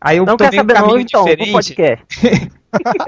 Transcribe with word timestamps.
Aí 0.00 0.18
eu 0.18 0.26
Não 0.26 0.36
tomei 0.36 0.50
quer 0.50 0.56
saber 0.56 0.72
um 0.72 0.76
caminho 0.76 0.94
não, 0.94 1.00
então, 1.00 1.24
diferente. 1.24 1.52
podcast. 1.52 2.50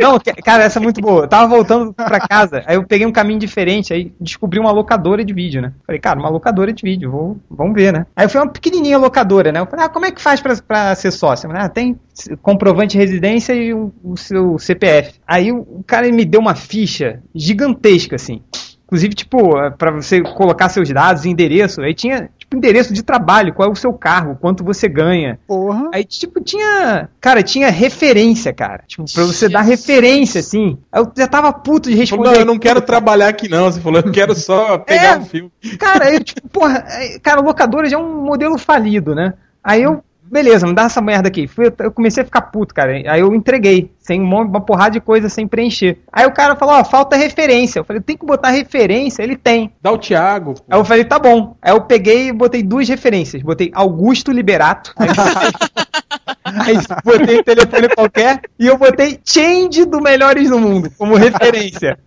Não, 0.00 0.18
cara, 0.42 0.64
essa 0.64 0.78
é 0.78 0.82
muito 0.82 1.00
boa. 1.02 1.24
Eu 1.24 1.28
tava 1.28 1.46
voltando 1.46 1.92
pra 1.92 2.18
casa, 2.18 2.62
aí 2.66 2.76
eu 2.76 2.84
peguei 2.84 3.06
um 3.06 3.12
caminho 3.12 3.38
diferente, 3.38 3.92
aí 3.92 4.12
descobri 4.18 4.58
uma 4.58 4.70
locadora 4.70 5.22
de 5.22 5.34
vídeo, 5.34 5.60
né? 5.60 5.72
Falei, 5.86 6.00
cara, 6.00 6.18
uma 6.18 6.30
locadora 6.30 6.72
de 6.72 6.82
vídeo, 6.82 7.10
vou, 7.10 7.38
vamos 7.50 7.74
ver, 7.74 7.92
né? 7.92 8.06
Aí 8.16 8.26
foi 8.28 8.40
uma 8.40 8.50
pequenininha 8.50 8.96
locadora, 8.96 9.52
né? 9.52 9.60
Eu 9.60 9.66
falei, 9.66 9.84
ah, 9.84 9.88
como 9.88 10.06
é 10.06 10.10
que 10.10 10.20
faz 10.20 10.40
pra, 10.40 10.56
pra 10.66 10.94
ser 10.94 11.10
sócio? 11.10 11.48
Falei, 11.48 11.62
ah, 11.62 11.68
tem 11.68 11.98
comprovante 12.40 12.92
de 12.92 12.98
residência 12.98 13.52
e 13.52 13.74
o, 13.74 13.92
o 14.02 14.16
seu 14.16 14.58
CPF. 14.58 15.20
Aí 15.26 15.52
o, 15.52 15.58
o 15.58 15.84
cara 15.86 16.10
me 16.10 16.24
deu 16.24 16.40
uma 16.40 16.54
ficha 16.54 17.22
gigantesca, 17.34 18.16
assim. 18.16 18.42
Inclusive, 18.86 19.14
tipo, 19.14 19.56
eh, 19.56 19.70
pra 19.70 19.92
você 19.92 20.20
colocar 20.20 20.68
seus 20.68 20.88
dados, 20.88 21.24
endereço, 21.24 21.80
aí 21.80 21.94
tinha, 21.94 22.28
tipo, 22.50 22.56
endereço 22.56 22.92
de 22.92 23.02
trabalho, 23.02 23.54
qual 23.54 23.68
é 23.68 23.72
o 23.72 23.76
seu 23.76 23.92
carro, 23.92 24.36
quanto 24.40 24.64
você 24.64 24.88
ganha. 24.88 25.38
Porra. 25.46 25.88
Aí, 25.94 26.04
tipo, 26.04 26.40
tinha. 26.40 27.08
Cara, 27.20 27.42
tinha 27.42 27.70
referência, 27.70 28.52
cara. 28.52 28.82
Tipo, 28.86 29.04
pra 29.12 29.24
você 29.24 29.48
dar 29.48 29.62
referência, 29.62 30.40
assim. 30.40 30.78
Aí 30.90 31.00
eu 31.02 31.10
já 31.16 31.26
tava 31.28 31.52
puto 31.52 31.88
de 31.88 31.94
responder. 31.96 32.28
não, 32.30 32.34
eu 32.34 32.44
não 32.44 32.58
quero 32.58 32.80
trabalhar 32.80 33.28
aqui 33.28 33.48
não. 33.48 33.70
Você 33.70 33.80
falou, 33.80 34.00
eu 34.04 34.10
quero 34.10 34.34
só 34.34 34.78
pegar 34.84 35.14
É. 35.14 35.18
um 35.18 35.24
filme. 35.24 35.52
Cara, 35.78 36.06
aí, 36.06 36.20
tipo, 36.20 36.48
porra, 36.48 36.84
aí, 36.88 37.18
cara, 37.20 37.40
locadora 37.40 37.88
já 37.88 37.96
é 37.96 38.00
um 38.00 38.22
modelo 38.24 38.58
falido, 38.58 39.14
né? 39.14 39.34
Aí 39.62 39.82
eu. 39.82 40.02
Beleza, 40.30 40.66
me 40.66 40.74
dá 40.74 40.82
essa 40.84 41.00
merda 41.00 41.28
aqui. 41.28 41.50
Eu 41.78 41.90
comecei 41.90 42.22
a 42.22 42.24
ficar 42.26 42.42
puto, 42.42 42.72
cara. 42.72 42.92
Aí 43.10 43.20
eu 43.20 43.34
entreguei, 43.34 43.90
sem 43.98 44.20
um 44.20 44.24
monte- 44.26 44.48
uma 44.48 44.60
porrada 44.60 44.92
de 44.92 45.00
coisa 45.00 45.28
sem 45.28 45.48
preencher. 45.48 45.98
Aí 46.12 46.24
o 46.24 46.32
cara 46.32 46.54
falou, 46.54 46.76
ó, 46.76 46.84
falta 46.84 47.16
referência. 47.16 47.80
Eu 47.80 47.84
falei, 47.84 48.00
tem 48.00 48.16
que 48.16 48.24
botar 48.24 48.50
referência. 48.50 49.22
Ele 49.24 49.36
tem. 49.36 49.72
Dá 49.82 49.90
o 49.90 49.98
Thiago. 49.98 50.54
pô. 50.54 50.62
Aí 50.70 50.78
eu 50.78 50.84
falei, 50.84 51.04
tá 51.04 51.18
bom. 51.18 51.56
Aí 51.60 51.72
eu 51.72 51.80
peguei 51.80 52.28
e 52.28 52.32
botei 52.32 52.62
duas 52.62 52.88
referências. 52.88 53.42
Botei 53.42 53.70
Augusto 53.74 54.30
Liberato. 54.30 54.94
Aí, 56.58 56.76
aí 56.76 56.82
botei 57.04 57.38
um 57.38 57.42
telefone 57.42 57.88
qualquer 57.88 58.40
e 58.58 58.66
eu 58.66 58.76
botei 58.76 59.18
Change 59.24 59.84
do 59.84 60.00
Melhores 60.00 60.48
do 60.50 60.58
Mundo 60.58 60.90
como 60.98 61.14
referência. 61.16 61.98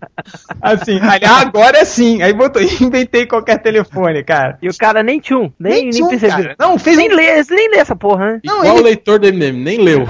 Assim, 0.61 0.99
aí, 1.01 1.19
ah, 1.23 1.41
agora 1.41 1.83
sim. 1.85 2.21
Aí 2.21 2.33
botou, 2.33 2.61
inventei 2.81 3.25
qualquer 3.25 3.59
telefone, 3.59 4.23
cara. 4.23 4.57
E 4.61 4.69
o 4.69 4.77
cara 4.77 5.03
nem 5.03 5.19
tchum, 5.19 5.51
nem, 5.59 5.83
nem, 5.83 5.89
tinha 5.89 6.05
um, 6.05 6.09
percebeu. 6.09 6.37
cara. 6.37 6.55
Não, 6.59 6.77
fez 6.77 6.97
Nem 6.97 7.11
um... 7.11 7.15
lê, 7.15 7.43
nem 7.49 7.69
lê 7.69 7.77
essa 7.77 7.95
porra, 7.95 8.33
né? 8.33 8.41
Não, 8.43 8.59
Igual 8.59 8.73
ele- 8.75 8.81
o 8.81 8.85
leitor 8.85 9.19
do 9.19 9.27
MDM, 9.27 9.63
nem 9.63 9.77
leu. 9.79 10.07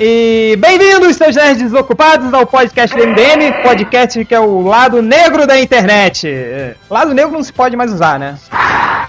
E 0.00 0.56
bem-vindos, 0.60 1.16
seus 1.16 1.34
nerds 1.34 1.60
desocupados, 1.62 2.32
ao 2.32 2.46
podcast 2.46 2.96
do 2.96 3.04
MDM, 3.04 3.62
podcast 3.64 4.24
que 4.24 4.32
é 4.34 4.38
o 4.38 4.60
lado 4.60 5.02
negro 5.02 5.44
da 5.46 5.58
internet. 5.58 6.28
É, 6.28 6.74
Lado 6.88 7.12
negro 7.12 7.32
não 7.32 7.42
se 7.42 7.52
pode 7.52 7.76
mais 7.76 7.92
usar, 7.92 8.16
né? 8.18 8.38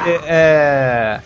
É, 0.06 0.20
é, 0.26 1.20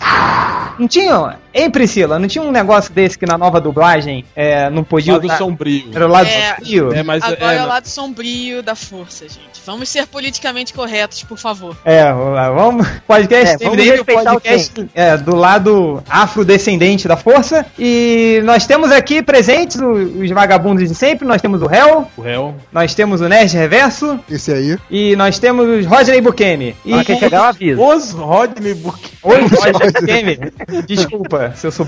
Não 0.77 0.87
tinha. 0.87 1.37
Hein, 1.53 1.69
Priscila? 1.71 2.19
Não 2.19 2.27
tinha 2.27 2.43
um 2.43 2.51
negócio 2.51 2.91
desse 2.93 3.17
que 3.17 3.25
na 3.25 3.37
nova 3.37 3.61
dublagem 3.61 4.25
é, 4.35 4.69
não 4.69 4.83
podia 4.83 5.13
Lado 5.13 5.25
usar? 5.25 5.37
sombrio. 5.37 5.91
Era 5.93 6.07
o 6.07 6.09
lado 6.09 6.27
É. 6.27 6.55
sombrio? 6.55 6.93
É, 6.93 7.03
mas 7.03 7.23
Agora 7.23 7.53
é, 7.53 7.55
é, 7.55 7.57
o 7.57 7.61
não. 7.61 7.67
lado 7.69 7.87
sombrio 7.87 8.63
da 8.63 8.75
força, 8.75 9.25
gente. 9.29 9.52
Vamos 9.65 9.89
ser 9.89 10.05
politicamente 10.07 10.73
corretos, 10.73 11.23
por 11.23 11.37
favor. 11.37 11.75
É, 11.85 12.11
vamos. 12.11 12.85
Podcast 13.07 13.63
É, 13.63 13.69
vamos 13.69 13.99
o 13.99 14.05
podcast 14.05 14.85
é, 14.93 15.17
do 15.17 15.35
lado 15.35 16.03
afrodescendente 16.09 17.07
da 17.07 17.15
força. 17.15 17.65
E 17.79 18.41
nós 18.43 18.67
temos 18.67 18.91
aqui 18.91 19.21
presentes 19.21 19.77
os 19.79 20.29
vagabundos 20.31 20.87
de 20.89 20.95
sempre. 20.95 21.25
Nós 21.27 21.41
temos 21.41 21.61
o 21.61 21.73
Hell, 21.73 22.07
o 22.17 22.21
réu. 22.21 22.55
nós 22.71 22.93
temos 22.93 23.21
o 23.21 23.27
Nerd 23.29 23.55
Reverso 23.55 24.19
Esse 24.29 24.51
aí. 24.51 24.77
e 24.89 25.15
nós 25.15 25.39
temos 25.39 25.65
o 25.65 25.87
Rodney 25.87 26.19
Bukemi. 26.21 26.75
E 26.83 26.91
Pra 26.93 27.05
quem 27.05 27.19
chegar, 27.19 27.37
eu 27.37 27.43
aviso. 27.45 27.81
Os 27.81 28.11
Rodney 28.11 28.73
Book. 28.73 28.99
Oi, 29.23 29.41
Rodney 29.47 29.91
Bukemi. 29.91 30.83
Desculpa 30.85 31.53
se 31.55 31.67
eu 31.67 31.71
sou. 31.71 31.87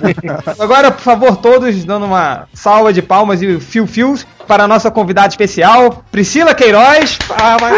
Agora, 0.60 0.92
por 0.92 1.02
favor, 1.02 1.38
todos 1.38 1.84
dando 1.84 2.06
uma 2.06 2.48
salva 2.54 2.94
de 2.94 3.02
palmas 3.02 3.42
e 3.42 3.60
fio-fios 3.60 4.26
para 4.48 4.64
a 4.66 4.68
nossa 4.68 4.92
convidada 4.92 5.30
especial, 5.30 6.04
Priscila 6.12 6.54
Queiroz. 6.54 7.18
Ah, 7.68 7.72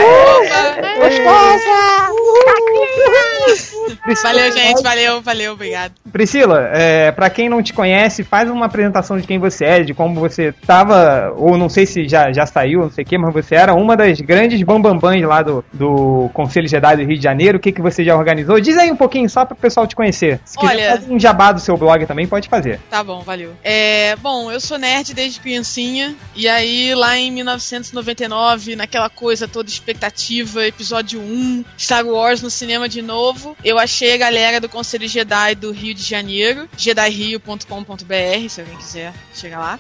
mas- 4.06 4.22
Valeu, 4.24 4.52
gente. 4.52 4.82
Valeu, 4.84 5.22
valeu, 5.22 5.54
obrigado. 5.54 5.94
Priscila, 6.12 6.70
é, 6.74 7.12
para 7.12 7.30
quem 7.30 7.50
não 7.50 7.62
te 7.62 7.74
conhece, 7.74 8.24
faz 8.24 8.50
uma 8.50 8.66
apresentação 8.66 9.20
de 9.20 9.28
quem 9.28 9.40
você 9.40 9.66
é, 9.66 9.84
de 9.84 9.94
como 9.94 10.20
você 10.20 10.50
estava, 10.50 11.34
ou 11.36 11.58
não 11.58 11.70
sei 11.70 11.86
se 11.86 12.08
já, 12.08 12.32
já 12.32 12.46
saiu, 12.46 12.82
não 12.82 12.92
sei 12.92 13.04
o 13.04 13.08
que, 13.08 13.18
mas 13.18 13.34
você 13.34 13.56
era 13.56 13.74
uma 13.74 13.96
das 13.96 14.20
grandes 14.22 14.62
bambambãs 14.64 15.22
lá 15.24 15.42
do, 15.42 15.64
do 15.74 16.30
Conselho 16.34 16.68
Jedi 16.68 16.98
do 16.98 17.04
Rio 17.04 17.18
de 17.18 17.24
Janeiro. 17.24 17.58
O 17.58 17.62
que, 17.62 17.72
que 17.72 17.82
você 17.82 18.04
já 18.04 18.16
organizou? 18.16 18.60
Diz 18.60 18.78
aí 18.78 18.92
um 18.92 18.96
pouquinho 18.96 19.30
só 19.30 19.46
para 19.46 19.54
o 19.54 19.58
pessoal 19.58 19.88
te 19.88 19.96
conhecer. 19.96 20.40
Se 20.46 20.58
quiser 20.58 20.74
Olha- 20.74 20.92
fazer 20.92 21.12
um 21.14 21.20
jabá 21.20 21.52
do 21.52 21.60
seu 21.60 21.78
blog 21.78 22.06
também, 22.06 22.28
pode 22.28 22.48
fazer. 22.50 22.80
Tá 22.90 23.04
bom, 23.04 23.22
valeu. 23.22 23.54
É, 23.64 24.16
bom, 24.18 24.52
eu 24.52 24.60
sou 24.60 24.78
nerd 24.78 25.14
desde 25.14 25.40
criancinha. 25.40 26.16
E 26.36 26.48
aí, 26.48 26.94
lá 26.96 27.18
em 27.18 27.32
1999, 27.32 28.76
naquela 28.76 29.10
coisa 29.10 29.48
toda 29.48 29.70
expectativa, 29.70 30.66
episódio 30.66 31.20
1, 31.20 31.64
Star 31.78 32.06
Wars 32.06 32.42
no 32.42 32.50
cinema 32.50 32.88
de 32.88 33.02
novo, 33.02 33.56
eu 33.64 33.78
achei 33.78 34.14
a 34.14 34.18
galera 34.18 34.60
do 34.60 34.70
Conselho 34.70 35.08
Jedi 35.08 35.56
do 35.56 35.72
Rio 35.72 35.94
de 35.98 36.04
Janeiro, 36.04 36.70
jedirio.com.br, 36.78 38.50
se 38.50 38.62
alguém 38.62 38.78
quiser 38.78 39.14
chegar 39.34 39.60
lá. 39.60 39.80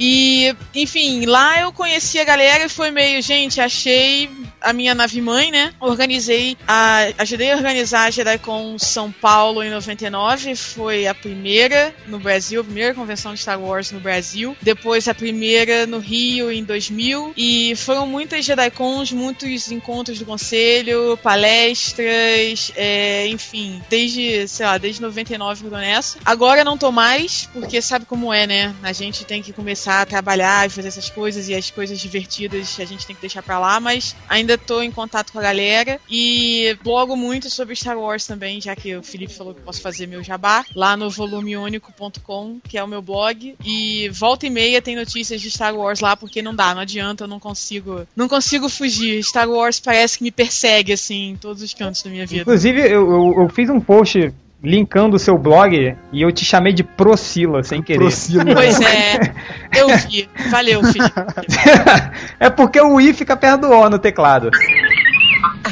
E, 0.00 0.56
enfim, 0.74 1.26
lá 1.26 1.60
eu 1.60 1.70
conheci 1.72 2.18
a 2.18 2.24
galera 2.24 2.64
e 2.64 2.68
foi 2.70 2.90
meio, 2.90 3.20
gente, 3.20 3.60
achei 3.60 4.30
a 4.58 4.72
minha 4.72 4.94
nave 4.94 5.20
mãe, 5.20 5.50
né? 5.50 5.74
Organizei, 5.78 6.56
a, 6.66 7.08
ajudei 7.18 7.52
a 7.52 7.56
organizar 7.56 8.06
a 8.06 8.10
JediCon 8.10 8.78
São 8.78 9.12
Paulo 9.12 9.62
em 9.62 9.70
99, 9.70 10.56
foi 10.56 11.06
a 11.06 11.14
primeira 11.14 11.94
no 12.06 12.18
Brasil, 12.18 12.62
a 12.62 12.64
primeira 12.64 12.94
convenção 12.94 13.34
de 13.34 13.40
Star 13.40 13.60
Wars 13.60 13.92
no 13.92 14.00
Brasil. 14.00 14.56
Depois 14.62 15.06
a 15.06 15.14
primeira 15.14 15.86
no 15.86 15.98
Rio 15.98 16.50
em 16.50 16.64
2000 16.64 17.34
e 17.36 17.74
foram 17.76 18.06
muitas 18.06 18.46
JediCons, 18.46 19.12
muitos 19.12 19.70
encontros 19.70 20.18
do 20.18 20.24
conselho, 20.24 21.18
palestras, 21.22 22.72
é, 22.74 23.26
enfim, 23.26 23.82
desde, 23.90 24.48
sei 24.48 24.64
lá, 24.64 24.78
desde 24.78 25.02
99 25.02 25.66
eu 25.66 25.70
tô 25.70 25.76
nessa. 25.76 26.18
Agora 26.24 26.64
não 26.64 26.78
tô 26.78 26.90
mais, 26.90 27.50
porque 27.52 27.82
sabe 27.82 28.06
como 28.06 28.32
é, 28.32 28.46
né? 28.46 28.74
A 28.82 28.92
gente 28.94 29.26
tem 29.26 29.42
que 29.42 29.52
começar 29.52 29.89
a 29.90 30.06
trabalhar 30.06 30.66
e 30.66 30.70
fazer 30.70 30.88
essas 30.88 31.10
coisas 31.10 31.48
e 31.48 31.54
as 31.54 31.70
coisas 31.70 31.98
divertidas 31.98 32.78
a 32.80 32.84
gente 32.84 33.06
tem 33.06 33.14
que 33.14 33.20
deixar 33.20 33.42
pra 33.42 33.58
lá, 33.58 33.80
mas 33.80 34.14
ainda 34.28 34.56
tô 34.56 34.82
em 34.82 34.90
contato 34.90 35.32
com 35.32 35.38
a 35.38 35.42
galera 35.42 36.00
e 36.08 36.76
blogo 36.82 37.16
muito 37.16 37.50
sobre 37.50 37.74
Star 37.76 37.98
Wars 37.98 38.26
também, 38.26 38.60
já 38.60 38.74
que 38.76 38.96
o 38.96 39.02
Felipe 39.02 39.32
falou 39.32 39.54
que 39.54 39.60
posso 39.60 39.80
fazer 39.80 40.06
meu 40.06 40.22
jabá 40.22 40.64
lá 40.74 40.96
no 40.96 41.10
volumeúnico.com, 41.10 42.60
que 42.68 42.78
é 42.78 42.82
o 42.82 42.88
meu 42.88 43.02
blog, 43.02 43.54
e 43.64 44.08
volta 44.10 44.46
e 44.46 44.50
meia 44.50 44.82
tem 44.82 44.96
notícias 44.96 45.40
de 45.40 45.50
Star 45.50 45.74
Wars 45.74 46.00
lá, 46.00 46.16
porque 46.16 46.42
não 46.42 46.54
dá, 46.54 46.74
não 46.74 46.82
adianta, 46.82 47.24
eu 47.24 47.28
não 47.28 47.40
consigo, 47.40 48.06
não 48.14 48.28
consigo 48.28 48.68
fugir. 48.68 49.22
Star 49.24 49.48
Wars 49.48 49.80
parece 49.80 50.18
que 50.18 50.24
me 50.24 50.30
persegue 50.30 50.92
assim 50.92 51.30
em 51.30 51.36
todos 51.36 51.62
os 51.62 51.74
cantos 51.74 52.02
da 52.02 52.10
minha 52.10 52.26
vida. 52.26 52.42
Inclusive, 52.42 52.80
eu, 52.80 53.10
eu, 53.10 53.42
eu 53.42 53.48
fiz 53.48 53.68
um 53.68 53.80
post 53.80 54.32
linkando 54.62 55.16
o 55.16 55.18
seu 55.18 55.38
blog 55.38 55.96
e 56.12 56.22
eu 56.22 56.30
te 56.30 56.44
chamei 56.44 56.72
de 56.72 56.82
Procila, 56.84 57.62
sem 57.62 57.82
querer. 57.82 57.98
Procila. 57.98 58.44
Pois 58.54 58.80
é, 58.80 59.32
eu 59.76 59.88
vi. 59.96 60.28
Valeu, 60.50 60.82
Felipe. 60.92 61.12
é 62.38 62.50
porque 62.50 62.80
o 62.80 63.00
I 63.00 63.12
fica 63.12 63.36
perto 63.36 63.62
do 63.62 63.70
O 63.70 63.88
no 63.88 63.98
teclado. 63.98 64.50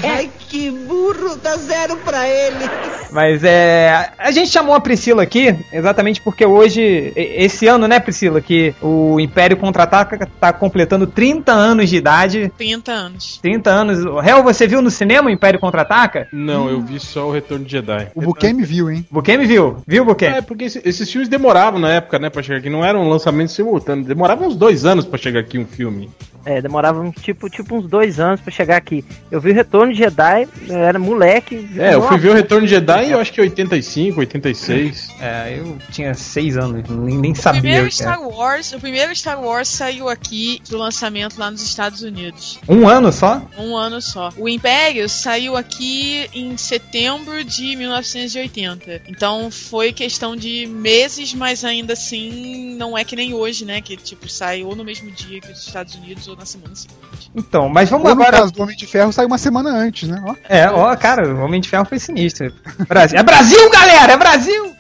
Ai, 0.02 0.31
que 0.49 0.70
burro, 1.12 1.37
dá 1.43 1.56
zero 1.56 1.96
pra 1.99 2.28
ele. 2.28 2.64
Mas 3.10 3.43
é. 3.44 4.10
A 4.19 4.31
gente 4.31 4.50
chamou 4.50 4.75
a 4.75 4.81
Priscila 4.81 5.22
aqui 5.22 5.55
exatamente 5.72 6.20
porque 6.20 6.44
hoje, 6.44 7.12
esse 7.16 7.66
ano, 7.66 7.88
né, 7.88 7.99
Priscila, 8.00 8.40
que 8.40 8.75
o 8.82 9.19
Império 9.19 9.56
Contra-Ataca 9.56 10.28
tá 10.40 10.52
completando 10.52 11.06
30 11.06 11.52
anos 11.52 11.88
de 11.88 11.96
idade. 11.96 12.52
30 12.58 12.93
anos. 12.93 13.38
30 13.40 13.70
anos. 13.70 13.99
Hel, 14.26 14.43
você 14.43 14.66
viu 14.66 14.82
no 14.82 14.90
cinema 14.90 15.28
o 15.28 15.31
Império 15.32 15.58
Contra-Ataca? 15.58 16.28
Não, 16.32 16.69
eu 16.69 16.81
vi 16.81 17.00
só 17.00 17.26
o 17.28 17.32
Retorno 17.32 17.64
de 17.64 17.72
Jedi. 17.72 18.08
O 18.14 18.20
Bukemi 18.20 18.62
viu, 18.64 18.90
hein? 18.90 19.06
Bukemi 19.10 19.46
viu? 19.46 19.78
Viu, 19.87 20.05
Bukemi? 20.05 20.37
É, 20.37 20.43
porque 20.43 20.64
esse- 20.64 20.82
esses 20.84 21.10
filmes 21.10 21.28
demoravam 21.28 21.81
na 21.81 21.90
época, 21.90 22.19
né, 22.19 22.28
pra 22.31 22.43
chegar 22.43 22.58
aqui. 22.58 22.69
Não 22.70 22.84
eram 22.84 23.08
lançamentos 23.08 23.55
simultâneos. 23.55 24.06
Demorava 24.06 24.44
uns 24.44 24.56
dois 24.56 24.84
anos 24.84 25.05
pra 25.06 25.19
chegar 25.19 25.40
aqui 25.40 25.58
um 25.58 25.66
filme. 25.66 26.10
É, 26.44 26.62
demorava 26.62 27.00
um, 27.00 27.10
tipo, 27.10 27.50
tipo 27.50 27.75
uns 27.76 27.87
dois 27.87 28.19
anos 28.19 28.40
pra 28.40 28.50
chegar 28.50 28.76
aqui. 28.76 29.05
Eu 29.31 29.38
vi 29.40 29.50
o 29.50 29.55
Retorno 29.55 29.93
de 29.93 29.99
Jedi, 29.99 30.49
eu 30.66 30.78
era 30.98 31.04
moleque. 31.04 31.68
É, 31.76 31.94
eu 31.94 32.02
fui 32.06 32.18
ver 32.18 32.30
o 32.30 32.34
Retorno 32.34 32.66
de 32.66 32.72
Jedi 32.72 33.08
e 33.08 33.12
eu 33.12 33.20
acho 33.20 33.32
que 33.32 33.40
85, 33.40 34.20
86. 34.20 35.08
É, 35.20 35.58
eu 35.58 35.78
tinha 35.90 36.14
seis 36.14 36.56
anos, 36.56 36.88
nem, 36.88 37.16
nem 37.16 37.32
O 37.32 37.36
sabia. 37.36 37.60
primeiro 37.60 37.84
o 37.84 37.86
era. 37.86 37.92
Star 37.94 38.22
Wars, 38.22 38.72
o 38.72 38.80
primeiro 38.80 39.14
Star 39.14 39.40
Wars 39.42 39.68
saiu 39.68 40.08
aqui 40.08 40.60
do 40.68 40.76
lançamento 40.76 41.38
lá 41.38 41.50
nos 41.50 41.62
Estados 41.62 42.02
Unidos. 42.02 42.58
Um 42.68 42.88
ano 42.88 43.12
só? 43.12 43.42
Um 43.58 43.76
ano 43.76 44.00
só. 44.00 44.30
O 44.36 44.48
Império 44.48 45.08
saiu 45.08 45.56
aqui 45.56 46.28
em 46.34 46.56
setembro 46.56 47.42
de 47.44 47.76
1980. 47.76 49.02
Então 49.08 49.50
foi 49.50 49.92
questão 49.92 50.36
de 50.36 50.66
meses, 50.66 51.34
mas 51.34 51.64
ainda 51.64 51.92
assim 51.92 52.76
não 52.78 52.96
é 52.96 53.04
que 53.04 53.16
nem 53.16 53.34
hoje, 53.34 53.64
né? 53.64 53.80
Que 53.80 53.96
tipo 53.96 54.28
sai 54.28 54.62
ou 54.62 54.74
no 54.74 54.84
mesmo 54.84 55.10
dia 55.10 55.40
que 55.40 55.50
os 55.52 55.66
Estados 55.66 55.94
Unidos 55.94 56.28
ou 56.28 56.36
na 56.36 56.44
semana 56.44 56.74
seguinte. 56.74 56.98
Então, 57.34 57.68
mas 57.68 57.88
vamos 57.88 58.08
Ou 58.08 58.14
no 58.14 58.22
agora. 58.22 58.38
caso 58.38 58.52
do 58.52 58.62
Homem 58.62 58.76
de 58.76 58.86
Ferro 58.86 59.12
saiu 59.12 59.26
uma 59.28 59.38
semana 59.38 59.70
antes, 59.70 60.08
né? 60.08 60.22
Ó. 60.26 60.34
É, 60.48 60.68
ó, 60.70 60.88
cara, 60.96 61.29
o 61.29 61.40
Homem 61.40 61.61
de 61.61 61.69
Ferro 61.69 61.85
foi 61.85 61.99
sinistro. 61.99 62.52
Brasil. 62.88 63.19
É 63.19 63.23
Brasil, 63.23 63.70
galera! 63.70 64.12
É 64.12 64.17
Brasil! 64.17 64.76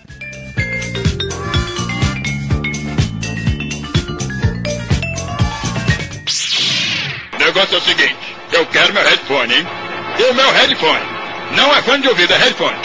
O 7.34 7.38
negócio 7.38 7.74
é 7.74 7.78
o 7.78 7.80
seguinte: 7.80 8.16
eu 8.52 8.66
quero 8.66 8.92
meu 8.92 9.02
headphone, 9.02 9.54
hein? 9.54 9.66
O 10.30 10.34
meu 10.34 10.50
headphone. 10.52 11.18
Não 11.56 11.74
é 11.74 11.82
fone 11.82 12.02
de 12.02 12.08
ouvido, 12.08 12.32
é 12.32 12.38
headphone. 12.38 12.76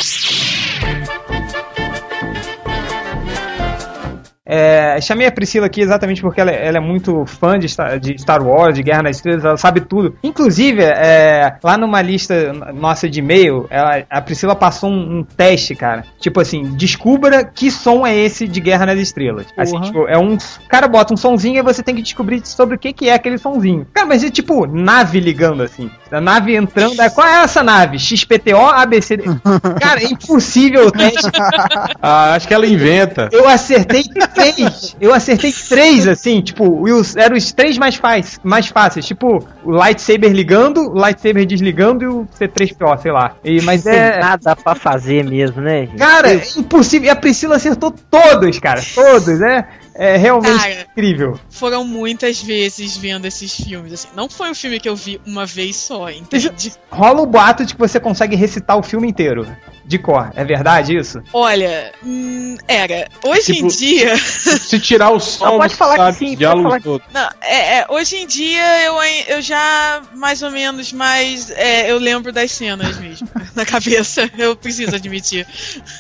É, 4.56 5.02
chamei 5.02 5.26
a 5.26 5.32
Priscila 5.32 5.66
aqui 5.66 5.82
exatamente 5.82 6.22
porque 6.22 6.40
ela, 6.40 6.52
ela 6.52 6.78
é 6.78 6.80
muito 6.80 7.26
fã 7.26 7.58
de 7.58 7.68
Star, 7.68 8.00
de 8.00 8.16
Star 8.22 8.46
Wars, 8.46 8.76
de 8.76 8.84
Guerra 8.84 9.04
nas 9.04 9.16
Estrelas, 9.16 9.44
ela 9.44 9.58
sabe 9.58 9.82
tudo. 9.82 10.16
Inclusive, 10.24 10.84
é, 10.84 11.56
lá 11.64 11.76
numa 11.78 12.02
lista 12.02 12.54
nossa 12.74 13.10
de 13.10 13.20
e-mail, 13.20 13.66
ela- 13.70 14.04
a 14.10 14.22
Priscila 14.22 14.56
passou 14.56 14.90
um, 14.92 15.20
um 15.20 15.24
teste, 15.24 15.76
cara. 15.76 16.04
Tipo 16.20 16.40
assim, 16.40 16.64
descubra 16.76 17.44
que 17.44 17.72
som 17.72 18.06
é 18.06 18.16
esse 18.16 18.48
de 18.48 18.60
Guerra 18.62 18.86
nas 18.86 19.00
Estrelas. 19.00 19.48
Assim, 19.58 19.72
Porra. 19.72 19.86
tipo, 19.86 20.08
é 20.08 20.18
um. 20.18 20.36
O 20.36 20.68
cara 20.70 20.88
bota 20.88 21.14
um 21.14 21.18
sonzinho 21.18 21.58
e 21.58 21.64
você 21.64 21.82
tem 21.82 21.96
que 21.96 22.02
descobrir 22.04 22.46
sobre 22.46 22.76
o 22.76 22.80
que, 22.80 22.94
que 22.94 23.10
é 23.10 23.14
aquele 23.14 23.38
sonzinho. 23.40 23.88
Cara, 23.94 24.06
mas 24.08 24.24
é 24.24 24.30
tipo 24.30 24.68
nave 24.68 25.20
ligando 25.20 25.64
assim. 25.64 25.90
A 26.12 26.22
nave 26.22 26.56
entrando. 26.56 27.02
é, 27.02 27.10
Qual 27.10 27.26
é 27.28 27.42
essa 27.44 27.64
nave? 27.64 27.98
XPTO 27.98 28.56
ABCD. 28.58 29.24
Cara, 29.82 30.02
é 30.02 30.06
impossível 30.06 30.88
o 30.88 30.92
teste. 30.92 31.24
Ah, 32.06 32.34
acho 32.34 32.48
que 32.48 32.54
ela 32.54 32.66
inventa. 32.68 33.30
Eu 33.32 33.48
acertei 33.48 34.04
três. 34.52 34.96
Eu 35.00 35.14
acertei 35.14 35.54
três, 35.70 36.08
assim, 36.08 36.42
tipo, 36.42 36.86
eram 37.18 37.36
os 37.36 37.52
três 37.52 37.78
mais, 37.78 37.96
fáceis, 37.96 38.40
mais 38.44 38.68
fáceis. 38.68 39.06
Tipo, 39.06 39.48
o 39.64 39.72
lightsaber 39.72 40.32
ligando, 40.32 40.92
o 40.92 40.94
lightsaber 40.94 41.46
desligando 41.46 42.04
e 42.04 42.08
o 42.08 42.28
C3PO, 42.40 43.02
sei 43.02 43.12
lá. 43.12 43.36
E, 43.44 43.62
mas 43.62 43.84
Tem 43.84 43.94
é. 43.94 44.20
nada 44.20 44.56
pra 44.56 44.76
fazer 44.76 45.24
mesmo, 45.24 45.62
né, 45.62 45.86
gente? 45.86 45.98
Cara, 45.98 46.34
é 46.34 46.42
impossível. 46.58 47.08
E 47.08 47.10
a 47.10 47.16
Priscila 47.16 47.56
acertou 47.56 47.92
todos, 47.92 48.60
cara. 48.60 48.82
Todos, 48.94 49.42
é. 49.42 49.68
É 49.96 50.18
realmente 50.18 50.58
Cara. 50.58 50.88
incrível. 50.92 51.40
Foram 51.50 51.84
muitas 51.86 52.42
vezes 52.42 52.98
vendo 52.98 53.26
esses 53.26 53.54
filmes. 53.56 53.94
Assim. 53.94 54.08
Não 54.16 54.28
foi 54.30 54.50
um 54.50 54.56
filme 54.56 54.80
que 54.80 54.90
eu 54.90 54.96
vi 54.96 55.22
uma 55.26 55.46
vez 55.46 55.76
só, 55.76 56.10
entende? 56.10 56.74
Rola 56.92 57.22
o 57.22 57.26
boato 57.26 57.66
de 57.66 57.74
que 57.74 57.80
você 57.80 58.00
consegue 58.00 58.36
recitar 58.36 58.78
o 58.78 58.84
filme 58.84 59.08
inteiro. 59.08 59.46
De 59.86 60.00
cor. 60.00 60.32
É 60.34 60.46
verdade 60.46 60.96
isso? 60.98 61.22
Olha, 61.34 61.92
hum, 62.02 62.56
era. 62.68 63.08
Hoje 63.24 63.54
Tipo- 63.54 63.66
em 63.66 63.68
dia. 63.68 64.16
Se 64.18 64.80
tirar 64.80 65.10
o 65.12 65.20
som, 65.20 65.44
Não, 65.46 65.58
pode 65.58 65.76
falar 65.76 65.94
que 65.96 66.00
sabe, 66.00 66.18
sim, 66.18 66.26
pode 66.28 66.36
diálogos 66.38 66.64
falar 66.64 66.78
que- 66.78 66.84
todos. 66.86 67.08
Não, 67.14 67.30
é, 67.42 67.80
é, 67.80 67.86
hoje 67.90 68.16
em 68.16 68.26
dia 68.26 68.82
eu, 68.86 68.96
eu 69.28 69.42
já 69.42 70.02
mais 70.16 70.42
ou 70.42 70.50
menos 70.52 70.94
mais 70.94 71.50
é, 71.52 71.92
eu 71.92 71.98
lembro 72.00 72.32
das 72.32 72.52
cenas 72.54 72.98
mesmo 72.98 73.28
na 73.54 73.66
cabeça. 73.66 74.32
Eu 74.38 74.56
preciso 74.56 74.96
admitir. 74.96 75.46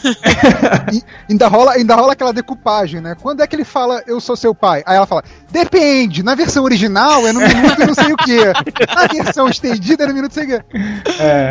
Ainda 1.29 1.47
rola, 1.47 1.73
ainda 1.73 1.95
rola 1.95 2.13
aquela 2.13 2.31
decupagem, 2.33 3.01
né? 3.01 3.15
Quando 3.21 3.41
é 3.41 3.47
que 3.47 3.55
ele 3.55 3.65
fala 3.65 3.82
eu 4.07 4.19
sou 4.19 4.35
seu 4.35 4.53
pai? 4.53 4.83
Aí 4.85 4.95
ela 4.95 5.05
fala, 5.05 5.23
depende, 5.51 6.23
na 6.23 6.35
versão 6.35 6.63
original 6.63 7.25
é 7.27 7.31
no 7.31 7.39
minuto 7.39 7.79
não 7.85 7.93
sei 7.93 8.13
o 8.13 8.17
quê. 8.17 8.53
Na 8.93 9.07
versão 9.07 9.47
estendida 9.47 10.03
é 10.03 10.07
no 10.07 10.13
minuto 10.13 10.33
sei 10.33 10.43
o 10.43 10.47
quê. 10.47 10.63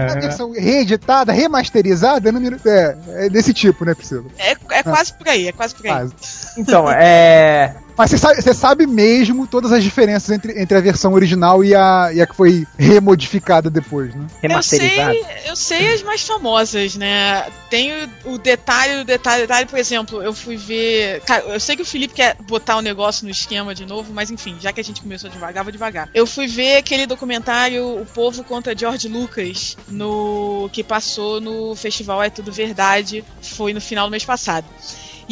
Na 0.08 0.20
versão 0.20 0.52
reeditada, 0.52 1.32
remasterizada 1.32 2.28
é 2.28 2.32
no 2.32 2.40
minuto. 2.40 2.66
É, 2.66 2.96
é 3.08 3.28
desse 3.28 3.52
tipo, 3.52 3.84
né, 3.84 3.94
Priscila? 3.94 4.24
É, 4.38 4.52
é 4.70 4.82
quase 4.82 5.12
por 5.14 5.28
aí, 5.28 5.48
é 5.48 5.52
quase 5.52 5.74
por 5.74 5.86
aí. 5.86 5.92
Quase. 5.92 6.14
Então, 6.58 6.90
é. 6.90 7.74
Mas 7.96 8.10
você 8.10 8.18
sabe, 8.18 8.42
você 8.42 8.54
sabe 8.54 8.86
mesmo 8.86 9.46
todas 9.46 9.72
as 9.72 9.82
diferenças 9.82 10.30
entre, 10.30 10.60
entre 10.60 10.76
a 10.76 10.80
versão 10.80 11.12
original 11.12 11.64
e 11.64 11.74
a, 11.74 12.10
e 12.12 12.20
a 12.20 12.26
que 12.26 12.34
foi 12.34 12.66
remodificada 12.78 13.68
depois, 13.68 14.14
né? 14.14 14.26
Eu 14.42 14.62
sei, 14.62 15.24
eu 15.46 15.56
sei 15.56 15.94
as 15.94 16.02
mais 16.02 16.22
famosas, 16.22 16.96
né? 16.96 17.46
Tem 17.68 17.92
o, 18.24 18.34
o 18.34 18.38
detalhe, 18.38 19.00
o 19.00 19.04
detalhe, 19.04 19.44
o 19.44 19.46
detalhe, 19.46 19.66
por 19.66 19.78
exemplo, 19.78 20.22
eu 20.22 20.32
fui 20.32 20.56
ver. 20.56 21.20
Cara, 21.22 21.42
eu 21.44 21.60
sei 21.60 21.76
que 21.76 21.82
o 21.82 21.86
Felipe 21.86 22.14
quer 22.14 22.36
botar 22.42 22.76
o 22.76 22.82
negócio 22.82 23.24
no 23.24 23.30
esquema 23.30 23.74
de 23.74 23.84
novo, 23.84 24.12
mas 24.12 24.30
enfim, 24.30 24.56
já 24.60 24.72
que 24.72 24.80
a 24.80 24.84
gente 24.84 25.00
começou 25.00 25.30
devagar, 25.30 25.64
vou 25.64 25.72
devagar. 25.72 26.08
Eu 26.14 26.26
fui 26.26 26.46
ver 26.46 26.76
aquele 26.76 27.06
documentário 27.06 28.00
O 28.00 28.06
Povo 28.06 28.44
contra 28.44 28.76
George 28.76 29.08
Lucas, 29.08 29.76
no 29.88 30.68
que 30.72 30.84
passou 30.84 31.40
no 31.40 31.74
Festival 31.74 32.22
É 32.22 32.30
Tudo 32.30 32.52
Verdade, 32.52 33.24
foi 33.42 33.72
no 33.72 33.80
final 33.80 34.06
do 34.06 34.10
mês 34.10 34.24
passado. 34.24 34.66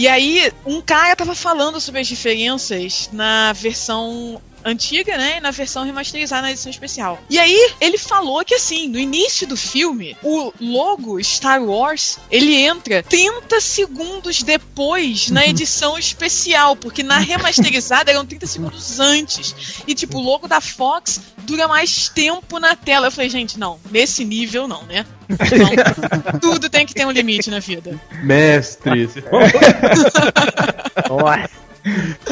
E 0.00 0.08
aí, 0.08 0.50
um 0.64 0.80
cara 0.80 1.14
tava 1.14 1.34
falando 1.34 1.78
sobre 1.78 2.00
as 2.00 2.06
diferenças 2.06 3.10
na 3.12 3.52
versão 3.52 4.40
antiga, 4.64 5.16
né? 5.16 5.38
E 5.38 5.40
na 5.40 5.50
versão 5.50 5.84
remasterizada 5.84 6.42
na 6.42 6.50
edição 6.50 6.70
especial. 6.70 7.18
E 7.28 7.38
aí, 7.38 7.72
ele 7.80 7.98
falou 7.98 8.44
que 8.44 8.54
assim, 8.54 8.88
no 8.88 8.98
início 8.98 9.46
do 9.46 9.56
filme, 9.56 10.16
o 10.22 10.52
logo 10.60 11.22
Star 11.22 11.62
Wars, 11.62 12.18
ele 12.30 12.54
entra 12.54 13.02
30 13.02 13.60
segundos 13.60 14.42
depois 14.42 15.30
na 15.30 15.46
edição 15.46 15.98
especial, 15.98 16.76
porque 16.76 17.02
na 17.02 17.18
remasterizada 17.18 18.10
eram 18.10 18.26
30 18.26 18.46
segundos 18.46 19.00
antes. 19.00 19.82
E 19.86 19.94
tipo, 19.94 20.18
o 20.18 20.22
logo 20.22 20.46
da 20.46 20.60
Fox 20.60 21.20
dura 21.38 21.66
mais 21.68 22.08
tempo 22.08 22.58
na 22.58 22.74
tela. 22.76 23.06
Eu 23.08 23.12
falei, 23.12 23.30
gente, 23.30 23.58
não, 23.58 23.78
nesse 23.90 24.24
nível 24.24 24.66
não, 24.68 24.82
né? 24.84 25.04
Não, 25.28 26.38
tudo 26.40 26.68
tem 26.68 26.86
que 26.86 26.94
ter 26.94 27.06
um 27.06 27.10
limite 27.10 27.50
na 27.50 27.60
vida. 27.60 27.98
Mestre. 28.22 29.08
Nossa. 31.08 31.50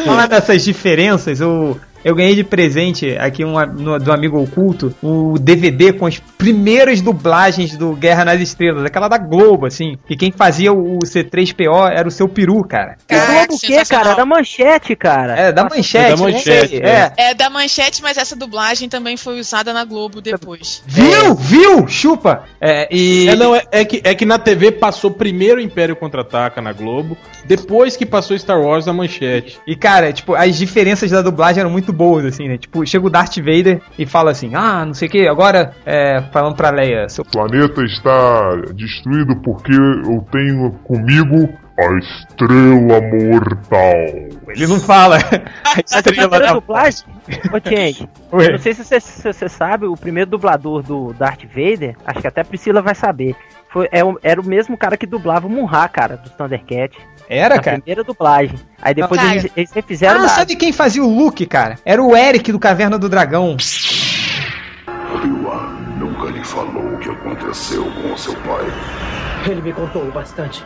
Falar 0.05 0.27
dessas 0.27 0.63
diferenças, 0.63 1.41
eu, 1.41 1.81
eu 2.09 2.15
ganhei 2.15 2.35
de 2.35 2.45
presente 2.45 3.17
aqui 3.19 3.45
um, 3.45 3.55
no- 3.67 3.99
do 3.99 4.13
amigo 4.13 4.41
oculto 4.43 4.95
o 5.03 5.39
DVD 5.39 5.93
com 5.93 6.07
as 6.07 6.19
primeiras 6.19 7.01
dublagens 7.01 7.77
do 7.77 7.93
Guerra 7.93 8.25
nas 8.25 8.41
Estrelas, 8.41 8.85
aquela 8.85 9.09
da 9.09 9.19
Globo, 9.19 9.67
assim. 9.67 9.97
E 10.09 10.17
quem 10.17 10.33
fazia 10.33 10.73
o 10.73 10.99
C3PO 11.01 11.91
era 11.91 12.07
o 12.09 12.11
seu 12.11 12.29
peru, 12.29 12.63
cara. 12.65 12.97
Caraca, 13.07 13.33
Globo 13.49 13.55
o 13.55 13.59
quê, 13.59 13.83
cara? 13.89 14.15
Da 14.15 14.25
manchete, 14.25 14.97
cara. 14.97 15.37
É, 15.39 15.53
da 15.53 15.65
manchete. 15.65 15.99
É 15.99 16.11
da 16.11 16.17
Manchete, 16.17 16.81
né? 16.81 16.89
é. 16.89 17.13
é. 17.19 17.31
É 17.31 17.35
da 17.35 17.51
manchete, 17.51 18.03
mas 18.03 18.17
essa 18.17 18.35
dublagem 18.37 18.89
também 18.89 19.17
foi 19.17 19.39
usada 19.39 19.73
na 19.73 19.85
Globo 19.85 20.21
depois. 20.21 20.83
Viu? 20.87 21.35
Viu? 21.35 21.89
Chupa! 21.89 22.45
É, 22.61 22.89
e. 22.91 23.29
É, 23.29 23.37
não, 23.37 23.55
é, 23.55 23.63
é 23.71 23.85
que, 23.85 24.01
é 24.05 24.15
que 24.15 24.25
na 24.25 24.39
TV 24.39 24.73
passou 24.73 25.11
primeiro 25.11 25.59
o 25.59 25.63
Império 25.63 25.95
Contra-Ataca 25.97 26.63
na 26.63 26.73
Globo, 26.73 27.17
depois 27.45 27.97
que 27.97 28.07
passou 28.07 28.39
Star 28.39 28.61
Wars 28.61 28.87
na 28.87 28.93
manchete. 28.93 29.59
E, 29.67 29.77
cara, 29.77 30.13
tipo, 30.13 30.35
as 30.35 30.57
diferenças 30.57 31.11
da 31.11 31.21
dublagem 31.23 31.61
eram 31.61 31.71
muito 31.71 31.93
boas, 31.99 32.25
assim, 32.25 32.49
né? 32.49 32.57
Tipo, 32.57 32.87
chega 32.87 33.07
o 33.07 33.11
Darth 33.11 33.37
Vader 33.39 33.83
e 33.99 34.07
fala 34.07 34.31
assim, 34.31 34.55
ah, 34.55 34.85
não 34.87 34.95
sei 34.95 35.09
o 35.09 35.11
que, 35.11 35.27
agora, 35.29 35.75
é, 35.85 36.23
falando 36.33 36.55
pra 36.57 36.71
Leia, 36.71 37.09
seu 37.09 37.25
O 37.25 37.31
planeta 37.31 37.83
está 37.85 38.57
destruído 38.75 39.35
porque 39.43 39.73
eu 39.75 40.25
tenho 40.33 40.71
comigo 40.85 41.49
a 41.79 41.99
estrela 41.99 43.01
mortal. 43.01 43.95
Ele 44.49 44.67
não 44.67 44.81
fala. 44.81 45.19
A 45.65 45.79
a 45.79 45.81
estrela 45.81 46.41
da- 46.41 46.53
dublagem, 46.55 47.05
ô 47.53 47.59
gente, 47.69 48.09
Oi. 48.33 48.49
não 48.53 48.59
sei 48.59 48.73
se 48.75 48.85
você, 48.85 48.99
se 49.01 49.33
você 49.33 49.49
sabe, 49.49 49.87
o 49.87 49.95
primeiro 49.97 50.31
dublador 50.31 50.83
do 50.83 51.13
Darth 51.13 51.45
Vader, 51.45 51.95
acho 52.07 52.21
que 52.21 52.27
até 52.27 52.41
a 52.41 52.45
Priscila 52.45 52.81
vai 52.83 52.95
saber, 52.95 53.37
foi, 53.71 53.89
é 53.93 54.03
o- 54.05 54.19
era 54.23 54.41
o 54.41 54.45
mesmo 54.47 54.77
cara 54.77 54.97
que 54.97 55.07
dublava 55.07 55.47
o 55.47 55.51
Munra, 55.51 55.87
cara, 55.89 56.17
do 56.17 56.31
Thundercat. 56.31 56.97
Era, 57.29 57.57
na 57.57 57.61
cara? 57.63 57.77
primeira 57.79 58.03
dublagem. 58.03 58.59
Aí 58.81 58.95
depois 58.95 59.21
Cara. 59.21 59.33
eles, 59.35 59.53
eles 59.57 59.73
refizeram 59.73 60.21
Ah, 60.21 60.23
da- 60.23 60.29
sabe 60.29 60.57
quem 60.57 60.73
fazia 60.73 61.05
o 61.05 61.09
Luke, 61.15 61.45
cara? 61.47 61.79
Era 61.85 62.03
o 62.03 62.17
Eric 62.17 62.51
do 62.51 62.59
Caverna 62.59 62.99
do 62.99 63.09
Dragão. 63.09 63.57
Obi-Wan 65.15 65.69
nunca 65.99 66.27
lhe 66.31 66.43
falou 66.45 66.95
o 66.95 66.99
que 66.99 67.11
aconteceu 67.11 67.85
com 67.85 68.17
seu 68.17 68.35
pai. 68.37 68.65
Ele 69.47 69.61
me 69.61 69.73
contou 69.73 70.11
bastante. 70.11 70.65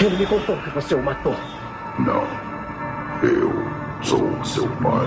Ele 0.00 0.16
me 0.16 0.26
contou 0.26 0.56
que 0.58 0.70
você 0.70 0.94
o 0.94 1.02
matou. 1.02 1.34
Não. 1.98 2.22
Eu 3.22 3.52
sou 4.02 4.44
seu 4.44 4.68
pai. 4.82 5.06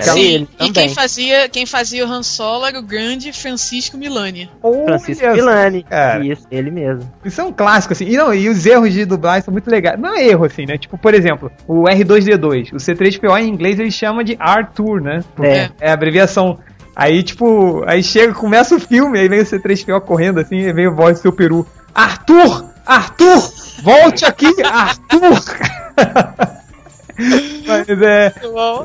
Sim, 0.00 0.20
ele 0.20 0.44
e 0.44 0.56
também. 0.56 0.72
quem 0.72 0.88
fazia, 0.90 1.48
quem 1.48 1.66
fazia 1.66 2.06
o 2.06 2.10
Han 2.10 2.22
Solo 2.22 2.64
era 2.66 2.78
o 2.78 2.82
grande 2.82 3.32
Francisco 3.32 3.96
Milani. 3.96 4.50
Francisco 4.86 5.26
Milani. 5.26 5.82
cara. 5.82 6.24
Isso, 6.24 6.46
ele 6.50 6.70
mesmo. 6.70 7.10
Isso 7.24 7.40
é 7.40 7.44
um 7.44 7.52
clássico, 7.52 7.92
assim. 7.92 8.06
E, 8.06 8.16
não, 8.16 8.32
e 8.32 8.48
os 8.48 8.64
erros 8.66 8.92
de 8.92 9.04
dublagem 9.04 9.42
são 9.42 9.52
muito 9.52 9.70
legais. 9.70 9.98
Não 10.00 10.14
é 10.14 10.26
erro, 10.26 10.44
assim, 10.44 10.64
né? 10.66 10.78
Tipo, 10.78 10.96
por 10.98 11.14
exemplo, 11.14 11.50
o 11.66 11.84
R2D2. 11.84 12.72
O 12.72 12.76
C3PO 12.76 13.40
em 13.40 13.48
inglês 13.48 13.78
ele 13.80 13.90
chama 13.90 14.22
de 14.24 14.36
Arthur, 14.38 15.00
né? 15.00 15.20
Porque 15.34 15.50
É. 15.50 15.70
é 15.80 15.90
a 15.90 15.94
abreviação. 15.94 16.58
Aí, 16.94 17.22
tipo, 17.22 17.82
aí 17.86 18.02
chega, 18.02 18.34
começa 18.34 18.74
o 18.74 18.80
filme, 18.80 19.18
aí 19.18 19.28
vem 19.28 19.40
o 19.40 19.44
C3PO 19.44 20.00
correndo 20.02 20.40
assim, 20.40 20.56
e 20.56 20.72
vem 20.72 20.86
a 20.86 20.90
voz 20.90 21.18
do 21.18 21.22
seu 21.22 21.32
peru. 21.32 21.66
Arthur! 21.94 22.64
Arthur! 22.84 23.52
Volte 23.82 24.24
aqui, 24.24 24.46
Arthur! 24.62 25.40
Mas 27.66 27.88
é. 27.88 28.32
Muito 28.40 28.52
bom. 28.52 28.84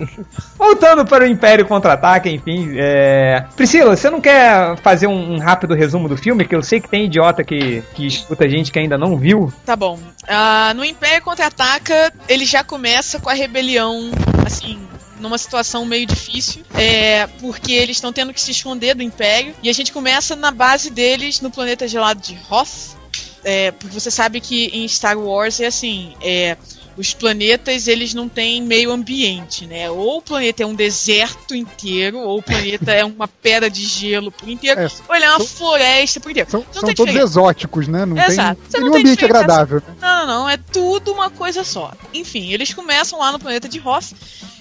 Voltando 0.57 1.05
para 1.05 1.23
o 1.23 1.27
Império 1.27 1.65
Contra-Ataca, 1.65 2.29
enfim. 2.29 2.73
É... 2.75 3.45
Priscila, 3.55 3.95
você 3.95 4.09
não 4.09 4.21
quer 4.21 4.77
fazer 4.77 5.07
um, 5.07 5.33
um 5.35 5.39
rápido 5.39 5.73
resumo 5.73 6.07
do 6.07 6.17
filme? 6.17 6.45
Que 6.45 6.55
eu 6.55 6.63
sei 6.63 6.79
que 6.79 6.89
tem 6.89 7.05
idiota 7.05 7.43
que, 7.43 7.83
que 7.93 8.05
escuta 8.05 8.47
gente 8.49 8.71
que 8.71 8.79
ainda 8.79 8.97
não 8.97 9.17
viu. 9.17 9.51
Tá 9.65 9.75
bom. 9.75 9.99
Ah, 10.27 10.73
no 10.75 10.83
Império 10.83 11.23
Contra-Ataca, 11.23 12.13
ele 12.27 12.45
já 12.45 12.63
começa 12.63 13.19
com 13.19 13.29
a 13.29 13.33
rebelião, 13.33 14.11
assim, 14.45 14.79
numa 15.19 15.37
situação 15.37 15.85
meio 15.85 16.05
difícil, 16.05 16.63
é, 16.73 17.27
porque 17.39 17.71
eles 17.71 17.97
estão 17.97 18.11
tendo 18.11 18.33
que 18.33 18.41
se 18.41 18.51
esconder 18.51 18.95
do 18.95 19.03
Império, 19.03 19.53
e 19.61 19.69
a 19.69 19.73
gente 19.73 19.91
começa 19.91 20.35
na 20.35 20.51
base 20.51 20.89
deles, 20.89 21.41
no 21.41 21.51
planeta 21.51 21.87
gelado 21.87 22.21
de 22.21 22.37
Hoth, 22.49 22.95
é, 23.43 23.71
porque 23.71 23.99
você 23.99 24.09
sabe 24.09 24.41
que 24.41 24.65
em 24.67 24.87
Star 24.87 25.17
Wars 25.17 25.59
é 25.59 25.67
assim, 25.67 26.13
é, 26.21 26.57
os 26.97 27.13
planetas 27.13 27.87
eles 27.87 28.13
não 28.13 28.29
têm 28.29 28.61
meio 28.61 28.91
ambiente, 28.91 29.65
né? 29.65 29.89
Ou 29.91 30.17
o 30.17 30.21
planeta 30.21 30.63
é 30.63 30.65
um 30.65 30.73
deserto 30.75 31.53
inteiro, 31.53 32.19
ou 32.19 32.39
o 32.39 32.43
planeta 32.43 32.91
é 32.93 33.03
uma 33.03 33.27
pedra 33.27 33.69
de 33.69 33.83
gelo 33.85 34.31
por 34.31 34.47
inteiro, 34.47 34.79
É, 34.81 34.87
ou 35.07 35.15
ele 35.15 35.25
é 35.25 35.29
uma 35.29 35.37
são- 35.39 35.47
floresta 35.47 36.19
por 36.19 36.31
inteiro. 36.31 36.49
São, 36.49 36.59
Não 36.67 36.73
são 36.73 36.83
tem 36.83 36.95
todos 36.95 37.15
exóticos, 37.15 37.87
né? 37.87 38.05
Não 38.05 38.17
Exato. 38.17 38.61
Você 38.63 38.71
tem 38.77 38.81
não 38.81 38.91
tem 38.91 39.01
ambiente 39.01 39.15
diferença. 39.19 39.43
agradável. 39.43 39.83
né? 39.87 39.95
Não, 40.01 40.25
não, 40.25 40.27
não. 40.41 40.49
É 40.49 40.57
tudo 40.57 41.11
uma 41.11 41.29
coisa 41.29 41.63
só. 41.63 41.91
Enfim, 42.13 42.51
eles 42.53 42.73
começam 42.73 43.19
lá 43.19 43.31
no 43.31 43.39
planeta 43.39 43.67
de 43.67 43.79
Hoth 43.79 44.13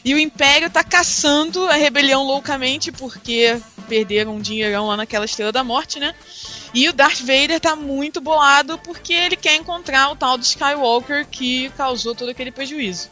e 0.05 0.13
o 0.15 0.19
Império 0.19 0.69
tá 0.71 0.83
caçando 0.83 1.65
a 1.69 1.75
rebelião 1.75 2.23
loucamente 2.25 2.91
porque 2.93 3.59
perderam 3.89 4.37
um 4.37 4.41
dinheirão 4.41 4.87
lá 4.89 4.97
naquela 4.97 5.25
Estrela 5.25 5.53
da 5.53 5.63
Morte, 5.63 5.99
né? 6.01 6.15
E 6.75 6.89
o 6.89 6.93
Darth 6.93 7.21
Vader 7.21 7.61
tá 7.61 7.77
muito 7.77 8.21
bolado 8.21 8.77
porque 8.79 9.13
ele 9.13 9.37
quer 9.37 9.55
encontrar 9.55 10.11
o 10.11 10.17
tal 10.17 10.37
do 10.37 10.43
Skywalker 10.43 11.25
que 11.31 11.71
causou 11.71 12.15
todo 12.17 12.31
aquele 12.31 12.51
prejuízo. 12.51 13.09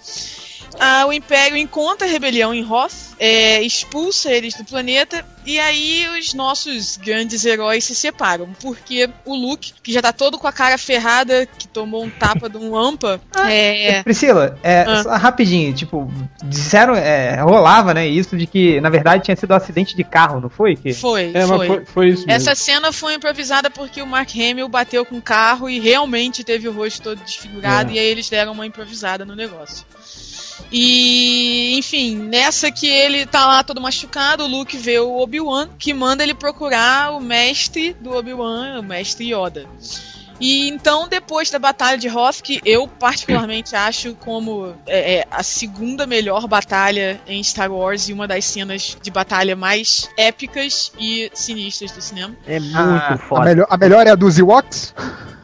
Ah, 0.78 1.06
o 1.06 1.12
Império 1.12 1.56
encontra 1.56 2.06
a 2.06 2.10
rebelião 2.10 2.52
em 2.54 2.64
Hoth, 2.64 2.92
é, 3.18 3.60
expulsa 3.62 4.30
eles 4.32 4.54
do 4.54 4.64
planeta, 4.64 5.24
e 5.44 5.58
aí 5.58 6.06
os 6.18 6.34
nossos 6.34 6.96
grandes 6.96 7.44
heróis 7.44 7.84
se 7.84 7.94
separam. 7.94 8.48
Porque 8.60 9.08
o 9.24 9.34
Luke, 9.34 9.72
que 9.82 9.92
já 9.92 10.00
tá 10.02 10.12
todo 10.12 10.38
com 10.38 10.46
a 10.46 10.52
cara 10.52 10.78
ferrada, 10.78 11.46
que 11.46 11.68
tomou 11.68 12.02
um 12.04 12.10
tapa 12.10 12.48
de 12.48 12.56
um 12.56 12.76
Ampa, 12.76 13.20
é. 13.48 14.02
Priscila, 14.02 14.58
é, 14.62 14.82
Ah. 14.86 15.02
só 15.02 15.10
rapidinho, 15.16 15.72
tipo, 15.74 16.10
disseram, 16.44 16.94
é, 16.94 17.40
rolava, 17.42 17.92
né, 17.94 18.06
isso 18.06 18.36
de 18.36 18.46
que, 18.46 18.80
na 18.80 18.88
verdade, 18.90 19.24
tinha 19.24 19.36
sido 19.36 19.52
um 19.52 19.56
acidente 19.56 19.94
de 19.96 20.04
carro, 20.04 20.40
não 20.40 20.48
foi? 20.48 20.76
Que... 20.76 20.92
Foi, 20.92 21.30
É, 21.34 21.46
foi. 21.46 21.66
foi, 21.66 21.84
foi 21.84 22.08
isso 22.08 22.26
mesmo. 22.26 22.32
Essa 22.32 22.54
cena 22.54 22.92
foi 22.92 23.14
improvisada 23.14 23.70
porque 23.70 24.00
o 24.02 24.06
Mark 24.06 24.30
Hamill 24.34 24.68
bateu 24.68 25.04
com 25.04 25.16
o 25.18 25.22
carro 25.22 25.68
e 25.68 25.78
realmente 25.80 26.42
teve 26.44 26.68
o 26.68 26.72
rosto 26.72 27.02
todo 27.02 27.18
desfigurado, 27.24 27.90
É. 27.90 27.94
e 27.94 27.98
aí 27.98 28.06
eles 28.06 28.28
deram 28.28 28.52
uma 28.52 28.66
improvisada 28.66 29.24
no 29.24 29.34
negócio. 29.36 29.84
E, 30.70 31.76
enfim, 31.76 32.16
nessa 32.16 32.70
que 32.70 32.86
ele 32.86 33.26
tá 33.26 33.46
lá 33.46 33.62
todo 33.62 33.80
machucado, 33.80 34.44
o 34.44 34.48
Luke 34.48 34.76
vê 34.76 34.98
o 34.98 35.18
Obi-Wan, 35.18 35.68
que 35.78 35.92
manda 35.92 36.22
ele 36.22 36.34
procurar 36.34 37.12
o 37.12 37.20
mestre 37.20 37.94
do 37.94 38.14
Obi-Wan, 38.14 38.80
o 38.80 38.82
mestre 38.82 39.32
Yoda. 39.32 39.68
E 40.44 40.68
então, 40.68 41.06
depois 41.06 41.50
da 41.50 41.58
Batalha 41.60 41.96
de 41.96 42.08
Hoth, 42.08 42.40
que 42.42 42.60
eu 42.64 42.88
particularmente 42.88 43.76
acho 43.76 44.14
como 44.16 44.74
é, 44.88 45.18
é, 45.20 45.26
a 45.30 45.40
segunda 45.44 46.04
melhor 46.04 46.48
batalha 46.48 47.20
em 47.28 47.40
Star 47.44 47.70
Wars 47.70 48.08
e 48.08 48.12
uma 48.12 48.26
das 48.26 48.44
cenas 48.44 48.96
de 49.00 49.08
batalha 49.08 49.54
mais 49.54 50.10
épicas 50.18 50.90
e 50.98 51.30
sinistras 51.32 51.92
do 51.92 52.02
cinema. 52.02 52.34
É 52.44 52.58
muito 52.58 52.76
Ah, 52.76 53.14
A 53.14 53.18
foda. 53.18 53.44
melhor, 53.44 53.66
a 53.70 53.76
melhor 53.76 54.04
é 54.06 54.10
a 54.10 54.14
dos 54.16 54.36
Ewoks? 54.36 54.92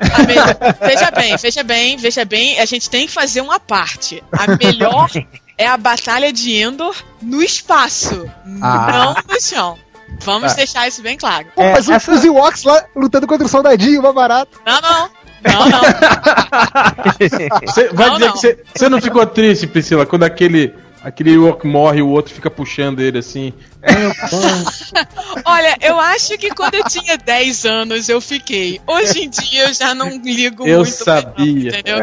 A 0.00 0.22
melhor- 0.24 0.56
veja 0.80 1.10
bem, 1.12 1.36
veja 1.36 1.62
bem, 1.62 1.96
veja 1.96 2.24
bem, 2.24 2.58
a 2.58 2.64
gente 2.64 2.90
tem 2.90 3.06
que 3.06 3.12
fazer 3.12 3.40
uma 3.40 3.60
parte. 3.60 4.20
A 4.32 4.56
melhor 4.56 5.08
é 5.56 5.66
a 5.68 5.76
batalha 5.76 6.32
de 6.32 6.54
Endor 6.60 6.96
no 7.22 7.40
espaço, 7.40 8.28
Ah. 8.60 8.90
não 8.92 9.14
no 9.34 9.40
chão. 9.40 9.78
Vamos 10.24 10.52
Ah. 10.52 10.56
deixar 10.56 10.88
isso 10.88 11.02
bem 11.02 11.16
claro. 11.16 11.46
Pô, 11.54 11.62
É, 11.62 11.72
mas 11.72 11.88
o- 11.88 11.92
essa- 11.92 12.12
os 12.12 12.24
Ewoks 12.24 12.64
lá 12.64 12.84
lutando 12.94 13.26
contra 13.26 13.46
o 13.46 13.48
soldadinho, 13.48 14.02
mais 14.02 14.14
barato. 14.14 14.58
Não, 14.66 14.80
não. 14.80 15.10
Não, 15.40 15.68
não. 15.68 15.80
Você 17.66 17.88
vai 17.92 18.08
Não, 18.08 18.14
dizer 18.14 18.26
não. 18.26 18.32
que 18.32 18.38
você, 18.40 18.58
você 18.74 18.88
não 18.88 19.00
ficou 19.00 19.24
triste, 19.26 19.66
Priscila, 19.66 20.04
quando 20.06 20.24
aquele 20.24 20.74
aquele 21.02 21.34
Ewok 21.34 21.64
morre 21.66 22.00
e 22.00 22.02
o 22.02 22.08
outro 22.08 22.34
fica 22.34 22.50
puxando 22.50 22.98
ele 23.00 23.18
assim. 23.18 23.52
Olha, 25.44 25.76
eu 25.80 25.98
acho 25.98 26.36
que 26.36 26.50
quando 26.50 26.74
eu 26.74 26.84
tinha 26.84 27.16
10 27.16 27.64
anos 27.64 28.08
eu 28.08 28.20
fiquei. 28.20 28.80
Hoje 28.86 29.24
em 29.24 29.30
dia 29.30 29.68
eu 29.68 29.74
já 29.74 29.94
não 29.94 30.10
ligo 30.18 30.66
Eu 30.66 30.78
muito. 30.78 30.90
não, 30.90 31.04
sabia. 31.04 31.68
entendeu? 31.68 31.98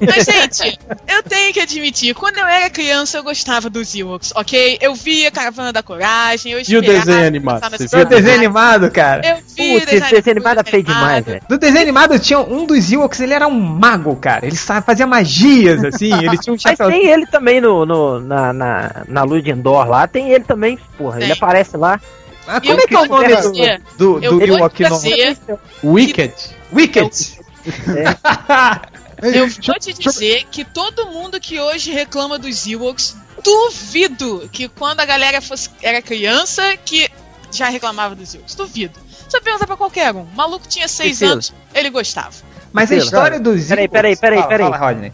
Mas, 0.00 0.24
gente, 0.24 0.78
eu 1.08 1.22
tenho 1.22 1.52
que 1.52 1.60
admitir, 1.60 2.14
quando 2.14 2.38
eu 2.38 2.46
era 2.46 2.68
criança 2.70 3.18
eu 3.18 3.22
gostava 3.22 3.70
dos 3.70 3.94
Ewoks, 3.94 4.32
ok? 4.34 4.78
Eu 4.80 4.94
via 4.94 5.30
Caravana 5.30 5.72
da 5.72 5.82
Coragem, 5.82 6.52
eu 6.52 6.60
E 6.66 6.76
o 6.76 6.82
desenho 6.82 7.26
animado? 7.26 7.70
Você 7.70 7.88
Foi 7.88 8.04
o 8.04 8.08
viu? 8.08 8.18
desenho 8.18 8.36
animado, 8.36 8.90
cara. 8.90 9.26
Eu 9.26 9.36
vi 9.56 9.80
Putz, 9.80 9.92
esse 9.92 10.10
desenho 10.10 10.36
animado 10.36 10.60
é 10.60 10.64
feio 10.64 10.82
demais, 10.82 11.24
velho. 11.24 11.40
Do 11.48 11.58
desenho 11.58 11.82
animado 11.82 12.18
tinha 12.18 12.38
um 12.40 12.66
dos 12.66 12.90
Ewoks, 12.92 13.20
ele 13.20 13.32
era 13.34 13.46
um 13.46 13.58
mago, 13.58 14.14
cara. 14.16 14.46
Ele 14.46 14.56
fazia 14.56 15.06
magias, 15.06 15.82
assim. 15.84 16.12
Ele 16.12 16.36
tinha 16.38 16.52
um 16.52 16.56
Mas 16.62 16.62
chapéu. 16.62 16.88
tem 16.90 17.06
ele 17.06 17.26
também 17.26 17.60
no, 17.60 17.86
no- 17.86 18.20
na, 18.20 18.52
na, 18.52 18.90
na 19.08 19.22
luz 19.22 19.42
de 19.42 19.50
Endor 19.50 19.88
lá, 19.88 20.06
tem 20.06 20.30
ele 20.30 20.44
também, 20.44 20.78
porra. 20.98 21.13
Ele 21.16 21.26
Tem. 21.26 21.32
aparece 21.32 21.76
lá. 21.76 22.00
Ah, 22.46 22.60
como 22.60 22.72
Eu 22.72 22.78
é 22.78 22.86
que 22.86 22.94
é 22.94 22.98
o 23.00 23.06
nome 23.06 23.36
dizer, 23.36 23.82
do, 23.96 24.20
do, 24.20 24.24
eu 24.24 24.38
do 24.38 24.44
Ewok 24.44 24.82
novo? 24.82 25.02
dizer, 25.02 25.38
Wicked. 25.82 26.34
Wicked. 26.72 27.38
eu 29.22 29.44
Ei, 29.44 29.48
vou 29.48 29.78
te 29.78 29.92
dizer 29.94 30.44
que 30.50 30.64
todo 30.64 31.06
mundo 31.06 31.40
que 31.40 31.58
hoje 31.58 31.90
reclama 31.92 32.38
dos 32.38 32.66
Ewoks, 32.66 33.16
duvido 33.42 34.48
que 34.52 34.68
quando 34.68 35.00
a 35.00 35.06
galera 35.06 35.40
fosse, 35.40 35.70
era 35.82 36.02
criança 36.02 36.76
que 36.84 37.08
já 37.50 37.68
reclamava 37.70 38.14
dos 38.14 38.34
Ewoks. 38.34 38.54
Duvido. 38.54 38.98
Você 39.26 39.40
pergunta 39.40 39.66
pra 39.66 39.76
qualquer 39.76 40.14
um. 40.14 40.22
O 40.22 40.34
maluco 40.34 40.68
tinha 40.68 40.86
6 40.86 41.08
Priscila. 41.08 41.32
anos, 41.32 41.52
ele 41.74 41.88
gostava. 41.90 42.34
Mas 42.72 42.90
a 42.92 42.96
história 42.96 43.40
dos 43.40 43.68
peraí, 43.68 43.84
Ewoks... 43.84 43.92
peraí, 43.92 44.16
peraí, 44.16 44.38
Fala, 44.38 44.48
peraí. 44.48 44.70
Fala, 44.70 44.76
Rodney. 44.76 45.12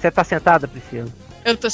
Você 0.00 0.10
tá 0.10 0.22
sentada, 0.22 0.68
Priscila? 0.68 1.08
Eu 1.44 1.56
tô 1.56 1.68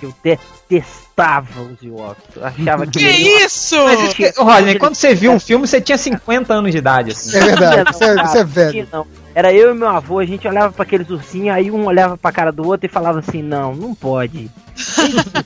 sentado. 0.00 0.02
Eu 0.02 0.14
detestava 0.22 1.62
os 1.62 1.82
Ewoks. 1.82 2.22
Eu 2.36 2.44
achava 2.46 2.86
que. 2.86 2.98
Que 2.98 3.10
isso? 3.44 3.76
Mas 3.84 4.00
isso 4.00 4.14
que, 4.14 4.32
Rodney, 4.36 4.78
quando 4.78 4.94
você 4.94 5.14
viu 5.14 5.32
um 5.32 5.40
filme, 5.40 5.66
você 5.66 5.80
tinha 5.80 5.98
50 5.98 6.52
anos 6.54 6.72
de 6.72 6.78
idade, 6.78 7.10
assim. 7.12 7.36
É 7.36 7.40
verdade, 7.40 7.76
Não, 7.84 7.90
isso 7.90 8.04
é, 8.04 8.14
cara, 8.14 8.28
isso 8.28 8.36
é 8.36 8.44
velho. 8.44 8.88
não. 8.92 9.06
Era 9.34 9.52
eu 9.52 9.70
e 9.70 9.74
meu 9.78 9.88
avô, 9.88 10.18
a 10.18 10.26
gente 10.26 10.48
olhava 10.48 10.72
pra 10.72 10.82
aqueles 10.82 11.08
ursinhos, 11.10 11.54
aí 11.54 11.70
um 11.70 11.86
olhava 11.86 12.16
pra 12.16 12.32
cara 12.32 12.50
do 12.50 12.66
outro 12.66 12.86
e 12.86 12.88
falava 12.88 13.20
assim: 13.20 13.42
não, 13.42 13.74
não 13.74 13.94
pode. 13.94 14.50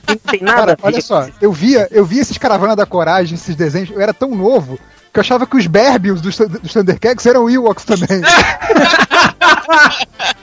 Não 0.07 0.17
tem 0.17 0.41
nada 0.41 0.75
Cara, 0.75 0.77
olha 0.81 1.01
só, 1.01 1.27
eu 1.41 1.51
via, 1.51 1.87
eu 1.91 2.05
via 2.05 2.21
esses 2.21 2.37
Caravana 2.37 2.75
da 2.75 2.85
Coragem, 2.85 3.35
esses 3.35 3.55
desenhos, 3.55 3.91
eu 3.91 4.01
era 4.01 4.13
tão 4.13 4.33
novo 4.33 4.79
que 5.11 5.19
eu 5.19 5.21
achava 5.21 5.45
que 5.45 5.55
os 5.55 5.67
Berbios 5.67 6.21
dos, 6.21 6.35
dos 6.37 6.73
Thundercats 6.73 7.23
eram 7.27 7.47
Ewoks 7.47 7.85
também. 7.85 8.07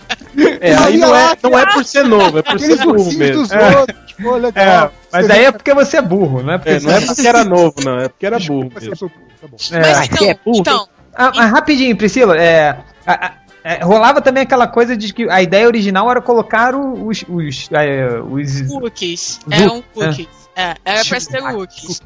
É, 0.60 0.74
aí 0.74 0.96
não 0.96 1.14
é, 1.14 1.36
não 1.42 1.58
é 1.58 1.66
por 1.72 1.84
ser 1.84 2.04
novo, 2.04 2.38
é 2.38 2.42
por 2.42 2.54
Aqueles 2.54 2.78
ser 2.78 2.84
burro 2.84 3.12
mesmo. 3.12 3.42
dos 3.42 3.50
outros, 3.52 4.12
pô, 4.20 4.36
legal. 4.36 4.86
É, 4.86 4.90
mas 5.12 5.30
aí 5.30 5.44
é 5.44 5.52
porque 5.52 5.74
você 5.74 5.96
é 5.98 6.02
burro, 6.02 6.42
não 6.42 6.54
é 6.54 6.58
porque 6.58 6.70
É, 6.70 6.80
não 6.80 6.90
é 6.92 7.00
porque 7.06 7.26
era 7.26 7.44
novo, 7.44 7.74
não, 7.84 7.98
é 8.00 8.08
porque 8.08 8.26
era 8.26 8.38
burro 8.38 8.70
eu 8.74 8.80
mesmo. 8.80 8.96
sou 8.96 9.08
burro, 9.08 9.20
tá 9.40 9.48
bom. 9.48 9.56
É. 9.72 9.94
Mas 9.96 10.08
que 10.08 10.24
é 10.24 10.30
então, 10.30 10.40
burro, 10.44 10.58
então 10.60 10.88
Ah, 11.14 11.32
mas 11.34 11.50
rapidinho, 11.50 11.96
Priscila, 11.96 12.36
é, 12.36 12.76
a- 13.06 13.26
a- 13.26 13.32
é, 13.64 13.84
rolava 13.84 14.20
também 14.22 14.42
aquela 14.44 14.66
coisa 14.66 14.96
de 14.96 15.12
que 15.12 15.28
a 15.28 15.42
ideia 15.42 15.66
original 15.66 16.10
era 16.10 16.20
colocar 16.22 16.74
os. 16.74 17.24
os, 17.28 17.68
é, 17.72 18.18
os 18.20 18.62
cookies. 18.62 19.38
Eram 19.50 19.82
cookies. 19.92 20.28
É, 20.56 20.74
era 20.84 21.04
pra 21.04 21.20
ser 21.20 21.42
cookies. 21.42 22.00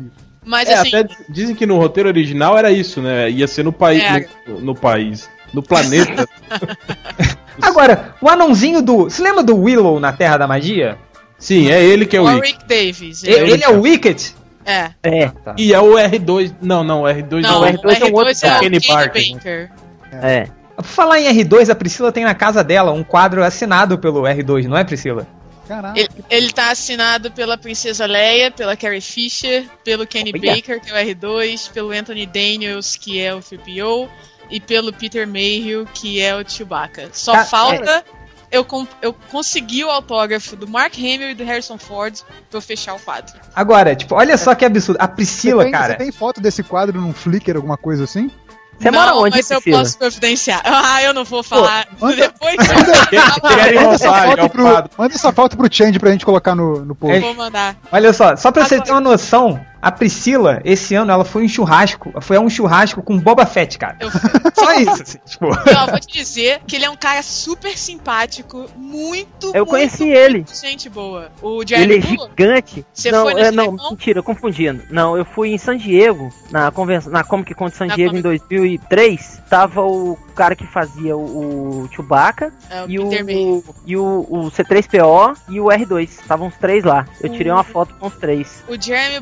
Mas 0.46 0.68
É, 0.68 0.74
assim, 0.74 0.88
até 0.96 1.14
dizem 1.28 1.54
que 1.54 1.64
no 1.64 1.78
roteiro 1.78 2.08
original 2.08 2.58
era 2.58 2.70
isso, 2.70 3.00
né? 3.00 3.30
Ia 3.30 3.46
ser 3.46 3.62
no 3.62 3.72
país. 3.72 4.02
No, 4.46 4.60
no 4.60 4.74
país. 4.74 5.28
No 5.54 5.62
planeta. 5.62 6.26
Agora, 7.62 8.14
o 8.20 8.28
anãozinho 8.28 8.82
do. 8.82 9.04
Você 9.04 9.22
lembra 9.22 9.42
do 9.42 9.56
Willow 9.56 9.98
na 10.00 10.12
Terra 10.12 10.36
da 10.38 10.46
Magia? 10.46 10.98
Sim, 11.38 11.70
é 11.70 11.82
ele 11.82 12.06
que 12.06 12.16
é 12.16 12.20
o 12.20 12.24
Wicked. 12.24 12.40
Warwick 12.40 12.66
Davis. 12.68 13.24
Ele, 13.24 13.34
Ele, 13.34 13.52
ele 13.52 13.64
é 13.64 13.68
o 13.68 13.80
Wicked? 13.80 14.34
é. 14.64 14.90
É, 15.02 15.30
E 15.58 15.74
é 15.74 15.80
o 15.80 15.92
R2. 15.94 16.54
Não, 16.62 16.82
não, 16.82 17.02
o 17.02 17.04
R2 17.04 17.42
Não, 17.42 17.60
não. 17.60 17.62
o 17.62 17.64
R2 17.72 18.00
é 18.00 18.04
um 18.06 18.14
outro 18.14 18.32
R2 18.32 18.42
é 18.44 18.56
o. 18.56 18.60
Kenny 18.60 18.80
Barker, 18.80 19.32
Baker. 19.34 19.70
é. 20.12 20.48
Por 20.76 20.84
falar 20.84 21.20
em 21.20 21.28
R2, 21.32 21.68
a 21.70 21.74
Priscila 21.74 22.10
tem 22.10 22.24
na 22.24 22.34
casa 22.34 22.64
dela 22.64 22.90
um 22.92 23.04
quadro 23.04 23.44
assinado 23.44 23.96
pelo 23.98 24.22
R2, 24.22 24.64
não 24.66 24.76
é, 24.76 24.82
Priscila? 24.82 25.24
Caraca. 25.68 25.98
Ele, 25.98 26.08
ele 26.28 26.52
tá 26.52 26.70
assinado 26.72 27.30
pela 27.30 27.56
Princesa 27.56 28.04
Leia, 28.06 28.50
pela 28.50 28.76
Carrie 28.76 29.00
Fisher, 29.00 29.64
pelo 29.84 30.04
Kenny 30.06 30.32
Olha. 30.34 30.54
Baker, 30.56 30.80
que 30.80 30.90
é 30.90 30.92
o 30.92 31.06
R2, 31.14 31.70
pelo 31.72 31.92
Anthony 31.92 32.26
Daniels, 32.26 32.96
que 32.96 33.20
é 33.20 33.32
o 33.34 33.38
3PO, 33.38 34.08
e 34.50 34.60
pelo 34.60 34.92
Peter 34.92 35.26
Mayhew, 35.26 35.86
que 35.92 36.20
é 36.20 36.34
o 36.34 36.48
Chewbacca. 36.48 37.08
Só 37.12 37.32
Tá, 37.32 37.44
falta 37.44 38.04
eu, 38.50 38.64
com- 38.64 38.86
eu 39.02 39.12
consegui 39.30 39.82
o 39.84 39.90
autógrafo 39.90 40.54
do 40.54 40.68
Mark 40.68 40.94
Hamill 40.96 41.30
e 41.30 41.34
do 41.34 41.44
Harrison 41.44 41.76
Ford 41.78 42.14
pra 42.50 42.58
eu 42.58 42.62
fechar 42.62 42.94
o 42.94 43.00
quadro. 43.00 43.34
Agora, 43.54 43.96
tipo, 43.96 44.14
olha 44.14 44.36
só 44.36 44.54
que 44.54 44.64
absurdo. 44.64 44.98
A 45.00 45.06
Você 45.06 45.12
Priscila, 45.14 45.62
tem, 45.64 45.72
cara. 45.72 45.92
você 45.94 45.98
tem 45.98 46.12
foto 46.12 46.40
desse 46.40 46.62
quadro 46.62 47.00
num 47.00 47.12
Flickr, 47.12 47.56
alguma 47.56 47.76
coisa 47.76 48.04
assim? 48.04 48.30
Você 48.78 48.90
não, 48.90 48.98
mora 48.98 49.14
onde, 49.14 49.36
mas 49.36 49.48
eu 49.50 49.60
Priscila? 49.60 49.82
posso 49.84 49.98
providenciar. 49.98 50.60
Ah, 50.66 51.02
eu 51.02 51.14
não 51.14 51.24
vou 51.24 51.42
falar. 51.44 51.86
manda- 52.00 52.16
Depois 52.16 52.56
Manda 52.56 53.94
essa, 53.94 54.08
é 54.08 54.26
foto 54.36 54.48
pro, 54.50 54.62
quadro. 54.64 54.90
manda 54.98 55.14
essa 55.14 55.32
foto 55.32 55.56
pro 55.56 55.68
Change 55.72 55.98
pra 55.98 56.10
gente 56.10 56.24
colocar 56.24 56.54
no, 56.54 56.84
no 56.84 56.94
post. 56.94 57.14
eu 57.16 57.22
vou 57.22 57.34
mandar. 57.34 57.76
Olha 57.92 58.12
só, 58.12 58.36
só 58.36 58.50
pra 58.52 58.64
você 58.64 58.74
Agora- 58.74 58.86
ter 58.86 58.92
uma 58.92 59.00
noção, 59.00 59.64
a 59.84 59.92
Priscila, 59.92 60.62
esse 60.64 60.94
ano, 60.94 61.12
ela 61.12 61.26
foi 61.26 61.42
em 61.42 61.44
um 61.44 61.48
churrasco. 61.48 62.10
Foi 62.22 62.38
a 62.38 62.40
um 62.40 62.48
churrasco 62.48 63.02
com 63.02 63.18
Boba 63.18 63.44
Fett, 63.44 63.76
cara. 63.76 63.98
Eu, 64.00 64.10
Só 64.54 64.72
isso, 64.78 65.02
assim, 65.02 65.18
tipo. 65.26 65.44
eu 65.46 65.86
vou 65.90 66.00
te 66.00 66.06
dizer 66.06 66.62
que 66.66 66.74
ele 66.74 66.86
é 66.86 66.90
um 66.90 66.96
cara 66.96 67.22
super 67.22 67.76
simpático, 67.76 68.64
muito, 68.76 69.48
Eu 69.48 69.56
muito, 69.56 69.66
conheci 69.66 70.08
ele. 70.08 70.38
muito 70.38 70.56
gente 70.58 70.88
boa. 70.88 71.30
O 71.42 71.60
Ele 71.60 71.68
Jeremy 71.68 71.98
é 71.98 72.00
gigante. 72.00 72.86
Você 72.94 73.12
não, 73.12 73.24
foi 73.24 73.32
é, 73.32 73.36
nesse 73.36 73.52
não, 73.52 73.72
Lecon? 73.72 73.90
mentira, 73.90 74.22
confundindo. 74.22 74.82
Não, 74.88 75.18
eu 75.18 75.24
fui 75.26 75.50
em 75.50 75.58
San 75.58 75.76
Diego, 75.76 76.32
na 76.50 76.70
convenção, 76.70 77.12
na 77.12 77.22
Comic 77.22 77.54
Con 77.54 77.68
de 77.68 77.76
San 77.76 77.86
Na 77.86 77.94
Diego 77.94 78.16
em 78.16 78.22
Comic 78.22 78.40
2003. 78.48 79.42
Tava 79.50 79.82
o 79.82 80.16
cara 80.34 80.54
que 80.56 80.66
fazia 80.66 81.16
o, 81.16 81.84
o 81.84 81.88
Chewbacca 81.94 82.52
É, 82.70 82.84
o 82.84 82.90
e 82.90 82.98
o, 82.98 83.64
e 83.86 83.96
o, 83.96 84.26
o 84.28 84.50
C3PO 84.50 85.36
e 85.48 85.60
o 85.60 85.66
R2. 85.66 86.02
Estavam 86.04 86.48
os 86.48 86.56
três 86.56 86.84
lá. 86.84 87.06
Eu 87.20 87.30
tirei 87.30 87.52
uma 87.52 87.64
foto 87.64 87.94
com 87.94 88.06
os 88.06 88.14
três. 88.14 88.62
O 88.68 88.80
Jeremy 88.80 89.20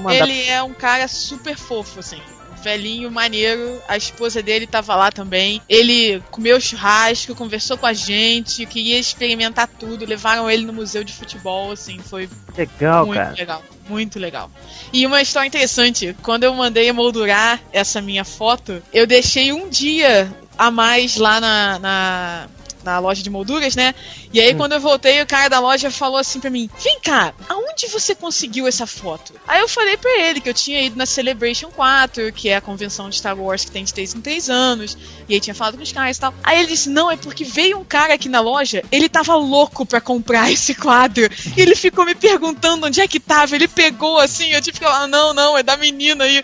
mandar. 0.00 0.28
ele 0.28 0.48
é 0.48 0.62
um 0.62 0.74
cara 0.74 1.06
super 1.08 1.56
fofo, 1.56 2.00
assim. 2.00 2.20
Velhinho, 2.62 3.10
maneiro. 3.10 3.80
A 3.86 3.96
esposa 3.96 4.42
dele 4.42 4.66
tava 4.66 4.94
lá 4.96 5.12
também. 5.12 5.62
Ele 5.68 6.20
comeu 6.30 6.60
churrasco, 6.60 7.34
conversou 7.34 7.78
com 7.78 7.86
a 7.86 7.92
gente, 7.92 8.66
queria 8.66 8.98
experimentar 8.98 9.68
tudo. 9.68 10.04
Levaram 10.04 10.50
ele 10.50 10.64
no 10.64 10.72
museu 10.72 11.04
de 11.04 11.12
futebol, 11.12 11.70
assim. 11.70 11.98
Foi 11.98 12.28
Legal, 12.56 13.06
muito 13.06 13.18
cara. 13.18 13.34
legal. 13.36 13.62
Muito 13.88 14.18
legal. 14.18 14.50
E 14.92 15.06
uma 15.06 15.22
história 15.22 15.46
interessante: 15.46 16.14
quando 16.22 16.44
eu 16.44 16.54
mandei 16.54 16.88
emoldurar 16.88 17.60
essa 17.72 18.00
minha 18.00 18.24
foto, 18.24 18.82
eu 18.92 19.06
deixei 19.06 19.52
um 19.52 19.68
dia 19.68 20.30
a 20.56 20.70
mais 20.70 21.16
lá 21.16 21.40
na. 21.40 21.78
na 21.78 22.48
na 22.92 22.98
loja 22.98 23.22
de 23.22 23.30
molduras, 23.30 23.76
né? 23.76 23.94
E 24.32 24.40
aí, 24.40 24.54
quando 24.54 24.72
eu 24.72 24.80
voltei, 24.80 25.20
o 25.22 25.26
cara 25.26 25.48
da 25.48 25.60
loja 25.60 25.90
falou 25.90 26.18
assim 26.18 26.40
pra 26.40 26.50
mim: 26.50 26.68
Vem 26.82 26.98
cá, 27.00 27.34
aonde 27.48 27.86
você 27.88 28.14
conseguiu 28.14 28.66
essa 28.66 28.86
foto? 28.86 29.32
Aí 29.46 29.60
eu 29.60 29.68
falei 29.68 29.96
pra 29.96 30.10
ele 30.20 30.40
que 30.40 30.48
eu 30.48 30.54
tinha 30.54 30.82
ido 30.82 30.96
na 30.96 31.06
Celebration 31.06 31.70
4, 31.70 32.32
que 32.32 32.48
é 32.48 32.56
a 32.56 32.60
convenção 32.60 33.08
de 33.08 33.16
Star 33.16 33.38
Wars 33.38 33.64
que 33.64 33.70
tem 33.70 33.84
de 33.84 33.92
3 33.92 34.14
em 34.14 34.20
3 34.20 34.50
anos, 34.50 34.96
e 35.28 35.34
aí 35.34 35.40
tinha 35.40 35.54
falado 35.54 35.76
com 35.76 35.82
os 35.82 35.92
caras 35.92 36.16
e 36.16 36.20
tal. 36.20 36.34
Aí 36.42 36.58
ele 36.58 36.68
disse: 36.68 36.88
Não, 36.88 37.10
é 37.10 37.16
porque 37.16 37.44
veio 37.44 37.78
um 37.78 37.84
cara 37.84 38.14
aqui 38.14 38.28
na 38.28 38.40
loja, 38.40 38.82
ele 38.90 39.08
tava 39.08 39.34
louco 39.34 39.84
pra 39.86 40.00
comprar 40.00 40.50
esse 40.52 40.74
quadro, 40.74 41.28
e 41.56 41.60
ele 41.60 41.76
ficou 41.76 42.04
me 42.04 42.14
perguntando 42.14 42.86
onde 42.86 43.00
é 43.00 43.08
que 43.08 43.20
tava. 43.20 43.54
Ele 43.54 43.68
pegou 43.68 44.18
assim, 44.18 44.50
eu 44.50 44.60
tive 44.60 44.78
que 44.78 44.84
falar: 44.84 45.06
Não, 45.06 45.32
não, 45.34 45.56
é 45.56 45.62
da 45.62 45.76
menina 45.76 46.24
aí. 46.24 46.42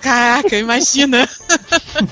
Caraca, 0.00 0.56
imagina. 0.56 1.28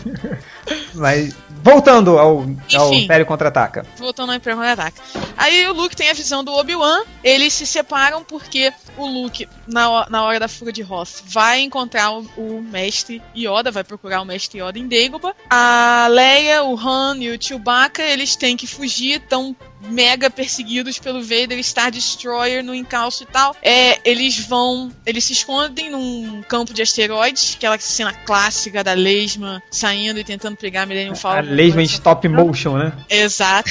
Mas. 0.94 1.48
Voltando 1.62 2.19
ao, 2.19 2.38
ao 2.75 2.93
Enfim. 2.93 3.05
Império 3.05 3.26
Contra-Ataca. 3.26 3.85
Voltando 3.97 4.31
ao 4.31 4.37
Império 4.37 4.59
Contra-Ataca. 4.59 5.02
Aí 5.37 5.67
o 5.69 5.73
Luke 5.73 5.97
tem 5.97 6.11
a 6.11 6.14
visão 6.14 6.43
do 6.43 6.52
Obi-Wan, 6.52 7.02
eles 7.23 7.52
se 7.52 7.67
separam 7.67 8.25
porque 8.25 8.73
o 8.97 9.07
Luke, 9.07 9.49
na, 9.67 10.07
na 10.09 10.25
hora 10.25 10.40
da 10.40 10.49
fuga 10.49 10.73
de 10.73 10.83
Hoth, 10.83 11.23
vai 11.26 11.61
encontrar 11.61 12.11
o, 12.11 12.21
o 12.37 12.62
mestre 12.62 13.23
Yoda, 13.37 13.71
vai 13.71 13.85
procurar 13.85 14.21
o 14.21 14.25
mestre 14.25 14.61
Yoda 14.61 14.78
em 14.78 14.88
Dagobah. 14.88 15.35
A 15.49 16.09
Leia, 16.11 16.64
o 16.64 16.76
Han 16.78 17.19
e 17.19 17.31
o 17.31 17.40
Chewbacca, 17.40 18.02
eles 18.02 18.37
têm 18.37 18.57
que 18.57 18.67
fugir, 18.67 19.21
estão 19.21 19.55
mega 19.81 20.28
perseguidos 20.28 20.99
pelo 20.99 21.23
Vader 21.23 21.62
Star 21.62 21.90
Destroyer 21.90 22.64
no 22.64 22.75
encalço 22.75 23.23
e 23.23 23.26
tal. 23.26 23.55
É, 23.62 23.99
eles 24.05 24.38
vão, 24.38 24.93
eles 25.07 25.25
se 25.25 25.33
escondem 25.33 25.90
num 25.90 26.43
campo 26.43 26.75
de 26.75 26.83
asteroides, 26.83 27.55
aquela 27.57 27.78
cena 27.78 28.12
clássica 28.12 28.83
da 28.83 28.93
Leisma 28.93 29.62
saindo 29.71 30.19
e 30.19 30.25
tentando 30.25 30.57
pegar 30.57 30.83
a 30.83 30.87
Millennium 30.87 31.14
Falcon. 31.14 31.38
Leisma 31.40 31.83
em 31.83 31.85
stop 31.85 32.28
motion, 32.28 32.76
né? 32.76 32.92
Exato. 33.09 33.71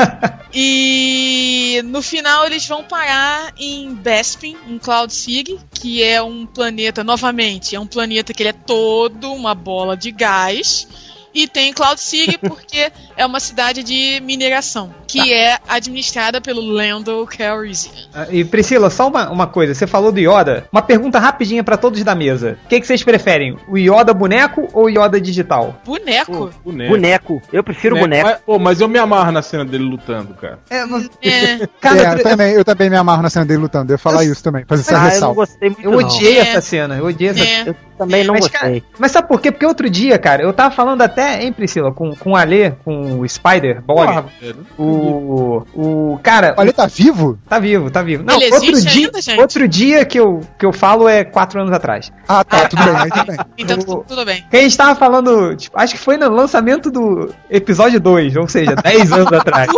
e 0.52 1.80
no 1.84 2.02
final 2.02 2.46
eles 2.46 2.66
vão 2.66 2.84
parar 2.84 3.52
em 3.58 3.94
Bespin, 3.94 4.56
em 4.68 4.78
Cloud 4.78 5.12
City, 5.12 5.58
que 5.72 6.02
é 6.02 6.22
um 6.22 6.46
planeta, 6.46 7.02
novamente, 7.02 7.74
é 7.74 7.80
um 7.80 7.86
planeta 7.86 8.32
que 8.32 8.42
ele 8.42 8.50
é 8.50 8.54
todo 8.54 9.32
uma 9.32 9.54
bola 9.54 9.96
de 9.96 10.10
gás. 10.10 10.86
E 11.34 11.46
tem 11.48 11.72
Cloud 11.72 12.00
City 12.00 12.36
porque 12.46 12.90
é 13.16 13.24
uma 13.24 13.40
cidade 13.40 13.82
de 13.82 14.20
mineração, 14.22 14.94
que 15.06 15.32
é 15.32 15.58
administrada 15.68 16.40
pelo 16.40 16.60
Lando 16.60 17.26
Calrissian. 17.36 17.92
Ah, 18.14 18.26
E 18.30 18.44
Priscila, 18.44 18.90
só 18.90 19.08
uma, 19.08 19.30
uma 19.30 19.46
coisa, 19.46 19.74
você 19.74 19.86
falou 19.86 20.12
do 20.12 20.18
Yoda. 20.20 20.66
Uma 20.72 20.82
pergunta 20.82 21.18
rapidinha 21.18 21.62
pra 21.64 21.76
todos 21.76 22.02
da 22.04 22.14
mesa. 22.14 22.58
O 22.64 22.68
que, 22.68 22.80
que 22.80 22.86
vocês 22.86 23.02
preferem? 23.02 23.56
O 23.68 23.78
Yoda 23.78 24.12
boneco 24.12 24.68
ou 24.72 24.84
o 24.84 24.88
Yoda 24.90 25.20
digital? 25.20 25.80
Boneco? 25.84 26.50
Boneco. 26.64 26.90
Boneco. 26.90 27.42
Eu 27.52 27.62
prefiro 27.64 27.96
boneco. 27.96 28.28
Mas, 28.28 28.40
pô, 28.44 28.58
mas 28.58 28.80
eu 28.80 28.88
me 28.88 28.98
amarro 28.98 29.32
na 29.32 29.42
cena 29.42 29.64
dele 29.64 29.84
lutando, 29.84 30.34
cara. 30.34 30.58
É, 30.70 30.84
mas- 30.84 31.08
É. 31.22 31.66
cara, 31.80 32.02
É, 32.02 32.14
eu, 32.18 32.22
também, 32.22 32.52
eu 32.52 32.64
também 32.64 32.90
me 32.90 32.96
amarro 32.96 33.22
na 33.22 33.30
cena 33.30 33.44
dele 33.44 33.60
lutando. 33.60 33.90
Eu 33.92 33.94
ia 33.94 33.98
falar 33.98 34.24
isso 34.24 34.42
também, 34.42 34.64
fazer 34.66 34.82
essa 34.82 34.92
Ah, 34.92 34.96
eu 34.96 35.02
não 35.02 35.10
ressalva. 35.10 35.34
gostei 35.34 35.68
muito. 35.70 35.82
eu 35.84 35.90
não. 35.92 35.98
odiei 35.98 36.38
É. 36.38 36.40
essa 36.40 36.60
cena, 36.60 36.96
eu 36.96 37.06
odiei 37.06 37.30
essa 37.30 37.42
É. 37.44 37.74
Também 38.06 38.24
não 38.24 38.34
Mas, 38.34 38.42
gostei. 38.48 38.60
cara, 38.80 38.82
mas 38.98 39.12
sabe 39.12 39.28
por 39.28 39.40
quê? 39.40 39.50
Porque 39.52 39.66
outro 39.66 39.88
dia, 39.90 40.18
cara, 40.18 40.42
eu 40.42 40.52
tava 40.52 40.74
falando 40.74 41.02
até, 41.02 41.42
hein, 41.42 41.52
Priscila, 41.52 41.92
com, 41.92 42.14
com 42.16 42.32
o 42.32 42.36
Alê, 42.36 42.70
com 42.84 43.18
o 43.20 43.28
Spider, 43.28 43.82
velho. 43.86 44.26
o. 44.78 45.62
O. 45.74 46.18
Cara, 46.22 46.54
Olha, 46.56 46.72
tá 46.72 46.86
vivo? 46.86 47.38
tá 47.48 47.58
vivo, 47.58 47.90
tá 47.90 48.02
vivo. 48.02 48.22
Não, 48.24 48.40
Ele 48.40 48.52
outro 48.54 48.80
dia, 48.80 49.06
ainda, 49.06 49.20
gente? 49.20 49.40
outro 49.40 49.68
dia 49.68 50.04
que 50.04 50.18
eu, 50.18 50.40
que 50.58 50.64
eu 50.66 50.72
falo 50.72 51.08
é 51.08 51.24
quatro 51.24 51.60
anos 51.60 51.72
atrás. 51.72 52.12
Ah, 52.28 52.44
tá, 52.44 52.68
tudo 52.68 52.82
bem, 52.84 52.96
aí 52.96 53.10
tudo 53.10 53.26
bem. 53.26 53.36
Então 53.58 53.78
O- 53.86 54.04
tudo, 54.04 54.24
bem. 54.24 54.44
Que 54.50 54.56
a 54.56 54.60
gente 54.62 54.76
tava 54.76 54.94
falando, 54.94 55.54
tipo, 55.56 55.78
acho 55.78 55.94
que 55.94 56.00
foi 56.00 56.16
no 56.16 56.28
lançamento 56.30 56.90
do 56.90 57.32
episódio 57.50 58.00
2, 58.00 58.36
ou 58.36 58.48
seja, 58.48 58.74
10 58.74 59.12
anos 59.12 59.32
atrás. 59.32 59.68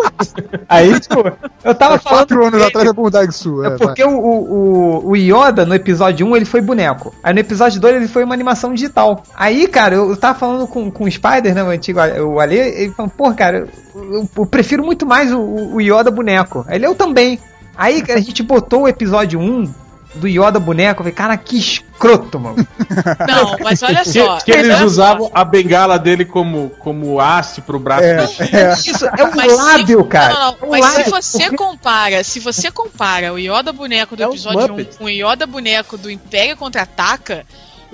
Aí, 0.68 0.98
tipo, 1.00 1.22
eu 1.64 1.74
tava 1.74 1.98
falando. 1.98 2.14
Quatro 2.14 2.46
anos 2.46 2.60
que- 2.60 2.68
atrás 2.68 2.88
é 2.88 2.92
Bundag 2.92 3.32
Sul. 3.32 3.64
É 3.64 3.68
É, 3.74 3.76
porque 3.76 4.04
o, 4.04 4.10
o, 4.10 5.02
o- 5.04 5.10
o 5.10 5.16
Yoda, 5.16 5.64
no 5.66 5.74
episódio 5.74 6.26
1, 6.26 6.36
ele 6.36 6.44
foi 6.44 6.60
boneco. 6.60 7.14
Aí 7.22 7.32
no 7.34 7.40
episódio 7.40 7.80
2, 7.80 7.96
ele 7.96 8.08
foi 8.14 8.24
uma 8.24 8.32
animação 8.32 8.72
digital. 8.72 9.22
Aí, 9.36 9.66
cara, 9.68 9.96
eu 9.96 10.16
tava 10.16 10.38
falando 10.38 10.66
com, 10.66 10.90
com 10.90 11.04
o 11.04 11.10
Spider, 11.10 11.54
né, 11.54 11.62
o 11.62 11.68
antigo 11.68 11.98
o 12.00 12.40
Ale, 12.40 12.56
ele 12.56 12.92
falou, 12.92 13.12
pô, 13.14 13.34
cara, 13.34 13.68
eu, 13.94 14.28
eu- 14.34 14.46
prefiro 14.46 14.82
muito 14.82 15.04
mais 15.04 15.30
o, 15.32 15.38
o 15.40 15.80
Yoda 15.80 16.10
boneco. 16.10 16.64
Ele, 16.70 16.86
eu 16.86 16.94
também. 16.94 17.38
Aí 17.76 18.02
a 18.08 18.20
gente 18.20 18.42
botou 18.42 18.82
o 18.82 18.88
episódio 18.88 19.38
1 19.40 19.74
do 20.14 20.28
Yoda 20.28 20.60
boneco, 20.60 21.00
eu 21.00 21.04
falei, 21.04 21.12
cara, 21.12 21.36
que 21.36 21.58
escroto, 21.58 22.38
mano. 22.38 22.56
Não, 23.28 23.56
mas 23.60 23.82
olha 23.82 24.04
Que, 24.04 24.12
só. 24.12 24.36
que 24.38 24.52
eles 24.52 24.66
olha 24.68 24.78
só. 24.78 24.84
usavam 24.84 25.30
a 25.34 25.44
bengala 25.44 25.98
dele 25.98 26.24
como, 26.24 26.70
como 26.78 27.18
haste 27.20 27.60
pro 27.60 27.80
braço 27.80 28.04
É, 28.04 28.16
do 28.24 28.56
é. 28.56 28.72
Isso 28.74 29.04
é 29.06 29.24
um 29.24 29.34
Mas 29.34 29.50
se- 29.50 29.58
lábio, 29.58 30.04
cara. 30.04 30.34
Não, 30.34 30.40
não, 30.60 30.68
um. 30.68 30.70
Mas 30.70 30.80
lábio. 30.82 31.04
se 31.04 31.10
você 31.10 31.50
compara, 31.56 32.22
se 32.22 32.38
você 32.38 32.70
compara 32.70 33.32
o 33.32 33.38
Yoda 33.40 33.72
boneco 33.72 34.14
do 34.14 34.22
É 34.22 34.28
um 34.28 34.30
episódio 34.30 34.60
1 34.60 34.68
Muppet. 34.68 34.96
com 34.98 35.04
o 35.06 35.10
Yoda 35.10 35.46
boneco 35.48 35.98
do 35.98 36.08
Império 36.08 36.56
Contra-Ataca, 36.56 37.44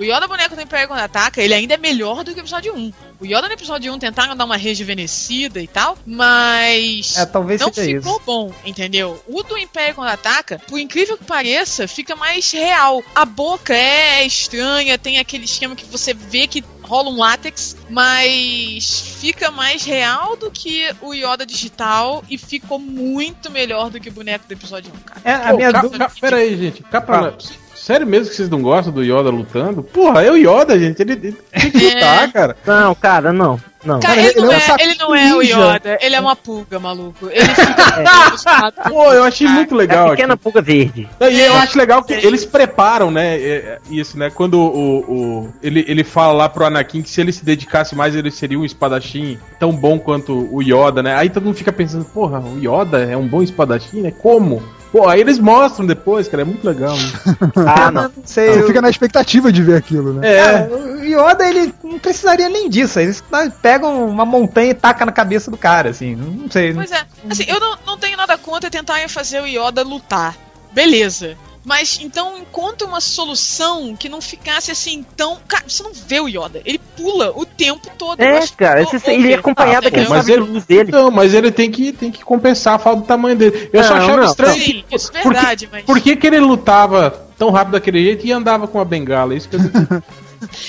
o 0.01 0.03
Yoda 0.03 0.27
boneco 0.27 0.55
do 0.55 0.61
Império 0.61 0.87
Contra-Ataca, 0.87 1.41
ele 1.41 1.53
ainda 1.53 1.75
é 1.75 1.77
melhor 1.77 2.23
do 2.23 2.33
que 2.33 2.39
o 2.39 2.41
episódio 2.41 2.73
1. 2.75 2.93
O 3.19 3.25
Yoda 3.25 3.47
no 3.47 3.53
episódio 3.53 3.93
1 3.93 3.99
tentaram 3.99 4.35
dar 4.35 4.45
uma 4.45 4.57
rejuvenescida 4.57 5.61
e 5.61 5.67
tal, 5.67 5.97
mas 6.05 7.15
É, 7.17 7.25
talvez 7.25 7.61
não 7.61 7.71
seja 7.71 7.97
ficou 7.99 8.13
isso. 8.15 8.21
bom, 8.25 8.53
entendeu? 8.65 9.21
O 9.27 9.43
do 9.43 9.57
Império 9.57 9.93
Contra-Ataca, 9.95 10.59
por 10.67 10.79
incrível 10.79 11.17
que 11.17 11.23
pareça, 11.23 11.87
fica 11.87 12.15
mais 12.15 12.51
real. 12.51 13.03
A 13.13 13.25
boca 13.25 13.75
é 13.75 14.25
estranha, 14.25 14.97
tem 14.97 15.19
aquele 15.19 15.45
esquema 15.45 15.75
que 15.75 15.85
você 15.85 16.13
vê 16.13 16.47
que 16.47 16.63
rola 16.81 17.09
um 17.09 17.17
látex, 17.17 17.77
mas 17.89 19.15
fica 19.19 19.51
mais 19.51 19.83
real 19.85 20.35
do 20.35 20.49
que 20.51 20.93
o 21.01 21.13
Yoda 21.13 21.45
digital 21.45 22.23
e 22.29 22.37
ficou 22.37 22.79
muito 22.79 23.49
melhor 23.51 23.89
do 23.89 23.99
que 23.99 24.09
o 24.09 24.11
boneco 24.11 24.47
do 24.47 24.51
episódio 24.53 24.91
1, 24.93 24.97
cara. 24.99 25.21
É, 25.23 25.33
a 25.33 25.51
Pô, 25.51 25.57
minha 25.57 25.71
dúvida. 25.71 26.11
pera 26.19 26.37
aí, 26.37 26.57
gente. 26.57 26.83
Capa, 26.83 27.13
Fala. 27.13 27.37
Sério 27.81 28.05
mesmo 28.05 28.29
que 28.29 28.35
vocês 28.35 28.49
não 28.49 28.61
gostam 28.61 28.93
do 28.93 29.01
Yoda 29.03 29.29
lutando? 29.31 29.81
Porra, 29.81 30.21
é 30.23 30.29
o 30.31 30.35
Yoda, 30.37 30.77
gente. 30.79 31.01
Ele, 31.01 31.13
ele 31.13 31.31
tem 31.51 31.71
que 31.71 31.87
É. 31.87 31.93
lutar, 31.95 32.31
cara. 32.31 32.55
Não, 32.65 32.93
cara, 32.93 33.33
não. 33.33 33.59
Não. 33.83 33.99
Cara, 33.99 34.19
ele, 34.19 34.27
ele 34.29 34.41
não 34.41 34.51
é 34.53 34.57
é, 34.57 34.83
ele 34.83 34.95
não 34.99 35.15
é 35.15 35.35
o. 35.35 35.41
Yoda, 35.41 35.97
ele 35.99 36.15
é 36.15 36.19
uma 36.19 36.35
pulga, 36.35 36.77
maluco. 36.79 37.27
Ele 37.31 37.43
fica. 37.43 38.71
Pô, 38.87 39.11
eu 39.11 39.23
achei 39.23 39.47
muito 39.47 39.71
É 39.71 39.73
a 39.73 39.77
legal 39.77 40.05
aqui. 40.07 40.17
pequena 40.17 40.37
pulga 40.37 40.61
verde. 40.61 41.09
E 41.19 41.39
eu 41.41 41.55
acho 41.55 41.75
legal 41.79 42.03
que 42.03 42.13
eles 42.13 42.45
preparam, 42.45 43.09
né, 43.09 43.37
é, 43.37 43.49
é, 43.49 43.77
isso, 43.89 44.19
né? 44.19 44.29
Quando 44.29 44.59
o, 44.59 44.99
o- 44.99 45.53
ele, 45.63 45.83
ele 45.87 46.03
fala 46.03 46.33
lá 46.33 46.47
pro 46.49 46.63
Anakin 46.65 47.01
que 47.01 47.09
se 47.09 47.19
ele 47.19 47.31
se 47.33 47.43
dedicasse 47.43 47.95
mais, 47.95 48.15
ele 48.15 48.29
seria 48.29 48.59
um 48.59 48.63
espadachim 48.65 49.39
tão 49.59 49.71
bom 49.71 49.97
quanto 49.97 50.47
o 50.55 50.61
Yoda, 50.61 51.01
né? 51.01 51.15
Aí 51.15 51.31
todo 51.31 51.45
mundo 51.45 51.55
fica 51.55 51.71
pensando, 51.71 52.05
porra, 52.05 52.39
o 52.39 52.59
Yoda 52.59 52.99
é 53.03 53.17
um 53.17 53.27
bom 53.27 53.41
espadachim, 53.41 54.01
né? 54.01 54.11
Como? 54.11 54.61
Pô, 54.91 55.07
aí 55.07 55.21
eles 55.21 55.39
mostram 55.39 55.85
depois, 55.85 56.27
cara, 56.27 56.41
é 56.43 56.45
muito 56.45 56.65
legal. 56.67 56.95
Né? 56.97 57.11
Ah, 57.65 57.89
não. 57.89 58.03
não 58.03 58.11
sei. 58.25 58.49
Você 58.53 58.59
eu- 58.61 58.67
fica 58.67 58.81
na 58.81 58.89
expectativa 58.89 59.51
de 59.51 59.63
ver 59.63 59.77
aquilo, 59.77 60.13
né? 60.13 60.29
É, 60.33 60.43
Cara, 60.43 60.69
o 60.75 61.03
Yoda, 61.03 61.47
ele 61.49 61.73
não 61.83 61.97
precisaria 61.97 62.49
nem 62.49 62.69
disso. 62.69 62.99
Eles 62.99 63.23
pegam 63.61 64.05
uma 64.09 64.25
montanha 64.25 64.71
e 64.71 64.73
tacam 64.73 65.05
na 65.05 65.11
cabeça 65.13 65.49
do 65.49 65.55
cara, 65.57 65.89
assim. 65.91 66.15
Não 66.15 66.51
sei. 66.51 66.73
Pois 66.73 66.91
é. 66.91 67.01
Assim, 67.29 67.45
eu 67.47 67.59
não, 67.59 67.77
não 67.85 67.97
tenho 67.97 68.17
nada 68.17 68.37
contra 68.37 68.69
tentar 68.69 68.97
fazer 69.09 69.41
o 69.41 69.45
Yoda 69.47 69.81
lutar. 69.83 70.35
Beleza. 70.73 71.37
Mas 71.63 71.99
então 72.01 72.39
encontra 72.39 72.87
uma 72.87 72.99
solução 72.99 73.95
que 73.95 74.09
não 74.09 74.19
ficasse 74.19 74.71
assim 74.71 75.05
tão. 75.15 75.37
Cara, 75.47 75.63
você 75.67 75.83
não 75.83 75.91
vê 75.93 76.19
o 76.19 76.27
Yoda. 76.27 76.59
Ele 76.65 76.79
pula 76.97 77.31
o 77.35 77.45
tempo 77.45 77.87
todo. 77.99 78.19
É, 78.19 78.39
acho 78.39 78.53
cara, 78.53 78.81
esse- 78.81 78.99
ele 79.11 79.31
é 79.31 79.35
acompanhado 79.35 79.83
daquele 79.83 80.01
entendeu? 80.05 80.09
mas 80.17 80.25
sabre 80.25 80.33
de 80.33 80.41
ele- 80.43 80.51
luz 80.53 80.65
dele. 80.65 80.89
Então, 80.89 81.11
mas 81.11 81.33
ele 81.35 81.51
tem 81.51 81.69
que, 81.69 81.91
tem 81.93 82.11
que 82.11 82.23
compensar 82.23 82.73
a 82.75 82.79
falta 82.79 83.01
do 83.01 83.05
tamanho 83.05 83.35
dele. 83.35 83.69
Eu 83.71 83.83
só 83.83 83.93
Não, 83.95 84.01
achava 84.01 84.17
não, 84.17 84.25
estranho. 84.25 84.53
Sim, 84.63 84.83
isso 84.91 85.11
é 85.13 85.21
Por 85.21 85.31
que- 85.33 85.37
verdade, 85.37 85.69
mas. 85.71 85.85
Por 85.85 85.99
que, 86.01 86.15
que 86.15 86.25
ele 86.27 86.39
lutava 86.39 87.27
tão 87.37 87.51
rápido 87.51 87.73
daquele 87.73 88.03
jeito 88.03 88.25
e 88.25 88.31
andava 88.31 88.67
com 88.67 88.79
a 88.79 88.85
bengala? 88.85 89.35
Isso 89.35 89.47
que 89.47 89.55
eu... 89.55 89.59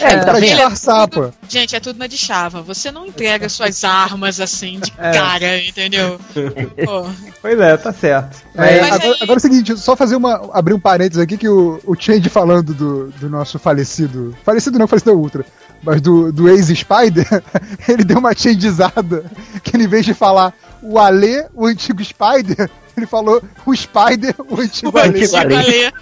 É, 0.00 0.16
pra 0.16 0.24
tá 0.26 0.32
vendo? 0.34 0.44
disfarçar, 0.46 1.08
pô. 1.08 1.30
Gente, 1.48 1.74
é 1.74 1.80
tudo 1.80 1.98
na 1.98 2.06
de 2.06 2.18
chava. 2.18 2.60
Você 2.62 2.90
não 2.90 3.06
entrega 3.06 3.48
suas 3.48 3.84
armas 3.84 4.40
assim 4.40 4.78
de 4.80 4.92
É. 4.98 5.12
cara, 5.12 5.58
entendeu? 5.64 6.20
Pô, 6.84 7.06
Pois 7.40 7.58
é, 7.58 7.76
tá 7.76 7.92
certo. 7.92 8.42
É, 8.54 8.80
agora, 8.80 8.94
aí- 9.04 9.14
agora 9.20 9.32
é 9.32 9.36
o 9.36 9.40
seguinte, 9.40 9.76
só 9.78 9.96
fazer 9.96 10.16
uma. 10.16 10.50
abrir 10.52 10.74
um 10.74 10.80
parênteses 10.80 11.22
aqui 11.22 11.36
que 11.38 11.48
o, 11.48 11.80
o 11.86 11.94
Change 11.98 12.28
falando 12.28 12.74
do, 12.74 13.08
do 13.12 13.30
nosso 13.30 13.58
falecido. 13.58 14.36
Falecido 14.44 14.78
não, 14.78 14.86
falecido 14.86 15.10
é 15.10 15.14
o 15.14 15.18
Ultra. 15.18 15.44
Mas 15.82 16.00
do, 16.00 16.30
do 16.32 16.48
ex-Spider, 16.48 17.26
ele 17.88 18.04
deu 18.04 18.18
uma 18.18 18.34
changeizada. 18.34 19.24
Que 19.62 19.76
ele, 19.76 19.84
em 19.84 19.88
vez 19.88 20.04
de 20.04 20.14
falar 20.14 20.52
o 20.82 20.98
Ale, 20.98 21.44
o 21.54 21.66
antigo 21.66 22.04
Spider, 22.04 22.70
ele 22.96 23.06
falou 23.06 23.42
o 23.66 23.74
Spider, 23.74 24.34
o 24.48 24.60
antigo 24.60 24.96
o 24.96 25.00
Ale. 25.00 25.18
antigo 25.20 25.36
Ale. 25.36 25.54
Ale. 25.56 25.92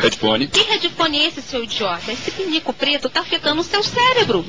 Headphone? 0.00 0.46
Que 0.48 0.62
headphone 0.62 1.18
é 1.18 1.28
esse, 1.28 1.42
seu 1.42 1.62
idiota? 1.62 2.10
Esse 2.12 2.30
pinico 2.30 2.72
preto 2.72 3.08
tá 3.08 3.20
afetando 3.20 3.60
o 3.60 3.64
seu 3.64 3.82
cérebro. 3.82 4.44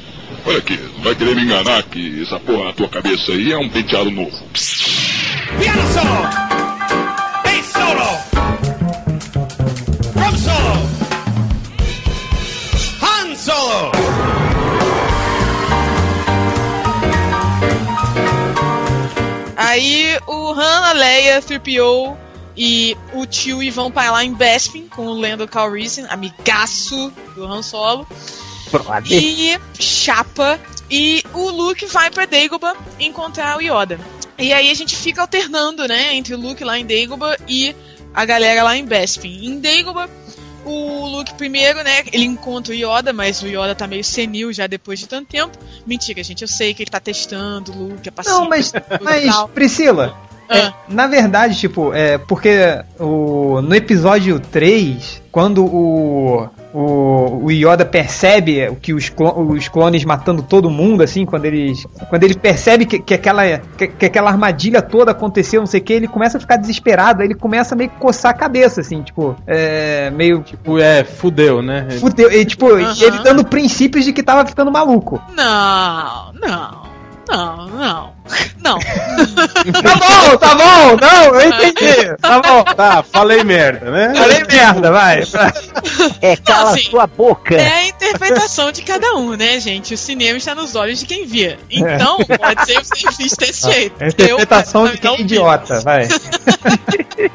Olha 0.45 0.57
aqui, 0.57 0.77
vai 1.03 1.13
querer 1.13 1.35
me 1.35 1.43
enganar 1.43 1.83
que 1.83 2.23
essa 2.23 2.39
porra 2.39 2.65
na 2.65 2.73
tua 2.73 2.89
cabeça 2.89 3.31
aí 3.31 3.51
é 3.51 3.57
um 3.57 3.69
penteado 3.69 4.09
novo. 4.09 4.31
Piano 5.59 5.81
solo. 5.93 6.23
Bass 7.43 7.65
solo. 7.71 8.09
Drum 10.15 10.37
solo. 10.37 10.89
Han 13.01 13.35
solo. 13.35 13.91
Aí 19.57 20.17
o 20.27 20.53
Han, 20.53 20.81
a 20.85 20.93
Leia, 20.93 21.39
3PO 21.41 22.17
e 22.55 22.97
o 23.13 23.25
Chewie 23.29 23.69
vão 23.69 23.91
para 23.91 24.11
lá 24.11 24.23
em 24.23 24.33
Bespin 24.33 24.87
com 24.87 25.07
o 25.07 25.13
Lando 25.13 25.47
Calrissian, 25.47 26.07
amigaço 26.07 27.11
do 27.35 27.45
Han 27.45 27.61
Solo. 27.61 28.07
Brother. 28.71 29.11
E 29.11 29.59
Chapa. 29.79 30.59
E 30.89 31.23
o 31.33 31.49
Luke 31.49 31.85
vai 31.85 32.11
pra 32.11 32.25
Dagobah 32.25 32.75
encontrar 32.99 33.57
o 33.57 33.61
Yoda. 33.61 33.99
E 34.37 34.51
aí 34.51 34.69
a 34.69 34.73
gente 34.73 34.95
fica 34.95 35.21
alternando, 35.21 35.87
né, 35.87 36.15
entre 36.15 36.33
o 36.33 36.39
Luke 36.39 36.63
lá 36.63 36.77
em 36.77 36.85
Dagobah 36.85 37.37
e 37.47 37.75
a 38.13 38.25
galera 38.25 38.63
lá 38.63 38.75
em 38.75 38.83
Bespin. 38.83 39.45
Em 39.45 39.59
Dagobah, 39.59 40.09
o 40.65 41.05
Luke 41.07 41.33
primeiro, 41.35 41.81
né, 41.83 42.03
ele 42.11 42.25
encontra 42.25 42.73
o 42.73 42.75
Yoda, 42.75 43.13
mas 43.13 43.41
o 43.41 43.47
Yoda 43.47 43.73
tá 43.73 43.87
meio 43.87 44.03
senil 44.03 44.51
já 44.51 44.67
depois 44.67 44.99
de 44.99 45.07
tanto 45.07 45.29
tempo. 45.29 45.57
Mentira, 45.85 46.21
gente, 46.23 46.41
eu 46.41 46.47
sei 46.47 46.73
que 46.73 46.83
ele 46.83 46.91
tá 46.91 46.99
testando 46.99 47.71
o 47.71 47.87
Luke, 47.87 48.09
é 48.09 48.11
passivo. 48.11 48.39
Não, 48.39 48.49
mas, 48.49 48.73
e 48.73 49.01
mas. 49.01 49.33
Priscila, 49.53 50.17
é, 50.51 50.59
Ah. 50.59 50.73
na 50.89 51.07
verdade, 51.07 51.57
tipo, 51.57 51.93
é 51.93 52.17
porque 52.17 52.79
o, 52.99 53.61
no 53.61 53.73
episódio 53.75 54.39
3, 54.39 55.21
quando 55.31 55.65
o, 55.65 56.47
o, 56.73 57.45
o 57.45 57.51
Yoda 57.51 57.85
percebe 57.85 58.69
que 58.81 58.93
os, 58.93 59.07
clo- 59.09 59.39
os 59.51 59.67
clones 59.69 60.03
matando 60.03 60.41
todo 60.43 60.69
mundo, 60.69 61.01
assim, 61.03 61.25
quando 61.25 61.45
eles. 61.45 61.85
Quando 62.09 62.23
ele 62.23 62.35
percebe 62.35 62.85
que, 62.85 62.99
que, 62.99 63.13
aquela, 63.13 63.43
que, 63.77 63.87
que 63.87 64.05
aquela 64.05 64.29
armadilha 64.29 64.81
toda 64.81 65.11
aconteceu, 65.11 65.61
não 65.61 65.67
sei 65.67 65.79
o 65.79 65.83
que, 65.83 65.93
ele 65.93 66.07
começa 66.07 66.37
a 66.37 66.41
ficar 66.41 66.57
desesperado, 66.57 67.21
aí 67.21 67.27
ele 67.27 67.35
começa 67.35 67.73
a 67.73 67.77
meio 67.77 67.89
que 67.89 67.97
coçar 67.97 68.31
a 68.31 68.35
cabeça, 68.35 68.81
assim, 68.81 69.01
tipo, 69.01 69.35
é, 69.47 70.09
meio. 70.11 70.41
Tipo, 70.41 70.77
é, 70.79 71.03
fudeu, 71.03 71.61
né? 71.61 71.87
Fudeu, 71.99 72.31
e, 72.31 72.43
tipo, 72.45 72.69
ele 72.77 73.19
dando 73.23 73.45
princípios 73.45 74.03
de 74.05 74.11
que 74.13 74.21
tava 74.23 74.45
ficando 74.45 74.71
maluco. 74.71 75.21
Não, 75.35 76.33
não, 76.33 76.81
não, 77.29 77.67
não. 77.67 78.21
Não. 78.61 78.77
Tá 79.81 79.95
bom, 79.95 80.37
tá 80.37 80.55
bom, 80.55 80.97
não, 81.01 81.35
eu 81.39 81.49
entendi. 81.49 82.15
Tá 82.21 82.39
bom. 82.39 82.63
Tá, 82.63 83.03
falei 83.03 83.43
merda, 83.43 83.89
né? 83.89 84.13
Falei 84.15 84.43
merda, 84.43 84.91
vai. 84.91 85.23
É, 86.21 86.35
cala 86.35 86.69
assim, 86.71 86.83
sua 86.83 87.07
boca. 87.07 87.55
É 87.55 87.67
a 87.67 87.87
interpretação 87.87 88.71
de 88.71 88.83
cada 88.83 89.15
um, 89.15 89.35
né, 89.35 89.59
gente? 89.59 89.95
O 89.95 89.97
cinema 89.97 90.37
está 90.37 90.53
nos 90.53 90.75
olhos 90.75 90.99
de 90.99 91.05
quem 91.07 91.25
vê. 91.25 91.57
Então, 91.71 92.17
pode 92.17 92.65
ser 92.65 92.81
que 92.81 92.85
você 92.87 93.11
fiz 93.13 93.33
desse 93.35 93.71
jeito. 93.71 93.95
É 94.01 94.05
a 94.05 94.07
interpretação 94.09 94.85
Eu, 94.85 94.91
de 94.93 94.97
quem 94.99 95.07
é 95.07 95.11
não 95.11 95.17
vi. 95.17 95.23
idiota, 95.23 95.79
vai. 95.81 96.07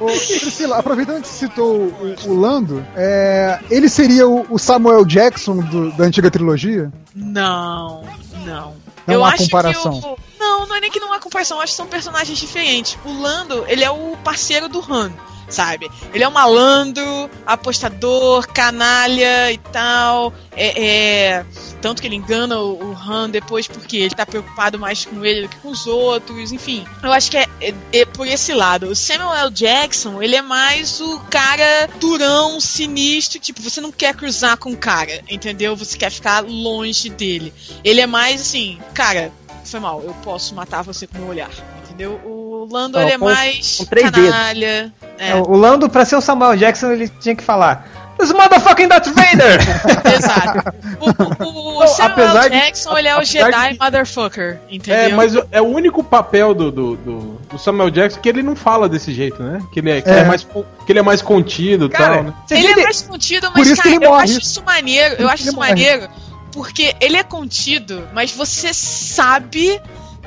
Ô, 0.00 0.06
Priscila, 0.06 0.78
aproveitando 0.78 1.22
que 1.22 1.28
você 1.28 1.46
citou 1.46 1.76
o, 1.76 2.14
o 2.26 2.34
Lando, 2.40 2.84
é, 2.94 3.58
ele 3.70 3.88
seria 3.88 4.28
o, 4.28 4.46
o 4.48 4.58
Samuel 4.58 5.04
Jackson 5.04 5.56
do- 5.58 5.90
da 5.92 6.04
antiga 6.04 6.30
trilogia? 6.30 6.90
Não, 7.14 8.02
não. 8.44 8.74
Não 9.06 9.14
eu 9.14 9.24
há 9.24 9.28
acho 9.28 9.44
comparação. 9.44 10.00
que 10.00 10.06
o... 10.06 10.18
Não, 10.38 10.66
não 10.66 10.76
é 10.76 10.80
nem 10.80 10.90
que 10.90 11.00
não 11.00 11.12
há 11.12 11.18
comparação, 11.18 11.58
eu 11.58 11.62
acho 11.62 11.72
que 11.72 11.76
são 11.76 11.86
personagens 11.86 12.38
diferentes. 12.38 12.98
O 13.04 13.20
Lando, 13.20 13.64
ele 13.68 13.84
é 13.84 13.90
o 13.90 14.16
parceiro 14.24 14.68
do 14.68 14.80
Han, 14.80 15.12
sabe? 15.48 15.90
Ele 16.12 16.24
é 16.24 16.28
um 16.28 16.32
malandro, 16.32 17.30
apostador, 17.46 18.46
canalha 18.48 19.52
e 19.52 19.58
tal. 19.58 20.32
É, 20.52 20.84
é- 20.86 21.46
Tanto 21.80 22.00
que 22.00 22.08
ele 22.08 22.16
engana 22.16 22.58
o, 22.58 22.92
o 22.92 22.96
Han 22.96 23.30
depois 23.30 23.68
porque 23.68 23.98
ele 23.98 24.14
tá 24.14 24.24
preocupado 24.26 24.78
mais 24.78 25.04
com 25.04 25.24
ele 25.24 25.42
do 25.42 25.48
que 25.48 25.56
com 25.58 25.68
os 25.68 25.86
outros, 25.86 26.50
enfim. 26.50 26.84
Eu 27.02 27.12
acho 27.12 27.30
que 27.30 27.36
é, 27.36 27.46
é- 27.60 27.74
é 27.92 28.04
por 28.04 28.26
esse 28.26 28.52
lado. 28.54 28.86
O 28.88 28.96
Samuel 28.96 29.32
L. 29.34 29.50
Jackson, 29.50 30.20
ele 30.22 30.34
é 30.34 30.42
mais 30.42 31.00
o 31.00 31.20
cara 31.30 31.88
durão, 32.00 32.58
sinistro, 32.60 33.38
tipo, 33.38 33.62
você 33.62 33.80
não 33.80 33.92
quer 33.92 34.14
cruzar 34.16 34.56
com 34.56 34.70
o 34.72 34.76
cara, 34.76 35.22
entendeu? 35.28 35.76
Você 35.76 35.96
quer 35.96 36.10
ficar 36.10 36.40
longe 36.42 37.08
dele. 37.10 37.52
Ele 37.84 38.00
é 38.00 38.06
mais 38.06 38.40
assim, 38.40 38.78
cara, 38.94 39.30
foi 39.64 39.78
mal, 39.78 40.02
eu 40.02 40.14
posso 40.24 40.54
matar 40.54 40.82
você 40.82 41.06
com 41.06 41.18
o 41.18 41.20
meu 41.20 41.28
olhar. 41.30 41.50
Entendeu? 41.96 42.20
O 42.24 42.68
Lando 42.70 42.98
Não, 42.98 43.04
ele 43.06 43.14
é 43.14 43.18
com- 43.18 43.24
mais 43.24 43.76
com 43.78 43.84
três 43.86 44.10
canalha. 44.10 44.92
É. 45.18 45.34
O 45.34 45.56
Lando, 45.56 45.88
pra 45.88 46.04
ser 46.04 46.16
o 46.16 46.20
Samuel 46.20 46.54
Jackson, 46.56 46.90
ele 46.92 47.08
tinha 47.08 47.34
que 47.34 47.42
falar. 47.42 47.88
This 48.18 48.32
motherfucking 48.32 48.88
Darth 48.88 49.06
Vader! 49.08 49.60
Exato. 50.14 50.74
O, 51.00 51.44
o, 51.44 51.76
o 51.76 51.80
Não, 51.80 51.86
Samuel 51.86 52.12
apesar 52.28 52.48
de- 52.48 52.56
Jackson, 52.60 52.98
ele 52.98 53.08
é 53.08 53.18
o 53.18 53.22
Jedi 53.24 53.72
de- 53.74 53.78
Motherfucker, 53.78 54.58
entendeu? 54.70 55.00
É, 55.00 55.08
mas 55.14 55.34
é 55.52 55.60
o 55.62 55.66
único 55.66 56.02
papel 56.04 56.54
do, 56.54 56.70
do, 56.70 56.96
do- 56.96 57.40
do 57.50 57.58
Samuel 57.58 57.90
Jackson 57.90 58.20
que 58.20 58.28
ele 58.28 58.42
não 58.42 58.56
fala 58.56 58.88
desse 58.88 59.12
jeito, 59.12 59.42
né? 59.42 59.60
Que 59.72 59.80
ele 59.80 59.90
é, 59.90 60.00
que 60.02 60.08
É. 60.10 60.18
é 60.20 60.24
mais, 60.24 60.44
que 60.44 60.92
ele 60.92 60.98
é 60.98 61.02
mais 61.02 61.20
contido 61.22 61.86
e 61.86 61.88
tal, 61.90 62.22
né? 62.24 62.32
Ele 62.50 62.66
é 62.68 62.76
mais 62.82 63.02
contido, 63.02 63.50
mas, 63.54 63.74
cara, 63.74 63.88
ele 63.94 64.04
eu 64.06 64.10
morre. 64.10 64.24
acho 64.24 64.38
isso 64.40 64.62
maneiro. 64.64 65.14
Eu 65.18 65.28
acho 65.28 65.42
isso 65.44 65.56
maneiro 65.56 66.08
porque 66.52 66.94
ele 67.00 67.16
é 67.18 67.22
contido, 67.22 68.08
mas 68.14 68.30
você 68.32 68.72
sabe 68.72 69.78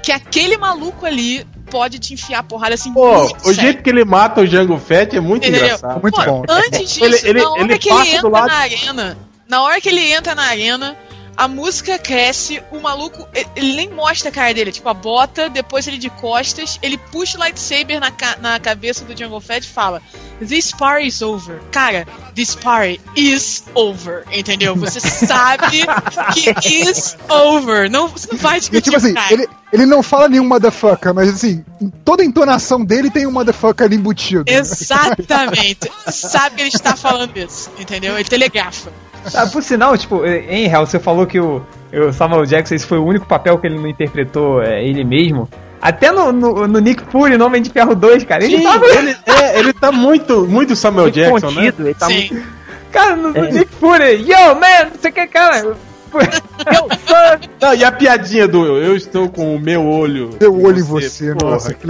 que 0.04 0.12
aquele 0.12 0.58
maluco 0.58 1.06
ali 1.08 1.46
pode 1.70 2.00
te 2.00 2.14
enfiar 2.14 2.44
porrada 2.44 2.74
assim 2.76 2.92
Pô, 2.94 3.20
muito 3.20 3.36
o 3.38 3.40
sério. 3.42 3.62
jeito 3.62 3.84
que 3.84 3.90
ele 3.90 4.04
mata 4.06 4.42
o 4.42 4.46
Jango 4.48 4.78
Fett 4.78 5.16
é 5.16 5.20
muito 5.20 5.44
Entendeu? 5.48 5.66
engraçado. 5.66 6.02
Muito 6.02 6.16
Pô, 6.20 6.26
bom. 6.26 6.44
Antes 6.50 6.80
disso, 6.94 7.04
Ele- 7.06 7.20
ele- 7.24 7.42
na 7.44 7.50
hora 7.52 7.62
ele 7.62 7.78
que 7.78 7.90
ele 7.90 7.98
passa 7.98 8.12
do 8.12 8.18
entra 8.18 8.30
lado- 8.30 8.48
na 8.48 8.56
arena, 8.58 9.18
na 9.48 9.62
hora 9.64 9.82
que 9.82 9.90
ele 9.90 10.12
entra 10.12 10.36
na 10.36 10.44
arena, 10.44 10.98
a 11.40 11.48
música 11.48 11.98
cresce, 11.98 12.62
o 12.70 12.82
maluco, 12.82 13.26
ele, 13.56 13.74
nem 13.74 13.90
mostra 13.90 14.28
a 14.28 14.32
cara 14.32 14.54
dele, 14.54 14.74
tipo, 14.74 14.90
a 14.90 14.94
bota, 14.94 15.50
depois 15.50 15.88
ele 15.88 15.98
de 15.98 16.10
costas, 16.10 16.78
ele 16.82 16.98
puxa 16.98 17.38
o 17.38 17.40
lightsaber 17.40 17.98
na, 17.98 18.12
ca- 18.12 18.38
na 18.42 18.60
cabeça 18.60 19.06
do 19.06 19.18
Jungle 19.18 19.40
Fett 19.40 19.66
e 19.66 19.70
fala: 19.70 20.02
This 20.46 20.74
party 20.74 21.08
is 21.08 21.22
over. 21.22 21.62
Cara, 21.72 22.06
this 22.36 22.56
party 22.56 23.00
is 23.16 23.64
over, 23.74 24.26
entendeu? 24.34 24.76
Você 24.76 25.00
sabe 25.00 25.86
que 26.34 26.50
is 26.92 27.16
over. 27.30 27.90
Não, 27.90 28.10
você 28.10 28.28
não 28.32 28.38
vai 28.38 28.58
E 28.58 28.60
discutir 28.60 28.82
tipo 28.84 28.98
assim, 28.98 29.14
cara. 29.14 29.34
ele, 29.34 29.48
ele 29.72 29.86
não 29.86 30.04
fala 30.04 30.28
nenhum 30.28 30.46
motherfucker, 30.46 31.14
mas 31.14 31.30
assim, 31.30 31.64
toda 32.04 32.22
a 32.22 32.26
entonação 32.26 32.84
dele 32.84 33.10
tem 33.10 33.26
um 33.26 33.32
motherfucker 33.32 33.86
ali 33.86 33.96
embutido. 33.96 34.44
Exatamente. 34.46 35.90
Sabe 36.08 36.56
que 36.58 36.62
ele 36.64 36.70
está 36.70 36.96
falando 36.98 37.36
isso, 37.38 37.72
entendeu? 37.80 38.16
Ele 38.20 38.28
telegrafa. 38.28 38.92
Ah, 39.34 39.48
por 39.48 39.62
sinal, 39.64 39.98
tipo, 39.98 40.26
em 40.26 40.68
real, 40.68 40.86
você 40.86 41.00
falou 41.00 41.26
que 41.28 41.40
o, 41.40 41.62
o 41.94 42.14
Samuel 42.14 42.46
Jackson 42.46 42.76
esse 42.76 42.86
foi 42.86 42.98
o 42.98 43.06
único 43.06 43.26
papel 43.26 43.58
que 43.58 43.68
ele 43.68 43.78
não 43.80 43.88
interpretou 43.88 44.62
é, 44.62 44.84
ele 44.84 45.04
mesmo. 45.04 45.48
Até 45.82 46.12
no, 46.12 46.32
no, 46.32 46.68
no 46.68 46.80
Nick 46.80 47.04
Fury, 47.12 47.38
no 47.38 47.46
Homem 47.46 47.62
de 47.62 47.70
Ferro 47.70 47.96
2, 47.96 48.24
cara, 48.26 48.44
ele 48.44 48.58
Sim, 48.58 48.64
tava. 48.64 48.86
ele, 48.86 49.16
é, 49.26 49.60
ele 49.60 49.74
tá 49.74 49.92
muito, 49.92 50.46
muito 50.46 50.76
Samuel 50.76 51.06
Muito 51.06 51.16
Jackson, 51.16 51.48
contido, 51.54 51.88
ele 51.88 51.94
tá 51.94 52.06
Sim. 52.08 52.30
muito. 52.32 52.48
Cara, 52.92 53.16
no, 53.16 53.32
no 53.32 53.46
É. 53.46 53.52
Nick 53.52 53.74
Fury, 53.76 54.30
yo, 54.30 54.56
man, 54.56 54.90
você 55.00 55.12
quer, 55.12 55.28
cara. 55.28 55.76
Não, 57.62 57.74
e 57.76 57.84
a 57.84 57.92
piadinha 57.92 58.48
do 58.48 58.66
eu 58.78 58.96
estou 58.96 59.30
com 59.30 59.56
o 59.56 59.60
meu 59.60 59.86
olho. 59.86 60.32
Meu 60.42 60.60
olho 60.64 60.80
em 60.80 60.84
você, 60.84 61.36
porra. 61.36 61.52
nossa, 61.54 61.74
que 61.74 61.86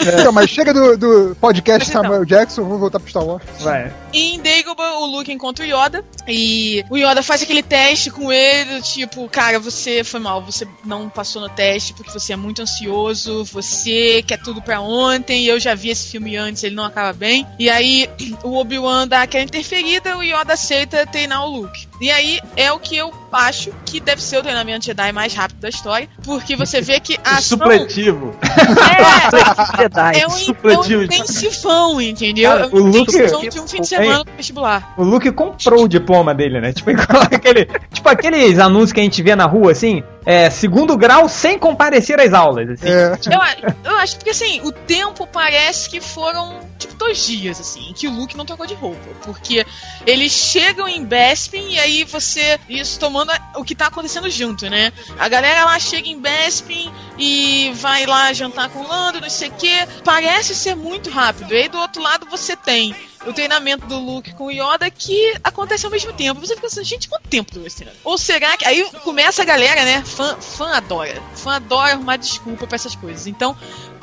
loucura. 0.00 0.20
Então, 0.20 0.32
mas 0.32 0.50
chega 0.50 0.72
do, 0.72 0.96
do 0.96 1.36
podcast 1.36 1.80
Mas 1.80 1.88
então. 1.88 2.02
Samuel 2.02 2.24
Jackson, 2.24 2.62
vamos 2.62 2.80
voltar 2.80 3.00
pro 3.00 3.10
Star 3.10 3.24
Wars. 3.24 3.42
Vai. 3.60 3.92
Em 4.12 4.40
Dagobah, 4.40 4.98
o 4.98 5.06
Luke 5.06 5.32
encontra 5.32 5.64
o 5.64 5.68
Yoda 5.68 6.04
e 6.26 6.84
o 6.90 6.96
Yoda 6.96 7.22
faz 7.22 7.42
aquele 7.42 7.62
teste 7.62 8.10
com 8.10 8.32
ele, 8.32 8.82
tipo, 8.82 9.28
cara, 9.28 9.60
você 9.60 10.02
foi 10.02 10.18
mal, 10.18 10.42
você 10.42 10.66
não 10.84 11.08
passou 11.08 11.40
no 11.40 11.48
teste 11.48 11.94
porque 11.94 12.10
você 12.10 12.32
é 12.32 12.36
muito 12.36 12.62
ansioso, 12.62 13.44
você 13.44 14.22
quer 14.26 14.38
tudo 14.42 14.60
pra 14.60 14.80
ontem, 14.80 15.44
eu 15.44 15.60
já 15.60 15.74
vi 15.74 15.90
esse 15.90 16.08
filme 16.08 16.36
antes, 16.36 16.64
ele 16.64 16.74
não 16.74 16.84
acaba 16.84 17.12
bem. 17.12 17.46
E 17.58 17.70
aí 17.70 18.08
o 18.42 18.56
Obi-Wan 18.56 19.06
dá 19.06 19.22
aquela 19.22 19.44
interferida, 19.44 20.16
o 20.16 20.22
Yoda 20.22 20.54
aceita 20.54 21.06
treinar 21.06 21.44
o 21.44 21.50
Luke. 21.50 21.88
E 22.00 22.10
aí 22.10 22.40
é 22.56 22.72
o 22.72 22.78
que 22.78 22.96
eu 22.96 23.12
acho 23.30 23.72
que 23.84 24.00
deve 24.00 24.22
ser 24.22 24.38
o 24.38 24.42
treinamento 24.42 24.86
Jedi 24.86 25.12
mais 25.12 25.34
rápido 25.34 25.60
da 25.60 25.68
história, 25.68 26.08
porque 26.24 26.56
você 26.56 26.80
vê 26.80 26.98
que 26.98 27.18
a 27.22 27.36
ação 27.38 27.58
Supletivo. 27.58 28.34
é, 29.78 29.88
é 29.94 30.26
um, 30.26 30.30
é 30.70 30.78
um 30.78 31.02
intensivão, 31.02 32.00
entendeu? 32.00 32.50
Cara, 32.50 32.64
é 32.64 32.66
o 32.66 32.76
um 32.78 32.86
Luke- 32.86 32.98
intensivão 33.00 33.40
de 33.48 33.60
um 33.60 33.68
fim 33.68 33.80
de 33.80 33.86
semana 33.88 34.18
no 34.18 34.32
vestibular. 34.36 34.94
O 34.96 35.04
Luke 35.04 35.30
comprou 35.32 35.84
o 35.84 35.88
diploma 35.88 36.34
dele, 36.34 36.60
né? 36.60 36.72
Tipo, 36.72 36.90
aquele, 37.30 37.66
tipo 37.92 38.08
aqueles 38.08 38.58
anúncios 38.58 38.92
que 38.92 39.00
a 39.00 39.02
gente 39.02 39.22
vê 39.22 39.34
na 39.34 39.46
rua, 39.46 39.72
assim, 39.72 40.02
é, 40.26 40.50
segundo 40.50 40.96
grau 40.96 41.28
sem 41.28 41.58
comparecer 41.58 42.20
às 42.20 42.32
aulas, 42.32 42.68
assim. 42.70 42.88
É. 42.88 43.12
Eu, 43.34 43.92
eu 43.92 43.96
acho 43.98 44.16
porque 44.16 44.30
assim, 44.30 44.60
o 44.62 44.72
tempo 44.72 45.26
parece 45.26 45.88
que 45.88 46.00
foram 46.00 46.60
tipo 46.78 46.94
dois 46.94 47.24
dias, 47.26 47.60
assim, 47.60 47.90
em 47.90 47.92
que 47.94 48.06
o 48.06 48.10
Luke 48.10 48.36
não 48.36 48.44
trocou 48.44 48.66
de 48.66 48.74
roupa. 48.74 49.00
Porque 49.22 49.64
eles 50.06 50.32
chegam 50.32 50.86
em 50.88 51.04
Bespin 51.04 51.68
e 51.70 51.78
aí 51.78 52.04
você. 52.04 52.58
Isso 52.68 52.98
tomando 52.98 53.30
a- 53.30 53.40
o 53.56 53.64
que 53.64 53.74
tá 53.74 53.86
acontecendo 53.86 54.28
junto, 54.30 54.68
né? 54.68 54.92
A 55.18 55.28
galera 55.28 55.64
lá 55.64 55.78
chega 55.78 56.08
em 56.08 56.20
Bespin 56.20 56.92
e 57.18 57.72
vai 57.76 58.04
lá 58.06 58.32
jantar 58.32 58.68
com 58.68 58.80
o 58.80 58.88
Lando, 58.88 59.20
não 59.20 59.30
sei 59.30 59.48
o 59.48 59.52
quê. 59.52 59.86
Parece 60.04 60.54
ser 60.54 60.74
muito 60.76 61.10
rápido. 61.10 61.52
E 61.52 61.56
aí 61.56 61.68
do 61.68 61.78
outro 61.78 62.02
lado 62.02 62.26
você 62.30 62.56
tem. 62.56 62.94
O 63.26 63.32
treinamento 63.32 63.86
do 63.86 63.98
Luke 63.98 64.34
com 64.34 64.46
o 64.46 64.50
Yoda 64.50 64.90
que 64.90 65.34
acontece 65.44 65.84
ao 65.84 65.92
mesmo 65.92 66.12
tempo. 66.12 66.40
Você 66.40 66.54
fica 66.54 66.66
assim, 66.66 66.82
gente, 66.82 67.08
quanto 67.08 67.28
tempo 67.28 67.52
durou 67.52 67.66
esse? 67.66 67.86
Ou 68.02 68.16
será 68.16 68.56
que. 68.56 68.64
Aí 68.64 68.82
começa 69.04 69.42
a 69.42 69.44
galera, 69.44 69.84
né? 69.84 70.02
Fã, 70.02 70.36
fã 70.36 70.70
adora. 70.70 71.22
Fã 71.34 71.56
adora 71.56 71.92
arrumar 71.92 72.16
desculpa 72.16 72.66
pra 72.66 72.76
essas 72.76 72.94
coisas. 72.94 73.26
Então, 73.26 73.56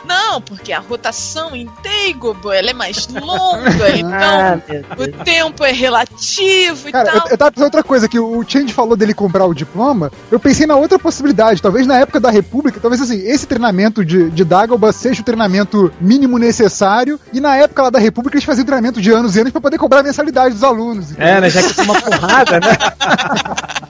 não, 0.05 0.41
porque 0.41 0.71
a 0.71 0.79
rotação 0.79 1.55
em 1.55 1.69
Dagobah 1.83 2.55
ela 2.55 2.69
é 2.69 2.73
mais 2.73 3.07
longa, 3.07 3.69
Ah, 4.11 4.57
então 4.57 4.85
Deus. 4.97 5.09
o 5.19 5.23
tempo 5.23 5.63
é 5.65 5.71
relativo 5.71 6.89
e 6.89 6.91
Cara, 6.91 7.05
tal. 7.11 7.15
eu, 7.25 7.31
eu 7.31 7.37
tava 7.37 7.51
pensando 7.51 7.65
outra 7.65 7.83
coisa, 7.83 8.07
que 8.07 8.19
o 8.19 8.43
Change 8.47 8.73
falou 8.73 8.95
dele 8.95 9.13
comprar 9.13 9.45
o 9.45 9.53
diploma, 9.53 10.11
eu 10.31 10.39
pensei 10.39 10.65
na 10.65 10.75
outra 10.75 10.97
possibilidade, 10.99 11.61
talvez 11.61 11.85
na 11.87 11.97
época 11.97 12.19
da 12.19 12.29
República, 12.29 12.79
talvez 12.79 13.01
assim, 13.01 13.19
esse 13.27 13.45
treinamento 13.47 14.03
de, 14.05 14.29
de 14.29 14.43
Dagobah 14.43 14.91
seja 14.91 15.21
o 15.21 15.25
treinamento 15.25 15.91
mínimo 15.99 16.37
necessário, 16.37 17.19
e 17.33 17.39
na 17.39 17.55
época 17.57 17.83
lá 17.83 17.89
da 17.89 17.99
República 17.99 18.35
eles 18.37 18.45
faziam 18.45 18.65
treinamento 18.65 19.01
de 19.01 19.11
anos 19.11 19.35
e 19.35 19.39
anos 19.39 19.51
pra 19.51 19.61
poder 19.61 19.77
cobrar 19.77 19.99
a 19.99 20.03
mensalidade 20.03 20.53
dos 20.53 20.63
alunos. 20.63 21.17
É, 21.17 21.39
né? 21.41 21.49
Já 21.49 21.61
que 21.63 21.73
tem 21.73 21.83
uma 21.85 21.99
porrada, 22.01 22.59
né? 22.59 22.77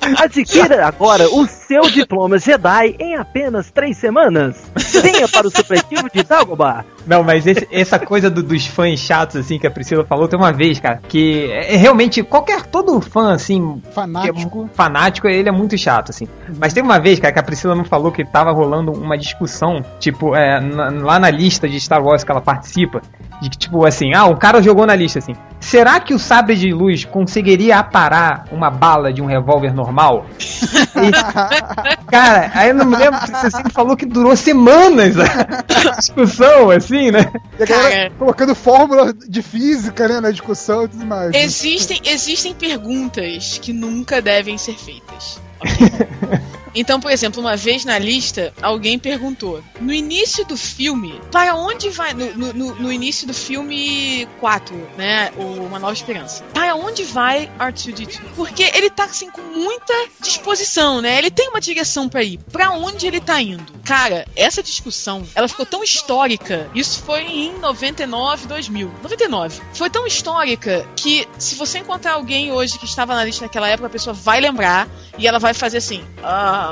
Adquira 0.17 0.87
agora 0.87 1.27
o 1.29 1.45
seu 1.47 1.81
diploma 1.89 2.37
Jedi 2.39 2.95
em 2.99 3.15
apenas 3.17 3.69
três 3.71 3.97
semanas. 3.97 4.55
Venha 5.01 5.27
para 5.27 5.47
o 5.47 5.51
supletivo 5.97 6.23
de 6.23 6.29
Dagobah. 6.29 6.85
Não, 7.05 7.23
mas 7.23 7.45
esse- 7.47 7.67
essa 7.71 7.97
coisa 7.99 8.29
do- 8.29 8.43
dos 8.43 8.65
fãs 8.67 8.99
chatos, 8.99 9.35
assim, 9.37 9.57
que 9.59 9.65
a 9.67 9.71
Priscila 9.71 10.03
falou, 10.05 10.27
tem 10.27 10.37
uma 10.39 10.51
vez, 10.51 10.79
cara, 10.79 10.99
que 11.07 11.49
é, 11.51 11.73
é 11.73 11.77
realmente 11.77 12.21
qualquer, 12.23 12.65
todo 12.65 12.99
fã, 13.01 13.33
assim, 13.33 13.81
é 13.87 13.91
Fanático. 13.91 14.57
mu- 14.57 14.69
fanático, 14.73 15.27
ele 15.27 15.49
é 15.49 15.51
muito 15.51 15.77
chato, 15.77 16.09
assim. 16.09 16.27
Mas 16.57 16.73
tem 16.73 16.83
uma 16.83 16.99
vez, 16.99 17.19
cara, 17.19 17.33
que 17.33 17.39
a 17.39 17.43
Priscila 17.43 17.75
não 17.75 17.85
falou 17.85 18.11
que 18.11 18.23
tava 18.25 18.51
rolando 18.51 18.91
uma 18.91 19.17
discussão, 19.17 19.83
tipo, 19.99 20.35
é, 20.35 20.59
na- 20.59 20.89
lá 20.89 21.19
na 21.19 21.29
lista 21.29 21.67
de 21.67 21.79
Star 21.79 22.03
Wars 22.03 22.23
que 22.23 22.31
ela 22.31 22.41
participa, 22.41 23.01
de 23.41 23.49
que, 23.49 23.57
tipo, 23.57 23.85
assim, 23.85 24.13
ah, 24.13 24.25
o 24.25 24.37
cara 24.37 24.61
jogou 24.61 24.85
na 24.85 24.95
lista, 24.95 25.19
assim, 25.19 25.33
será 25.59 25.99
que 25.99 26.13
o 26.13 26.19
sabre 26.19 26.55
de 26.55 26.73
luz 26.73 27.05
conseguiria 27.05 27.77
aparar 27.77 28.45
uma 28.51 28.69
bala 28.69 29.13
de 29.13 29.21
um 29.21 29.25
revólver 29.25 29.73
normal? 29.73 30.25
E, 30.97 32.05
cara, 32.09 32.51
aí 32.55 32.69
eu 32.69 32.75
não 32.75 32.85
me 32.85 32.95
lembro, 32.95 33.19
você 33.19 33.51
sempre 33.51 33.71
falou 33.71 33.95
que 33.95 34.05
durou 34.05 34.35
semanas 34.35 35.15
a 35.19 35.91
discussão, 35.95 36.71
assim, 36.71 37.11
né? 37.11 37.31
E 37.59 37.63
a 37.63 37.65
galera 37.67 37.95
Cara. 37.95 38.11
colocando 38.17 38.55
fórmula 38.55 39.13
de 39.13 39.43
física, 39.43 40.07
né, 40.07 40.19
na 40.19 40.31
discussão 40.31 40.85
e 40.85 40.87
tudo 40.87 41.05
mais. 41.05 41.35
Existem, 41.35 42.01
existem 42.03 42.55
perguntas 42.55 43.59
que 43.61 43.71
nunca 43.71 44.19
devem 44.19 44.57
ser 44.57 44.75
feitas. 44.75 45.39
ok? 45.59 46.39
Então, 46.79 46.99
por 46.99 47.11
exemplo, 47.11 47.41
uma 47.41 47.55
vez 47.55 47.83
na 47.85 47.97
lista, 47.97 48.53
alguém 48.61 48.97
perguntou: 48.99 49.63
no 49.81 49.93
início 49.93 50.45
do 50.45 50.55
filme, 50.57 51.19
para 51.31 51.55
onde 51.55 51.89
vai. 51.89 52.13
No, 52.13 52.53
no- 52.53 52.75
no- 52.75 52.91
início 52.97 53.27
do 53.27 53.33
filme 53.33 54.27
4, 54.39 54.75
né? 54.97 55.31
O 55.37 55.41
Uma 55.65 55.77
Nova 55.79 55.93
Esperança. 55.93 56.43
Para 56.53 56.75
onde 56.75 57.03
vai 57.03 57.49
R2D2? 57.59 58.19
Porque 58.35 58.63
ele 58.73 58.89
tá 58.89 59.03
assim 59.05 59.29
com 59.29 59.41
muita 59.41 59.93
disposição, 60.19 61.01
né? 61.01 61.17
Ele 61.17 61.29
tem 61.31 61.49
uma 61.49 61.59
direção 61.61 62.07
pra 62.09 62.23
ir. 62.23 62.39
Pra 62.51 62.71
onde 62.71 63.05
ele 63.07 63.19
tá 63.19 63.41
indo? 63.41 63.65
Cara, 63.83 64.27
essa 64.35 64.61
discussão, 64.63 65.25
ela 65.35 65.47
ficou 65.47 65.65
tão 65.65 65.83
histórica. 65.83 66.69
Isso 66.75 67.01
foi 67.03 67.21
em 67.23 67.57
99, 67.59 68.47
2000. 68.47 68.91
99. 69.03 69.61
Foi 69.73 69.89
tão 69.89 70.05
histórica 70.05 70.85
que 70.95 71.27
se 71.37 71.55
você 71.55 71.79
encontrar 71.79 72.13
alguém 72.13 72.51
hoje 72.51 72.77
que 72.77 72.85
estava 72.85 73.15
na 73.15 73.23
lista 73.23 73.45
naquela 73.45 73.67
época, 73.69 73.87
a 73.87 73.91
pessoa 73.91 74.13
vai 74.13 74.39
lembrar 74.41 74.87
e 75.17 75.25
ela 75.27 75.39
vai 75.39 75.53
fazer 75.53 75.77
assim: 75.77 76.03
"Ah, 76.23 76.66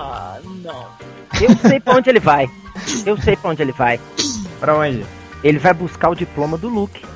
não". 0.64 0.88
Eu 1.42 1.56
sei 1.58 1.80
pra 1.80 1.96
onde 1.96 2.10
ele 2.10 2.20
vai. 2.20 2.50
Eu 3.06 3.18
sei 3.22 3.36
pra 3.36 3.52
onde 3.52 3.62
ele 3.62 3.72
vai. 3.72 4.00
Pra 4.60 4.76
onde? 4.78 5.06
Ele 5.44 5.60
vai 5.60 5.74
buscar 5.76 6.10
o 6.10 6.16
diploma 6.16 6.58
do 6.58 6.68
Luke. 6.70 7.02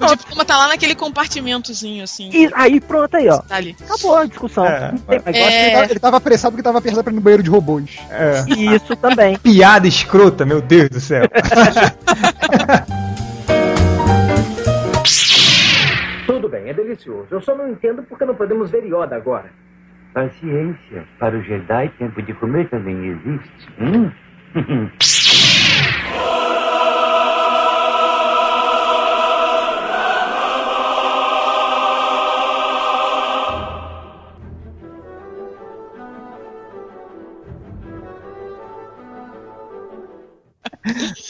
O 0.00 0.16
diploma 0.16 0.44
tá 0.44 0.56
lá 0.58 0.68
naquele 0.68 0.94
compartimentozinho 0.94 2.04
assim. 2.04 2.28
E 2.32 2.50
aí, 2.54 2.80
pronto 2.80 3.16
aí, 3.16 3.28
ó. 3.28 3.38
Tá 3.38 3.56
ali. 3.56 3.74
Acabou 3.82 4.16
a 4.16 4.26
discussão. 4.26 4.66
É. 4.66 4.92
Que 5.08 5.28
ele, 5.30 5.38
É. 5.38 5.70
tava, 5.72 5.84
ele 5.92 6.00
tava 6.00 6.16
apressado 6.18 6.52
porque 6.52 6.62
tava 6.62 6.78
apressado 6.78 7.02
pra 7.04 7.12
ir 7.12 7.16
no 7.16 7.22
banheiro 7.22 7.42
de 7.42 7.48
robôs. 7.50 7.96
É. 8.10 8.44
Isso 8.74 8.94
também. 8.96 9.38
Piada 9.42 9.86
escrota, 9.88 10.44
meu 10.44 10.60
Deus 10.60 10.90
do 10.90 11.00
céu. 11.00 11.22
Tudo 16.26 16.48
bem, 16.48 16.68
é 16.68 16.74
delicioso. 16.74 17.26
Eu 17.30 17.40
só 17.42 17.54
não 17.54 17.68
entendo 17.70 18.02
porque 18.02 18.24
não 18.24 18.34
podemos 18.34 18.70
ver 18.70 18.84
Yoda 18.84 19.14
agora. 19.16 19.50
Paciência. 20.14 21.04
Para 21.18 21.36
o 21.36 21.42
Jedi, 21.42 21.88
tempo 21.98 22.22
de 22.22 22.32
comer 22.34 22.68
também 22.70 22.96
existe. 23.04 23.68
Hum? 23.80 24.10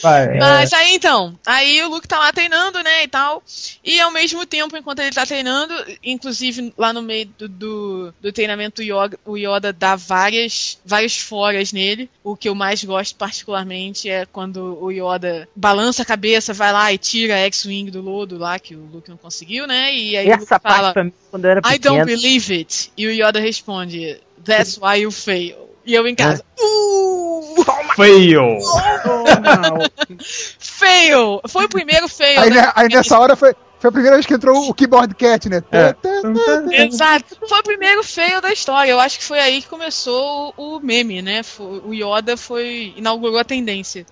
Vai, 0.03 0.25
é. 0.37 0.39
Mas 0.39 0.73
aí 0.73 0.95
então, 0.95 1.39
aí 1.47 1.83
o 1.83 1.89
Luke 1.89 2.09
tá 2.09 2.19
lá 2.19 2.33
treinando, 2.33 2.83
né, 2.83 3.05
e 3.05 3.09
tal. 3.09 3.43
E 3.85 4.01
ao 4.01 4.11
mesmo 4.11 4.45
tempo, 4.45 4.77
enquanto 4.77 5.01
ele 5.01 5.11
tá 5.11 5.25
treinando, 5.25 5.75
inclusive 6.03 6.73
lá 6.77 6.93
no 6.93 7.03
meio 7.03 7.27
do, 7.39 7.49
do, 7.49 8.15
do 8.21 8.33
treinamento, 8.33 8.83
o 8.83 8.85
Yoda, 8.85 9.19
o 9.25 9.37
Yoda 9.37 9.73
dá 9.73 9.97
várias, 9.97 10.79
vários 10.85 11.19
foras 11.19 11.73
nele. 11.73 12.11
O 12.23 12.37
que 12.37 12.49
eu 12.49 12.55
mais 12.55 12.83
gosto 12.83 13.17
particularmente 13.17 14.09
é 14.09 14.27
quando 14.27 14.79
o 14.83 14.91
Yoda 14.91 15.49
balança 15.55 16.03
a 16.03 16.07
cabeça, 16.07 16.53
vai 16.53 16.73
lá 16.73 16.93
e 16.93 16.99
tira 16.99 17.35
a 17.35 17.47
X-Wing 17.47 17.91
do 17.91 18.01
lodo 18.01 18.39
lá, 18.39 18.59
que 18.59 18.75
o 18.75 18.89
Luke 18.93 19.11
não 19.11 19.17
conseguiu, 19.17 19.67
né? 19.67 19.95
E 19.95 20.17
aí 20.17 20.29
Essa 20.29 20.59
fala, 20.59 20.93
mim, 21.03 21.13
quando 21.31 21.45
eu 21.45 21.51
era 21.51 21.61
I 21.61 21.79
don't 21.79 22.01
pequeno. 22.01 22.07
believe 22.07 22.55
it. 22.55 22.93
E 22.97 23.07
o 23.07 23.11
Yoda 23.11 23.41
responde, 23.41 24.21
That's 24.45 24.79
why 24.79 25.03
you 25.03 25.11
fail. 25.11 25.74
E 25.87 25.95
eu 25.95 26.07
em 26.07 26.15
casa, 26.15 26.45
uh, 26.61 27.65
Fail! 27.97 28.59
fail! 30.59 31.41
Foi 31.49 31.65
o 31.65 31.69
primeiro 31.69 32.09
fail. 32.09 32.41
Aí, 32.41 32.51
né? 32.51 32.73
aí 32.75 32.89
nessa 32.89 33.19
hora 33.19 33.37
foi, 33.37 33.55
foi 33.79 33.89
a 33.89 33.93
primeira 33.93 34.17
vez 34.17 34.27
que 34.27 34.35
entrou 34.35 34.69
o 34.69 34.75
keyboard 34.75 35.15
cat, 35.15 35.49
né? 35.49 35.63
É. 35.71 36.85
Exato. 36.85 37.37
Foi 37.49 37.61
o 37.61 37.63
primeiro 37.63 38.03
fail 38.03 38.41
da 38.41 38.53
história. 38.53 38.91
Eu 38.91 39.01
acho 39.01 39.19
que 39.19 39.25
foi 39.25 39.39
aí 39.39 39.63
que 39.63 39.69
começou 39.69 40.53
o, 40.57 40.81
meme, 40.81 41.23
né? 41.23 41.43
O 41.59 41.93
Yoda 41.93 42.37
foi 42.37 42.95
inaugurou 42.97 43.39
a 43.39 43.45
tendência. 43.45 44.07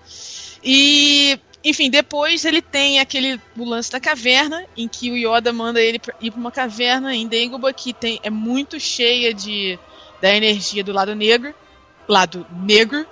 E 0.63 1.37
enfim, 1.63 1.89
depois 1.89 2.45
ele 2.45 2.61
tem 2.61 2.99
aquele 2.99 3.39
o 3.57 3.65
lance 3.65 3.91
da 3.91 3.99
caverna, 3.99 4.65
em 4.75 4.87
que 4.87 5.09
o 5.09 5.17
Yoda 5.17 5.51
manda 5.53 5.81
ele 5.81 5.97
pra- 5.97 6.13
ir 6.21 6.31
pra 6.31 6.39
uma 6.39 6.51
caverna 6.51 7.15
em 7.15 7.27
Dagobah 7.27 7.73
que 7.73 7.93
tem, 7.93 8.19
é 8.21 8.29
muito 8.29 8.79
cheia 8.79 9.33
de 9.33 9.79
da 10.21 10.33
energia 10.33 10.83
do 10.83 10.93
lado 10.93 11.15
negro, 11.15 11.53
lado 12.07 12.45
negro. 12.51 13.05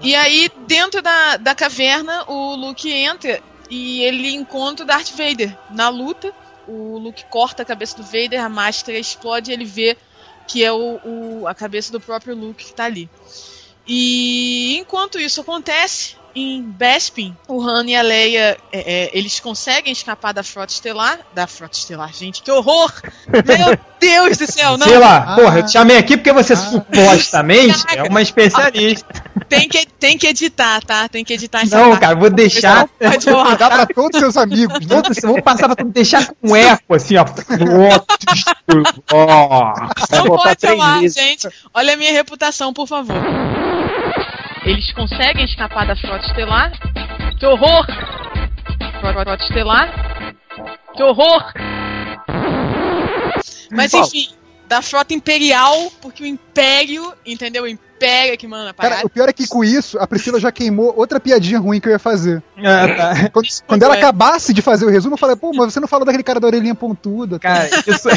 E 0.00 0.14
aí, 0.14 0.50
dentro 0.66 1.00
da, 1.02 1.36
da 1.36 1.54
caverna, 1.54 2.24
o 2.28 2.54
Luke 2.54 2.90
entra 2.92 3.40
e 3.70 4.02
ele 4.02 4.30
encontra 4.34 4.84
o 4.84 4.86
Darth 4.86 5.10
Vader 5.10 5.56
na 5.70 5.88
luta. 5.88 6.32
o 6.68 6.98
Luke 6.98 7.24
corta 7.26 7.62
a 7.62 7.66
cabeça 7.66 7.96
do 7.96 8.02
Vader, 8.02 8.42
a 8.44 8.48
máscara 8.48 8.98
explode 8.98 9.50
e 9.50 9.54
ele 9.54 9.64
vê 9.64 9.96
que 10.48 10.64
é 10.64 10.72
o, 10.72 11.00
o- 11.04 11.46
a 11.46 11.54
cabeça 11.54 11.92
do 11.92 12.00
próprio 12.00 12.34
Luke 12.36 12.64
que 12.64 12.74
tá 12.74 12.84
ali. 12.84 13.08
E 13.86 14.76
enquanto 14.78 15.18
isso 15.18 15.40
acontece, 15.40 16.16
em 16.36 16.62
Bespin, 16.62 17.34
o 17.48 17.60
Han 17.66 17.84
e 17.86 17.96
a 17.96 18.02
Leia, 18.02 18.58
é, 18.70 18.78
é, 19.04 19.10
eles 19.12 19.40
conseguem 19.40 19.92
escapar 19.92 20.32
da 20.34 20.42
frota 20.42 20.72
estelar. 20.72 21.18
Da 21.34 21.46
frota 21.46 21.76
estelar, 21.76 22.12
gente, 22.12 22.42
que 22.42 22.50
horror! 22.50 22.92
Meu 23.26 23.78
Deus 23.98 24.36
do 24.36 24.46
céu, 24.52 24.76
não! 24.76 24.86
Sei 24.86 24.98
lá, 24.98 25.34
porra, 25.34 25.60
eu 25.60 25.62
te 25.64 25.72
chamei 25.72 25.96
aqui 25.96 26.16
porque 26.18 26.32
você 26.32 26.54
supostamente 26.54 27.82
é 27.96 28.02
uma 28.04 28.20
especialista. 28.22 29.06
Tem 29.48 29.68
que, 29.68 29.86
tem 29.86 30.18
que 30.18 30.26
editar, 30.26 30.82
tá? 30.84 31.08
Tem 31.08 31.24
que 31.24 31.32
editar 31.32 31.60
essa 31.62 31.78
Não, 31.78 31.90
parte. 31.90 32.00
cara, 32.00 32.16
vou 32.16 32.28
deixar. 32.28 32.88
Vou 33.24 33.44
mandar 33.44 33.70
pra 33.70 33.86
todos 33.86 34.16
os 34.16 34.20
seus 34.20 34.36
amigos. 34.36 34.80
né? 34.80 34.86
Todos- 34.88 35.18
vou 35.22 35.40
passar 35.40 35.68
pra 35.68 35.76
tu 35.76 35.84
deixar 35.84 36.26
com 36.42 36.56
eco, 36.56 36.94
assim, 36.96 37.14
ó. 37.16 37.24
Não 40.10 40.24
pode 40.36 40.56
três 40.56 40.76
falar, 40.76 41.00
gente. 41.08 41.48
Olha 41.72 41.94
a 41.94 41.96
minha 41.96 42.10
reputação, 42.12 42.72
por 42.72 42.88
favor. 42.88 43.14
Eles 44.66 44.92
conseguem 44.92 45.44
escapar 45.44 45.86
da 45.86 45.94
frota 45.94 46.26
estelar. 46.26 46.72
Que 47.38 47.46
horror! 47.46 47.86
Frota 49.00 49.44
estelar. 49.44 49.94
Que 50.96 51.02
horror! 51.04 51.52
Mas 53.70 53.94
enfim, 53.94 54.28
da 54.66 54.82
frota 54.82 55.14
imperial, 55.14 55.92
porque 56.02 56.24
o 56.24 56.26
Império, 56.26 57.12
entendeu? 57.24 57.62
O 57.62 57.68
Império 57.68 58.34
é 58.34 58.36
que 58.36 58.48
manda 58.48 58.70
a 58.70 58.74
parada. 58.74 58.96
Cara, 58.96 59.06
o 59.06 59.10
pior 59.10 59.28
é 59.28 59.32
que 59.32 59.46
com 59.46 59.62
isso, 59.62 60.00
a 60.00 60.06
Priscila 60.06 60.40
já 60.40 60.50
queimou 60.50 60.92
outra 60.96 61.20
piadinha 61.20 61.60
ruim 61.60 61.80
que 61.80 61.86
eu 61.86 61.92
ia 61.92 61.98
fazer. 62.00 62.42
Ah, 62.58 62.88
tá. 62.88 63.30
Quando, 63.30 63.46
quando 63.68 63.82
ela 63.84 63.94
é. 63.94 63.98
acabasse 63.98 64.52
de 64.52 64.62
fazer 64.62 64.84
o 64.84 64.90
resumo, 64.90 65.14
eu 65.14 65.18
falei, 65.18 65.36
pô, 65.36 65.52
mas 65.54 65.72
você 65.72 65.78
não 65.78 65.86
falou 65.86 66.04
daquele 66.04 66.24
cara 66.24 66.40
da 66.40 66.48
orelhinha 66.48 66.74
pontuda. 66.74 67.38
Cara, 67.38 67.68
isso, 67.68 68.08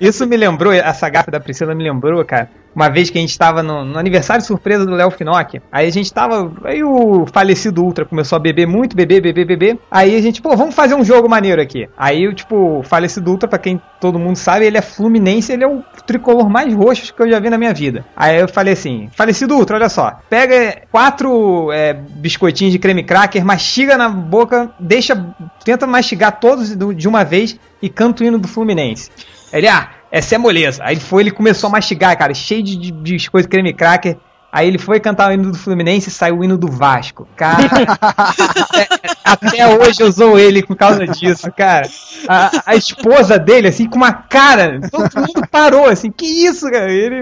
isso 0.00 0.26
me 0.26 0.36
lembrou, 0.36 0.72
essa 0.72 1.08
gafa 1.08 1.30
da 1.30 1.38
Priscila 1.40 1.74
me 1.74 1.84
lembrou, 1.84 2.24
cara. 2.24 2.50
Uma 2.72 2.88
vez 2.88 3.10
que 3.10 3.18
a 3.18 3.20
gente 3.20 3.36
tava 3.36 3.64
no, 3.64 3.84
no 3.84 3.98
aniversário 3.98 4.44
surpresa 4.44 4.86
do 4.86 4.92
Léo 4.94 5.10
Finocchi, 5.10 5.60
aí 5.72 5.88
a 5.88 5.90
gente 5.90 6.12
tava. 6.14 6.52
Aí 6.64 6.84
o 6.84 7.26
falecido 7.26 7.82
Ultra 7.82 8.04
começou 8.04 8.36
a 8.36 8.38
beber 8.38 8.64
muito, 8.64 8.94
beber, 8.94 9.20
beber, 9.20 9.44
beber. 9.44 9.78
Aí 9.90 10.14
a 10.16 10.22
gente, 10.22 10.40
pô, 10.40 10.56
vamos 10.56 10.72
fazer 10.72 10.94
um 10.94 11.04
jogo 11.04 11.28
maneiro 11.28 11.60
aqui. 11.60 11.88
Aí, 11.98 12.32
tipo, 12.32 12.78
o 12.78 12.82
falecido 12.84 13.28
Ultra, 13.28 13.48
pra 13.48 13.58
quem 13.58 13.82
todo 14.00 14.20
mundo 14.20 14.36
sabe, 14.36 14.66
ele 14.66 14.78
é 14.78 14.82
fluminense, 14.82 15.52
ele 15.52 15.64
é 15.64 15.66
o 15.66 15.82
tricolor 16.06 16.48
mais 16.48 16.72
roxo 16.72 17.12
que 17.12 17.20
eu 17.20 17.28
já 17.28 17.40
vi 17.40 17.50
na 17.50 17.58
minha 17.58 17.74
vida. 17.74 18.04
Aí 18.16 18.38
eu 18.38 18.46
falei 18.46 18.74
assim: 18.74 19.10
falecido 19.16 19.56
Ultra, 19.56 19.74
olha 19.76 19.88
só, 19.88 20.20
pega 20.30 20.82
quatro 20.92 21.72
é, 21.72 21.92
biscoitinhos 21.92 22.72
de 22.72 22.78
creme 22.78 23.02
cracker, 23.02 23.44
mastiga 23.44 23.98
na 23.98 24.08
boca, 24.08 24.70
deixa. 24.78 25.16
Tenta 25.64 25.88
mastigar 25.88 26.38
todos 26.38 26.76
do- 26.76 26.94
de 26.94 27.08
uma 27.08 27.24
vez 27.24 27.58
e 27.82 27.88
canta 27.88 28.22
o 28.22 28.26
hino 28.26 28.38
do 28.38 28.46
Fluminense. 28.46 29.10
Ele, 29.52 29.68
ah, 29.68 29.90
essa 30.10 30.34
é 30.34 30.38
moleza. 30.38 30.82
Aí 30.84 30.94
ele 30.94 31.00
foi, 31.00 31.22
ele 31.22 31.30
começou 31.30 31.68
a 31.68 31.72
mastigar, 31.72 32.16
cara, 32.16 32.34
cheio 32.34 32.62
de, 32.62 32.76
de 32.76 32.92
biscoito 32.92 33.48
creme 33.48 33.72
cracker. 33.72 34.16
Aí 34.52 34.66
ele 34.66 34.78
foi 34.78 34.98
cantar 34.98 35.30
o 35.30 35.32
hino 35.32 35.52
do 35.52 35.56
Fluminense 35.56 36.08
e 36.08 36.12
saiu 36.12 36.38
o 36.38 36.44
hino 36.44 36.58
do 36.58 36.66
Vasco. 36.66 37.28
Cara, 37.36 37.62
até 39.24 39.68
hoje 39.78 40.00
eu 40.00 40.12
sou 40.12 40.36
ele 40.36 40.60
por 40.66 40.76
causa 40.76 41.06
disso, 41.06 41.52
cara. 41.52 41.88
A, 42.28 42.50
a 42.66 42.74
esposa 42.74 43.38
dele, 43.38 43.68
assim, 43.68 43.88
com 43.88 43.96
uma 43.96 44.12
cara, 44.12 44.80
todo 44.90 45.08
mundo 45.20 45.46
parou, 45.48 45.86
assim, 45.86 46.10
que 46.10 46.26
isso, 46.26 46.68
cara? 46.68 46.90
Ele, 46.90 47.20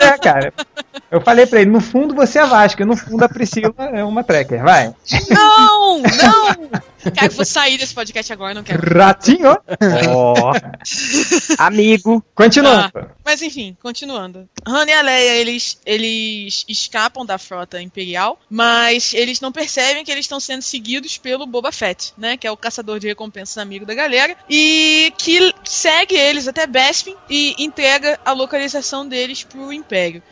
é, 0.00 0.18
cara. 0.18 0.52
Eu 1.10 1.22
falei 1.22 1.46
pra 1.46 1.62
ele, 1.62 1.70
no 1.70 1.80
fundo 1.80 2.14
você 2.14 2.38
é 2.38 2.44
Vasco, 2.44 2.84
no 2.84 2.96
fundo 2.96 3.24
a 3.24 3.28
Priscila 3.28 3.72
é 3.78 4.04
uma 4.04 4.22
tracker, 4.22 4.62
vai. 4.62 4.94
Não! 5.30 5.69
Não! 6.02 6.80
Cara, 7.14 7.26
eu 7.26 7.30
vou 7.30 7.44
sair 7.44 7.78
desse 7.78 7.94
podcast 7.94 8.32
agora, 8.32 8.52
não 8.52 8.62
quero. 8.62 8.98
Ratinho. 8.98 9.58
Ó. 10.08 10.52
Amigo. 11.58 12.22
Continuando. 12.34 12.90
Ah, 12.94 13.08
mas 13.24 13.40
enfim, 13.40 13.76
continuando. 13.82 14.48
Han 14.66 14.84
e 14.86 14.92
a 14.92 15.00
Leia, 15.00 15.36
eles, 15.36 15.80
eles 15.86 16.64
escapam 16.68 17.24
da 17.24 17.38
frota 17.38 17.80
imperial, 17.80 18.38
mas 18.50 19.14
eles 19.14 19.40
não 19.40 19.50
percebem 19.50 20.04
que 20.04 20.10
eles 20.10 20.24
estão 20.24 20.38
sendo 20.38 20.62
seguidos 20.62 21.16
pelo 21.16 21.46
Boba 21.46 21.72
Fett, 21.72 22.12
né? 22.18 22.36
Que 22.36 22.46
é 22.46 22.50
o 22.50 22.56
caçador 22.56 22.98
de 22.98 23.08
recompensas 23.08 23.56
amigo 23.58 23.86
da 23.86 23.94
galera. 23.94 24.36
E 24.48 25.12
que 25.16 25.54
segue 25.64 26.14
eles 26.14 26.46
até 26.48 26.66
Bespin 26.66 27.14
e 27.28 27.54
entrega 27.58 28.20
a 28.24 28.32
localização 28.32 29.08
deles 29.08 29.42
pro 29.42 29.72
Império. 29.72 30.22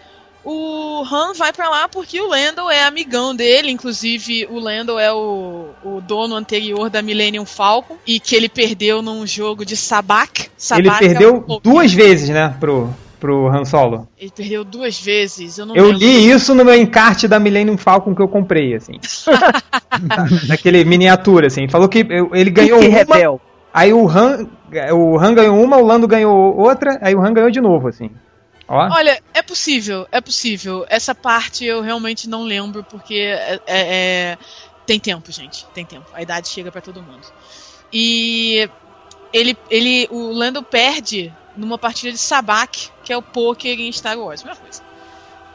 O 0.45 1.03
Han 1.11 1.35
vai 1.35 1.53
pra 1.53 1.69
lá 1.69 1.89
porque 1.89 2.21
o 2.21 2.29
Lando 2.29 2.71
é 2.71 2.85
amigão 2.85 3.35
dele, 3.35 3.71
inclusive 3.71 4.47
o 4.51 4.59
Lando 4.59 4.99
é 4.99 5.13
o, 5.13 5.67
o 5.85 6.01
dono 6.01 6.35
anterior 6.37 6.89
da 6.89 7.03
Millennium 7.03 7.45
Falcon 7.45 7.97
e 8.07 8.19
que 8.19 8.35
ele 8.35 8.49
perdeu 8.49 9.03
num 9.03 9.27
jogo 9.27 9.65
de 9.65 9.77
Sabak. 9.77 10.49
Ele 10.77 10.89
é 10.89 10.93
um 10.93 10.99
perdeu 10.99 11.43
pouquinho- 11.43 11.61
duas 11.61 11.93
vezes, 11.93 12.31
né, 12.31 12.55
pro, 12.59 12.89
pro 13.21 13.49
Han 13.49 13.65
Solo. 13.67 14.09
Ele 14.19 14.31
perdeu 14.35 14.65
duas 14.65 14.99
vezes. 14.99 15.59
Eu 15.59 15.67
não 15.67 15.77
Eu 15.77 15.87
lembro. 15.87 15.99
li 15.99 16.31
isso 16.31 16.55
no 16.55 16.65
meu 16.65 16.75
encarte 16.77 17.29
da 17.29 17.39
Millennium 17.39 17.77
Falcon 17.77 18.15
que 18.15 18.23
eu 18.23 18.29
comprei, 18.29 18.75
assim. 18.75 18.99
Daquele 20.49 20.85
miniatura, 20.85 21.49
assim. 21.49 21.69
Falou 21.69 21.89
que 21.89 22.07
ele 22.33 22.51
ganhou 22.51 22.79
que 22.81 22.89
uma, 22.89 22.97
rebel. 22.99 23.41
aí 23.73 23.93
o 23.93 24.09
Han, 24.09 24.47
o 24.95 25.19
Han 25.19 25.35
ganhou 25.35 25.63
uma, 25.63 25.77
o 25.77 25.85
Lando 25.85 26.07
ganhou 26.09 26.57
outra, 26.57 26.99
aí 27.03 27.15
o 27.15 27.21
Han 27.21 27.33
ganhou 27.33 27.51
de 27.51 27.61
novo, 27.61 27.89
assim. 27.89 28.11
Olha, 28.93 29.23
é 29.33 29.43
possível, 29.43 30.07
é 30.13 30.21
possível. 30.21 30.85
Essa 30.89 31.15
parte 31.15 31.65
eu 31.65 31.81
realmente 31.81 32.29
não 32.29 32.45
lembro, 32.45 32.85
porque 32.85 33.15
é, 33.15 33.55
é- 33.55 33.61
é- 33.67 34.39
tem 34.87 35.01
tempo, 35.01 35.33
gente. 35.33 35.65
Tem 35.75 35.85
tempo. 35.85 36.07
A 36.13 36.23
idade 36.23 36.49
chega 36.49 36.71
pra 36.71 36.81
todo 36.81 37.03
mundo. 37.03 37.27
E 37.93 38.69
ele, 39.33 39.57
ele, 39.71 40.07
o 40.11 40.33
Lando 40.33 40.63
perde 40.63 41.33
numa 41.57 41.79
partida 41.79 42.13
de 42.13 42.19
Sabak, 42.19 42.91
que 43.05 43.13
é 43.13 43.17
o 43.17 43.23
poker 43.23 43.79
em 43.79 43.91
Star 43.93 44.19
Wars, 44.19 44.43
mesma 44.43 44.61
coisa. 44.61 44.83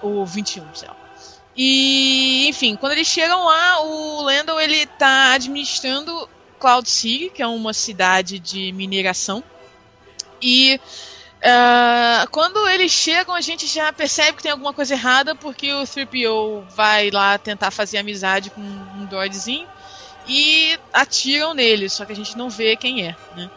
O 0.02 0.26
21, 0.26 0.66
sei 0.76 0.88
lá. 0.88 0.96
E, 1.56 2.48
enfim, 2.50 2.76
quando 2.76 2.94
eles 2.94 3.08
chegam 3.08 3.46
lá, 3.46 3.82
o 3.82 4.22
Lando 4.24 4.60
ele 4.60 4.86
tá 4.86 5.34
administrando 5.34 6.28
Cloud 6.60 6.90
City, 6.90 7.30
que 7.30 7.42
é 7.42 7.48
uma 7.48 7.74
cidade 7.74 8.40
de 8.40 8.72
mineração. 8.72 9.44
E 10.42 10.80
ah, 11.44 12.28
quando 12.32 12.68
eles 12.70 12.92
chegam, 12.92 13.36
a 13.36 13.42
gente 13.42 13.68
já 13.68 13.92
percebe 13.92 14.38
que 14.38 14.44
tem 14.44 14.52
alguma 14.52 14.74
coisa 14.74 14.94
errada, 14.94 15.36
porque 15.36 15.74
o 15.74 15.84
3PO 15.84 16.64
vai 16.76 17.12
lá 17.12 17.38
tentar 17.38 17.72
fazer 17.72 17.98
amizade 17.98 18.50
com 18.50 18.62
um 18.62 19.06
droidzinho 19.06 19.68
e 20.28 20.78
atiram 20.94 21.54
nele, 21.54 21.90
só 21.90 22.06
que 22.06 22.14
a 22.14 22.16
gente 22.16 22.38
não 22.38 22.50
vê 22.50 22.76
quem 22.78 23.08
é, 23.08 23.16
né? 23.36 23.50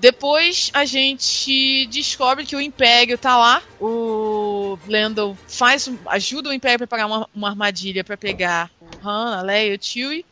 Depois 0.00 0.70
a 0.72 0.84
gente 0.84 1.86
descobre 1.86 2.46
que 2.46 2.54
o 2.54 2.60
Império 2.60 3.18
tá 3.18 3.36
lá. 3.36 3.62
O 3.80 4.78
Lando 4.86 5.36
faz, 5.48 5.90
ajuda 6.06 6.50
o 6.50 6.52
Império 6.52 6.76
a 6.76 6.78
preparar 6.78 7.06
uma, 7.06 7.28
uma 7.34 7.48
armadilha 7.48 8.04
para 8.04 8.16
pegar 8.16 8.70
Han, 9.04 9.38
a 9.38 9.42
Leia 9.42 9.74
e 9.74 9.76
o 9.76 9.82
Chewie. 9.82 10.24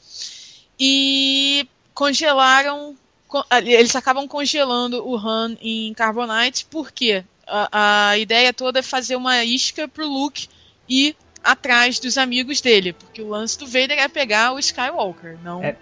E 0.79 1.69
congelaram. 1.93 2.97
Eles 3.65 3.95
acabam 3.97 4.27
congelando 4.29 5.07
o 5.07 5.17
Han 5.17 5.57
em 5.61 5.93
Carbonite, 5.95 6.67
porque 6.71 7.25
a, 7.47 8.11
a 8.11 8.19
ideia 8.19 8.53
toda 8.53 8.79
é 8.81 8.83
fazer 8.83 9.17
uma 9.17 9.45
isca 9.45 9.87
pro 9.89 10.07
Luke 10.07 10.49
ir 10.89 11.17
atrás 11.43 11.99
dos 12.01 12.19
amigos 12.19 12.61
dele. 12.61 12.93
Porque 12.93 13.23
o 13.23 13.29
lance 13.29 13.59
do 13.59 13.67
Vader 13.67 13.99
é 13.99 14.09
pegar 14.09 14.53
o 14.53 14.59
Skywalker, 14.59 15.37
não 15.45 15.63
É. 15.63 15.77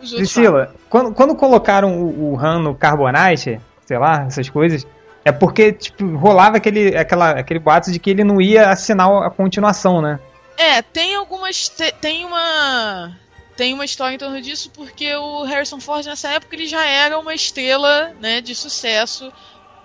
os 0.00 0.12
outros. 0.12 0.32
Priscila, 0.32 0.74
quando, 0.88 1.14
quando 1.14 1.34
colocaram 1.34 2.00
o, 2.02 2.32
o 2.34 2.38
Han 2.38 2.60
no 2.60 2.74
Carbonite, 2.74 3.60
sei 3.86 3.98
lá, 3.98 4.24
essas 4.26 4.48
coisas, 4.48 4.86
é 5.24 5.30
porque, 5.32 5.72
tipo, 5.72 6.16
rolava 6.16 6.56
aquele, 6.56 6.96
aquela, 6.96 7.30
aquele 7.32 7.60
boato 7.60 7.92
de 7.92 7.98
que 7.98 8.08
ele 8.10 8.24
não 8.24 8.40
ia 8.40 8.70
assinar 8.70 9.10
a 9.22 9.28
continuação, 9.30 10.00
né? 10.00 10.18
É, 10.56 10.80
tem 10.82 11.14
algumas. 11.14 11.68
te- 11.68 11.92
Tem 12.00 12.24
uma. 12.24 13.14
Tem 13.60 13.74
uma 13.74 13.84
história 13.84 14.14
em 14.14 14.18
torno 14.18 14.40
disso, 14.40 14.70
porque 14.70 15.14
o 15.16 15.42
Harrison 15.42 15.78
Ford 15.78 16.06
nessa 16.06 16.30
época 16.30 16.56
ele 16.56 16.66
já 16.66 16.82
era 16.82 17.18
uma 17.18 17.34
estrela 17.34 18.14
né, 18.14 18.40
de 18.40 18.54
sucesso, 18.54 19.30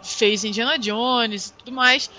fez 0.02 0.46
Indiana 0.46 0.80
Jones 0.80 1.48
e 1.48 1.58
tudo 1.58 1.74
mais. 1.74 2.10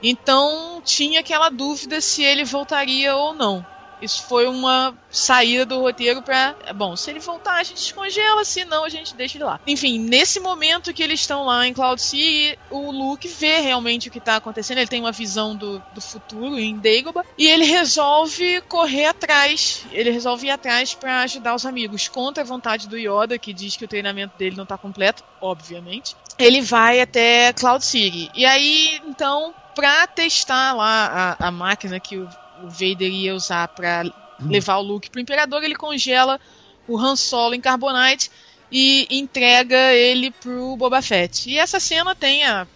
Então 0.00 0.80
tinha 0.82 1.20
aquela 1.20 1.50
dúvida 1.50 2.00
se 2.00 2.22
ele 2.22 2.44
voltaria 2.46 3.14
ou 3.14 3.34
não. 3.34 3.62
Isso 4.02 4.24
foi 4.24 4.48
uma 4.48 4.94
saída 5.08 5.64
do 5.64 5.80
roteiro 5.80 6.22
pra. 6.22 6.56
Bom, 6.74 6.96
se 6.96 7.10
ele 7.10 7.20
voltar, 7.20 7.54
a 7.54 7.62
gente 7.62 7.76
descongela, 7.76 8.44
se 8.44 8.64
não, 8.64 8.84
a 8.84 8.88
gente 8.88 9.14
deixa 9.14 9.38
ele 9.38 9.44
lá. 9.44 9.60
Enfim, 9.66 9.98
nesse 9.98 10.40
momento 10.40 10.92
que 10.92 11.02
eles 11.02 11.20
estão 11.20 11.44
lá 11.44 11.66
em 11.66 11.72
Cloud 11.72 12.02
City, 12.02 12.58
o 12.68 12.90
Luke 12.90 13.28
vê 13.28 13.60
realmente 13.60 14.08
o 14.08 14.10
que 14.10 14.20
tá 14.20 14.36
acontecendo. 14.36 14.78
Ele 14.78 14.88
tem 14.88 15.00
uma 15.00 15.12
visão 15.12 15.54
do, 15.54 15.80
do 15.94 16.00
futuro 16.00 16.58
em 16.58 16.76
Dagobah. 16.76 17.24
E 17.38 17.46
ele 17.46 17.64
resolve 17.64 18.60
correr 18.62 19.06
atrás. 19.06 19.86
Ele 19.92 20.10
resolve 20.10 20.48
ir 20.48 20.50
atrás 20.50 20.94
pra 20.94 21.20
ajudar 21.20 21.54
os 21.54 21.64
amigos. 21.64 22.08
Contra 22.08 22.42
a 22.42 22.46
vontade 22.46 22.88
do 22.88 22.98
Yoda, 22.98 23.38
que 23.38 23.52
diz 23.52 23.76
que 23.76 23.84
o 23.84 23.88
treinamento 23.88 24.36
dele 24.36 24.56
não 24.56 24.66
tá 24.66 24.76
completo, 24.76 25.22
obviamente. 25.40 26.16
Ele 26.38 26.60
vai 26.60 27.00
até 27.00 27.52
Cloud 27.52 27.84
City. 27.84 28.30
E 28.34 28.44
aí, 28.44 29.00
então, 29.06 29.54
pra 29.74 30.06
testar 30.06 30.72
lá 30.74 31.36
a, 31.38 31.48
a 31.48 31.50
máquina 31.50 32.00
que 32.00 32.16
o, 32.16 32.28
o 32.62 32.68
Vader 32.68 33.10
ia 33.10 33.34
usar 33.34 33.68
pra 33.68 34.04
levar 34.40 34.76
o 34.78 34.82
Luke 34.82 35.10
pro 35.10 35.20
Imperador, 35.20 35.62
ele 35.62 35.74
congela 35.74 36.40
o 36.88 36.98
Han 36.98 37.16
Solo 37.16 37.54
em 37.54 37.60
Carbonite 37.60 38.30
e 38.70 39.06
entrega 39.10 39.92
ele 39.92 40.30
pro 40.30 40.76
Boba 40.76 41.02
Fett. 41.02 41.48
E 41.50 41.58
essa 41.58 41.78
cena 41.78 42.14
tem 42.14 42.44
a 42.44 42.66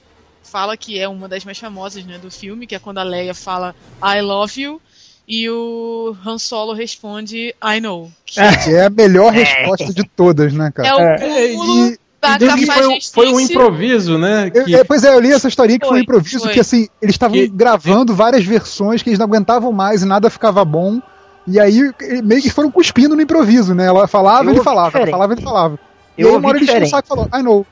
fala 0.42 0.76
que 0.76 0.98
é 0.98 1.08
uma 1.08 1.28
das 1.28 1.44
mais 1.44 1.58
famosas 1.58 2.04
né, 2.04 2.18
do 2.18 2.30
filme, 2.30 2.66
que 2.66 2.74
é 2.74 2.78
quando 2.78 2.98
a 2.98 3.02
Leia 3.02 3.34
fala 3.34 3.74
I 4.02 4.20
love 4.20 4.60
you 4.60 4.80
e 5.26 5.50
o 5.50 6.16
Han 6.24 6.38
Solo 6.38 6.72
responde 6.72 7.54
I 7.62 7.80
know. 7.80 8.12
Que 8.24 8.38
é 8.40 8.84
a 8.86 8.90
melhor 8.90 9.32
resposta 9.32 9.92
de 9.92 10.04
todas, 10.04 10.52
né, 10.52 10.70
cara? 10.72 10.88
É 10.88 10.94
o 10.94 11.56
cúmulo 11.56 11.88
E- 11.88 11.98
da 12.30 12.36
Diz 12.38 12.54
que 12.54 12.66
foi, 12.66 12.86
um- 12.86 12.98
foi 13.12 13.32
um 13.32 13.40
improviso, 13.40 14.18
né? 14.18 14.50
Eu- 14.54 14.64
que- 14.64 14.74
é, 14.76 14.84
pois 14.84 15.04
é, 15.04 15.14
eu 15.14 15.20
li 15.20 15.32
essa 15.32 15.48
historinha 15.48 15.78
que 15.78 15.84
foi, 15.86 15.94
Foi, 15.94 16.00
um 16.00 16.02
improviso, 16.02 16.40
foi. 16.40 16.52
que 16.52 16.60
assim, 16.60 16.88
eles 17.00 17.14
estavam 17.14 17.36
Que- 17.36 17.48
gravando 17.48 18.14
várias 18.14 18.44
versões 18.44 19.02
que 19.02 19.08
eles 19.10 19.18
não 19.18 19.26
aguentavam 19.26 19.72
mais 19.72 20.02
e 20.02 20.06
nada 20.06 20.28
ficava 20.30 20.64
bom. 20.64 21.00
E 21.46 21.60
aí 21.60 21.92
meio 22.24 22.42
que 22.42 22.50
foram 22.50 22.70
cuspindo 22.70 23.14
no 23.14 23.22
improviso, 23.22 23.74
né? 23.74 23.86
Ela 23.86 24.06
falava, 24.08 24.44
Eu 24.50 24.54
ele 24.54 24.62
falava, 24.62 24.80
ela 24.80 24.88
diferente. 24.88 25.10
falava, 25.12 25.32
ele 25.34 25.42
falava. 25.42 25.78
E 26.18 26.22
Eu 26.22 26.28
aí 26.28 26.34
uma 26.36 26.48
hora 26.48 26.56
ouvi 26.56 26.58
ele 26.58 26.66
diferente. 26.66 26.90
saco 26.90 27.06
e 27.06 27.08
falou, 27.08 27.28
I 27.32 27.42
know. 27.42 27.66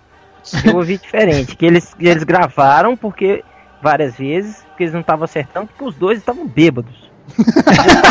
Eu 0.64 0.76
ouvi 0.76 0.98
diferente, 0.98 1.56
que 1.56 1.64
eles, 1.66 1.92
eles 1.98 2.22
gravaram 2.22 2.96
porque 2.96 3.42
várias 3.82 4.14
vezes, 4.16 4.56
porque 4.68 4.84
eles 4.84 4.92
não 4.92 5.00
estavam 5.00 5.24
acertando, 5.24 5.66
porque 5.66 5.84
os 5.84 5.94
dois 5.94 6.18
estavam 6.18 6.46
bêbados. 6.46 7.03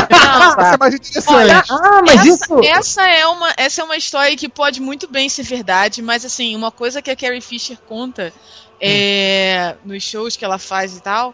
Não, 0.09 0.65
é 0.65 0.77
mais 0.77 0.93
interessante. 0.95 1.33
Olha, 1.33 1.63
Ah, 1.69 2.01
mas 2.05 2.21
essa, 2.21 2.33
isso. 2.33 2.59
essa 2.63 3.03
é 3.09 3.25
uma 3.27 3.53
essa 3.57 3.81
é 3.81 3.83
uma 3.83 3.97
história 3.97 4.35
que 4.35 4.49
pode 4.49 4.81
muito 4.81 5.07
bem 5.07 5.29
ser 5.29 5.43
verdade, 5.43 6.01
mas 6.01 6.25
assim, 6.25 6.55
uma 6.55 6.71
coisa 6.71 7.01
que 7.01 7.11
a 7.11 7.15
Carrie 7.15 7.41
Fisher 7.41 7.77
conta 7.87 8.33
é, 8.79 9.75
nos 9.85 10.03
shows 10.03 10.35
que 10.35 10.43
ela 10.43 10.57
faz 10.57 10.97
e 10.97 11.01
tal, 11.01 11.33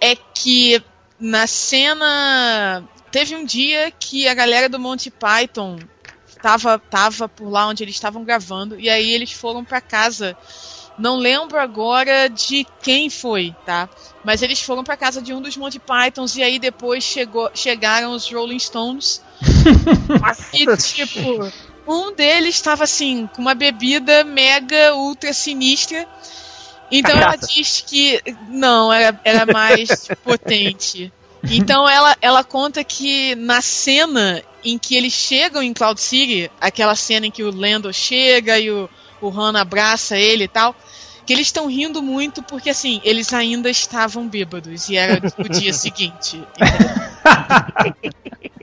é 0.00 0.14
que 0.14 0.82
na 1.18 1.46
cena 1.46 2.84
teve 3.10 3.34
um 3.34 3.44
dia 3.44 3.90
que 3.90 4.28
a 4.28 4.34
galera 4.34 4.68
do 4.68 4.78
Monty 4.78 5.10
Python 5.10 5.78
tava, 6.40 6.78
tava 6.78 7.28
por 7.28 7.48
lá 7.48 7.66
onde 7.66 7.82
eles 7.82 7.94
estavam 7.94 8.24
gravando 8.24 8.78
e 8.78 8.88
aí 8.88 9.12
eles 9.12 9.32
foram 9.32 9.64
pra 9.64 9.80
casa. 9.80 10.36
Não 11.00 11.16
lembro 11.16 11.58
agora 11.58 12.28
de 12.28 12.66
quem 12.82 13.08
foi, 13.08 13.54
tá? 13.64 13.88
Mas 14.22 14.42
eles 14.42 14.60
foram 14.60 14.84
pra 14.84 14.98
casa 14.98 15.22
de 15.22 15.32
um 15.32 15.40
dos 15.40 15.56
Monty 15.56 15.78
Pythons 15.78 16.36
e 16.36 16.42
aí 16.42 16.58
depois 16.58 17.02
chegou, 17.02 17.50
chegaram 17.54 18.12
os 18.12 18.30
Rolling 18.30 18.58
Stones. 18.58 19.22
e 20.52 20.76
tipo, 20.76 21.50
um 21.88 22.12
deles 22.12 22.54
estava 22.54 22.84
assim, 22.84 23.26
com 23.34 23.40
uma 23.40 23.54
bebida 23.54 24.24
mega 24.24 24.94
ultra 24.94 25.32
sinistra. 25.32 26.06
Então 26.90 27.12
ela 27.16 27.32
Cachaça. 27.32 27.46
diz 27.54 27.84
que 27.86 28.20
não, 28.48 28.92
era, 28.92 29.18
era 29.24 29.46
mais 29.50 30.06
potente. 30.22 31.10
Então 31.44 31.88
ela, 31.88 32.14
ela 32.20 32.44
conta 32.44 32.84
que 32.84 33.34
na 33.36 33.62
cena 33.62 34.42
em 34.62 34.76
que 34.76 34.94
eles 34.94 35.14
chegam 35.14 35.62
em 35.62 35.72
Cloud 35.72 35.98
City, 35.98 36.50
aquela 36.60 36.94
cena 36.94 37.26
em 37.26 37.30
que 37.30 37.42
o 37.42 37.50
Lando 37.50 37.90
chega 37.90 38.58
e 38.58 38.70
o, 38.70 38.90
o 39.22 39.28
Han 39.30 39.58
abraça 39.58 40.18
ele 40.18 40.44
e 40.44 40.48
tal, 40.48 40.76
que 41.30 41.34
eles 41.34 41.46
estão 41.46 41.68
rindo 41.68 42.02
muito 42.02 42.42
porque 42.42 42.70
assim, 42.70 43.00
eles 43.04 43.32
ainda 43.32 43.70
estavam 43.70 44.26
bêbados 44.26 44.88
e 44.88 44.96
era 44.96 45.22
o 45.38 45.48
dia 45.48 45.70
seguinte. 45.72 46.42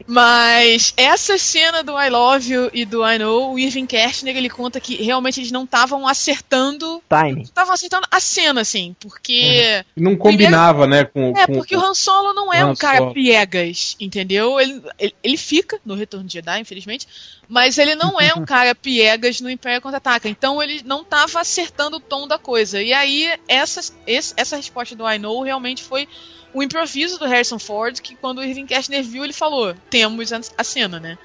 Mas 0.05 0.93
essa 0.97 1.37
cena 1.37 1.81
do 1.81 1.97
I 1.97 2.09
Love 2.09 2.53
You 2.53 2.69
e 2.73 2.83
do 2.83 3.09
I 3.09 3.19
Know, 3.19 3.53
o 3.53 3.57
Irving 3.57 3.85
Kershner 3.85 4.35
ele 4.35 4.49
conta 4.49 4.81
que 4.81 5.01
realmente 5.01 5.39
eles 5.39 5.49
não 5.49 5.63
estavam 5.63 6.05
acertando, 6.05 6.96
Time. 7.09 7.43
estavam 7.43 7.73
acertando 7.73 8.05
a 8.11 8.19
cena 8.19 8.61
assim, 8.61 8.95
porque 8.99 9.83
Não 9.95 10.15
combinava, 10.17 10.85
né? 10.85 11.05
Com, 11.05 11.33
é, 11.37 11.45
com- 11.47 11.53
porque 11.53 11.75
o 11.75 11.79
Han 11.79 11.93
Solo 11.93 12.33
não 12.33 12.53
é 12.53 12.61
Han 12.61 12.71
um 12.71 12.75
cara 12.75 12.97
Solo. 12.97 13.13
piegas, 13.13 13.95
entendeu? 13.99 14.59
Ele, 14.59 14.81
ele, 14.99 15.15
ele 15.23 15.37
fica 15.37 15.79
no 15.85 15.95
Retorno 15.95 16.25
de 16.27 16.33
Jedi, 16.33 16.59
infelizmente, 16.59 17.07
mas 17.47 17.77
ele 17.77 17.95
não 17.95 18.19
é 18.19 18.33
um 18.33 18.43
cara 18.45 18.73
piegas 18.75 19.39
no 19.41 19.49
Império 19.49 19.81
Contra-Ataca. 19.81 20.27
Então 20.27 20.61
ele 20.61 20.81
não 20.83 21.01
estava 21.01 21.39
acertando 21.39 21.97
o 21.97 22.01
tom 22.01 22.27
da 22.27 22.37
coisa. 22.37 22.81
E 22.81 22.91
aí, 22.91 23.31
essa, 23.47 23.79
esse- 24.05 24.33
essa 24.35 24.57
resposta 24.57 24.95
do 24.95 25.09
I 25.09 25.17
Know 25.17 25.41
realmente 25.43 25.83
foi 25.83 26.07
o 26.53 26.63
improviso 26.63 27.19
do 27.19 27.25
Harrison 27.25 27.59
Ford, 27.59 27.99
que 28.01 28.15
quando 28.15 28.39
o 28.39 28.43
Irving 28.43 28.65
Kershner 28.65 29.03
viu, 29.03 29.23
ele 29.23 29.33
falou, 29.33 29.75
temos 29.89 30.33
a, 30.33 30.39
a 30.57 30.63
cena, 30.63 30.99
né? 30.99 31.17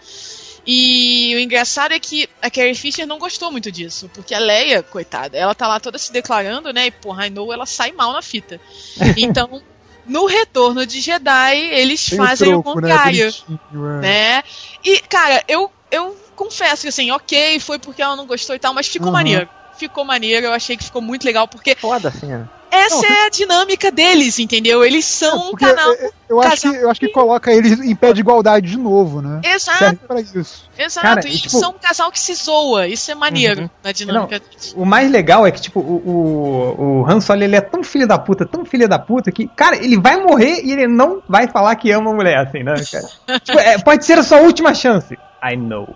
E 0.67 1.35
o 1.35 1.39
engraçado 1.41 1.93
é 1.93 1.99
que 1.99 2.29
a 2.41 2.49
Carrie 2.51 2.75
Fisher 2.75 3.07
não 3.07 3.19
gostou 3.19 3.51
muito 3.51 3.71
disso, 3.73 4.09
porque 4.15 4.35
a 4.35 4.39
Leia, 4.39 4.83
coitada, 4.83 5.37
ela 5.37 5.55
tá 5.55 5.67
lá 5.67 5.81
toda 5.81 5.99
se 5.99 6.13
declarando, 6.13 6.73
né? 6.73 6.87
E 6.87 6.91
porra, 6.91 7.27
I 7.27 7.31
know 7.31 7.53
ela 7.53 7.67
sai 7.67 7.93
mal 7.93 8.13
na 8.13 8.23
fita. 8.23 8.61
Então, 9.17 9.61
no 10.07 10.27
retorno 10.27 10.87
de 10.87 11.01
Jedi, 11.01 11.57
eles 11.57 12.05
Tem 12.07 12.19
fazem 12.19 12.55
o 12.55 12.63
troco, 12.63 12.81
né? 12.81 12.89
contrário, 12.89 13.33
Bonitinho, 13.33 13.87
é. 13.87 14.01
né? 14.01 14.45
E, 14.85 14.99
cara, 15.01 15.43
eu, 15.49 15.71
eu 15.91 16.17
confesso 16.37 16.83
que 16.83 16.89
assim, 16.89 17.11
ok, 17.11 17.59
foi 17.61 17.79
porque 17.79 18.03
ela 18.03 18.17
não 18.17 18.27
gostou 18.27 18.55
e 18.55 18.59
tal, 18.59 18.73
mas 18.75 18.87
ficou 18.87 19.09
Uhum. 19.09 19.13
maneiro. 19.15 19.49
Ficou 19.83 20.05
maneiro, 20.05 20.47
eu 20.47 20.53
achei 20.53 20.77
que 20.77 20.85
ficou 20.85 21.03
muito 21.03 21.25
legal, 21.25 21.49
porque 21.49 21.75
Foda 21.75 22.09
a 22.09 22.13
cena. 22.13 22.49
essa 22.71 22.95
Não, 22.97 23.05
é 23.05 23.27
a 23.27 23.29
dinâmica 23.29 23.91
deles, 23.91 24.39
entendeu? 24.39 24.85
Eles 24.85 25.05
são 25.05 25.51
um 25.51 25.53
canal. 25.55 25.93
é, 25.93 26.07
é, 26.07 26.11
eu, 26.29 26.41
acho 26.41 26.61
que, 26.71 26.77
eu 26.77 26.89
acho 26.91 27.01
que 27.01 27.09
coloca 27.09 27.53
eles 27.53 27.81
em 27.81 27.95
pé 27.97 28.13
de 28.13 28.21
igualdade 28.21 28.71
de 28.71 28.79
novo, 28.79 29.21
né? 29.21 29.41
Exato, 29.45 29.79
Serve 29.79 29.97
pra 30.07 30.21
isso. 30.21 30.71
exato. 30.79 31.07
Cara, 31.07 31.21
e 31.25 31.31
eles 31.31 31.41
tipo- 31.43 31.59
são 31.59 31.71
um 31.71 31.79
casal 31.81 32.13
que 32.13 32.21
se 32.21 32.33
zoa. 32.35 32.87
Isso 32.87 33.11
é 33.11 33.15
maneiro 33.15 33.63
Uhum. 33.63 33.71
na 33.83 33.93
dinâmica 33.93 34.39
deles. 34.39 34.73
O 34.77 34.85
mais 34.85 35.11
legal 35.11 35.47
é 35.47 35.51
que, 35.51 35.61
tipo, 35.61 35.81
o, 35.81 35.97
o, 36.07 37.01
o 37.03 37.07
Han 37.11 37.21
Solo, 37.21 37.43
ele 37.43 37.57
é 37.57 37.61
tão 37.61 37.83
filho 37.83 38.07
da 38.07 38.19
puta, 38.19 38.47
tão 38.47 38.65
filho 38.65 38.89
da 38.89 38.99
puta, 38.99 39.31
que, 39.33 39.49
cara, 39.49 39.77
ele 39.77 39.99
vai 40.01 40.17
morrer 40.19 40.63
e 40.65 40.71
ele 40.73 40.87
não 40.87 41.21
vai 41.29 41.49
falar 41.49 41.75
que 41.77 41.91
ama 41.91 42.11
a 42.11 42.15
mulher, 42.15 42.39
assim, 42.39 42.63
né, 42.63 42.75
cara? 42.91 43.41
Tipo, 43.41 43.59
é, 43.59 43.79
pode 43.79 44.05
ser 44.07 44.19
a 44.19 44.23
sua 44.23 44.39
última 44.43 44.73
chance. 44.75 45.19
I 45.45 45.57
know. 45.57 45.93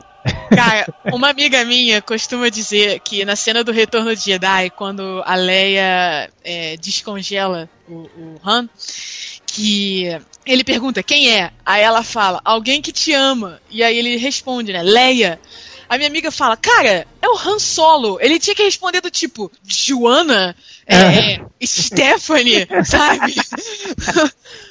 Cara, 0.55 0.87
uma 1.13 1.31
amiga 1.31 1.65
minha 1.65 2.01
costuma 2.01 2.49
dizer 2.49 3.01
que 3.01 3.25
na 3.25 3.37
cena 3.37 3.63
do 3.63 3.73
Retorno 3.73 4.15
de 4.15 4.23
Jedi, 4.23 4.71
quando 4.71 5.23
a 5.25 5.35
Leia 5.35 6.31
é, 6.45 6.77
descongela 6.77 7.69
o, 7.89 8.09
o 8.17 8.41
Han, 8.45 8.69
que 9.47 10.09
ele 10.45 10.63
pergunta 10.63 11.03
quem 11.03 11.33
é? 11.33 11.51
Aí 11.65 11.83
ela 11.83 12.03
fala, 12.03 12.41
alguém 12.45 12.83
que 12.83 12.93
te 12.93 13.13
ama. 13.13 13.61
E 13.71 13.83
aí 13.83 13.97
ele 13.97 14.17
responde, 14.17 14.73
né? 14.73 14.83
Leia. 14.83 15.41
A 15.89 15.97
minha 15.97 16.09
amiga 16.09 16.31
fala, 16.31 16.57
cara, 16.57 17.07
é 17.23 17.29
o 17.29 17.39
Han 17.39 17.59
Solo. 17.59 18.19
Ele 18.21 18.39
tinha 18.39 18.55
que 18.55 18.63
responder 18.63 19.01
do 19.01 19.11
tipo, 19.11 19.51
Joana? 19.65 20.55
É, 20.87 21.41
Stephanie, 21.65 22.67
sabe? 22.85 23.35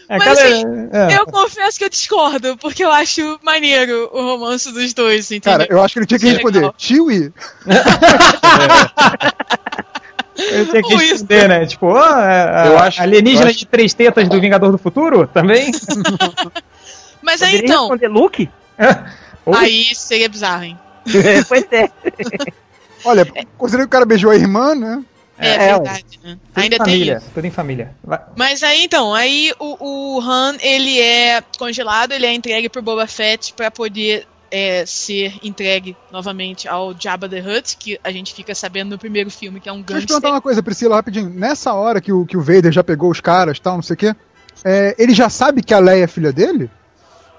É, 0.07 0.17
Mas 0.19 0.27
cara, 0.37 0.47
assim, 0.49 0.63
é. 0.93 1.17
eu 1.19 1.25
confesso 1.25 1.77
que 1.79 1.85
eu 1.85 1.89
discordo, 1.89 2.55
porque 2.57 2.83
eu 2.83 2.91
acho 2.91 3.39
maneiro 3.43 4.09
o 4.13 4.21
romance 4.21 4.71
dos 4.71 4.93
dois, 4.93 5.31
entendeu? 5.31 5.57
Cara, 5.59 5.67
eu 5.71 5.81
acho 5.83 5.93
que 5.93 5.99
ele 5.99 6.05
tinha 6.05 6.19
que 6.19 6.27
Isso 6.27 6.35
é 6.35 6.43
responder. 6.43 6.71
Chewie? 6.77 7.33
Eu 10.37 10.65
tinha 10.69 10.81
que 10.83 10.93
Ou 10.93 11.01
isso. 11.01 11.11
responder, 11.13 11.47
né? 11.47 11.65
Tipo, 11.65 11.95
a- 11.95 12.63
Eu 12.67 12.77
acho- 12.79 13.01
alienígena 13.01 13.45
eu 13.45 13.49
acho- 13.49 13.59
de 13.59 13.65
três 13.65 13.93
tetas 13.93 14.27
do 14.27 14.39
Vingador 14.41 14.69
do 14.71 14.77
Futuro 14.77 15.25
também? 15.27 15.71
Mas 17.23 17.41
aí 17.41 17.51
Poderia 17.53 17.65
então, 17.65 17.81
responder 17.83 18.07
Luke? 18.09 18.49
Aí 19.55 19.93
seria 19.95 20.27
bizarro, 20.27 20.63
hein? 20.63 20.79
É, 21.07 21.43
pois 21.43 21.65
é. 21.71 21.87
Olha, 23.05 23.25
considerando 23.57 23.85
que 23.85 23.89
o 23.89 23.91
cara 23.91 24.05
beijou 24.05 24.31
a 24.31 24.35
irmã, 24.35 24.73
né? 24.75 25.01
É, 25.37 25.53
É, 25.53 25.57
verdade, 25.73 26.19
né? 26.23 26.37
Tudo 26.53 26.63
Ainda 26.63 26.75
em 26.75 26.79
tem 26.79 26.85
família, 26.93 27.17
isso. 27.17 27.31
tudo 27.33 27.45
em 27.45 27.51
família. 27.51 27.91
Vai- 28.03 28.21
Mas 28.37 28.63
aí 28.63 28.83
então, 28.83 29.13
aí 29.13 29.51
o, 29.59 30.15
o 30.17 30.21
Han, 30.21 30.55
ele 30.61 30.99
é 30.99 31.43
congelado, 31.57 32.13
ele 32.13 32.25
é 32.25 32.33
entregue 32.33 32.69
pro 32.69 32.81
Boba 32.81 33.05
Fett 33.07 33.53
pra 33.53 33.69
poder 33.69 34.25
é, 34.49 34.85
ser 34.85 35.33
entregue 35.43 35.97
novamente 36.11 36.67
ao 36.67 36.95
Jabba 36.97 37.27
the 37.27 37.41
Hutt, 37.41 37.75
que 37.77 37.99
a 38.03 38.11
gente 38.11 38.33
fica 38.33 38.55
sabendo 38.55 38.91
no 38.91 38.97
primeiro 38.97 39.29
filme 39.29 39.59
que 39.59 39.67
é 39.67 39.73
um 39.73 39.81
Deixa 39.81 39.93
eu 39.93 40.01
te 40.01 40.07
perguntar 40.07 40.29
uma 40.31 40.41
coisa, 40.41 40.63
Priscila, 40.63 40.95
rapidinho. 40.95 41.29
Nessa 41.29 41.73
hora 41.73 41.99
que 41.99 42.13
o, 42.13 42.25
que 42.25 42.37
o 42.37 42.41
Vader 42.41 42.71
já 42.71 42.83
pegou 42.83 43.09
os 43.11 43.19
caras 43.19 43.59
tal, 43.59 43.75
não 43.75 43.81
sei 43.81 43.93
o 43.95 43.97
quê, 43.97 44.15
é, 44.63 44.95
ele 44.97 45.13
já 45.13 45.29
sabe 45.29 45.61
que 45.61 45.73
a 45.73 45.79
Leia 45.79 46.05
é 46.05 46.07
filha 46.07 46.31
dele? 46.31 46.69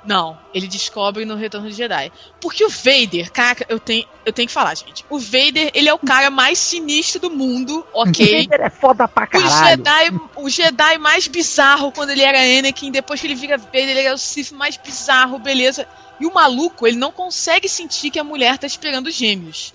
Não, 0.06 0.38
ele 0.54 0.68
descobre 0.68 1.24
no 1.24 1.34
Retorno 1.34 1.68
de 1.68 1.74
Jedi. 1.74 2.12
Porque 2.40 2.64
o 2.64 2.68
Vader, 2.68 3.30
cara, 3.32 3.66
eu 3.68 3.80
tenho, 3.80 4.06
eu 4.24 4.32
tenho 4.32 4.46
que 4.46 4.54
falar, 4.54 4.74
gente. 4.74 5.04
O 5.10 5.18
Vader, 5.18 5.70
ele 5.74 5.88
é 5.88 5.94
o 5.94 5.98
cara 5.98 6.30
mais 6.30 6.58
sinistro 6.58 7.22
do 7.22 7.30
mundo, 7.30 7.84
ok? 7.92 8.44
Vader 8.44 8.66
é 8.66 8.70
foda 8.70 9.08
pra 9.08 9.24
O 9.24 9.28
caralho. 9.28 9.68
Jedi, 9.68 10.20
o 10.36 10.48
Jedi 10.48 10.98
mais 10.98 11.26
bizarro 11.26 11.90
quando 11.90 12.10
ele 12.10 12.22
era 12.22 12.38
Anakin, 12.38 12.92
depois 12.92 13.20
que 13.20 13.26
ele 13.26 13.34
vira 13.34 13.58
Vader, 13.58 13.88
ele 13.88 14.00
era 14.00 14.14
o 14.14 14.18
Sith 14.18 14.52
mais 14.52 14.76
bizarro, 14.76 15.38
beleza. 15.38 15.86
E 16.20 16.26
o 16.26 16.32
maluco, 16.32 16.86
ele 16.86 16.96
não 16.96 17.10
consegue 17.10 17.68
sentir 17.68 18.10
que 18.10 18.18
a 18.18 18.24
mulher 18.24 18.58
tá 18.58 18.66
esperando 18.66 19.10
gêmeos. 19.10 19.74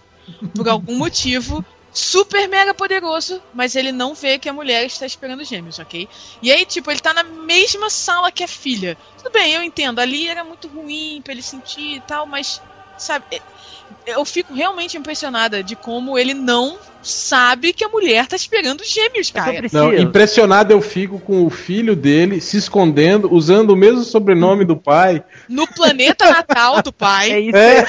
Por 0.56 0.70
algum 0.70 0.96
motivo, 0.98 1.64
super 1.92 2.48
mega 2.48 2.74
poderoso, 2.74 3.44
mas 3.52 3.76
ele 3.76 3.92
não 3.92 4.14
vê 4.16 4.40
que 4.40 4.50
a 4.50 4.54
mulher 4.54 4.86
está 4.86 5.06
esperando 5.06 5.44
gêmeos, 5.44 5.80
ok? 5.80 6.10
E 6.42 6.52
aí, 6.52 6.66
tipo, 6.66 6.90
ele 6.92 7.00
tá 7.02 7.14
na 7.14 7.24
mesma 7.24 7.90
sala 7.90 8.32
que 8.32 8.44
a 8.44 8.48
filha. 8.48 8.98
Tudo 9.18 9.32
bem, 9.34 9.54
eu 9.54 9.64
entendo, 9.64 10.00
ali 10.00 10.28
era 10.28 10.44
muito 10.44 10.68
ruim 10.70 11.22
pra 11.24 11.34
ele 11.34 11.44
sentir 11.44 11.98
e 11.98 12.02
tal, 12.02 12.26
mas 12.28 12.62
sabe, 12.96 13.26
é- 13.32 13.42
eu 14.06 14.26
fico 14.26 14.54
realmente 14.54 14.98
impressionada 14.98 15.64
de 15.64 15.76
como 15.76 16.18
ele 16.18 16.34
não 16.34 16.80
sabe 17.02 17.74
que 17.74 17.84
a 17.84 17.90
mulher 17.90 18.28
tá 18.28 18.36
esperando 18.36 18.84
gêmeos, 18.84 19.32
cara. 19.32 19.62
Não, 19.72 19.94
impressionado 19.94 20.72
eu 20.72 20.82
fico 20.82 21.20
com 21.20 21.46
o 21.46 21.50
filho 21.50 21.96
dele 21.96 22.40
se 22.40 22.58
escondendo, 22.58 23.34
usando 23.34 23.72
o 23.72 23.76
mesmo 23.76 24.04
sobrenome 24.04 24.64
do 24.66 24.76
pai. 24.78 25.24
No 25.50 25.68
planeta 25.68 26.30
natal 26.30 26.82
do 26.82 26.94
pai. 26.94 27.32
É 27.32 27.40
isso 27.40 27.58
É. 27.58 27.86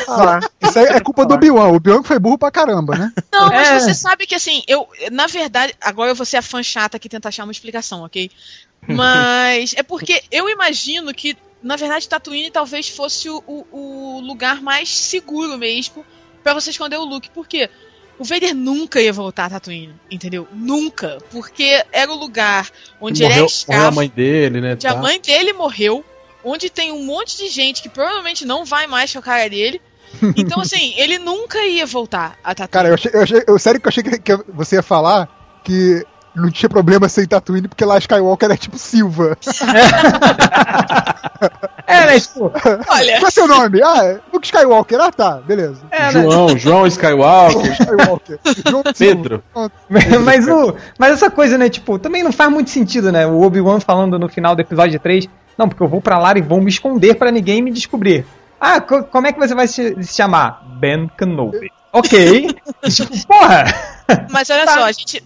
Isso 0.62 0.78
aí 0.78 0.86
é 0.86 1.00
culpa 1.00 1.26
do 1.26 1.34
Obi-Wan. 1.34 1.68
O 1.68 1.76
Obi-Wan 1.76 2.02
que 2.02 2.08
foi 2.08 2.18
burro 2.18 2.38
pra 2.38 2.50
caramba, 2.50 2.96
né? 2.96 3.12
Não, 3.32 3.48
mas 3.48 3.68
É. 3.68 3.78
você 3.80 3.94
sabe 3.94 4.26
que 4.26 4.34
assim, 4.34 4.62
eu, 4.66 4.88
na 5.10 5.26
verdade, 5.26 5.74
agora 5.80 6.10
eu 6.10 6.14
vou 6.14 6.24
ser 6.26 6.38
a 6.38 6.42
fã 6.42 6.62
chata 6.62 6.98
que 6.98 7.08
tenta 7.08 7.28
achar 7.28 7.44
uma 7.44 7.52
explicação, 7.52 8.04
ok? 8.04 8.30
Mas 8.88 9.74
é 9.76 9.82
porque 9.84 10.22
eu 10.30 10.48
imagino 10.48 11.14
que, 11.14 11.36
na 11.62 11.76
verdade, 11.76 12.08
Tatooine 12.08 12.50
talvez 12.50 12.88
fosse 12.88 13.28
o, 13.30 13.40
o- 13.46 14.20
lugar 14.20 14.60
mais 14.60 14.88
seguro 14.88 15.56
mesmo 15.56 16.04
pra 16.42 16.52
você 16.52 16.70
esconder 16.70 16.96
o 16.96 17.04
Luke. 17.04 17.30
Por 17.30 17.46
quê? 17.46 17.70
O 18.18 18.24
Vader 18.24 18.54
nunca 18.54 19.00
ia 19.00 19.12
voltar 19.12 19.46
a 19.46 19.50
Tatooine, 19.50 19.94
entendeu? 20.10 20.46
Nunca. 20.52 21.18
Porque 21.30 21.84
era 21.90 22.10
o 22.10 22.14
lugar 22.14 22.70
onde 23.00 23.24
ele 23.24 23.34
morreu, 23.34 23.46
é 23.46 23.74
morreu 23.74 23.88
a 23.88 23.90
mãe 23.90 24.08
dele, 24.08 24.60
né? 24.60 24.72
onde 24.74 24.86
a 24.86 24.94
tá? 24.94 25.00
mãe 25.00 25.20
dele 25.20 25.52
morreu, 25.52 26.04
onde 26.44 26.70
tem 26.70 26.92
um 26.92 27.04
monte 27.04 27.36
de 27.36 27.48
gente 27.48 27.82
que 27.82 27.88
provavelmente 27.88 28.44
não 28.44 28.64
vai 28.64 28.86
mais 28.86 29.12
com 29.12 29.18
a 29.18 29.22
cara 29.22 29.48
dele. 29.48 29.80
Então, 30.36 30.60
assim, 30.60 30.92
ele 30.98 31.18
nunca 31.18 31.64
ia 31.64 31.86
voltar 31.86 32.38
a 32.44 32.54
Tatooine. 32.54 32.70
Cara, 32.70 32.88
eu, 32.88 32.94
achei, 32.94 33.10
eu, 33.14 33.22
achei, 33.22 33.44
eu 33.48 33.58
sério 33.58 33.80
que 33.80 33.86
eu 33.86 33.88
achei 33.88 34.02
que, 34.02 34.18
que 34.18 34.36
você 34.52 34.76
ia 34.76 34.82
falar 34.82 35.60
que 35.64 36.04
não 36.34 36.50
tinha 36.50 36.68
problema 36.68 37.08
sem 37.08 37.26
Tatooine, 37.26 37.68
porque 37.68 37.84
lá 37.84 37.98
Skywalker 37.98 38.50
é 38.50 38.56
tipo 38.56 38.78
Silva. 38.78 39.36
É, 41.86 42.06
né? 42.06 42.20
Tipo, 42.20 42.52
Olha, 42.88 43.18
Qual 43.18 43.28
é 43.28 43.30
seu 43.30 43.46
nome? 43.48 43.80
Ah, 43.82 44.04
é 44.04 44.20
Luke 44.32 44.46
Skywalker. 44.46 45.00
Ah, 45.00 45.10
tá, 45.12 45.32
beleza. 45.44 45.80
é, 45.90 46.04
né? 46.04 46.12
João, 46.12 46.56
João 46.58 46.86
Skywalker, 46.86 47.72
Skywalker. 47.72 48.38
João. 48.68 48.82
Pedro. 48.96 49.42
mas, 50.24 50.48
o, 50.48 50.74
mas 50.98 51.12
essa 51.12 51.30
coisa, 51.30 51.58
né? 51.58 51.68
Tipo, 51.68 51.98
também 51.98 52.22
não 52.22 52.32
faz 52.32 52.50
muito 52.50 52.70
sentido, 52.70 53.10
né? 53.12 53.26
O 53.26 53.42
Obi-Wan 53.42 53.80
falando 53.80 54.18
no 54.18 54.28
final 54.28 54.54
do 54.54 54.60
episódio 54.62 54.98
3, 55.00 55.28
não, 55.58 55.68
porque 55.68 55.82
eu 55.82 55.88
vou 55.88 56.00
pra 56.00 56.18
lá 56.18 56.32
e 56.36 56.40
vou 56.42 56.60
me 56.60 56.70
esconder 56.70 57.14
pra 57.16 57.30
ninguém 57.30 57.60
me 57.60 57.70
descobrir. 57.72 58.24
Ah, 58.60 58.80
co- 58.80 59.02
como 59.04 59.26
é 59.26 59.32
que 59.32 59.38
você 59.40 59.54
vai 59.54 59.66
se, 59.66 59.96
se 60.02 60.14
chamar? 60.14 60.62
Ben 60.78 61.10
Kenobi. 61.18 61.70
Ok. 61.92 62.46
tipo, 62.88 63.26
porra! 63.26 63.64
Mas 64.30 64.48
olha 64.50 64.64
Tá. 64.64 64.72
só, 64.74 64.84
a 64.84 64.92
gente. 64.92 65.22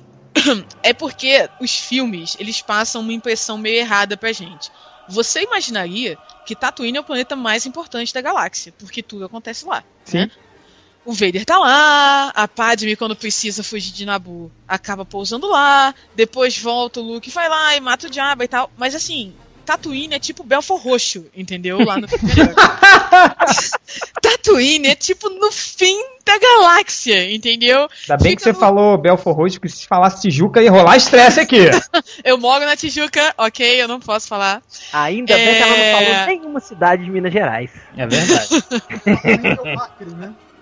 É 0.82 0.92
porque 0.92 1.48
os 1.60 1.76
filmes, 1.76 2.36
eles 2.38 2.60
passam 2.62 3.00
uma 3.00 3.12
impressão 3.12 3.58
meio 3.58 3.78
errada 3.78 4.16
pra 4.16 4.32
gente. 4.32 4.70
Você 5.08 5.42
imaginaria 5.42 6.18
que 6.44 6.54
Tatooine 6.54 6.98
é 6.98 7.00
o 7.00 7.04
planeta 7.04 7.36
mais 7.36 7.66
importante 7.66 8.12
da 8.12 8.20
galáxia, 8.20 8.72
porque 8.78 9.02
tudo 9.02 9.24
acontece 9.24 9.64
lá. 9.64 9.84
Sim. 10.04 10.18
né? 10.18 10.30
O 11.04 11.12
Vader 11.12 11.44
tá 11.44 11.56
lá, 11.56 12.30
a 12.30 12.48
Padme, 12.48 12.96
quando 12.96 13.14
precisa 13.14 13.62
fugir 13.62 13.92
de 13.92 14.04
Nabu, 14.04 14.50
acaba 14.66 15.04
pousando 15.04 15.48
lá, 15.48 15.94
depois 16.16 16.58
volta 16.58 16.98
o 16.98 17.02
Luke, 17.04 17.30
vai 17.30 17.48
lá 17.48 17.76
e 17.76 17.80
mata 17.80 18.08
o 18.08 18.12
Jabba 18.12 18.44
e 18.44 18.48
tal. 18.48 18.72
Mas 18.76 18.92
assim, 18.92 19.32
Tatooine 19.66 20.14
é 20.14 20.18
tipo 20.18 20.42
Belfor 20.44 20.78
Roxo, 20.80 21.26
entendeu? 21.36 21.84
Lá 21.84 21.98
no. 21.98 22.06
Tatooine 24.22 24.88
é 24.88 24.94
tipo 24.94 25.28
no 25.28 25.50
fim 25.52 25.96
da 26.24 26.38
galáxia, 26.38 27.30
entendeu? 27.32 27.88
Ainda 28.02 28.16
bem 28.22 28.34
que 28.36 28.42
Fica 28.42 28.44
você 28.44 28.52
no- 28.52 28.58
falou 28.58 28.98
Belfor 28.98 29.34
Roxo, 29.34 29.60
porque 29.60 29.74
se 29.74 29.86
falasse 29.86 30.22
Tijuca 30.22 30.62
ia 30.62 30.70
rolar 30.70 30.96
estresse 30.96 31.40
aqui. 31.40 31.66
Eu 32.24 32.38
moro 32.38 32.64
na 32.64 32.76
Tijuca, 32.76 33.34
ok, 33.38 33.82
eu 33.82 33.88
não 33.88 34.00
posso 34.00 34.26
falar. 34.28 34.62
Ainda 34.92 35.34
bem 35.36 35.54
que 35.56 35.62
ela 35.62 35.76
não 35.76 35.76
É. 35.76 35.92
falou 35.92 36.26
nenhuma 36.26 36.60
cidade 36.60 37.04
de 37.04 37.10
Minas 37.10 37.32
Gerais. 37.32 37.70
É 37.96 38.06
verdade. 38.06 38.48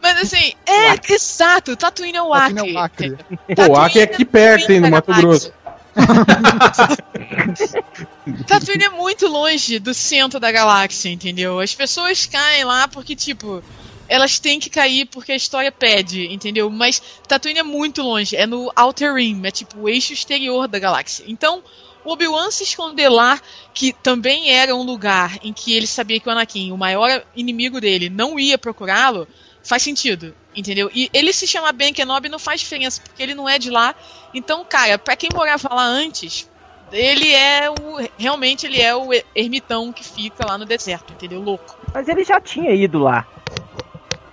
Mas 0.02 0.18
assim, 0.20 0.52
é 0.66 1.12
exato, 1.14 1.76
Tatooine 1.76 2.18
é 2.18 2.22
o 2.22 2.34
Acre. 2.34 2.54
Tatooine 2.54 2.76
é 2.76 2.78
o 2.78 2.82
Acre. 2.82 3.06
entendeu? 3.06 3.56
Pô, 3.56 3.72
o 3.72 3.76
Acre 3.76 4.00
é 4.00 4.04
aqui 4.04 4.24
perto, 4.24 4.70
hein, 4.70 4.80
no 4.80 4.90
Mato 4.90 5.12
Grosso. 5.14 5.52
Tatooine 8.46 8.84
é 8.84 8.90
muito 8.90 9.26
longe 9.26 9.78
do 9.78 9.94
centro 9.94 10.40
da 10.40 10.50
galáxia, 10.50 11.08
entendeu? 11.08 11.60
As 11.60 11.74
pessoas 11.74 12.26
caem 12.26 12.64
lá 12.64 12.88
porque, 12.88 13.14
tipo, 13.14 13.62
elas 14.08 14.38
têm 14.38 14.60
que 14.60 14.70
cair 14.70 15.06
porque 15.06 15.32
a 15.32 15.36
história 15.36 15.72
pede, 15.72 16.26
entendeu? 16.32 16.70
Mas 16.70 17.02
Tatooine 17.26 17.60
é 17.60 17.62
muito 17.62 18.02
longe, 18.02 18.36
é 18.36 18.46
no 18.46 18.70
Outer 18.76 19.14
Rim, 19.14 19.40
é 19.44 19.50
tipo 19.50 19.80
o 19.80 19.88
eixo 19.88 20.12
exterior 20.12 20.68
da 20.68 20.78
galáxia. 20.78 21.24
Então, 21.26 21.62
o 22.04 22.12
Obi-Wan 22.12 22.50
se 22.50 22.64
esconder 22.64 23.08
lá, 23.08 23.40
que 23.72 23.92
também 23.92 24.50
era 24.50 24.74
um 24.74 24.82
lugar 24.82 25.38
em 25.42 25.52
que 25.52 25.72
ele 25.72 25.86
sabia 25.86 26.20
que 26.20 26.28
o 26.28 26.32
Anakin, 26.32 26.70
o 26.70 26.76
maior 26.76 27.24
inimigo 27.34 27.80
dele, 27.80 28.10
não 28.10 28.38
ia 28.38 28.58
procurá-lo, 28.58 29.26
faz 29.64 29.82
sentido, 29.82 30.34
entendeu? 30.54 30.90
E 30.94 31.10
ele 31.12 31.32
se 31.32 31.46
chamar 31.46 31.72
Ben 31.72 31.92
Kenobi 31.92 32.28
não 32.28 32.38
faz 32.38 32.60
diferença, 32.60 33.00
porque 33.02 33.22
ele 33.22 33.34
não 33.34 33.48
é 33.48 33.58
de 33.58 33.70
lá. 33.70 33.94
Então, 34.32 34.64
cara, 34.64 34.98
pra 34.98 35.16
quem 35.16 35.30
morava 35.34 35.74
lá 35.74 35.84
antes, 35.84 36.48
ele 36.92 37.32
é 37.32 37.70
o. 37.70 38.08
Realmente 38.18 38.66
ele 38.66 38.80
é 38.80 38.94
o 38.94 39.08
ermitão 39.34 39.92
que 39.92 40.04
fica 40.04 40.46
lá 40.46 40.58
no 40.58 40.64
deserto, 40.64 41.12
entendeu? 41.12 41.40
Louco. 41.40 41.76
Mas 41.92 42.08
ele 42.08 42.22
já 42.22 42.40
tinha 42.40 42.72
ido 42.72 42.98
lá. 42.98 43.26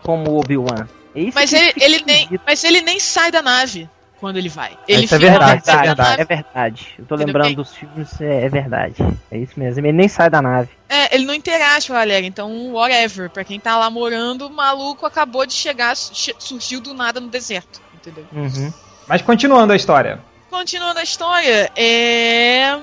Como 0.04 0.38
Obi-Wan. 0.38 0.88
É 1.16 1.30
Mas 1.34 1.52
ele, 1.54 1.74
ele 1.76 2.04
nem, 2.06 2.40
mas 2.46 2.64
ele 2.64 2.82
nem 2.82 3.00
sai 3.00 3.32
da 3.32 3.42
nave 3.42 3.90
quando 4.22 4.38
ele 4.38 4.48
vai. 4.48 4.78
Ele 4.88 5.04
Isso 5.04 5.16
é 5.16 5.18
verdade, 5.18 5.64
é 5.68 5.74
da 5.74 5.82
verdade. 5.82 6.10
nave. 6.10 6.22
É 6.22 6.26
verdade. 6.26 6.88
Eu 6.98 7.06
tô 7.06 7.16
Entendeu? 7.16 7.28
lembrando 7.28 7.48
Bem- 7.48 7.56
dos 7.56 7.76
filmes, 7.76 8.22
é, 8.22 8.46
é 8.46 8.50
verdade. 8.50 8.96
É 9.30 9.38
isso 9.38 9.60
mesmo. 9.60 9.86
Ele 9.86 9.92
nem 9.98 10.08
sai 10.08 10.30
da 10.30 10.42
nave. 10.42 10.70
É, 10.88 11.14
ele 11.14 11.26
não 11.26 11.34
interage 11.34 11.88
com 11.88 11.94
a 11.94 11.98
galera, 12.00 12.26
então 12.26 12.72
whatever. 12.72 13.30
Pra 13.30 13.44
quem 13.44 13.60
tá 13.60 13.76
lá 13.78 13.90
morando, 13.90 14.48
o 14.48 14.50
maluco 14.50 15.06
acabou 15.06 15.46
de 15.46 15.54
chegar, 15.54 15.94
che- 15.98 16.36
surgiu 16.40 16.80
do 16.80 16.94
nada 16.94 17.20
no 17.20 17.28
deserto, 17.28 17.82
entendeu? 17.94 18.26
Uhum. 18.32 18.72
Mas 19.08 19.22
continuando 19.22 19.74
a 19.74 19.76
história. 19.76 20.22
Continuando 20.50 21.00
a 21.00 21.04
história, 21.04 21.70
é. 21.76 22.78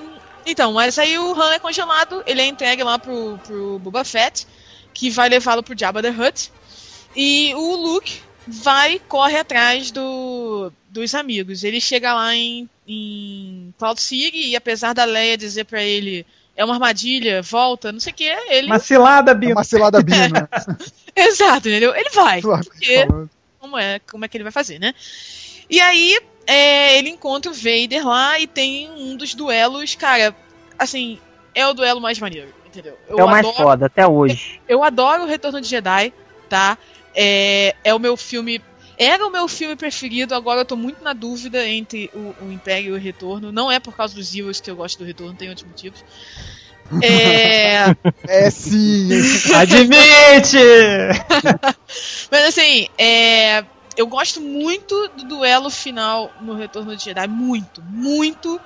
Então, 0.44 0.72
mas 0.72 0.98
aí 0.98 1.18
o 1.18 1.34
Han 1.40 1.52
é 1.54 1.58
congelado, 1.58 2.22
ele 2.26 2.40
é 2.40 2.46
entregue 2.46 2.82
lá 2.82 2.98
pro, 2.98 3.38
pro 3.46 3.78
Boba 3.78 4.02
Fett, 4.04 4.46
que 4.92 5.10
vai 5.10 5.28
levá-lo 5.28 5.62
pro 5.62 5.78
Jabba 5.78 6.02
the 6.02 6.10
Hutt. 6.10 6.50
E 7.14 7.52
o 7.54 7.76
Luke 7.76 8.20
vai 8.48 8.98
corre 9.08 9.38
atrás 9.38 9.90
do, 9.90 10.72
dos 10.88 11.14
amigos. 11.14 11.64
Ele 11.64 11.80
chega 11.80 12.14
lá 12.14 12.34
em, 12.34 12.68
em 12.86 13.72
Cloud 13.78 14.00
City 14.00 14.48
e 14.48 14.56
apesar 14.56 14.92
da 14.92 15.04
Leia 15.04 15.36
dizer 15.36 15.64
pra 15.64 15.82
ele 15.82 16.26
é 16.56 16.64
uma 16.64 16.74
armadilha, 16.74 17.40
volta, 17.40 17.92
não 17.92 18.00
sei 18.00 18.12
o 18.12 18.16
que, 18.16 18.24
ele. 18.24 18.66
Uma 18.66 18.80
cilada, 18.80 19.30
É 19.30 19.34
Bino. 19.34 19.52
uma 19.52 19.62
cilada 19.62 20.02
bina. 20.02 20.48
Exato, 21.14 21.68
entendeu? 21.68 21.94
Ele 21.94 22.10
vai. 22.10 22.40
Porque 22.40 23.06
como 23.60 23.78
é, 23.78 24.00
como 24.00 24.24
é 24.24 24.28
que 24.28 24.36
ele 24.36 24.42
vai 24.44 24.52
fazer, 24.52 24.80
né? 24.80 24.92
E 25.70 25.80
aí, 25.80 26.18
é, 26.46 26.98
ele 26.98 27.10
encontra 27.10 27.50
o 27.50 27.54
Vader 27.54 28.04
lá 28.04 28.40
e 28.40 28.46
tem 28.48 28.90
um 28.90 29.16
dos 29.16 29.34
duelos, 29.34 29.94
cara, 29.94 30.34
assim, 30.76 31.20
é 31.54 31.64
o 31.66 31.74
duelo 31.74 32.00
mais 32.00 32.18
maneiro, 32.18 32.48
entendeu? 32.66 32.98
Eu 33.08 33.18
é 33.20 33.24
o 33.24 33.28
mais 33.28 33.46
adoro, 33.46 33.62
foda 33.62 33.86
até 33.86 34.06
hoje. 34.06 34.60
Eu 34.68 34.82
adoro 34.82 35.24
o 35.24 35.26
Retorno 35.26 35.60
de 35.60 35.68
Jedi, 35.68 36.12
tá? 36.48 36.76
É, 37.14 37.74
é 37.84 37.94
o 37.94 37.98
meu 37.98 38.16
filme. 38.16 38.62
Era 38.96 39.24
o 39.24 39.30
meu 39.30 39.46
filme 39.46 39.76
preferido, 39.76 40.34
agora 40.34 40.60
eu 40.60 40.64
tô 40.64 40.74
muito 40.74 41.04
na 41.04 41.12
dúvida 41.12 41.64
entre 41.68 42.10
o, 42.12 42.34
o 42.44 42.52
Império 42.52 42.94
e 42.94 42.98
o 42.98 43.00
Retorno. 43.00 43.52
Não 43.52 43.70
é 43.70 43.78
por 43.78 43.94
causa 43.94 44.14
dos 44.14 44.26
Zeros 44.26 44.60
que 44.60 44.70
eu 44.70 44.76
gosto 44.76 44.98
do 44.98 45.04
Retorno, 45.04 45.34
tem 45.34 45.48
outros 45.48 45.66
motivos. 45.66 46.04
É. 47.02 47.94
É 48.26 48.50
sim. 48.50 49.08
Admite! 49.54 50.58
Mas 52.30 52.44
assim, 52.44 52.88
é, 52.98 53.64
eu 53.96 54.06
gosto 54.06 54.40
muito 54.40 55.08
do 55.16 55.24
duelo 55.24 55.70
final 55.70 56.30
no 56.40 56.54
Retorno 56.54 56.94
de 56.96 57.04
Jedi. 57.04 57.26
Muito, 57.26 57.82
muito. 57.82 58.60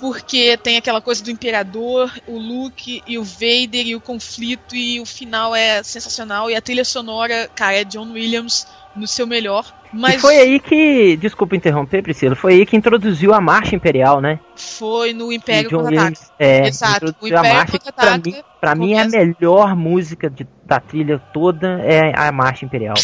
Porque 0.00 0.56
tem 0.56 0.78
aquela 0.78 1.00
coisa 1.00 1.22
do 1.22 1.30
Imperador, 1.30 2.10
o 2.26 2.38
Luke 2.38 3.02
e 3.06 3.18
o 3.18 3.22
Vader 3.22 3.86
e 3.86 3.94
o 3.94 4.00
conflito, 4.00 4.74
e 4.74 4.98
o 4.98 5.04
final 5.04 5.54
é 5.54 5.82
sensacional. 5.82 6.50
E 6.50 6.56
a 6.56 6.60
trilha 6.62 6.84
sonora, 6.84 7.48
cara, 7.54 7.76
é 7.76 7.84
John 7.84 8.12
Williams 8.12 8.66
no 8.96 9.06
seu 9.06 9.26
melhor. 9.26 9.64
Mas 9.92 10.14
E 10.14 10.18
foi 10.18 10.36
aí 10.38 10.58
que, 10.60 11.16
desculpa 11.16 11.54
interromper, 11.54 12.02
Priscila, 12.02 12.34
foi 12.34 12.54
aí 12.54 12.66
que 12.66 12.76
introduziu 12.76 13.34
a 13.34 13.40
marcha 13.40 13.76
imperial, 13.76 14.20
né? 14.20 14.38
foi 14.56 15.12
no 15.12 15.30
Império. 15.32 15.68
Williams, 15.84 16.30
é, 16.38 16.66
Exato, 16.66 17.06
o 17.06 17.08
introduziu 17.10 17.36
a 17.36 17.40
Império 17.40 17.58
marcha 17.58 17.78
que 17.78 17.92
pra 17.92 18.18
mim, 18.18 18.34
pra 18.60 18.74
mim 18.74 18.92
é 18.94 19.02
a 19.02 19.08
melhor 19.08 19.76
música 19.76 20.30
de- 20.30 20.46
da 20.64 20.80
trilha 20.80 21.18
toda 21.32 21.80
é 21.82 22.12
a 22.16 22.30
marcha 22.32 22.64
imperial. 22.64 22.94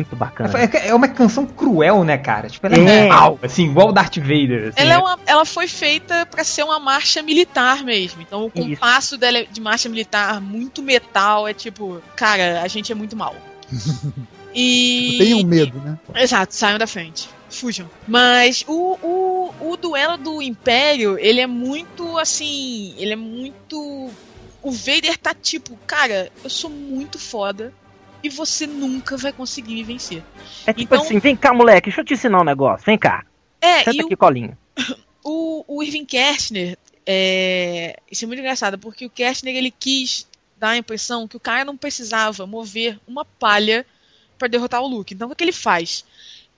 Muito 0.00 0.16
bacana. 0.16 0.50
É, 0.58 0.88
é 0.88 0.94
uma 0.94 1.08
canção 1.08 1.46
cruel, 1.46 2.02
né, 2.04 2.18
cara? 2.18 2.48
Tipo, 2.48 2.66
ela 2.66 2.76
É. 2.90 3.06
é 3.06 3.08
mal, 3.08 3.38
assim, 3.42 3.64
igual 3.70 3.88
o 3.88 3.92
Darth 3.92 4.16
Vader. 4.18 4.68
assim, 4.68 4.80
Ela, 4.80 4.94
é 4.94 4.96
né? 4.96 4.98
uma- 4.98 5.18
ela 5.26 5.44
foi 5.44 5.66
feita 5.68 6.26
pra 6.26 6.42
ser 6.44 6.62
uma 6.64 6.78
marcha 6.78 7.22
militar 7.22 7.84
mesmo. 7.84 8.20
Então 8.22 8.44
o 8.44 8.46
Isso. 8.54 8.68
compasso 8.70 9.16
dela 9.18 9.38
é 9.38 9.44
de 9.44 9.60
marcha 9.60 9.88
militar 9.88 10.40
muito 10.40 10.82
metal. 10.82 11.46
É 11.48 11.54
tipo, 11.54 12.02
cara, 12.16 12.62
a 12.62 12.68
gente 12.68 12.90
é 12.92 12.94
muito 12.94 13.16
mal. 13.16 13.34
E. 14.54 15.16
Tenham 15.18 15.44
medo, 15.44 15.78
né? 15.78 15.96
Exato, 16.16 16.54
saiam 16.54 16.76
da 16.78 16.86
frente. 16.86 17.28
Fujam. 17.48 17.88
Mas 18.06 18.64
o, 18.66 18.98
o, 19.02 19.54
o 19.72 19.76
duelo 19.76 20.16
do 20.16 20.42
Império, 20.42 21.16
ele 21.18 21.40
é 21.40 21.46
muito 21.46 22.18
assim. 22.18 22.94
Ele 22.98 23.12
é 23.12 23.16
muito. 23.16 24.10
O 24.62 24.70
Vader 24.72 25.16
tá 25.16 25.32
tipo, 25.34 25.78
cara, 25.86 26.30
eu 26.44 26.50
sou 26.50 26.68
muito 26.68 27.18
foda 27.18 27.72
e 28.22 28.28
você 28.28 28.66
nunca 28.66 29.16
vai 29.16 29.32
conseguir 29.32 29.74
me 29.74 29.82
vencer. 29.82 30.22
É 30.66 30.72
tipo 30.72 30.94
assim, 30.94 31.18
vem 31.18 31.36
cá, 31.36 31.52
moleque, 31.54 31.88
deixa 31.88 32.00
eu 32.00 32.04
te 32.04 32.14
ensinar 32.14 32.40
um 32.40 32.44
negócio. 32.44 32.84
Vem 32.84 32.98
cá. 32.98 33.24
É, 33.60 33.78
Senta 33.84 33.96
e 33.96 34.00
aqui, 34.00 34.14
o, 34.14 34.18
colinho. 34.18 34.56
o, 35.24 35.64
o 35.66 35.82
Irving 35.82 36.04
Kershner, 36.04 36.78
é, 37.06 37.96
isso 38.10 38.24
é 38.24 38.26
muito 38.26 38.40
engraçado, 38.40 38.78
porque 38.78 39.06
o 39.06 39.10
Kershner 39.10 39.56
ele 39.56 39.70
quis 39.70 40.26
dar 40.56 40.70
a 40.70 40.76
impressão 40.76 41.26
que 41.26 41.36
o 41.36 41.40
cara 41.40 41.64
não 41.64 41.76
precisava 41.76 42.46
mover 42.46 42.98
uma 43.06 43.24
palha 43.24 43.86
para 44.38 44.48
derrotar 44.48 44.82
o 44.82 44.88
Luke. 44.88 45.14
Então 45.14 45.30
o 45.30 45.34
que 45.34 45.44
ele 45.44 45.52
faz? 45.52 46.04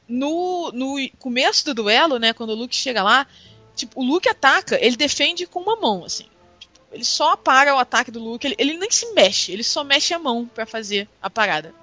No, 0.08 0.70
no 0.72 0.96
começo 1.18 1.64
do 1.64 1.74
duelo, 1.74 2.18
né, 2.18 2.32
quando 2.32 2.50
o 2.50 2.54
Luke 2.54 2.74
chega 2.74 3.02
lá, 3.02 3.26
tipo, 3.74 4.00
o 4.00 4.04
Luke 4.04 4.28
ataca, 4.28 4.78
ele 4.84 4.96
defende 4.96 5.46
com 5.46 5.60
uma 5.60 5.76
mão, 5.76 6.04
assim. 6.04 6.26
Ele 6.92 7.04
só 7.04 7.36
para 7.36 7.74
o 7.74 7.78
ataque 7.78 8.10
do 8.10 8.20
Luke, 8.22 8.46
ele, 8.46 8.54
ele 8.58 8.76
nem 8.76 8.90
se 8.90 9.12
mexe, 9.14 9.50
ele 9.52 9.64
só 9.64 9.82
mexe 9.82 10.12
a 10.12 10.18
mão 10.18 10.48
para 10.54 10.66
fazer 10.66 11.08
a 11.22 11.30
parada. 11.30 11.74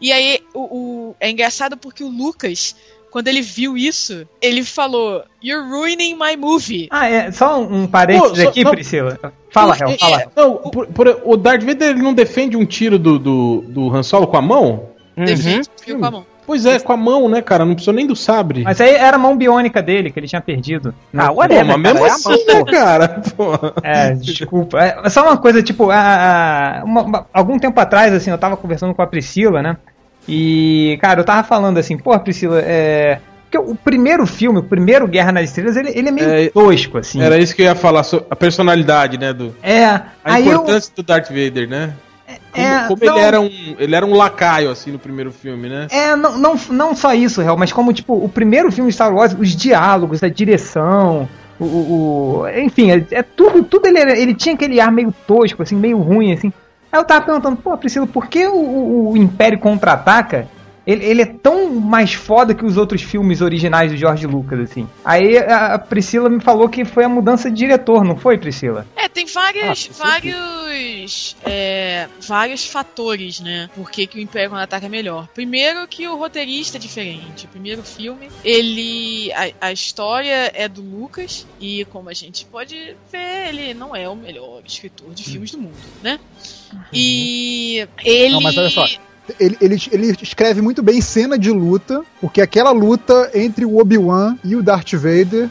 E 0.00 0.12
aí 0.12 0.40
o, 0.54 0.60
o, 0.60 1.16
é 1.18 1.30
engraçado 1.30 1.76
porque 1.76 2.04
o 2.04 2.08
Lucas, 2.08 2.76
quando 3.10 3.28
ele 3.28 3.40
viu 3.40 3.76
isso, 3.76 4.28
ele 4.42 4.62
falou: 4.62 5.24
You're 5.42 5.68
ruining 5.68 6.14
my 6.14 6.36
movie. 6.36 6.86
Ah, 6.90 7.08
é, 7.08 7.32
só 7.32 7.60
um 7.60 7.86
parênteses 7.86 8.46
aqui, 8.46 8.62
não- 8.62 8.70
Priscila. 8.70 9.18
Fala, 9.50 9.74
Hel, 9.80 9.88
é, 9.88 9.98
fala. 9.98 10.32
Não, 10.36 10.56
por- 10.58 10.86
por- 10.88 11.22
o 11.24 11.36
Darth 11.36 11.62
Vader 11.62 11.90
ele 11.90 12.02
não 12.02 12.12
defende 12.12 12.56
um 12.58 12.66
tiro 12.66 12.98
do, 12.98 13.18
do, 13.18 13.64
do 13.68 13.94
Han 13.96 14.02
Solo 14.02 14.26
com 14.26 14.36
a 14.36 14.42
mão? 14.42 14.90
Uhum. 15.16 15.24
Defende, 15.24 15.68
viu, 15.86 15.98
com 15.98 16.04
a 16.04 16.10
mão. 16.10 16.26
Pois 16.46 16.64
é, 16.64 16.78
com 16.78 16.92
a 16.92 16.96
mão, 16.96 17.28
né, 17.28 17.42
cara? 17.42 17.64
Não 17.64 17.74
precisou 17.74 17.92
nem 17.94 18.06
do 18.06 18.14
sabre. 18.14 18.62
Mas 18.62 18.80
aí 18.80 18.94
era 18.94 19.16
a 19.16 19.18
mão 19.18 19.36
biônica 19.36 19.82
dele, 19.82 20.10
que 20.10 20.18
ele 20.20 20.28
tinha 20.28 20.40
perdido. 20.40 20.94
Ah, 21.16 21.28
Pô, 21.28 21.40
whatever, 21.40 21.66
mas 21.66 21.80
mesmo 21.80 21.98
cara, 21.98 22.10
é 22.10 22.14
assim, 22.14 22.46
mão, 22.46 22.64
né, 22.64 22.70
cara? 22.72 23.08
Pô. 23.36 23.52
É, 23.82 24.12
desculpa. 24.14 24.78
É, 24.80 25.08
só 25.10 25.22
uma 25.24 25.36
coisa, 25.36 25.62
tipo, 25.62 25.90
a- 25.90 25.96
a- 26.80 26.84
uma- 26.84 27.26
algum 27.32 27.58
tempo 27.58 27.78
atrás, 27.80 28.12
assim, 28.14 28.30
eu 28.30 28.38
tava 28.38 28.56
conversando 28.56 28.94
com 28.94 29.02
a 29.02 29.06
Priscila, 29.06 29.60
né? 29.62 29.76
E, 30.28 30.98
cara, 31.00 31.20
eu 31.20 31.24
tava 31.24 31.42
falando 31.42 31.78
assim, 31.78 31.96
pô, 31.96 32.18
Priscila, 32.18 32.60
é. 32.60 33.18
Porque 33.44 33.58
o 33.58 33.76
primeiro 33.76 34.26
filme, 34.26 34.58
o 34.58 34.62
primeiro 34.62 35.06
Guerra 35.06 35.30
nas 35.30 35.44
Estrelas, 35.44 35.76
ele, 35.76 35.90
ele 35.94 36.08
é 36.08 36.12
meio 36.12 36.28
É, 36.28 36.48
tosco, 36.48 36.98
assim. 36.98 37.22
Era 37.22 37.38
isso 37.38 37.54
que 37.54 37.62
eu 37.62 37.66
ia 37.66 37.76
falar, 37.76 38.04
a 38.28 38.34
personalidade, 38.34 39.16
né? 39.18 39.32
Do, 39.32 39.54
É, 39.62 39.84
a 39.84 40.02
aí 40.24 40.46
eu. 40.48 40.54
importância 40.54 40.92
do 40.96 41.02
Darth 41.04 41.28
Vader, 41.28 41.68
né? 41.68 41.92
Como, 42.56 42.66
É, 42.66 42.88
como 42.88 43.04
não- 43.04 43.16
ele, 43.16 43.24
era 43.26 43.40
um, 43.40 43.50
ele 43.78 43.94
era 43.94 44.06
um 44.06 44.14
lacaio, 44.14 44.70
assim, 44.70 44.90
no 44.90 44.98
primeiro 44.98 45.30
filme, 45.30 45.68
né? 45.68 45.86
É, 45.90 46.16
não, 46.16 46.36
não, 46.38 46.54
não 46.70 46.94
só 46.96 47.14
isso, 47.14 47.40
Real, 47.42 47.56
mas 47.56 47.72
como, 47.72 47.92
tipo, 47.92 48.14
o 48.14 48.28
primeiro 48.28 48.72
filme 48.72 48.90
de 48.90 48.94
Star 48.94 49.14
Wars, 49.14 49.36
os 49.38 49.54
diálogos, 49.54 50.22
a 50.22 50.28
direção, 50.28 51.28
o. 51.60 51.64
o- 51.64 52.40
o- 52.42 52.48
enfim, 52.48 52.90
é, 52.90 53.04
é 53.10 53.22
tudo, 53.22 53.62
tudo 53.62 53.86
ele, 53.86 53.98
era- 53.98 54.18
ele 54.18 54.34
tinha 54.34 54.54
aquele 54.54 54.80
ar 54.80 54.90
meio 54.90 55.12
tosco, 55.26 55.62
assim, 55.62 55.76
meio 55.76 55.98
ruim, 55.98 56.32
assim. 56.32 56.52
Aí 56.90 57.00
eu 57.00 57.04
tava 57.04 57.24
perguntando, 57.24 57.56
pô, 57.56 57.76
Priscila, 57.76 58.06
por 58.06 58.26
que 58.26 58.46
o- 58.46 59.10
o 59.10 59.16
Império 59.16 59.58
Contra-Ataca, 59.58 60.48
ele, 60.86 61.04
ele 61.04 61.22
é 61.22 61.26
tão 61.26 61.74
mais 61.74 62.14
foda 62.14 62.54
que 62.54 62.64
os 62.64 62.76
outros 62.76 63.02
filmes 63.02 63.40
originais 63.40 63.90
do 63.90 63.96
George 63.96 64.26
Lucas, 64.26 64.60
assim? 64.60 64.88
Aí 65.04 65.36
a, 65.36 65.78
Priscila 65.78 66.28
me 66.28 66.40
falou 66.40 66.68
que 66.68 66.84
foi 66.84 67.04
a 67.04 67.08
mudança 67.08 67.50
de 67.50 67.56
diretor, 67.56 68.04
não 68.04 68.16
foi, 68.16 68.38
Priscila? 68.38 68.86
É, 68.94 69.08
tem 69.08 69.26
vários, 69.26 69.90
Ah, 69.90 70.04
vários, 70.04 71.36
é, 71.44 72.08
vários 72.20 72.66
fatores, 72.66 73.40
né? 73.40 73.68
Por 73.74 73.90
que, 73.90 74.06
que 74.06 74.18
o 74.18 74.20
Império 74.20 74.50
Contra-Ataca 74.50 74.86
é 74.86 74.88
melhor. 74.88 75.26
Primeiro 75.34 75.88
que 75.88 76.06
o 76.06 76.16
roteirista 76.16 76.76
é 76.76 76.80
diferente. 76.80 77.46
O 77.46 77.48
primeiro 77.48 77.82
filme, 77.82 78.28
ele... 78.44 79.32
A, 79.32 79.68
a 79.68 79.72
história 79.72 80.52
é 80.54 80.68
do 80.68 80.82
Lucas 80.82 81.46
e, 81.60 81.84
como 81.86 82.08
a 82.08 82.14
gente 82.14 82.44
pode 82.44 82.96
ver, 83.10 83.48
ele 83.48 83.74
não 83.74 83.94
é 83.96 84.08
o 84.08 84.14
melhor 84.14 84.62
escritor 84.64 85.12
de 85.12 85.24
filmes 85.24 85.50
do 85.50 85.58
mundo, 85.58 85.76
né? 86.02 86.20
E 86.92 87.88
ele... 88.04 88.34
Não, 88.34 88.40
mas 88.40 88.56
olha 88.56 88.70
só. 88.70 88.86
Ele, 89.40 89.56
ele, 89.60 89.76
ele 89.90 90.16
escreve 90.22 90.60
muito 90.62 90.82
bem 90.82 91.00
cena 91.00 91.38
de 91.38 91.50
luta, 91.50 92.02
porque 92.20 92.40
aquela 92.40 92.70
luta 92.70 93.30
entre 93.34 93.64
o 93.64 93.78
Obi-Wan 93.78 94.36
e 94.44 94.54
o 94.54 94.62
Darth 94.62 94.92
Vader 94.94 95.48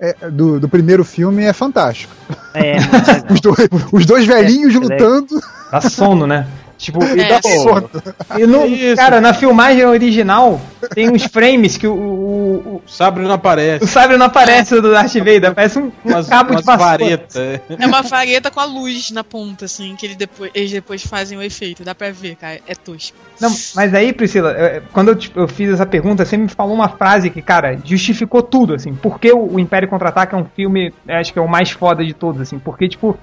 é, 0.00 0.30
do, 0.30 0.58
do 0.58 0.68
primeiro 0.68 1.04
filme 1.04 1.44
é 1.44 1.52
fantástico. 1.52 2.12
É, 2.52 2.76
Os 3.32 3.40
dois, 3.40 3.68
os 3.92 4.06
dois 4.06 4.26
velhinhos 4.26 4.74
É, 4.74 4.78
lutando. 4.78 5.40
Dá 5.70 5.80
sono, 5.80 6.26
né? 6.26 6.46
Tipo, 6.84 7.02
e 7.02 7.20
É. 7.20 7.28
dá 7.28 7.40
sono. 7.42 7.90
E 8.38 8.46
no, 8.46 8.66
Isso. 8.66 8.96
cara, 8.96 9.18
na 9.20 9.32
filmagem 9.32 9.84
original, 9.86 10.60
tem 10.94 11.10
uns 11.10 11.24
frames 11.24 11.78
que 11.78 11.86
o, 11.86 11.94
o, 11.94 12.74
O 12.76 12.82
sabre 12.86 13.22
não 13.22 13.32
aparece. 13.32 13.84
o 13.84 13.86
sabre 13.88 14.16
não 14.18 14.26
aparece 14.26 14.78
do 14.80 14.92
Darth 14.92 15.14
Vader, 15.14 15.54
parece 15.54 15.78
um, 15.78 15.86
um 16.04 16.10
Umas, 16.10 16.28
cabo 16.28 16.50
umas 16.50 16.60
de 16.60 16.66
vassoura. 16.66 16.90
varetas. 16.98 17.36
é. 17.36 17.60
É 17.78 17.86
uma 17.86 18.02
vareta 18.02 18.50
com 18.50 18.60
a 18.60 18.64
luz 18.66 19.10
na 19.10 19.24
ponta, 19.24 19.64
assim, 19.64 19.96
que 19.96 20.04
ele 20.04 20.14
depois, 20.14 20.50
eles 20.54 20.70
depois 20.70 21.02
fazem 21.06 21.38
o 21.38 21.42
efeito. 21.42 21.82
Dá 21.82 21.94
pra 21.94 22.10
ver, 22.10 22.36
cara. 22.36 22.60
É 22.66 22.74
tosco. 22.74 23.16
Não, 23.40 23.50
mas 23.74 23.94
aí, 23.94 24.12
Priscila, 24.12 24.54
quando 24.92 25.08
eu, 25.08 25.14
tipo, 25.16 25.40
eu 25.40 25.48
fiz 25.48 25.70
essa 25.70 25.86
pergunta, 25.86 26.24
você 26.24 26.36
me 26.36 26.48
falou 26.48 26.74
uma 26.74 26.88
frase 26.90 27.30
que, 27.30 27.40
cara, 27.40 27.78
justificou 27.82 28.42
tudo, 28.42 28.74
assim. 28.74 28.94
Por 28.94 29.18
que 29.18 29.32
o, 29.32 29.54
o 29.54 29.58
Império 29.58 29.88
Contra-Ataca 29.88 30.36
é 30.36 30.40
um 30.40 30.44
filme, 30.54 30.92
acho 31.08 31.32
que 31.32 31.38
é 31.38 31.42
o 31.42 31.48
mais 31.48 31.70
foda 31.70 32.04
de 32.04 32.12
todos, 32.12 32.40
assim. 32.42 32.58
Porque, 32.58 32.88
tipo, 32.88 33.16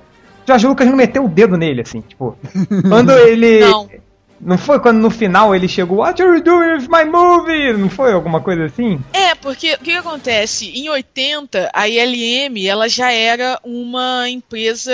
George 0.46 0.68
Lucas 0.68 0.88
não 0.88 0.96
meteu 0.96 1.26
o 1.26 1.30
dedo 1.30 1.58
nele, 1.58 1.82
assim, 1.82 2.02
tipo. 2.02 2.38
Quando 2.90 3.12
ele... 3.12 3.60
Não. 3.60 3.90
Não 4.44 4.58
foi 4.58 4.80
quando 4.80 4.98
no 4.98 5.12
final 5.12 5.54
ele 5.56 5.68
chegou, 5.68 6.00
What 6.00 6.20
are 6.20 6.36
you 6.36 6.44
doing 6.44 6.74
with 6.80 6.88
my 6.90 7.06
movie? 7.06 7.74
Não 7.74 7.92
foi 7.92 8.12
alguma 8.12 8.42
coisa 8.42 8.66
assim? 8.66 9.00
É, 9.14 9.36
porque 9.36 9.76
o 9.76 9.78
que, 9.78 9.84
que 9.92 9.98
acontece? 9.98 10.68
Em 10.68 10.90
80, 10.90 11.70
a 11.72 11.88
ILM 11.88 12.58
ela 12.68 12.90
já 12.90 13.12
era 13.12 13.60
uma 13.64 14.28
empresa 14.28 14.92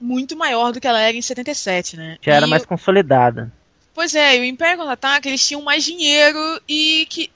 muito 0.00 0.36
maior 0.36 0.72
do 0.72 0.80
que 0.80 0.88
ela 0.88 1.00
era 1.00 1.16
em 1.16 1.22
77, 1.22 1.96
né? 1.96 2.16
Já 2.20 2.34
era 2.34 2.46
E 2.48 2.50
mais 2.50 2.64
o- 2.64 2.66
consolidada. 2.66 3.52
Pois 3.94 4.16
é, 4.16 4.36
e 4.36 4.40
o 4.40 4.44
Império 4.44 4.78
Contra-Ataca, 4.78 5.28
eles 5.28 5.46
tinham 5.46 5.62
mais 5.62 5.84
dinheiro 5.84 6.60
e 6.68 7.06
que 7.08 7.30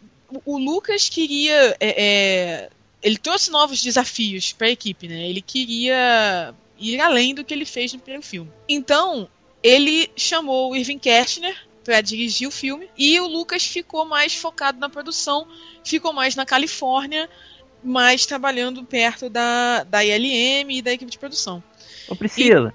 o- 0.44 0.58
Lucas 0.58 1.08
queria... 1.08 1.76
é, 1.78 1.94
é, 1.96 2.68
ele 3.00 3.18
trouxe 3.18 3.52
novos 3.52 3.80
desafios 3.80 4.52
pra 4.52 4.68
equipe, 4.68 5.06
né? 5.06 5.28
Ele 5.28 5.40
queria 5.40 6.52
ir 6.78 7.00
além 7.00 7.34
do 7.34 7.44
que 7.44 7.52
ele 7.54 7.64
fez 7.64 7.92
no 7.92 7.98
primeiro 7.98 8.22
filme. 8.24 8.50
Então, 8.68 9.28
ele 9.62 10.10
chamou 10.16 10.72
o 10.72 10.76
Irving 10.76 10.98
Kershner 10.98 11.56
pra 11.84 12.00
dirigir 12.00 12.48
o 12.48 12.50
filme 12.50 12.88
e 12.96 13.18
o 13.20 13.26
Lucas 13.28 13.64
ficou 13.66 14.04
mais 14.04 14.34
focado 14.34 14.78
na 14.78 14.88
produção, 14.88 15.46
ficou 15.84 16.12
mais 16.12 16.34
na 16.34 16.44
Califórnia, 16.44 17.28
mais 17.82 18.26
trabalhando 18.26 18.82
perto 18.84 19.30
da, 19.30 19.84
da 19.84 20.04
ILM 20.04 20.70
e 20.70 20.82
da 20.82 20.92
equipe 20.92 21.10
de 21.10 21.18
produção. 21.18 21.62
Ô 22.08 22.16
Priscila, 22.16 22.72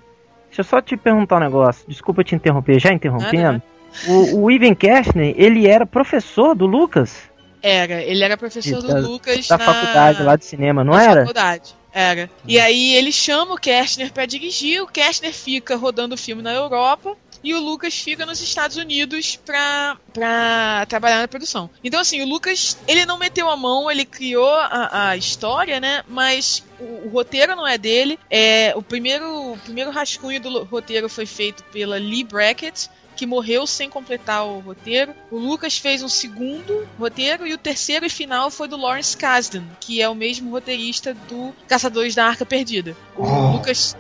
deixa 0.48 0.62
eu 0.62 0.66
só 0.66 0.82
te 0.82 0.96
perguntar 0.96 1.38
um 1.38 1.42
negócio. 1.42 1.84
Desculpa 1.88 2.24
te 2.24 2.36
interromper, 2.36 2.80
já 2.80 2.94
interrompendo. 2.94 3.44
Nada, 3.44 3.64
O, 4.08 4.44
o 4.44 4.52
Ivan 4.52 4.74
Kershner, 4.74 5.34
ele 5.38 5.68
era 5.68 5.86
professor 5.86 6.56
do 6.56 6.66
Lucas? 6.66 7.30
Era, 7.62 8.02
ele 8.02 8.24
era 8.24 8.38
professor 8.38 8.82
Da- 8.82 9.02
do 9.02 9.08
Lucas 9.12 9.48
Da 9.48 9.58
na 9.58 9.66
faculdade 9.66 10.24
lá 10.24 10.36
de 10.36 10.46
cinema, 10.46 10.84
não 10.84 10.94
na 10.94 11.04
era? 11.04 11.20
faculdade. 11.22 11.76
Era. 11.94 12.30
E 12.48 12.60
aí 12.60 12.96
ele 12.96 13.12
chama 13.12 13.54
o 13.54 13.58
Kershner 13.58 14.12
pra 14.14 14.26
dirigir, 14.26 14.82
o 14.82 14.88
Kershner 14.88 15.34
fica 15.34 15.76
rodando 15.76 16.16
o 16.16 16.18
filme 16.18 16.42
na 16.42 16.54
Europa 16.54 17.18
e 17.44 17.54
o 17.54 17.60
Lucas 17.60 17.96
fica 17.96 18.26
nos 18.26 18.40
Estados 18.40 18.78
Unidos 18.78 19.36
pra, 19.36 19.98
pra 20.14 20.86
trabalhar 20.88 21.20
na 21.20 21.28
produção. 21.28 21.70
Então, 21.84 22.00
assim, 22.00 22.22
o 22.22 22.28
Lucas, 22.28 22.78
ele 22.88 23.06
não 23.06 23.18
meteu 23.18 23.50
a 23.50 23.58
mão, 23.58 23.90
ele 23.90 24.06
criou 24.06 24.54
a, 24.54 25.10
a 25.10 25.18
história, 25.18 25.80
né? 25.80 26.04
Mas 26.08 26.64
o, 26.80 27.08
o 27.08 27.10
roteiro 27.10 27.56
não 27.56 27.68
é 27.68 27.78
dele. 27.78 28.20
É, 28.30 28.74
o, 28.76 28.84
primeiro, 28.84 29.54
o 29.54 29.58
primeiro 29.58 29.90
rascunho 29.90 30.40
do 30.40 30.64
roteiro 30.64 31.10
foi 31.10 31.26
feito 31.26 31.64
pela 31.66 31.98
Lee 31.98 32.24
Brackett, 32.24 32.90
que 33.22 33.26
morreu 33.28 33.68
sem 33.68 33.88
completar 33.88 34.48
o 34.48 34.62
roteiro. 34.62 35.14
O 35.30 35.38
Lucas 35.38 35.78
fez 35.78 36.02
um 36.02 36.10
segundo 36.10 36.88
roteiro 36.98 37.46
e 37.46 37.54
o 37.54 37.58
terceiro 37.58 38.04
e 38.04 38.10
final 38.10 38.50
foi 38.50 38.68
do 38.68 38.76
Lawrence 38.76 39.16
Kasdan, 39.16 39.64
que 39.80 40.02
é 40.02 40.10
o 40.10 40.16
mesmo 40.16 40.50
roteirista 40.50 41.14
do 41.30 41.54
Caçadores 41.68 42.16
da 42.16 42.26
Arca 42.26 42.48
Perdida. 42.48 42.98
O 43.16 43.22
Oh, 43.24 43.52
Lucas. 43.52 43.96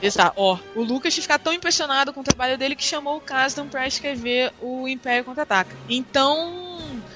Exato, 0.00 0.32
ó. 0.40 0.58
O 0.74 0.82
Lucas 0.82 1.14
ficar 1.14 1.38
tão 1.38 1.52
impressionado 1.52 2.10
com 2.10 2.20
o 2.20 2.24
trabalho 2.24 2.56
dele 2.56 2.74
que 2.74 2.82
chamou 2.82 3.18
o 3.18 3.20
Kasdan 3.20 3.66
pra 3.68 3.86
escrever 3.86 4.50
o 4.62 4.88
Império 4.88 5.26
Contra-Ataca. 5.26 5.76
Então, 5.86 6.67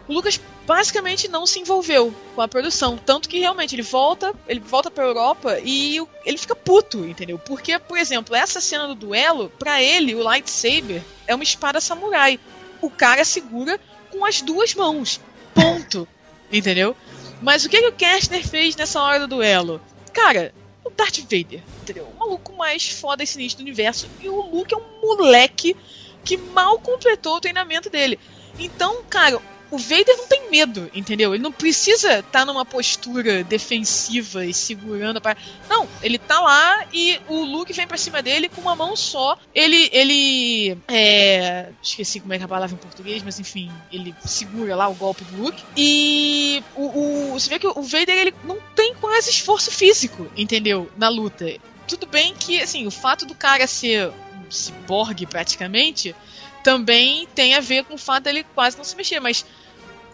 o 0.08 0.12
Lucas 0.12 0.40
basicamente 0.66 1.28
não 1.28 1.46
se 1.46 1.60
envolveu 1.60 2.14
com 2.34 2.40
a 2.40 2.48
produção, 2.48 2.96
tanto 2.96 3.28
que 3.28 3.38
realmente 3.38 3.74
ele 3.74 3.82
volta, 3.82 4.34
ele 4.48 4.60
volta 4.60 4.90
pra 4.90 5.04
Europa 5.04 5.58
e 5.62 6.00
ele 6.24 6.38
fica 6.38 6.54
puto, 6.54 7.04
entendeu? 7.04 7.38
Porque, 7.38 7.78
por 7.78 7.98
exemplo, 7.98 8.34
essa 8.34 8.60
cena 8.60 8.86
do 8.86 8.94
duelo, 8.94 9.50
pra 9.58 9.82
ele, 9.82 10.14
o 10.14 10.22
lightsaber 10.22 11.02
é 11.26 11.34
uma 11.34 11.44
espada 11.44 11.80
samurai. 11.80 12.38
O 12.80 12.90
cara 12.90 13.24
segura 13.24 13.78
com 14.10 14.24
as 14.24 14.42
duas 14.42 14.74
mãos. 14.74 15.20
Ponto. 15.54 16.06
entendeu? 16.52 16.96
Mas 17.40 17.64
o 17.64 17.68
que, 17.68 17.80
que 17.80 17.88
o 17.88 17.92
Kastner 17.92 18.46
fez 18.46 18.76
nessa 18.76 19.00
hora 19.00 19.20
do 19.20 19.26
duelo? 19.26 19.80
Cara, 20.12 20.54
o 20.84 20.90
Darth 20.90 21.18
Vader, 21.20 21.62
entendeu? 21.80 22.04
O 22.04 22.18
maluco 22.18 22.52
mais 22.52 22.88
foda 22.88 23.22
e 23.22 23.26
sinistro 23.26 23.64
do 23.64 23.66
universo. 23.66 24.08
E 24.20 24.28
o 24.28 24.40
Luke 24.40 24.74
é 24.74 24.76
um 24.76 25.00
moleque 25.00 25.76
que 26.24 26.36
mal 26.36 26.78
completou 26.78 27.36
o 27.36 27.40
treinamento 27.40 27.90
dele. 27.90 28.18
Então, 28.58 29.02
cara, 29.08 29.40
o 29.72 29.78
Vader 29.78 30.18
não 30.18 30.26
tem 30.26 30.50
medo, 30.50 30.90
entendeu? 30.94 31.34
Ele 31.34 31.42
não 31.42 31.50
precisa 31.50 32.18
estar 32.18 32.40
tá 32.40 32.44
numa 32.44 32.62
postura 32.62 33.42
defensiva 33.42 34.44
e 34.44 34.52
segurando 34.52 35.16
a. 35.16 35.36
Não, 35.66 35.88
ele 36.02 36.18
tá 36.18 36.38
lá 36.40 36.86
e 36.92 37.18
o 37.26 37.42
Luke 37.42 37.72
vem 37.72 37.86
pra 37.86 37.96
cima 37.96 38.20
dele 38.20 38.50
com 38.50 38.60
uma 38.60 38.76
mão 38.76 38.94
só. 38.94 39.38
Ele. 39.54 39.88
ele 39.90 40.76
é... 40.86 41.70
Esqueci 41.82 42.20
como 42.20 42.34
é 42.34 42.36
que 42.36 42.42
é 42.42 42.44
a 42.44 42.48
palavra 42.48 42.74
em 42.74 42.78
português, 42.78 43.22
mas 43.22 43.40
enfim, 43.40 43.72
ele 43.90 44.14
segura 44.22 44.76
lá 44.76 44.86
o 44.88 44.94
golpe 44.94 45.24
do 45.24 45.42
Luke. 45.42 45.64
E 45.74 46.62
o, 46.76 47.30
o 47.30 47.32
você 47.32 47.48
vê 47.48 47.58
que 47.58 47.66
o 47.66 47.82
Vader 47.82 48.18
ele 48.18 48.34
não 48.44 48.58
tem 48.76 48.94
quase 48.96 49.30
esforço 49.30 49.70
físico, 49.70 50.30
entendeu? 50.36 50.92
Na 50.98 51.08
luta. 51.08 51.46
Tudo 51.88 52.06
bem 52.06 52.34
que, 52.38 52.60
assim, 52.60 52.86
o 52.86 52.90
fato 52.90 53.24
do 53.24 53.34
cara 53.34 53.66
ser 53.66 54.08
um 54.08 54.50
ciborgue 54.50 55.24
praticamente 55.24 56.14
também 56.62 57.26
tem 57.34 57.54
a 57.54 57.60
ver 57.60 57.84
com 57.84 57.94
o 57.94 57.98
fato 57.98 58.24
dele 58.24 58.44
quase 58.54 58.76
não 58.76 58.84
se 58.84 58.94
mexer, 58.96 59.18
mas 59.18 59.44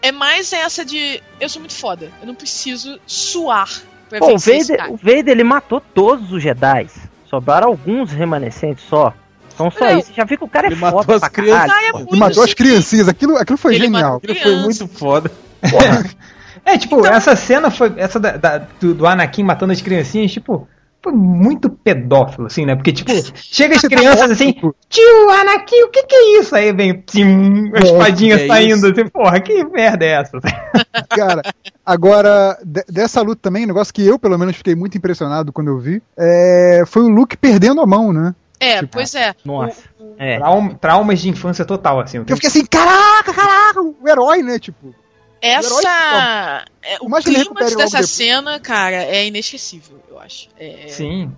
é 0.01 0.11
mais 0.11 0.53
essa 0.53 0.85
de 0.85 1.21
eu 1.39 1.49
sou 1.49 1.59
muito 1.59 1.75
foda, 1.75 2.11
eu 2.21 2.27
não 2.27 2.35
preciso 2.35 2.99
suar 3.05 3.69
pra 4.09 4.19
Pô, 4.19 4.33
o 4.33 4.37
Vader, 4.37 4.91
o 4.91 4.97
Vader 4.97 5.29
ele 5.29 5.43
matou 5.43 5.79
todos 5.79 6.31
os 6.31 6.41
Jedi. 6.41 6.87
Sobraram 7.29 7.67
alguns 7.67 8.11
remanescentes 8.11 8.83
só. 8.85 9.13
Então 9.53 9.69
só 9.69 9.85
não, 9.85 9.99
isso. 9.99 10.11
Já 10.15 10.23
vi 10.23 10.35
que 10.35 10.43
o 10.43 10.47
cara 10.47 10.67
é 10.67 10.71
foda 10.71 10.95
matou 10.95 11.15
as 11.15 11.27
crianças. 11.27 11.71
É 11.71 11.89
ele 11.89 12.19
matou 12.19 12.43
as 12.43 12.53
criancinhas. 12.53 13.07
Aquilo, 13.07 13.37
aquilo 13.37 13.57
foi 13.57 13.75
ele 13.75 13.85
genial. 13.85 14.17
Aquilo 14.17 14.35
foi 14.35 14.55
muito 14.55 14.87
foda. 14.87 15.31
é, 16.65 16.77
tipo, 16.77 16.99
então, 16.99 17.13
essa 17.13 17.35
cena 17.35 17.69
foi. 17.69 17.93
Essa 17.97 18.19
da, 18.19 18.37
da, 18.37 18.57
do, 18.79 18.95
do 18.95 19.05
Anakin 19.05 19.43
matando 19.43 19.73
as 19.73 19.81
criancinhas, 19.81 20.31
tipo 20.31 20.67
muito 21.07 21.69
pedófilo, 21.69 22.47
assim, 22.47 22.65
né? 22.65 22.75
Porque, 22.75 22.91
tipo, 22.91 23.11
chega 23.35 23.75
as 23.75 23.81
crianças 23.81 24.31
assim, 24.31 24.53
tio, 24.89 25.29
Anakin, 25.29 25.83
o 25.83 25.89
que 25.89 26.03
que 26.03 26.15
é 26.15 26.39
isso? 26.39 26.55
Aí 26.55 26.73
vem, 26.73 27.03
sim, 27.07 27.71
a 27.73 27.79
espadinha 27.79 28.35
é 28.35 28.47
saindo, 28.47 28.87
isso? 28.87 29.01
assim, 29.01 29.09
porra, 29.09 29.39
que 29.39 29.63
merda 29.63 30.05
é 30.05 30.09
essa? 30.09 30.39
Cara, 31.09 31.41
agora, 31.85 32.57
dessa 32.87 33.21
luta 33.21 33.41
também, 33.41 33.63
um 33.63 33.67
negócio 33.67 33.93
que 33.93 34.05
eu, 34.05 34.19
pelo 34.19 34.37
menos, 34.37 34.55
fiquei 34.55 34.75
muito 34.75 34.97
impressionado 34.97 35.53
quando 35.53 35.69
eu 35.69 35.79
vi, 35.79 36.01
é, 36.17 36.83
foi 36.85 37.03
o 37.03 37.09
Luke 37.09 37.37
perdendo 37.37 37.81
a 37.81 37.85
mão, 37.85 38.11
né? 38.11 38.35
É, 38.59 38.79
tipo, 38.79 38.93
pois 38.93 39.15
é. 39.15 39.33
Nossa. 39.45 39.81
O, 39.97 40.15
é. 40.17 40.37
Trauma, 40.37 40.75
traumas 40.75 41.19
de 41.19 41.29
infância 41.29 41.63
total, 41.63 42.01
assim. 42.01 42.17
Eu, 42.17 42.25
eu 42.27 42.35
fiquei 42.35 42.49
assim, 42.49 42.65
caraca, 42.65 43.33
caraca, 43.33 43.81
o 43.81 43.95
herói, 44.07 44.43
né? 44.43 44.59
Tipo. 44.59 44.93
Essa. 45.41 46.65
É, 46.81 46.97
o 47.01 47.09
clima 47.21 47.53
dessa 47.53 48.03
cena, 48.03 48.59
cara, 48.59 48.95
é 48.95 49.25
inesquecível, 49.27 49.99
eu 50.09 50.19
acho. 50.19 50.49
É... 50.57 50.87
Sim. 50.87 51.31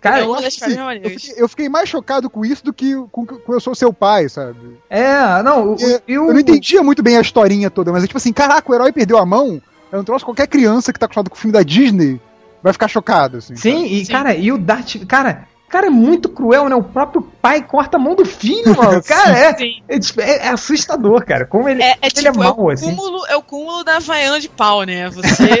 Cara, 0.00 0.20
é 0.20 0.24
eu, 0.24 0.34
assim, 0.34 0.60
eu, 1.02 1.10
fiquei, 1.10 1.42
eu, 1.42 1.48
fiquei, 1.48 1.68
mais 1.68 1.88
chocado 1.88 2.30
com 2.30 2.44
isso 2.44 2.64
do 2.64 2.72
que 2.72 2.94
com, 3.10 3.26
com 3.26 3.52
Eu 3.52 3.58
Sou 3.58 3.74
Seu 3.74 3.92
Pai, 3.92 4.28
sabe? 4.28 4.78
É, 4.88 5.42
não, 5.42 5.74
eu, 5.76 6.00
eu 6.06 6.24
não 6.26 6.38
entendia 6.38 6.82
muito 6.84 7.02
bem 7.02 7.16
a 7.16 7.20
historinha 7.20 7.68
toda, 7.68 7.90
mas 7.90 8.04
é 8.04 8.06
tipo 8.06 8.16
assim, 8.16 8.32
caraca, 8.32 8.70
o 8.70 8.74
herói 8.74 8.92
perdeu 8.92 9.18
a 9.18 9.26
mão. 9.26 9.60
É 9.90 9.98
um 9.98 10.04
troço 10.04 10.24
qualquer 10.24 10.46
criança 10.46 10.92
que 10.92 11.00
tá 11.00 11.06
acostumado 11.06 11.30
com 11.30 11.36
o 11.36 11.38
filme 11.38 11.52
da 11.52 11.64
Disney 11.64 12.20
vai 12.62 12.72
ficar 12.72 12.86
chocado, 12.86 13.38
assim. 13.38 13.56
Sim, 13.56 13.82
sabe? 13.82 13.94
e 13.94 14.04
Sim. 14.04 14.12
cara, 14.12 14.34
e 14.34 14.52
o 14.52 14.58
Darth. 14.58 15.04
Cara, 15.06 15.48
Cara, 15.68 15.88
é 15.88 15.90
muito 15.90 16.30
cruel, 16.30 16.68
né? 16.68 16.74
O 16.74 16.82
próprio 16.82 17.20
pai 17.42 17.62
corta 17.62 17.98
a 17.98 18.00
mão 18.00 18.14
do 18.14 18.24
filho, 18.24 18.74
mano. 18.74 19.02
Cara, 19.04 19.38
é, 19.38 19.56
é, 19.60 19.96
é, 20.16 20.46
é, 20.46 20.48
assustador, 20.48 21.24
cara. 21.26 21.44
Como 21.44 21.68
ele 21.68 21.82
é, 21.82 21.96
é, 22.00 22.08
tipo, 22.08 22.20
ele 22.20 22.28
é 22.28 22.32
mal, 22.32 22.56
é 22.58 22.62
o 22.62 22.70
assim. 22.70 22.94
Cúmulo, 22.96 23.26
é 23.26 23.36
o 23.36 23.42
cúmulo 23.42 23.84
da 23.84 23.96
Havaiana 23.96 24.40
de 24.40 24.48
pau, 24.48 24.82
né? 24.84 25.10
Você 25.10 25.60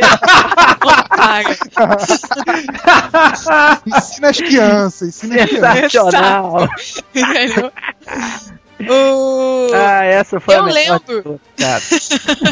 paga. 1.14 1.56
ensina 3.86 4.30
as 4.30 4.36
crianças, 4.38 5.08
ensina 5.08 5.42
as 5.42 5.50
crianças. 5.50 5.92
Sensacional. 5.92 6.68
Entendeu? 8.78 8.94
Uh, 8.94 9.74
ah, 9.74 10.04
essa 10.04 10.38
foi 10.38 10.54
eu 10.54 10.62
a 10.62 10.66
lembro. 10.66 11.40
Cara. 11.56 11.82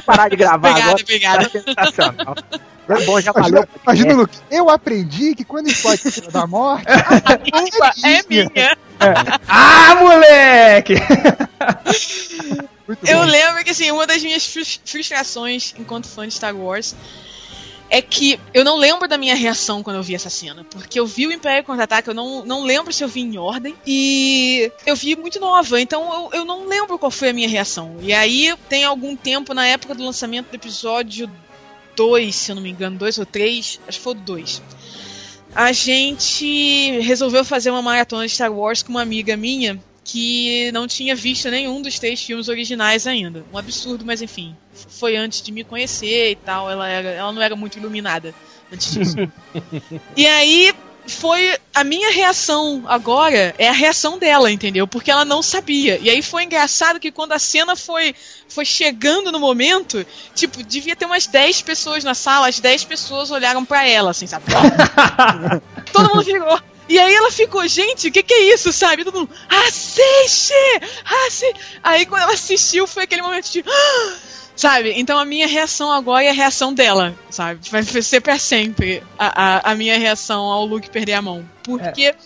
Parar 0.04 0.28
de 0.28 0.36
gravar 0.36 0.70
obrigada, 0.70 1.46
agora. 1.46 1.50
Sensacional. 1.50 2.34
É 2.88 3.04
bom, 3.04 3.20
já 3.20 3.32
valeu. 3.32 3.64
Imagina, 3.82 4.14
Luke, 4.14 4.38
eu 4.50 4.68
aprendi 4.68 5.34
que 5.34 5.44
quando 5.44 5.68
explode 5.68 6.02
a 6.26 6.30
da 6.30 6.46
morte, 6.46 6.84
a 6.88 7.38
culpa 7.38 7.92
é 8.04 8.22
minha. 8.28 8.50
É. 8.54 8.76
Ah, 9.46 9.94
moleque! 10.00 10.94
eu 13.06 13.22
lembro 13.22 13.64
que 13.64 13.70
assim, 13.70 13.90
uma 13.90 14.06
das 14.06 14.22
minhas 14.22 14.46
frustrações 14.46 15.74
enquanto 15.78 16.08
fã 16.08 16.26
de 16.26 16.34
Star 16.34 16.56
Wars 16.56 16.94
é 17.88 18.02
que 18.02 18.38
eu 18.52 18.64
não 18.64 18.76
lembro 18.76 19.06
da 19.08 19.16
minha 19.16 19.34
reação 19.34 19.82
quando 19.82 19.96
eu 19.96 20.02
vi 20.02 20.14
essa 20.14 20.30
cena. 20.30 20.64
Porque 20.64 20.98
eu 20.98 21.06
vi 21.06 21.26
o 21.26 21.32
Império 21.32 21.64
Contra-Ataque, 21.64 22.08
eu 22.08 22.14
não, 22.14 22.44
não 22.44 22.64
lembro 22.64 22.92
se 22.92 23.02
eu 23.02 23.08
vi 23.08 23.20
em 23.20 23.38
ordem. 23.38 23.74
E 23.86 24.70
eu 24.84 24.96
vi 24.96 25.16
muito 25.16 25.38
nova, 25.40 25.80
então 25.80 26.30
eu, 26.32 26.40
eu 26.40 26.44
não 26.44 26.66
lembro 26.66 26.98
qual 26.98 27.10
foi 27.10 27.30
a 27.30 27.32
minha 27.32 27.48
reação. 27.48 27.96
E 28.00 28.12
aí 28.12 28.54
tem 28.68 28.84
algum 28.84 29.14
tempo, 29.14 29.54
na 29.54 29.66
época 29.66 29.94
do 29.94 30.04
lançamento 30.04 30.50
do 30.50 30.56
episódio 30.56 31.30
2, 31.94 32.34
se 32.34 32.52
eu 32.52 32.56
não 32.56 32.62
me 32.62 32.70
engano, 32.70 32.98
2 32.98 33.18
ou 33.18 33.26
3, 33.26 33.80
acho 33.86 33.98
que 33.98 34.04
foi 34.04 34.12
o 34.12 34.16
2. 34.16 34.62
A 35.54 35.72
gente 35.72 37.00
resolveu 37.00 37.44
fazer 37.44 37.70
uma 37.70 37.80
maratona 37.80 38.26
de 38.26 38.32
Star 38.32 38.52
Wars 38.52 38.82
com 38.82 38.90
uma 38.90 39.02
amiga 39.02 39.36
minha 39.36 39.80
que 40.06 40.70
não 40.70 40.86
tinha 40.86 41.16
visto 41.16 41.50
nenhum 41.50 41.82
dos 41.82 41.98
três 41.98 42.22
filmes 42.22 42.48
originais 42.48 43.08
ainda. 43.08 43.44
Um 43.52 43.58
absurdo, 43.58 44.04
mas 44.04 44.22
enfim. 44.22 44.56
Foi 44.72 45.16
antes 45.16 45.42
de 45.42 45.50
me 45.50 45.64
conhecer 45.64 46.30
e 46.30 46.36
tal. 46.36 46.70
Ela, 46.70 46.88
era, 46.88 47.08
ela 47.10 47.32
não 47.32 47.42
era 47.42 47.56
muito 47.56 47.76
iluminada 47.76 48.32
antes 48.72 48.92
disso. 48.92 49.16
e 50.16 50.24
aí 50.24 50.72
foi 51.08 51.56
a 51.74 51.82
minha 51.82 52.12
reação 52.12 52.84
agora 52.86 53.54
é 53.58 53.68
a 53.68 53.72
reação 53.72 54.16
dela, 54.16 54.50
entendeu? 54.50 54.86
Porque 54.86 55.10
ela 55.10 55.24
não 55.24 55.42
sabia. 55.42 55.98
E 56.00 56.08
aí 56.08 56.22
foi 56.22 56.44
engraçado 56.44 57.00
que 57.00 57.10
quando 57.10 57.32
a 57.32 57.38
cena 57.40 57.74
foi 57.74 58.14
foi 58.48 58.64
chegando 58.64 59.32
no 59.32 59.40
momento, 59.40 60.06
tipo, 60.36 60.62
devia 60.62 60.94
ter 60.94 61.06
umas 61.06 61.26
10 61.26 61.62
pessoas 61.62 62.04
na 62.04 62.14
sala, 62.14 62.48
as 62.48 62.60
10 62.60 62.84
pessoas 62.84 63.32
olharam 63.32 63.64
para 63.64 63.86
ela, 63.88 64.12
assim, 64.12 64.28
sabe? 64.28 64.46
Todo 65.92 66.14
mundo 66.14 66.22
virou. 66.22 66.60
E 66.88 66.98
aí 66.98 67.14
ela 67.14 67.30
ficou, 67.30 67.66
gente, 67.66 68.08
o 68.08 68.12
que, 68.12 68.22
que 68.22 68.34
é 68.34 68.54
isso, 68.54 68.72
sabe? 68.72 69.04
Todo 69.04 69.20
mundo, 69.20 69.30
assiste! 69.48 70.54
Assiste! 71.26 71.60
Aí 71.82 72.06
quando 72.06 72.22
ela 72.22 72.32
assistiu, 72.32 72.86
foi 72.86 73.04
aquele 73.04 73.22
momento 73.22 73.50
de. 73.50 73.64
Sabe? 74.56 74.94
Então 74.96 75.18
a 75.18 75.24
minha 75.26 75.46
reação 75.46 75.92
agora 75.92 76.24
é 76.24 76.30
a 76.30 76.32
reação 76.32 76.72
dela, 76.72 77.14
sabe? 77.28 77.60
Vai 77.70 77.82
ser 77.82 78.22
pra 78.22 78.38
sempre 78.38 79.02
a, 79.18 79.58
a, 79.58 79.72
a 79.72 79.74
minha 79.74 79.98
reação 79.98 80.46
ao 80.46 80.64
Luke 80.64 80.88
perder 80.88 81.12
a 81.12 81.20
mão. 81.20 81.46
Porque. 81.62 82.04
É 82.04 82.16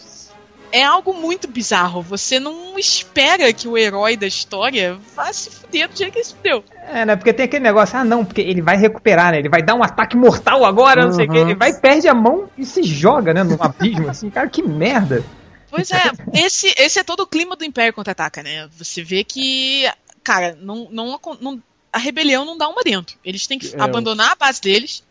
é 0.72 0.84
algo 0.84 1.12
muito 1.12 1.48
bizarro. 1.48 2.02
Você 2.02 2.38
não 2.38 2.78
espera 2.78 3.52
que 3.52 3.68
o 3.68 3.76
herói 3.76 4.16
da 4.16 4.26
história 4.26 4.98
vá 5.14 5.32
se 5.32 5.50
fuder 5.50 5.88
do 5.88 5.96
jeito 5.96 6.12
que 6.12 6.18
ele 6.18 6.24
se 6.24 6.34
fudeu. 6.34 6.64
É, 6.88 7.04
né? 7.04 7.16
Porque 7.16 7.32
tem 7.32 7.44
aquele 7.44 7.62
negócio, 7.62 7.98
ah, 7.98 8.04
não, 8.04 8.24
porque 8.24 8.40
ele 8.40 8.62
vai 8.62 8.76
recuperar, 8.76 9.32
né? 9.32 9.38
Ele 9.38 9.48
vai 9.48 9.62
dar 9.62 9.74
um 9.74 9.82
ataque 9.82 10.16
mortal 10.16 10.64
agora, 10.64 11.02
uhum. 11.02 11.08
não 11.08 11.14
sei 11.14 11.26
o 11.26 11.30
quê. 11.30 11.38
Ele 11.38 11.54
vai, 11.54 11.72
perde 11.72 12.08
a 12.08 12.14
mão 12.14 12.48
e 12.56 12.64
se 12.64 12.82
joga, 12.82 13.34
né? 13.34 13.42
No 13.42 13.56
abismo, 13.60 14.08
assim. 14.08 14.30
Cara, 14.30 14.48
que 14.48 14.62
merda. 14.62 15.24
Pois 15.70 15.90
é, 15.92 16.02
esse, 16.34 16.74
esse 16.76 16.98
é 16.98 17.04
todo 17.04 17.20
o 17.20 17.26
clima 17.26 17.54
do 17.54 17.64
Império 17.64 17.92
Contra-Ataca, 17.92 18.42
né? 18.42 18.68
Você 18.76 19.04
vê 19.04 19.22
que, 19.22 19.88
cara, 20.22 20.58
não, 20.60 20.88
não, 20.90 21.20
não, 21.40 21.62
a 21.92 21.98
rebelião 21.98 22.44
não 22.44 22.58
dá 22.58 22.68
uma 22.68 22.82
dentro. 22.82 23.16
Eles 23.24 23.46
têm 23.46 23.58
que 23.58 23.74
é, 23.74 23.80
abandonar 23.80 24.32
a 24.32 24.34
base 24.34 24.60
deles. 24.60 25.04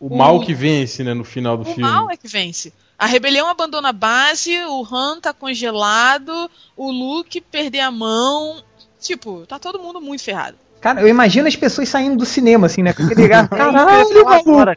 O, 0.00 0.08
o 0.08 0.18
mal 0.18 0.40
que 0.40 0.52
vence, 0.52 1.04
né, 1.04 1.14
no 1.14 1.24
final 1.24 1.56
do 1.56 1.62
o 1.62 1.66
filme. 1.66 1.82
O 1.82 1.86
mal 1.86 2.10
é 2.10 2.16
que 2.16 2.26
vence. 2.26 2.72
A 3.00 3.06
rebelião 3.06 3.48
abandona 3.48 3.88
a 3.88 3.94
base, 3.94 4.54
o 4.66 4.84
Han 4.84 5.20
tá 5.20 5.32
congelado, 5.32 6.50
o 6.76 6.90
Luke 6.90 7.40
perder 7.40 7.80
a 7.80 7.90
mão. 7.90 8.62
Tipo, 9.00 9.46
tá 9.46 9.58
todo 9.58 9.78
mundo 9.78 10.02
muito 10.02 10.22
ferrado. 10.22 10.58
Cara, 10.82 11.00
eu 11.00 11.08
imagino 11.08 11.48
as 11.48 11.56
pessoas 11.56 11.88
saindo 11.88 12.18
do 12.18 12.26
cinema, 12.26 12.66
assim, 12.66 12.82
né? 12.82 12.92
Com 12.92 13.04
aquele 13.04 13.26
Caralho, 13.48 14.22
maluco, 14.22 14.54
cara. 14.54 14.76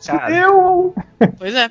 Pois 1.37 1.53
é. 1.53 1.69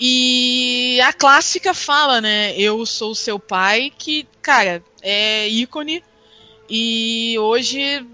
E 0.00 0.98
a 1.02 1.12
clássica 1.12 1.74
fala, 1.74 2.22
né? 2.22 2.58
Eu 2.58 2.86
sou 2.86 3.10
o 3.10 3.14
seu 3.14 3.38
pai, 3.38 3.92
que, 3.96 4.26
cara, 4.40 4.82
é 5.02 5.46
ícone. 5.46 6.02
E 6.70 7.36
hoje, 7.38 8.06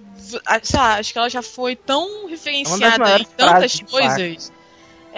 sei 0.65 0.81
lá, 0.81 0.95
acho 0.97 1.13
que 1.13 1.19
ela 1.19 1.31
já 1.31 1.43
foi 1.43 1.77
tão 1.77 2.27
é 2.27 2.31
referenciada 2.31 3.21
em 3.21 3.25
tantas 3.37 3.79
coisas 3.83 4.53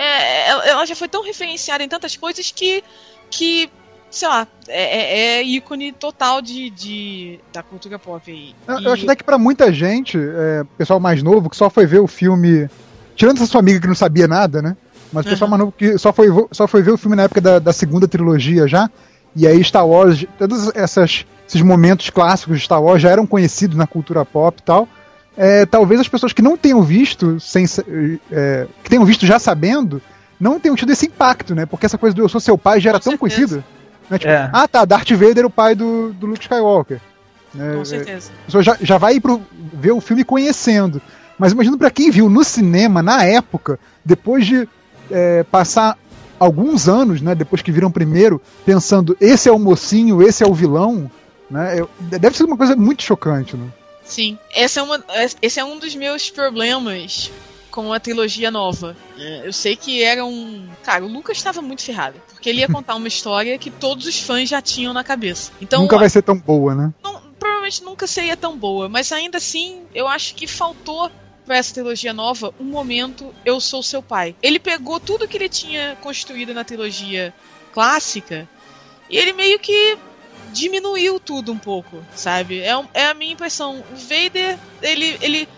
é, 0.02 0.70
ela 0.70 0.86
já 0.86 0.96
foi 0.96 1.08
tão 1.08 1.22
referenciada 1.22 1.84
em 1.84 1.88
tantas 1.88 2.16
coisas 2.16 2.50
que, 2.50 2.82
que 3.30 3.70
sei 4.10 4.26
lá, 4.26 4.46
é, 4.66 4.82
é, 4.82 5.18
é 5.38 5.42
ícone 5.42 5.92
total 5.92 6.40
de, 6.40 6.70
de, 6.70 7.40
da 7.52 7.62
cultura 7.62 7.98
pop 7.98 8.30
aí. 8.30 8.54
Eu, 8.66 8.80
e... 8.80 8.84
eu 8.86 8.92
acho 8.92 9.04
até 9.04 9.14
que 9.14 9.24
pra 9.24 9.38
muita 9.38 9.70
gente, 9.72 10.18
é, 10.18 10.64
pessoal 10.78 10.98
mais 10.98 11.22
novo, 11.22 11.50
que 11.50 11.56
só 11.56 11.68
foi 11.68 11.84
ver 11.84 12.00
o 12.00 12.06
filme. 12.06 12.68
Tirando 13.14 13.36
essa 13.36 13.46
sua 13.46 13.60
amiga 13.60 13.80
que 13.80 13.86
não 13.86 13.94
sabia 13.94 14.26
nada, 14.26 14.62
né? 14.62 14.76
Mas 15.12 15.26
o 15.26 15.28
pessoal 15.28 15.46
uhum. 15.46 15.50
mais 15.50 15.60
novo 15.60 15.74
que 15.76 15.98
só 15.98 16.12
foi, 16.12 16.28
só 16.50 16.66
foi 16.66 16.82
ver 16.82 16.92
o 16.92 16.96
filme 16.96 17.16
na 17.16 17.24
época 17.24 17.40
da, 17.40 17.58
da 17.58 17.72
segunda 17.72 18.08
trilogia 18.08 18.66
já. 18.66 18.88
E 19.36 19.46
aí 19.46 19.62
Star 19.62 19.86
Wars, 19.86 20.24
todos 20.38 20.74
essas, 20.74 21.26
esses 21.46 21.60
momentos 21.60 22.08
clássicos 22.08 22.58
de 22.58 22.64
Star 22.64 22.82
Wars 22.82 23.02
já 23.02 23.10
eram 23.10 23.26
conhecidos 23.26 23.76
na 23.76 23.86
cultura 23.86 24.24
pop 24.24 24.58
e 24.58 24.62
tal 24.62 24.88
é, 25.36 25.64
talvez 25.66 26.00
as 26.00 26.08
pessoas 26.08 26.32
que 26.32 26.42
não 26.42 26.56
tenham 26.56 26.82
visto, 26.82 27.38
sem, 27.40 27.64
é, 28.30 28.66
que 28.82 28.90
tenham 28.90 29.04
visto 29.04 29.24
já 29.26 29.38
sabendo, 29.38 30.00
não 30.38 30.58
tenham 30.60 30.76
tido 30.76 30.90
esse 30.92 31.06
impacto, 31.06 31.54
né? 31.54 31.66
Porque 31.66 31.86
essa 31.86 31.98
coisa 31.98 32.14
do 32.14 32.22
eu 32.22 32.28
sou 32.28 32.40
seu 32.40 32.56
pai 32.58 32.80
já 32.80 32.90
era 32.90 32.98
Com 32.98 33.04
tão 33.10 33.18
certeza. 33.18 33.36
conhecida. 33.36 33.64
Né? 34.08 34.18
Tipo, 34.18 34.32
é. 34.32 34.50
Ah, 34.52 34.66
tá, 34.68 34.84
Darth 34.84 35.10
Vader 35.12 35.44
é 35.44 35.46
o 35.46 35.50
pai 35.50 35.74
do, 35.74 36.12
do 36.12 36.26
Luke 36.26 36.40
Skywalker. 36.42 37.00
né? 37.54 37.74
Com 37.76 37.84
certeza. 37.84 38.30
A 38.42 38.46
pessoa 38.46 38.62
já, 38.62 38.76
já 38.80 38.98
vai 38.98 39.20
pro, 39.20 39.40
ver 39.72 39.92
o 39.92 40.00
filme 40.00 40.24
conhecendo. 40.24 41.00
Mas 41.38 41.52
imagino 41.52 41.78
pra 41.78 41.90
quem 41.90 42.10
viu 42.10 42.28
no 42.28 42.42
cinema, 42.44 43.02
na 43.02 43.24
época, 43.24 43.78
depois 44.04 44.44
de 44.46 44.68
é, 45.10 45.42
passar 45.44 45.96
alguns 46.38 46.88
anos, 46.88 47.20
né, 47.20 47.34
depois 47.34 47.60
que 47.62 47.70
viram 47.72 47.90
primeiro, 47.90 48.40
pensando, 48.64 49.16
esse 49.20 49.48
é 49.48 49.52
o 49.52 49.58
mocinho, 49.58 50.22
esse 50.22 50.42
é 50.42 50.46
o 50.46 50.54
vilão, 50.54 51.10
né? 51.50 51.78
eu- 51.80 51.88
deve 52.00 52.34
ser 52.36 52.44
uma 52.44 52.56
coisa 52.56 52.74
muito 52.76 53.02
chocante, 53.02 53.56
né? 53.56 53.66
Sim. 54.10 54.38
Essa 54.52 54.80
é 54.80 54.82
uma, 54.82 55.04
esse 55.40 55.60
é 55.60 55.64
um 55.64 55.78
dos 55.78 55.94
meus 55.94 56.28
problemas 56.30 57.30
com 57.70 57.92
a 57.92 58.00
trilogia 58.00 58.50
nova. 58.50 58.96
É, 59.16 59.46
Eu 59.46 59.52
sei 59.52 59.76
que 59.76 60.02
era 60.02 60.24
um. 60.24 60.68
Cara, 60.82 61.04
o 61.04 61.08
Lucas 61.08 61.36
estava 61.36 61.62
muito 61.62 61.82
ferrado. 61.82 62.20
Porque 62.32 62.48
ele 62.48 62.60
ia 62.60 62.66
contar 62.72 62.96
uma 62.96 63.06
história 63.08 63.56
que 63.58 63.70
todos 63.70 64.06
os 64.06 64.20
fãs 64.20 64.48
já 64.48 64.60
tinham 64.60 64.92
na 64.92 65.04
cabeça. 65.04 65.52
Então, 65.62 65.82
Nunca 65.82 65.96
vai 65.98 66.10
ser 66.10 66.22
tão 66.22 66.36
boa, 66.36 66.74
né? 66.74 66.92
não- 67.04 67.20
provavelmente 67.38 67.82
nunca 67.84 68.06
seria 68.06 68.36
tão 68.36 68.56
boa, 68.58 68.88
mas 68.88 69.10
ainda 69.12 69.38
assim, 69.38 69.82
eu 69.94 70.06
acho 70.08 70.34
que 70.34 70.46
faltou 70.46 71.10
pra 71.46 71.56
essa 71.56 71.72
trilogia 71.72 72.12
nova 72.12 72.52
um 72.60 72.64
momento 72.64 73.32
Eu 73.44 73.60
Sou 73.60 73.82
Seu 73.82 74.02
Pai. 74.02 74.34
Ele 74.42 74.58
pegou 74.58 74.98
tudo 75.00 75.26
que 75.28 75.36
ele 75.36 75.48
tinha 75.48 75.96
construído 76.02 76.52
na 76.52 76.64
trilogia 76.64 77.32
clássica 77.72 78.48
e 79.08 79.16
ele 79.16 79.32
meio 79.32 79.58
que 79.58 79.96
diminuiu 80.52 81.18
tudo 81.20 81.52
um 81.52 81.58
pouco, 81.58 82.02
sabe? 82.14 82.60
É, 82.60 82.72
é 82.94 83.06
a 83.06 83.14
minha 83.14 83.32
impressão. 83.32 83.80
O 83.90 83.96
Vader, 83.96 84.58
ele, 84.82 85.16
ele 85.20 85.48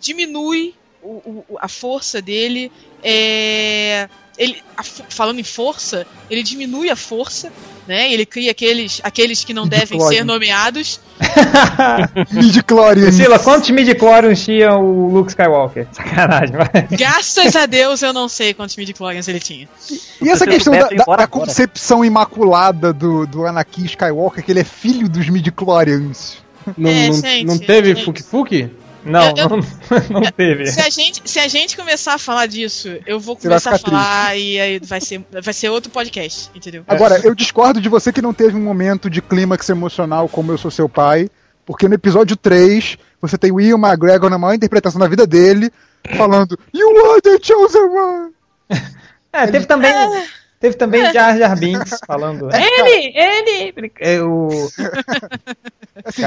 diminui 0.00 0.74
o- 1.02 1.44
o- 1.48 1.58
a 1.60 1.68
força 1.68 2.20
dele. 2.22 2.70
É, 3.02 4.08
ele, 4.36 4.62
falando 5.08 5.38
em 5.38 5.44
força, 5.44 6.06
ele 6.30 6.42
diminui 6.42 6.90
a 6.90 6.96
força, 6.96 7.52
né? 7.86 8.12
Ele 8.12 8.26
cria 8.26 8.50
aqueles, 8.50 9.00
aqueles 9.04 9.44
que 9.44 9.54
não 9.54 9.66
devem 9.66 10.00
ser 10.00 10.24
nomeados. 10.24 11.00
Midichlorian. 12.32 13.04
Priscila, 13.06 13.38
quantos 13.38 13.70
midichlorians 13.70 14.42
tinha 14.44 14.76
o 14.76 15.08
Luke 15.12 15.30
Skywalker? 15.30 15.86
Sacanagem, 15.92 16.56
vai. 16.56 16.88
Graças 16.90 17.54
a 17.56 17.66
Deus 17.66 18.02
eu 18.02 18.12
não 18.12 18.28
sei 18.28 18.54
quantos 18.54 18.76
midichlorians 18.76 19.28
ele 19.28 19.40
tinha. 19.40 19.68
E 20.20 20.28
essa 20.28 20.44
Se 20.44 20.50
questão 20.50 20.72
da, 20.72 20.88
da- 20.88 21.16
da 21.16 21.26
concepção 21.26 22.04
imaculada 22.04 22.92
do, 22.92 23.26
do 23.26 23.46
Anakin 23.46 23.84
Skywalker, 23.84 24.44
que 24.44 24.50
ele 24.52 24.60
é 24.60 24.64
filho 24.64 25.08
dos 25.08 25.28
midichlorians. 25.28 26.38
Não, 26.76 26.90
É, 26.90 27.08
não, 27.08 27.14
gente, 27.14 27.44
não 27.46 27.58
teve 27.58 27.94
gente. 27.94 28.04
Fuk 28.04 28.22
Fuk? 28.22 28.70
Não, 29.04 29.22
Eu- 29.30 29.36
eu- 29.36 29.48
não, 29.48 29.58
não 30.20 30.32
teve. 30.32 30.66
Se 30.66 30.80
a, 30.80 30.88
gente, 30.90 31.22
se 31.24 31.38
a 31.38 31.46
gente 31.48 31.76
começar 31.76 32.14
a 32.14 32.18
falar 32.18 32.46
disso, 32.46 32.88
eu 33.06 33.20
vou 33.20 33.36
Você 33.36 33.48
começar 33.48 33.74
a 33.74 33.78
falar 33.78 34.36
e 34.36 34.58
aí 34.58 34.78
vai 34.78 35.00
ser, 35.00 35.24
vai 35.30 35.52
ser 35.54 35.68
outro 35.68 35.90
podcast, 35.90 36.50
entendeu? 36.54 36.84
Agora, 36.88 37.20
eu 37.22 37.34
discordo 37.34 37.80
de 37.80 37.88
você 37.88 38.12
que 38.12 38.22
não 38.22 38.32
teve 38.32 38.56
um 38.56 38.62
momento 38.62 39.10
de 39.10 39.20
clímax 39.20 39.68
emocional 39.68 40.28
como 40.28 40.52
Eu 40.52 40.58
Sou 40.58 40.70
Seu 40.70 40.88
Pai, 40.88 41.28
porque 41.66 41.86
no 41.88 41.94
episódio 41.94 42.36
3 42.36 42.96
você 43.20 43.36
tem 43.38 43.52
o 43.52 43.60
Ian 43.60 43.78
McGregor 43.78 44.28
na 44.30 44.38
maior 44.38 44.54
interpretação 44.54 45.00
da 45.00 45.08
vida 45.08 45.26
dele, 45.26 45.70
falando 46.16 46.58
You 46.72 47.12
are 47.12 47.20
the 47.20 47.38
chosen 47.42 47.82
one! 47.82 48.32
É, 49.32 49.46
teve 49.46 49.66
também. 49.66 49.92
Teve 50.64 50.76
também 50.76 51.12
Jar 51.12 51.36
Jar 51.36 51.58
Binks 51.58 52.00
falando. 52.06 52.48
Ele! 52.50 53.12
Ele! 53.14 53.92
É, 54.00 54.22
o... 54.22 54.48
Assim, 56.02 56.22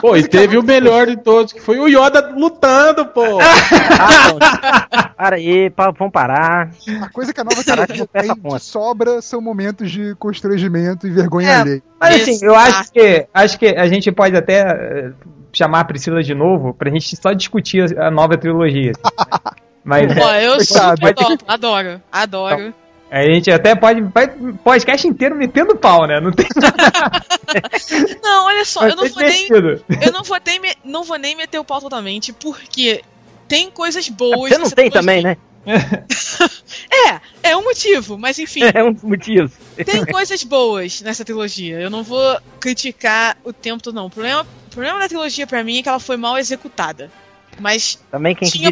Pô, 0.00 0.16
e 0.16 0.22
teve 0.28 0.56
o 0.56 0.62
melhor 0.62 1.08
de 1.08 1.16
todos, 1.16 1.52
que 1.52 1.60
foi 1.60 1.80
o 1.80 1.88
Yoda 1.88 2.32
lutando, 2.36 3.04
pô. 3.06 3.24
Ah, 3.40 4.28
não. 4.94 5.10
Para 5.16 5.34
aí, 5.34 5.70
pa- 5.70 5.90
vamos 5.90 6.12
parar. 6.12 6.70
a 7.02 7.08
coisa 7.08 7.32
que 7.34 7.40
a 7.40 7.42
nova 7.42 7.64
trilogia 7.64 8.06
tem 8.06 8.32
de 8.32 8.60
sobra 8.60 9.20
são 9.20 9.40
momentos 9.40 9.90
de 9.90 10.14
constrangimento 10.20 11.08
e 11.08 11.10
vergonha 11.10 11.48
É. 11.50 11.54
alheia. 11.56 11.82
Mas 11.98 12.22
assim, 12.22 12.38
eu 12.46 12.54
acho 12.54 12.92
que, 12.92 13.26
acho 13.34 13.58
que 13.58 13.66
a 13.66 13.88
gente 13.88 14.12
pode 14.12 14.36
até 14.36 14.60
eh, 14.60 15.10
chamar 15.52 15.80
a 15.80 15.84
Priscila 15.84 16.22
de 16.22 16.32
novo 16.32 16.72
pra 16.74 16.88
gente 16.90 17.16
só 17.16 17.32
discutir 17.32 17.98
a 17.98 18.08
nova 18.08 18.38
trilogia. 18.38 18.92
Mas 19.82 20.14
Pô, 20.14 20.28
eu 20.30 20.60
super 20.64 21.12
topo, 21.12 21.44
adoro, 21.48 22.00
adoro. 22.12 22.72
A 23.10 23.22
gente 23.24 23.50
até 23.50 23.74
pode. 23.74 24.00
Vai 24.02 24.28
podcast 24.64 25.06
inteiro 25.06 25.34
metendo 25.36 25.76
pau, 25.76 26.06
né? 26.06 26.20
Não 26.20 26.30
tem 26.32 26.46
Não, 28.22 28.46
olha 28.46 28.64
só, 28.64 28.86
eu 28.88 28.96
não 28.96 29.08
vou 29.08 29.22
nem, 29.22 29.48
eu 29.48 30.12
não 30.12 30.22
vou 30.22 30.38
nem, 30.46 30.60
me- 30.60 30.76
não 30.84 31.04
vou 31.04 31.18
nem 31.18 31.36
meter 31.36 31.58
o 31.58 31.64
pau 31.64 31.80
totalmente, 31.80 32.32
porque 32.32 33.02
tem 33.48 33.70
coisas 33.70 34.08
boas. 34.08 34.50
Você 34.50 34.58
não 34.58 34.64
nessa 34.64 34.76
tem 34.76 34.90
também, 34.90 35.22
né? 35.22 35.36
É, 37.42 37.50
é 37.50 37.56
um 37.56 37.62
motivo, 37.62 38.16
mas 38.18 38.38
enfim. 38.38 38.60
É 38.74 38.82
um 38.82 38.92
dos 38.92 39.02
motivos. 39.02 39.52
tem 39.84 40.04
coisas 40.06 40.42
boas 40.44 41.00
nessa 41.02 41.24
trilogia. 41.24 41.78
Eu 41.80 41.90
não 41.90 42.02
vou 42.02 42.38
criticar 42.58 43.36
o 43.44 43.52
tempo 43.52 43.82
todo, 43.82 43.94
não. 43.94 44.06
O 44.06 44.10
problema, 44.10 44.42
o 44.42 44.70
problema 44.70 44.98
da 44.98 45.08
trilogia 45.08 45.46
pra 45.46 45.62
mim 45.62 45.78
é 45.78 45.82
que 45.82 45.88
ela 45.88 46.00
foi 46.00 46.16
mal 46.16 46.38
executada. 46.38 47.10
Mas 47.58 47.98
Também 48.10 48.34
quem 48.34 48.48
que 48.48 48.58
tinha 48.58 48.70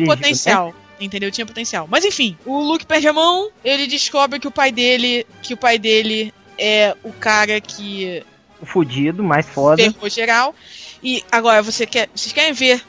né? 0.69 0.73
Entendeu? 1.01 1.31
Tinha 1.31 1.47
potencial. 1.47 1.87
Mas 1.89 2.05
enfim, 2.05 2.37
o 2.45 2.61
Luke 2.61 2.85
perde 2.87 3.07
a 3.07 3.13
mão, 3.13 3.51
ele 3.65 3.87
descobre 3.87 4.39
que 4.41 4.49
o 4.49 4.51
pai 4.51 4.73
dele. 4.73 5.27
Que 5.43 5.55
o 5.55 5.57
pai 5.57 5.79
dele 5.79 6.33
é 6.59 6.97
o 7.05 7.13
cara 7.13 7.61
que 7.61 8.23
O 8.61 8.67
fudido, 8.67 9.23
mais 9.23 9.47
foda. 9.47 9.83
ferrou 9.83 10.09
geral. 10.09 10.55
E 11.03 11.25
agora, 11.31 11.63
você 11.63 11.87
quer, 11.87 12.09
vocês 12.15 12.33
querem 12.33 12.53
ver 12.53 12.85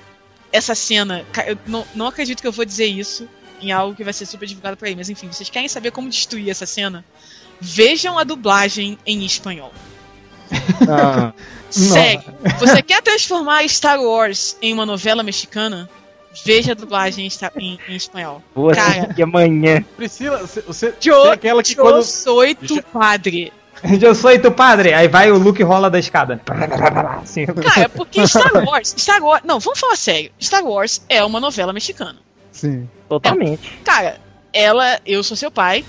essa 0.51 0.73
cena? 0.73 1.23
Eu 1.45 1.57
não, 1.67 1.85
não 1.93 2.07
acredito 2.07 2.41
que 2.41 2.47
eu 2.47 2.51
vou 2.51 2.65
dizer 2.65 2.87
isso 2.87 3.29
em 3.61 3.71
algo 3.71 3.93
que 3.95 4.03
vai 4.03 4.13
ser 4.13 4.25
super 4.25 4.47
divulgado 4.47 4.75
por 4.77 4.87
aí, 4.87 4.95
mas 4.95 5.09
enfim, 5.09 5.27
vocês 5.31 5.49
querem 5.49 5.67
saber 5.67 5.91
como 5.91 6.09
destruir 6.09 6.49
essa 6.49 6.65
cena? 6.65 7.05
Vejam 7.61 8.17
a 8.17 8.23
dublagem 8.23 8.97
em 9.05 9.23
espanhol. 9.25 9.71
Ah, 10.89 11.33
Sério, 11.69 12.23
você 12.57 12.81
quer 12.81 13.01
transformar 13.03 13.67
Star 13.69 14.01
Wars 14.01 14.57
em 14.61 14.73
uma 14.73 14.85
novela 14.85 15.21
mexicana? 15.21 15.87
Veja 16.45 16.71
a 16.71 16.75
dublagem 16.75 17.27
em, 17.27 17.61
em- 17.63 17.79
em 17.89 17.95
espanhol. 17.95 18.41
vou 18.53 18.71
Cara. 18.71 19.03
assistir 19.03 19.23
amanhã. 19.23 19.83
Priscila, 19.97 20.37
você, 20.39 20.93
Yo, 21.03 21.21
tem 21.23 21.31
aquela 21.31 21.63
que 21.63 21.75
quando... 21.75 22.03
soy 22.03 22.55
tu 22.55 22.81
padre. 22.83 23.51
Eu 24.01 24.13
sou 24.13 24.37
teu 24.37 24.51
padre. 24.51 24.93
Aí 24.93 25.07
vai 25.07 25.31
o 25.31 25.37
Luke 25.37 25.63
rola 25.63 25.89
da 25.89 25.97
escada. 25.99 26.41
Assim, 27.21 27.45
Cara, 27.45 27.87
porque 27.89 28.27
Star 28.27 28.51
Wars, 28.65 28.93
Star 28.97 29.23
Wars, 29.23 29.41
não, 29.45 29.59
vamos 29.59 29.79
falar 29.79 29.95
sério. 29.95 30.31
Star 30.41 30.63
Wars 30.65 31.01
é 31.07 31.23
uma 31.23 31.39
novela 31.39 31.71
mexicana. 31.71 32.17
Sim. 32.51 32.89
Totalmente. 33.07 33.79
Cara, 33.83 34.19
ela, 34.51 34.99
eu 35.05 35.23
sou 35.23 35.37
seu 35.37 35.49
pai, 35.49 35.85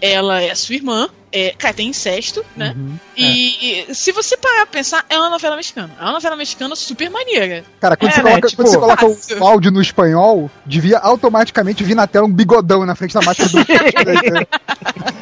ela 0.00 0.42
é 0.42 0.54
sua 0.54 0.74
irmã, 0.74 1.08
é, 1.32 1.54
cara, 1.58 1.74
tem 1.74 1.88
incesto, 1.88 2.44
né? 2.56 2.74
Uhum. 2.76 2.98
E 3.16 3.86
se 3.92 4.12
você 4.12 4.36
parar 4.36 4.66
pra 4.66 4.78
pensar, 4.78 5.04
é 5.08 5.18
uma 5.18 5.30
novela 5.30 5.56
mexicana. 5.56 5.90
É 5.98 6.02
uma 6.02 6.12
novela 6.12 6.36
mexicana 6.36 6.74
super 6.76 7.10
maneira. 7.10 7.64
Cara, 7.80 7.96
quando, 7.96 8.10
É, 8.10 8.14
você, 8.14 8.22
né, 8.22 8.30
coloca, 8.30 8.48
tipo, 8.48 8.62
quando 8.62 8.68
você 8.70 8.78
coloca 8.78 9.08
fácil. 9.08 9.42
o 9.42 9.46
áudio 9.46 9.70
no 9.70 9.82
espanhol, 9.82 10.50
devia 10.64 10.98
automaticamente 10.98 11.84
vir 11.84 11.94
na 11.94 12.06
tela 12.06 12.26
um 12.26 12.32
bigodão 12.32 12.86
na 12.86 12.94
frente 12.94 13.14
da 13.14 13.20
máscara 13.22 13.48
do. 13.50 13.58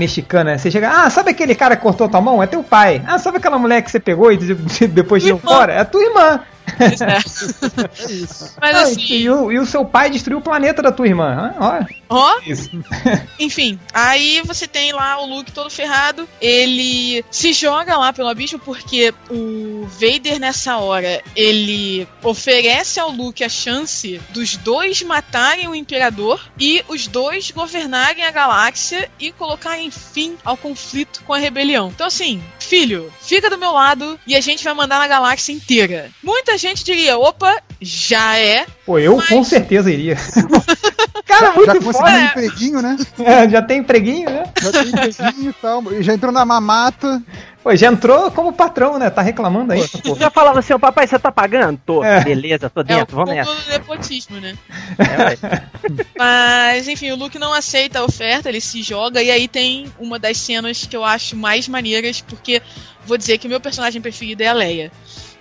mexicana. 0.00 0.58
Você 0.58 0.70
chega, 0.70 0.90
ah, 0.90 1.10
sabe 1.10 1.30
aquele 1.30 1.54
cara 1.54 1.76
que 1.76 1.82
cortou 1.82 2.08
tua 2.08 2.20
mão? 2.20 2.42
É 2.42 2.46
teu 2.46 2.62
pai. 2.62 3.00
Ah, 3.06 3.18
sabe 3.18 3.36
aquela 3.36 3.58
mulher 3.58 3.82
que 3.82 3.90
você 3.90 4.00
pegou 4.00 4.32
e 4.32 4.36
de- 4.36 4.88
depois 4.88 5.22
irmã. 5.22 5.40
fora? 5.40 5.72
É 5.74 5.80
a 5.80 5.84
tua 5.84 6.02
irmã. 6.02 6.40
É 6.78 8.12
isso. 8.12 8.54
Mas 8.60 8.76
Ah, 8.76 8.82
assim, 8.82 9.02
e, 9.08 9.30
o, 9.30 9.52
e 9.52 9.58
o 9.58 9.66
seu 9.66 9.84
pai 9.84 10.10
destruiu 10.10 10.38
o 10.38 10.42
planeta 10.42 10.82
da 10.82 10.92
tua 10.92 11.06
irmã. 11.06 11.54
Ah, 11.58 11.66
olha. 11.78 11.88
ó, 12.08 12.38
Isso. 12.46 12.70
Enfim, 13.38 13.78
aí 13.92 14.40
você 14.44 14.66
tem 14.66 14.92
lá 14.92 15.20
o 15.20 15.26
Luke 15.26 15.52
todo 15.52 15.70
ferrado. 15.70 16.28
Ele 16.40 17.24
se 17.30 17.52
joga 17.52 17.96
lá 17.96 18.12
pelo 18.12 18.28
abismo 18.28 18.58
porque 18.58 19.12
o 19.30 19.86
Vader 19.86 20.38
nessa 20.38 20.76
hora 20.78 21.22
ele 21.34 22.06
oferece 22.22 22.98
ao 23.00 23.10
Luke 23.10 23.42
a 23.44 23.48
chance 23.48 24.20
dos 24.30 24.56
dois 24.56 25.02
matarem 25.02 25.68
o 25.68 25.74
Imperador 25.74 26.40
e 26.58 26.84
os 26.88 27.06
dois 27.06 27.50
governarem 27.50 28.24
a 28.24 28.30
galáxia 28.30 29.08
e 29.18 29.32
colocarem 29.32 29.90
fim 29.90 30.36
ao 30.44 30.56
conflito 30.56 31.22
com 31.26 31.32
a 31.32 31.38
rebelião. 31.38 31.88
Então 31.88 32.06
assim, 32.06 32.42
filho, 32.58 33.12
fica 33.20 33.48
do 33.50 33.58
meu 33.58 33.72
lado 33.72 34.18
e 34.26 34.34
a 34.36 34.40
gente 34.40 34.62
vai 34.64 34.74
mandar 34.74 34.98
na 34.98 35.08
galáxia 35.08 35.52
inteira. 35.52 36.10
Muita 36.22 36.56
gente 36.60 36.84
diria, 36.84 37.18
opa, 37.18 37.56
já 37.80 38.36
é. 38.36 38.66
Pô, 38.86 38.98
eu 38.98 39.16
Mas- 39.16 39.28
com 39.28 39.42
certeza 39.44 39.90
iria. 39.90 40.16
Cara, 41.26 41.52
muito 41.52 41.72
Já 41.74 41.92
foda. 41.92 42.10
um 42.10 42.24
empreguinho, 42.24 42.82
né? 42.82 42.96
É, 43.20 43.48
já 43.48 43.62
tem 43.62 43.78
empreguinho, 43.78 44.28
né? 44.28 44.44
Já 44.60 44.72
tem 44.72 44.88
empreguinho 44.88 45.50
e 45.50 45.52
tal. 45.52 45.82
Já 46.02 46.12
entrou 46.14 46.32
na 46.32 46.44
mamata. 46.44 47.22
Pô, 47.62 47.76
já 47.76 47.86
entrou 47.86 48.30
como 48.32 48.52
patrão, 48.52 48.98
né? 48.98 49.08
Tá 49.10 49.22
reclamando 49.22 49.72
aí. 49.72 49.86
Pô. 49.86 50.08
Eu 50.10 50.16
já 50.16 50.28
falava 50.30 50.58
assim, 50.58 50.72
ô 50.72 50.78
papai, 50.78 51.06
você 51.06 51.18
tá 51.20 51.30
pagando? 51.30 51.78
Tô, 51.86 52.02
É. 52.02 52.20
beleza, 52.24 52.68
tô 52.68 52.80
É 52.80 52.82
o 52.82 52.84
dentro, 52.84 53.14
vamos 53.16 53.30
combo 53.30 53.38
nessa. 53.54 53.54
do 53.64 53.70
nepotismo, 53.70 54.40
né? 54.40 54.56
É. 54.98 55.62
Mas, 56.18 56.88
enfim, 56.88 57.12
o 57.12 57.16
Luke 57.16 57.38
não 57.38 57.52
aceita 57.52 58.00
a 58.00 58.04
oferta, 58.04 58.48
ele 58.48 58.60
se 58.60 58.82
joga, 58.82 59.22
e 59.22 59.30
aí 59.30 59.46
tem 59.46 59.92
uma 60.00 60.18
das 60.18 60.36
cenas 60.38 60.84
que 60.86 60.96
eu 60.96 61.04
acho 61.04 61.36
mais 61.36 61.68
maneiras, 61.68 62.20
porque 62.20 62.60
vou 63.06 63.16
dizer 63.16 63.38
que 63.38 63.46
o 63.46 63.50
meu 63.50 63.60
personagem 63.60 64.00
preferido 64.02 64.42
é 64.42 64.48
a 64.48 64.52
Leia. 64.52 64.90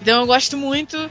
Então 0.01 0.21
eu 0.21 0.27
gosto 0.27 0.57
muito 0.57 1.09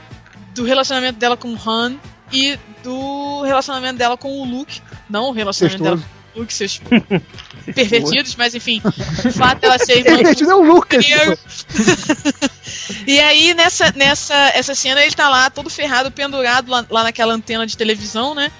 do 0.53 0.63
relacionamento 0.63 1.19
dela 1.19 1.37
com 1.37 1.53
o 1.53 1.69
Han 1.69 1.95
e 2.31 2.57
do 2.83 3.43
relacionamento 3.43 3.97
dela 3.97 4.17
com 4.17 4.41
o 4.41 4.45
Luke. 4.45 4.81
Não 5.09 5.29
o 5.29 5.31
relacionamento 5.31 5.83
dela 5.83 5.95
Incestuoso. 5.95 6.19
com 6.33 6.39
o 6.39 6.41
Luke, 6.41 6.53
seus 6.53 6.81
pervertidos, 7.73 8.35
mas 8.35 8.55
enfim, 8.55 8.81
o 8.83 9.31
fato 9.31 9.61
dela 9.61 9.77
ser 9.79 9.99
irmã 9.99 10.15
Pervertido 10.15 10.51
é 10.51 10.55
o 10.55 10.63
Lucas. 10.63 11.05
E 13.05 13.19
aí, 13.19 13.53
nessa, 13.53 13.91
nessa 13.95 14.35
essa 14.53 14.75
cena, 14.75 15.01
ele 15.01 15.15
tá 15.15 15.29
lá 15.29 15.49
todo 15.49 15.69
ferrado, 15.69 16.11
pendurado 16.11 16.69
lá, 16.69 16.85
lá 16.89 17.03
naquela 17.03 17.33
antena 17.33 17.65
de 17.65 17.75
televisão, 17.75 18.35
né? 18.35 18.51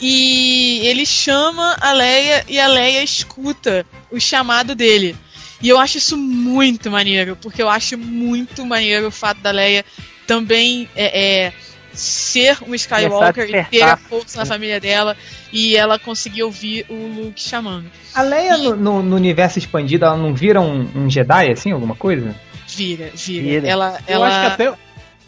E 0.00 0.80
ele 0.86 1.04
chama 1.04 1.76
a 1.80 1.92
Leia 1.92 2.44
e 2.48 2.60
a 2.60 2.68
Leia 2.68 3.02
escuta 3.02 3.84
o 4.10 4.20
chamado 4.20 4.74
dele. 4.74 5.16
E 5.60 5.68
eu 5.68 5.78
acho 5.78 5.98
isso 5.98 6.16
muito 6.16 6.90
maneiro, 6.90 7.36
porque 7.40 7.60
eu 7.62 7.68
acho 7.68 7.96
muito 7.98 8.64
maneiro 8.64 9.08
o 9.08 9.10
fato 9.10 9.40
da 9.40 9.50
Leia 9.50 9.84
também 10.26 10.88
é, 10.94 11.46
é, 11.46 11.52
ser 11.92 12.58
um 12.66 12.74
Skywalker 12.74 13.48
e 13.50 13.64
ter 13.64 13.82
a 13.82 13.96
força 13.96 14.38
na 14.38 14.46
família 14.46 14.78
dela 14.78 15.16
e 15.52 15.74
ela 15.76 15.98
conseguir 15.98 16.42
ouvir 16.44 16.86
o 16.88 16.94
Luke 16.94 17.40
chamando. 17.40 17.90
A 18.14 18.22
Leia 18.22 18.56
no, 18.56 18.76
no- 18.76 19.02
no 19.02 19.16
universo 19.16 19.58
expandido, 19.58 20.04
ela 20.04 20.16
não 20.16 20.32
vira 20.34 20.60
um, 20.60 20.88
um 20.94 21.10
Jedi, 21.10 21.50
assim, 21.50 21.72
alguma 21.72 21.96
coisa? 21.96 22.34
Vira, 22.68 23.10
vira. 23.14 23.42
Vira. 23.44 23.68
Ela, 23.68 24.00
Eu 24.06 24.14
ela 24.16 24.28
acho 24.28 24.40
que 24.40 24.62
até, 24.62 24.78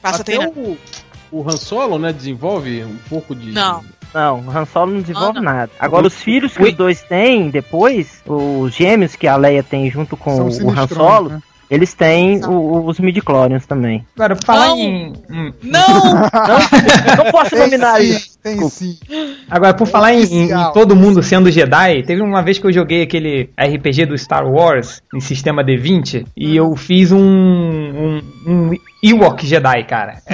até 0.02 0.38
o, 0.48 0.78
o 1.32 1.48
Han 1.48 1.56
Solo, 1.56 1.98
né, 1.98 2.12
desenvolve 2.12 2.84
um 2.84 2.96
pouco 3.08 3.34
de... 3.34 3.50
Não. 3.50 3.82
Não, 4.14 4.40
o 4.40 4.50
Han 4.50 4.64
Solo 4.66 4.92
não 4.92 5.00
desenvolve 5.00 5.38
Ah, 5.38 5.42
não. 5.42 5.52
nada. 5.52 5.70
Agora, 5.78 6.06
os 6.06 6.14
filhos 6.22 6.56
que 6.56 6.62
Ui. 6.62 6.70
os 6.70 6.76
dois 6.76 7.00
têm 7.02 7.48
depois, 7.50 8.22
os 8.26 8.74
gêmeos 8.74 9.14
que 9.16 9.26
a 9.28 9.36
Leia 9.36 9.62
tem 9.62 9.90
junto 9.90 10.16
com 10.16 10.50
São 10.50 10.66
o 10.66 10.70
Han 10.70 10.86
Solo, 10.88 11.28
né? 11.28 11.40
eles 11.70 11.94
têm 11.94 12.44
o- 12.44 12.84
os 12.86 12.98
midi-chlorians 12.98 13.64
também. 13.66 14.04
Agora, 14.16 14.34
por 14.34 14.44
falar 14.44 14.68
Não. 14.70 14.76
em. 14.78 15.12
hum, 15.30 15.52
Não! 15.62 16.02
Não, 16.04 17.24
não 17.24 17.30
posso 17.30 17.56
nominar 17.56 18.00
sim, 18.00 18.10
isso. 18.10 18.38
tem 18.42 18.68
sim. 18.68 18.98
Agora, 19.48 19.74
por 19.74 19.86
falar 19.86 20.12
em, 20.14 20.24
em- 20.24 20.50
em 20.52 20.72
todo 20.72 20.96
mundo 20.96 21.22
sendo 21.22 21.50
Jedi, 21.50 22.02
teve 22.02 22.20
uma 22.22 22.42
vez 22.42 22.58
que 22.58 22.66
eu 22.66 22.72
joguei 22.72 23.02
aquele 23.02 23.50
RPG 23.56 24.06
do 24.06 24.18
Star 24.18 24.44
Wars 24.50 25.00
em 25.14 25.20
sistema 25.20 25.62
D20 25.62 26.26
e 26.36 26.56
eu 26.56 26.74
fiz 26.74 27.12
um, 27.12 27.20
um, 27.20 28.22
um 28.46 28.70
Ewok 29.02 29.46
Jedi, 29.46 29.84
cara. 29.84 30.22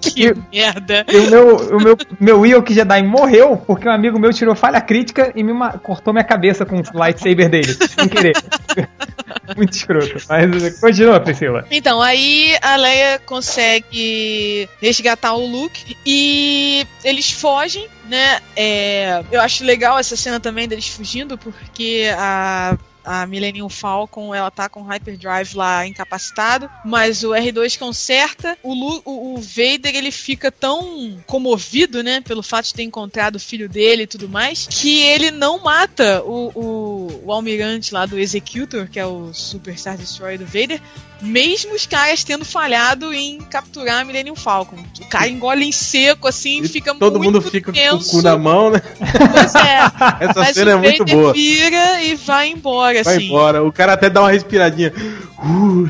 Que 0.00 0.34
merda. 0.52 1.06
E 1.08 1.16
o 1.16 1.30
meu, 1.30 1.56
o 1.56 1.82
meu, 1.82 1.96
meu 2.20 2.46
Ewok 2.46 2.74
Jedi 2.74 3.02
morreu 3.02 3.56
porque 3.56 3.88
um 3.88 3.92
amigo 3.92 4.18
meu 4.18 4.32
tirou 4.32 4.54
falha 4.54 4.80
crítica 4.80 5.32
e 5.34 5.42
me 5.42 5.52
cortou 5.82 6.12
minha 6.12 6.24
cabeça 6.24 6.66
com 6.66 6.76
o 6.76 6.82
lightsaber 6.98 7.48
dele, 7.48 7.72
sem 7.72 8.08
querer. 8.08 8.34
Muito 9.56 9.72
escroto. 9.72 10.14
Mas 10.28 10.80
continua, 10.80 11.20
Priscila. 11.20 11.64
Então, 11.70 12.00
aí 12.00 12.56
a 12.60 12.76
Leia 12.76 13.18
consegue 13.24 14.68
resgatar 14.80 15.34
o 15.34 15.46
Luke 15.46 15.96
e 16.04 16.86
eles 17.04 17.30
fogem, 17.30 17.88
né? 18.08 18.40
É, 18.56 19.22
eu 19.30 19.40
acho 19.40 19.64
legal 19.64 19.98
essa 19.98 20.16
cena 20.16 20.38
também 20.38 20.68
deles 20.68 20.88
fugindo, 20.88 21.36
porque 21.38 22.10
a. 22.16 22.76
A 23.04 23.26
Millennium 23.26 23.68
Falcon, 23.68 24.34
ela 24.34 24.50
tá 24.50 24.68
com 24.68 24.82
o 24.82 24.86
Hyperdrive 24.86 25.56
lá 25.56 25.86
incapacitado, 25.86 26.70
mas 26.84 27.24
o 27.24 27.30
R2 27.30 27.78
conserta. 27.78 28.56
O, 28.62 28.72
Lu, 28.72 29.02
o, 29.04 29.34
o 29.34 29.40
Vader, 29.40 29.94
ele 29.94 30.10
fica 30.10 30.50
tão 30.50 31.18
comovido, 31.26 32.02
né, 32.02 32.20
pelo 32.20 32.42
fato 32.42 32.66
de 32.66 32.74
ter 32.74 32.82
encontrado 32.82 33.36
o 33.36 33.40
filho 33.40 33.68
dele 33.68 34.02
e 34.02 34.06
tudo 34.06 34.28
mais, 34.28 34.66
que 34.66 35.00
ele 35.00 35.30
não 35.30 35.58
mata 35.58 36.22
o, 36.22 36.52
o, 36.54 37.22
o 37.26 37.32
almirante 37.32 37.92
lá 37.92 38.06
do 38.06 38.18
Executor, 38.18 38.88
que 38.88 39.00
é 39.00 39.06
o 39.06 39.32
Super 39.32 39.78
Star 39.78 39.96
Destroyer 39.96 40.38
do 40.38 40.46
Vader, 40.46 40.80
mesmo 41.22 41.74
os 41.74 41.86
caras 41.86 42.22
tendo 42.24 42.44
falhado 42.44 43.14
em 43.14 43.38
capturar 43.38 44.00
a 44.00 44.04
Millennium 44.04 44.34
Falcon. 44.36 44.76
O 45.00 45.06
cara 45.06 45.28
engole 45.28 45.64
em 45.64 45.72
seco, 45.72 46.26
assim, 46.28 46.62
E 46.62 46.68
fica 46.68 46.94
Todo 46.94 47.18
muito 47.18 47.34
mundo 47.36 47.42
fica 47.50 47.72
com 47.72 47.78
o 47.78 47.80
tenso. 47.80 48.10
cu 48.10 48.22
na 48.22 48.36
mão, 48.36 48.70
né? 48.70 48.82
Pois 48.98 49.54
é. 49.54 49.78
Essa 50.28 50.40
Mas 50.40 50.54
cena 50.54 50.72
é 50.72 50.76
muito 50.76 51.04
boa. 51.04 51.32
vira 51.32 52.02
e 52.02 52.14
vai 52.16 52.48
embora, 52.50 53.02
Vai 53.02 53.16
assim. 53.16 53.26
embora. 53.26 53.62
O 53.64 53.72
cara 53.72 53.92
até 53.94 54.10
dá 54.10 54.20
uma 54.22 54.30
respiradinha. 54.30 54.92
Uh. 55.38 55.88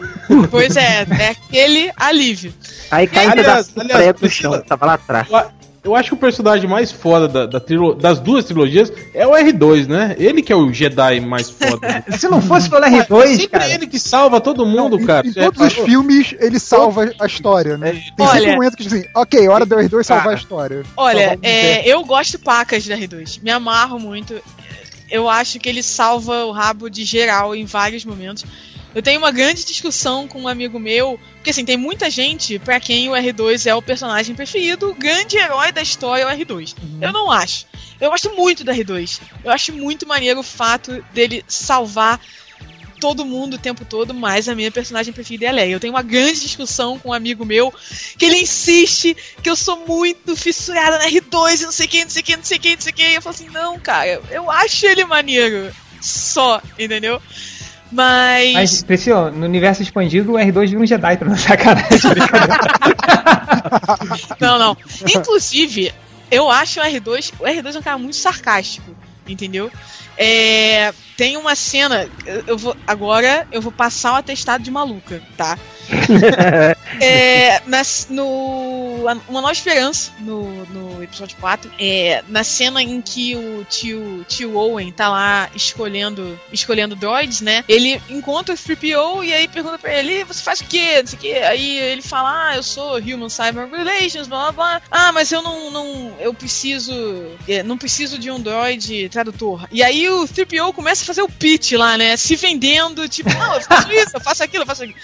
Pois 0.50 0.76
é, 0.76 1.06
é 1.18 1.28
aquele 1.28 1.90
alívio. 1.96 2.54
Aí 2.90 3.06
cai 3.06 3.26
um 3.26 3.30
Aliás, 3.30 3.70
aliás, 3.76 4.06
no 4.06 4.14
Priscila- 4.14 4.56
chão, 4.58 4.64
tava 4.66 4.86
lá 4.86 4.94
atrás. 4.94 5.28
Eu 5.84 5.96
acho 5.96 6.10
que 6.10 6.14
o 6.14 6.16
personagem 6.16 6.68
mais 6.70 6.92
foda 6.92 7.26
da, 7.26 7.44
da 7.44 7.58
trilo- 7.58 7.94
das 7.94 8.20
duas 8.20 8.44
trilogias 8.44 8.92
é 9.12 9.26
o 9.26 9.32
R2, 9.32 9.88
né? 9.88 10.14
Ele 10.16 10.40
que 10.40 10.52
é 10.52 10.56
o 10.56 10.72
Jedi 10.72 11.18
mais 11.20 11.50
foda. 11.50 12.04
Se 12.16 12.28
não 12.28 12.40
fosse 12.40 12.70
pelo 12.70 12.84
É 12.84 12.90
R2, 13.04 13.26
sempre 13.36 13.48
cara. 13.48 13.68
ele 13.68 13.86
que 13.88 13.98
salva 13.98 14.40
todo 14.40 14.64
mundo, 14.64 15.00
Em- 15.00 15.04
cara. 15.04 15.26
Em, 15.26 15.32
já 15.32 15.42
todos 15.46 15.60
os 15.60 15.68
reparou? 15.68 15.86
filmes, 15.86 16.34
ele 16.38 16.58
salva 16.60 17.10
a 17.18 17.26
história, 17.26 17.76
né? 17.76 17.90
Tem 17.92 18.00
sempre 18.00 18.24
Olha- 18.24 18.48
um 18.50 18.54
momento 18.54 18.76
que 18.76 18.84
diz 18.84 18.92
assim, 18.92 19.04
ok, 19.14 19.48
hora 19.48 19.66
do 19.66 19.74
R2 19.74 20.02
salvar 20.04 20.24
Cara. 20.24 20.36
a 20.36 20.38
história. 20.38 20.82
Olha, 20.96 21.18
Salvar 21.30 21.36
o 21.38 21.40
é, 21.46 21.88
eu 21.88 22.04
gosto 22.04 22.38
pacas 22.38 22.86
da 22.86 22.96
R2. 22.96 23.40
Me 23.42 23.50
amarro 23.50 23.98
muito. 23.98 24.40
Eu 25.10 25.28
acho 25.28 25.58
que 25.58 25.68
ele 25.68 25.82
salva 25.82 26.44
o 26.46 26.52
rabo 26.52 26.88
de 26.88 27.04
geral 27.04 27.54
em 27.56 27.64
vários 27.66 28.04
momentos. 28.04 28.44
Eu 28.94 29.02
tenho 29.02 29.18
uma 29.18 29.30
grande 29.30 29.64
discussão 29.64 30.28
com 30.28 30.42
um 30.42 30.48
amigo 30.48 30.78
meu, 30.78 31.18
porque 31.36 31.50
assim, 31.50 31.64
tem 31.64 31.76
muita 31.76 32.10
gente 32.10 32.58
pra 32.58 32.78
quem 32.78 33.08
o 33.08 33.12
R2 33.12 33.66
é 33.66 33.74
o 33.74 33.82
personagem 33.82 34.34
preferido, 34.34 34.90
o 34.90 34.94
grande 34.94 35.36
herói 35.36 35.72
da 35.72 35.82
história 35.82 36.22
é 36.22 36.26
o 36.26 36.38
R2. 36.38 36.74
Eu 37.00 37.12
não 37.12 37.30
acho. 37.30 37.66
Eu 38.00 38.10
gosto 38.10 38.34
muito 38.34 38.64
do 38.64 38.72
R2. 38.72 39.20
Eu 39.44 39.50
acho 39.50 39.72
muito 39.72 40.06
maneiro 40.06 40.40
o 40.40 40.44
fato 40.44 41.04
dele 41.12 41.44
salvar 41.46 42.20
todo 43.02 43.24
mundo 43.24 43.54
o 43.54 43.58
tempo 43.58 43.84
todo, 43.84 44.14
mas 44.14 44.48
a 44.48 44.54
minha 44.54 44.70
personagem 44.70 45.12
preferida 45.12 45.46
é 45.46 45.48
a 45.48 45.52
Leia. 45.52 45.72
Eu 45.72 45.80
tenho 45.80 45.92
uma 45.92 46.02
grande 46.02 46.40
discussão 46.40 47.00
com 47.00 47.08
um 47.08 47.12
amigo 47.12 47.44
meu 47.44 47.74
que 48.16 48.24
ele 48.24 48.36
insiste 48.36 49.16
que 49.42 49.50
eu 49.50 49.56
sou 49.56 49.84
muito 49.86 50.36
fissurada 50.36 50.98
na 50.98 51.06
R2 51.06 51.60
e 51.60 51.64
não 51.64 51.72
sei 51.72 51.86
o 51.86 51.88
que, 51.88 52.04
não 52.04 52.10
sei 52.10 52.22
o 52.22 52.24
que, 52.24 52.36
não 52.36 52.44
sei 52.44 52.58
o 52.58 52.60
que, 52.60 52.74
não 52.76 52.80
sei 52.80 52.92
o 52.92 52.94
que. 52.94 53.02
E 53.02 53.14
eu 53.14 53.22
falo 53.22 53.34
assim, 53.34 53.48
não, 53.48 53.80
cara, 53.80 54.22
eu 54.30 54.48
acho 54.48 54.86
ele 54.86 55.04
maneiro. 55.04 55.74
Só, 56.00 56.62
entendeu? 56.78 57.20
Mas. 57.92 58.52
Mas, 58.54 58.82
Priscila, 58.82 59.30
no 59.30 59.44
universo 59.44 59.82
expandido, 59.82 60.32
o 60.32 60.36
R2 60.36 60.68
vira 60.68 60.80
um 60.80 60.86
Jedi 60.86 61.16
pra 61.18 61.28
não 61.28 61.36
sacanagem. 61.36 61.88
Não, 64.40 64.58
não. 64.58 64.76
Inclusive, 65.14 65.92
eu 66.30 66.50
acho 66.50 66.80
o 66.80 66.82
R2. 66.82 67.32
O 67.38 67.44
R2 67.44 67.74
é 67.74 67.78
um 67.78 67.82
cara 67.82 67.98
muito 67.98 68.16
sarcástico, 68.16 68.94
entendeu? 69.26 69.70
É, 70.18 70.92
tem 71.16 71.36
uma 71.36 71.54
cena. 71.54 72.08
eu- 72.26 72.42
Eu 72.46 72.58
vou, 72.58 72.76
agora 72.86 73.46
eu 73.52 73.60
vou 73.62 73.72
passar 73.72 74.12
o 74.12 74.16
atestado 74.16 74.62
de 74.64 74.70
maluca, 74.70 75.22
tá? 75.36 75.58
É, 77.00 77.60
nas- 77.66 78.06
no 78.10 78.26
Uma 79.28 79.40
Nova 79.40 79.52
Esperança, 79.52 80.12
no, 80.20 80.64
no 80.66 81.02
episódio 81.02 81.36
4, 81.40 81.70
é, 81.78 82.22
na 82.28 82.44
cena 82.44 82.82
em 82.82 83.00
que 83.00 83.34
o 83.34 83.64
tio, 83.68 84.24
tio 84.28 84.56
Owen 84.56 84.92
tá 84.92 85.08
lá 85.08 85.48
escolhendo, 85.54 86.38
escolhendo 86.52 86.94
droids, 86.94 87.40
né? 87.40 87.64
Ele 87.68 88.00
encontra 88.10 88.54
o 88.54 88.58
3PO 88.58 89.24
e 89.24 89.32
aí 89.32 89.48
pergunta 89.48 89.78
pra 89.78 89.92
ele: 89.94 90.20
"E 90.20 90.24
você 90.24 90.42
faz 90.42 90.60
o 90.60 90.64
quê? 90.64 91.00
Não 91.00 91.06
sei 91.06 91.18
o 91.18 91.22
quê. 91.22 91.32
Aí 91.44 91.78
ele 91.78 92.02
fala: 92.02 92.50
Ah, 92.50 92.56
eu 92.56 92.62
sou 92.62 92.98
Human 92.98 93.28
Cyber 93.30 93.68
Relations, 93.70 94.28
blá 94.28 94.52
blá 94.52 94.52
blá. 94.52 94.82
Ah, 94.90 95.12
mas 95.12 95.32
eu 95.32 95.40
não. 95.42 95.70
não 95.70 96.14
eu 96.20 96.34
preciso. 96.34 96.92
é, 97.48 97.62
não 97.62 97.78
preciso 97.78 98.18
de 98.18 98.30
um 98.30 98.38
droid 98.40 99.08
tradutor. 99.08 99.66
E 99.72 99.82
aí 99.82 100.08
o 100.10 100.24
3PO 100.28 100.72
começa 100.74 101.01
a 101.02 101.06
fazer 101.06 101.22
o 101.22 101.28
pitch 101.28 101.72
lá, 101.72 101.96
né? 101.96 102.16
Se 102.16 102.36
vendendo, 102.36 103.08
tipo, 103.08 103.30
não, 103.30 103.54
eu 103.54 103.60
faço 103.60 103.92
isso, 103.92 104.10
eu 104.14 104.20
faço 104.20 104.42
aquilo, 104.42 104.62
eu 104.62 104.66
faço 104.66 104.84
aquilo. 104.84 104.98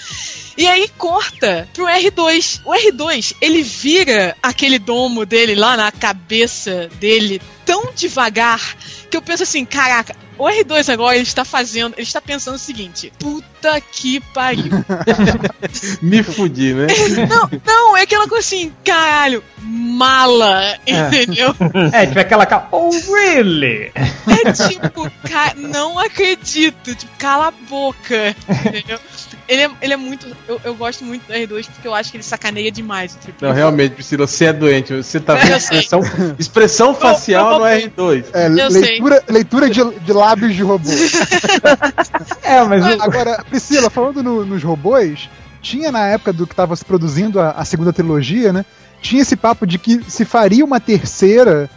E 0.56 0.66
aí 0.66 0.88
corta 0.96 1.68
pro 1.72 1.86
R2. 1.86 2.60
O 2.64 2.72
R2, 2.72 3.36
ele 3.40 3.62
vira 3.62 4.36
aquele 4.42 4.78
domo 4.78 5.24
dele 5.24 5.54
lá 5.54 5.76
na 5.76 5.92
cabeça 5.92 6.88
dele 6.98 7.40
tão 7.64 7.92
devagar 7.94 8.76
que 9.10 9.16
eu 9.16 9.22
penso 9.22 9.42
assim, 9.42 9.64
caraca, 9.64 10.16
o 10.38 10.44
R2 10.44 10.92
agora 10.92 11.16
ele 11.16 11.24
está 11.24 11.44
fazendo, 11.44 11.94
ele 11.94 12.02
está 12.02 12.20
pensando 12.20 12.54
o 12.54 12.58
seguinte: 12.58 13.12
puta 13.18 13.80
que 13.80 14.20
pariu. 14.32 14.70
Me 16.00 16.22
fudi, 16.22 16.74
né? 16.74 16.86
não, 17.28 17.50
não, 17.64 17.96
é 17.96 18.02
aquela 18.02 18.28
coisa 18.28 18.46
assim, 18.46 18.72
caralho, 18.84 19.42
mala, 19.60 20.78
entendeu? 20.86 21.54
É, 21.92 22.06
tipo 22.06 22.18
aquela 22.18 22.46
cara. 22.46 22.68
Oh, 22.70 22.90
really? 22.90 23.92
É 23.94 24.52
tipo, 24.52 25.10
não 25.56 25.98
acredito, 25.98 26.94
tipo, 26.94 27.12
cala 27.18 27.48
a 27.48 27.50
boca, 27.50 28.34
entendeu? 28.48 28.98
Ele 29.48 29.62
é, 29.62 29.70
ele 29.80 29.92
é 29.94 29.96
muito. 29.96 30.26
Eu, 30.46 30.60
eu 30.62 30.74
gosto 30.74 31.04
muito 31.04 31.26
do 31.26 31.32
R2 31.32 31.66
porque 31.72 31.88
eu 31.88 31.94
acho 31.94 32.10
que 32.10 32.18
ele 32.18 32.24
sacaneia 32.24 32.70
demais 32.70 33.14
o 33.14 33.18
triplo. 33.18 33.48
Não, 33.48 33.54
realmente, 33.54 33.92
Priscila, 33.94 34.26
você 34.26 34.44
é 34.46 34.52
doente. 34.52 34.94
Você 34.94 35.18
tá 35.18 35.34
vendo 35.36 35.56
expressão, 35.56 36.00
expressão 36.38 36.94
facial 36.94 37.58
no 37.58 37.64
R2. 37.64 38.24
É, 38.34 38.48
leitura, 38.48 39.24
leitura 39.26 39.70
de, 39.70 39.82
de 40.00 40.12
lábios 40.12 40.54
de 40.54 40.62
robô. 40.62 40.88
É, 42.42 42.62
mas 42.64 42.84
Agora, 43.00 43.44
Priscila, 43.48 43.90
falando 43.90 44.22
no- 44.22 44.44
nos 44.44 44.62
robôs, 44.62 45.28
tinha 45.60 45.90
na 45.92 46.06
época 46.08 46.32
do 46.32 46.46
que 46.46 46.52
estava 46.52 46.74
se 46.76 46.84
produzindo 46.84 47.40
a, 47.40 47.50
a 47.50 47.64
segunda 47.64 47.92
trilogia, 47.92 48.52
né? 48.52 48.64
Tinha 49.00 49.22
esse 49.22 49.36
papo 49.36 49.66
de 49.66 49.78
que 49.78 50.02
se 50.08 50.24
faria 50.24 50.64
uma 50.64 50.80
terceira 50.80 51.68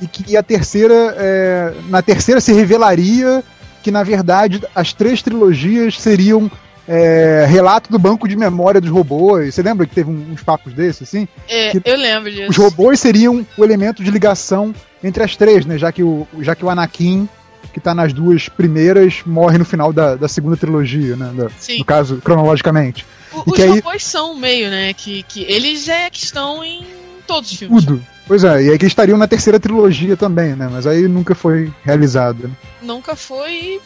e 0.00 0.06
que 0.06 0.36
a 0.36 0.42
terceira, 0.42 1.14
é, 1.18 1.74
na 1.88 2.00
terceira 2.00 2.40
se 2.40 2.52
revelaria 2.52 3.42
que 3.82 3.90
na 3.90 4.02
verdade 4.02 4.62
as 4.74 4.92
três 4.92 5.22
trilogias 5.22 5.98
seriam 5.98 6.50
é, 6.92 7.46
relato 7.48 7.88
do 7.88 7.98
banco 8.00 8.26
de 8.26 8.34
memória 8.34 8.80
dos 8.80 8.90
robôs. 8.90 9.54
Você 9.54 9.62
lembra 9.62 9.86
que 9.86 9.94
teve 9.94 10.10
uns 10.10 10.42
papos 10.42 10.72
desses, 10.74 11.02
assim? 11.02 11.28
É, 11.48 11.70
Que 11.70 11.80
eu 11.84 11.96
lembro 11.96 12.28
disso. 12.32 12.50
Os 12.50 12.56
robôs 12.56 12.98
seriam 12.98 13.46
o 13.56 13.64
elemento 13.64 14.02
de 14.02 14.10
ligação 14.10 14.74
entre 15.04 15.22
as 15.22 15.36
três, 15.36 15.64
né? 15.64 15.78
Já 15.78 15.92
que 15.92 16.02
o, 16.02 16.26
já 16.40 16.56
que 16.56 16.64
o 16.64 16.68
Anakin, 16.70 17.28
que 17.72 17.78
tá 17.78 17.94
nas 17.94 18.12
duas 18.12 18.48
primeiras, 18.48 19.20
morre 19.24 19.56
no 19.56 19.64
final 19.64 19.92
da, 19.92 20.16
da 20.16 20.26
segunda 20.26 20.56
trilogia, 20.56 21.14
né? 21.14 21.30
Da- 21.32 21.48
Sim. 21.58 21.78
no 21.78 21.84
caso, 21.84 22.16
cronologicamente. 22.16 23.06
O- 23.32 23.44
e 23.46 23.50
os 23.50 23.54
que 23.56 23.62
aí- 23.62 23.68
robôs 23.70 24.04
são 24.04 24.34
meio, 24.34 24.68
né? 24.68 24.92
Que, 24.92 25.22
que 25.22 25.42
eles 25.44 25.88
é 25.88 26.10
que 26.10 26.24
estão 26.24 26.64
em 26.64 26.84
todos 27.24 27.52
os 27.52 27.56
filmes. 27.56 27.84
Tudo. 27.84 28.02
Pois 28.26 28.42
é, 28.42 28.62
e 28.64 28.70
aí 28.70 28.78
que 28.78 28.84
eles 28.84 28.92
estariam 28.92 29.16
na 29.18 29.28
terceira 29.28 29.58
trilogia 29.60 30.16
também, 30.16 30.54
né? 30.56 30.68
Mas 30.70 30.86
aí 30.86 31.06
nunca 31.06 31.34
foi 31.36 31.72
realizado. 31.84 32.48
né? 32.48 32.50
Nunca 32.82 33.14
foi 33.14 33.80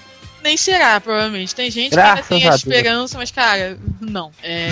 nem 0.45 0.57
será, 0.57 1.01
provavelmente. 1.01 1.55
Tem 1.55 1.71
gente 1.71 1.91
Graças 1.91 2.29
que 2.29 2.35
ainda 2.35 2.45
tem 2.45 2.53
a 2.53 2.55
esperança, 2.55 3.19
mas, 3.19 3.31
cara, 3.31 3.79
não. 4.01 4.31
É, 4.43 4.69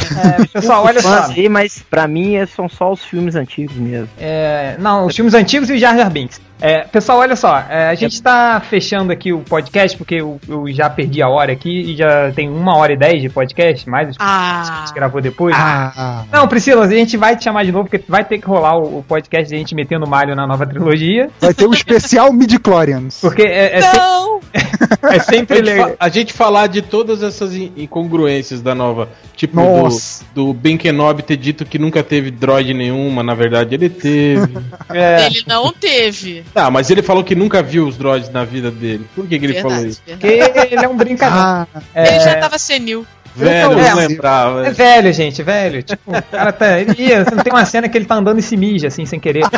Pessoal, 0.53 0.85
olha 0.85 1.01
só. 1.01 1.25
aí, 1.25 1.49
mas 1.49 1.83
pra 1.91 2.07
mim 2.07 2.37
é- 2.37 2.47
são 2.47 2.69
só 2.69 2.93
os 2.93 3.03
filmes 3.05 3.35
antigos 3.35 3.75
mesmo. 3.75 4.09
É, 4.21 4.77
não, 4.79 5.07
os 5.07 5.17
filmes 5.17 5.35
antigos 5.35 5.69
e 5.71 5.73
o 5.73 5.79
Jar 5.79 5.97
Jar 5.97 6.11
Binks. 6.11 6.41
É, 6.65 6.85
pessoal, 6.85 7.19
olha 7.19 7.35
só, 7.35 7.59
é, 7.69 7.89
a 7.89 7.95
gente 7.97 8.23
tá 8.23 8.61
fechando 8.61 9.11
aqui 9.13 9.33
o 9.33 9.41
podcast, 9.41 9.99
porque 9.99 10.15
eu, 10.15 10.41
eu 10.49 10.65
já 10.69 10.89
perdi 10.89 11.21
a 11.21 11.29
hora 11.29 11.51
aqui 11.51 11.91
e 11.91 11.97
já 11.97 12.31
tem 12.31 12.49
uma 12.49 12.77
hora 12.77 12.93
e 12.93 12.97
dez 12.97 13.21
de 13.21 13.29
podcast, 13.29 13.89
mais 13.91 14.11
os 14.11 14.17
que 14.17 14.23
a 14.23 14.27
ah, 14.27 14.85
gente 14.87 14.95
gravou 14.95 15.21
depois. 15.21 15.53
Ah, 15.59 16.25
Não, 16.31 16.47
Priscila, 16.47 16.85
a 16.85 16.89
gente 16.89 17.17
vai 17.17 17.37
te 17.37 17.43
chamar 17.43 17.65
de 17.65 17.73
novo, 17.73 17.89
porque 17.89 18.05
vai 18.09 18.25
ter 18.25 18.39
que 18.39 18.47
rolar 18.47 18.77
o, 18.79 18.99
o 18.99 19.03
podcast 19.03 19.49
de 19.49 19.57
a 19.57 19.59
gente 19.59 19.75
metendo 19.75 20.07
malho 20.07 20.37
na 20.37 20.47
nova 20.47 20.65
trilogia. 20.65 21.29
vai 21.41 21.53
ter 21.53 21.67
o 21.67 21.75
especial 21.75 22.33
Midi-Chlorians. 22.33 23.19
Porque 23.21 23.43
é, 23.43 23.79
é, 23.79 23.83
se- 23.83 23.97
não! 23.97 24.41
é 25.11 25.17
A 25.17 25.21
sempre 25.21 25.57
gente, 25.57 25.67
legal. 25.67 25.89
fa- 25.89 25.97
a 25.99 26.09
gente 26.09 26.33
falar 26.33 26.69
de 26.69 26.81
todas 26.83 27.25
essas 27.25 27.57
in- 27.57 27.73
incongruências 27.77 28.63
da 28.63 28.73
nova. 28.73 29.09
Tipo, 29.35 29.57
Nossa. 29.57 30.25
do, 30.33 30.47
do 30.47 30.55
Ben 30.55 30.77
Kenobi 30.77 31.23
ter 31.23 31.37
dito 31.37 31.65
que 31.65 31.79
nunca 31.79 32.03
teve 32.05 32.31
droid 32.31 32.73
nenhuma, 32.73 33.23
na 33.23 33.35
verdade 33.35 33.75
ele 33.75 33.89
teve. 33.89 34.53
É, 34.93 35.27
Ele 35.27 35.43
não 35.47 35.73
teve. 35.73 36.45
Ah, 36.55 36.71
mas 36.71 36.91
ele 36.91 37.03
falou 37.03 37.25
que 37.25 37.35
nunca 37.35 37.63
viu 37.63 37.87
os 37.87 37.97
droids 37.97 38.31
na 38.31 38.45
vida 38.45 38.71
dele. 38.71 39.07
Por 39.15 39.27
que, 39.27 39.39
que 39.39 39.45
ele 39.47 39.55
falou 39.55 39.71
Verdade, 39.71 39.91
isso? 39.93 40.03
porque 40.07 40.27
verdade. 40.27 40.69
ele 40.75 40.85
é 40.85 40.89
um 40.89 40.97
brincador. 40.97 41.39
Ah, 41.39 41.67
Ele 41.95 42.21
já 42.21 42.31
É, 42.31 42.35
tava 42.37 42.59
senil. 42.59 43.07
Velho, 43.35 43.73
eu 43.73 43.79
É, 43.79 43.91
não 43.91 43.97
lembrava. 43.97 44.67
é 44.67 44.71
velho, 44.71 45.11
gente, 45.13 45.43
velho. 45.43 45.83
Tipo, 45.83 46.11
o 46.17 46.23
cara 46.23 46.53
tá. 46.53 46.79
Ele 46.79 46.95
ia, 47.03 47.25
tem 47.25 47.51
uma 47.53 47.65
cena 47.65 47.89
que 47.89 47.97
ele 47.97 48.05
tá 48.05 48.17
andando 48.17 48.39
e 48.39 48.43
se 48.43 48.57
mija, 48.59 48.89
assim, 48.89 49.07
sem 49.07 49.19
querer. 49.19 49.43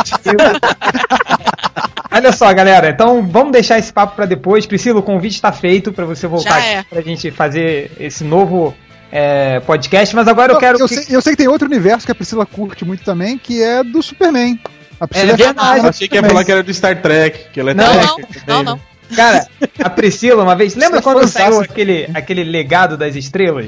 Olha 2.11 2.33
só, 2.33 2.53
galera. 2.55 2.91
Então 2.91 3.27
vamos 3.27 3.53
deixar 3.53 3.79
esse 3.79 3.93
papo 3.93 4.15
pra 4.15 4.25
depois. 4.27 4.65
Priscila, 4.67 5.01
o 5.01 5.03
convite 5.03 5.41
tá 5.43 5.51
feito 5.51 5.93
pra 5.93 6.05
você 6.05 6.27
voltar 6.29 6.61
Já 6.61 6.67
é. 6.67 6.79
aqui 6.79 6.89
pra 6.91 7.01
gente 7.03 7.31
fazer 7.33 7.91
esse 7.99 8.23
novo 8.23 8.73
é, 9.11 9.59
podcast. 9.61 10.15
Mas 10.15 10.29
agora 10.29 10.53
eu 10.53 10.59
quero. 10.59 10.79
eu, 10.79 10.87
que- 10.87 10.95
sei, 10.95 11.17
eu 11.17 11.21
sei 11.21 11.33
que 11.33 11.39
tem 11.39 11.49
outro 11.49 11.67
universo 11.67 12.07
que 12.07 12.13
a 12.13 12.15
Priscila 12.15 12.47
curte 12.47 12.85
muito 12.85 13.03
também, 13.05 13.37
que 13.37 13.61
é 13.63 13.83
do 13.83 14.01
Superman. 14.03 14.59
A 15.05 15.09
Priscila 15.09 15.33
É 15.33 15.37
verdade. 15.37 15.79
Eu 15.81 15.89
achei 15.89 16.09
que 16.09 16.15
ia 16.17 16.23
falar 16.23 16.45
que 16.45 16.53
era 16.53 16.63
do 16.63 16.73
Star 16.75 17.01
Trek. 17.01 17.47
Que 17.53 17.61
ela 17.61 17.71
é 17.71 17.75
Não, 17.75 17.85
Não, 17.95 18.19
não, 18.47 18.63
não. 18.63 18.81
Cara, 19.15 19.47
a 19.83 19.91
Priscila, 19.91 20.43
uma 20.43 20.57
vez. 20.57 20.75
Lembra 20.75 20.99
é 20.99 21.03
quando 21.03 21.27
saiu 21.29 21.61
aquele, 21.61 22.09
aquele 22.15 22.43
legado 22.43 22.97
das 22.97 23.15
estrelas? 23.15 23.67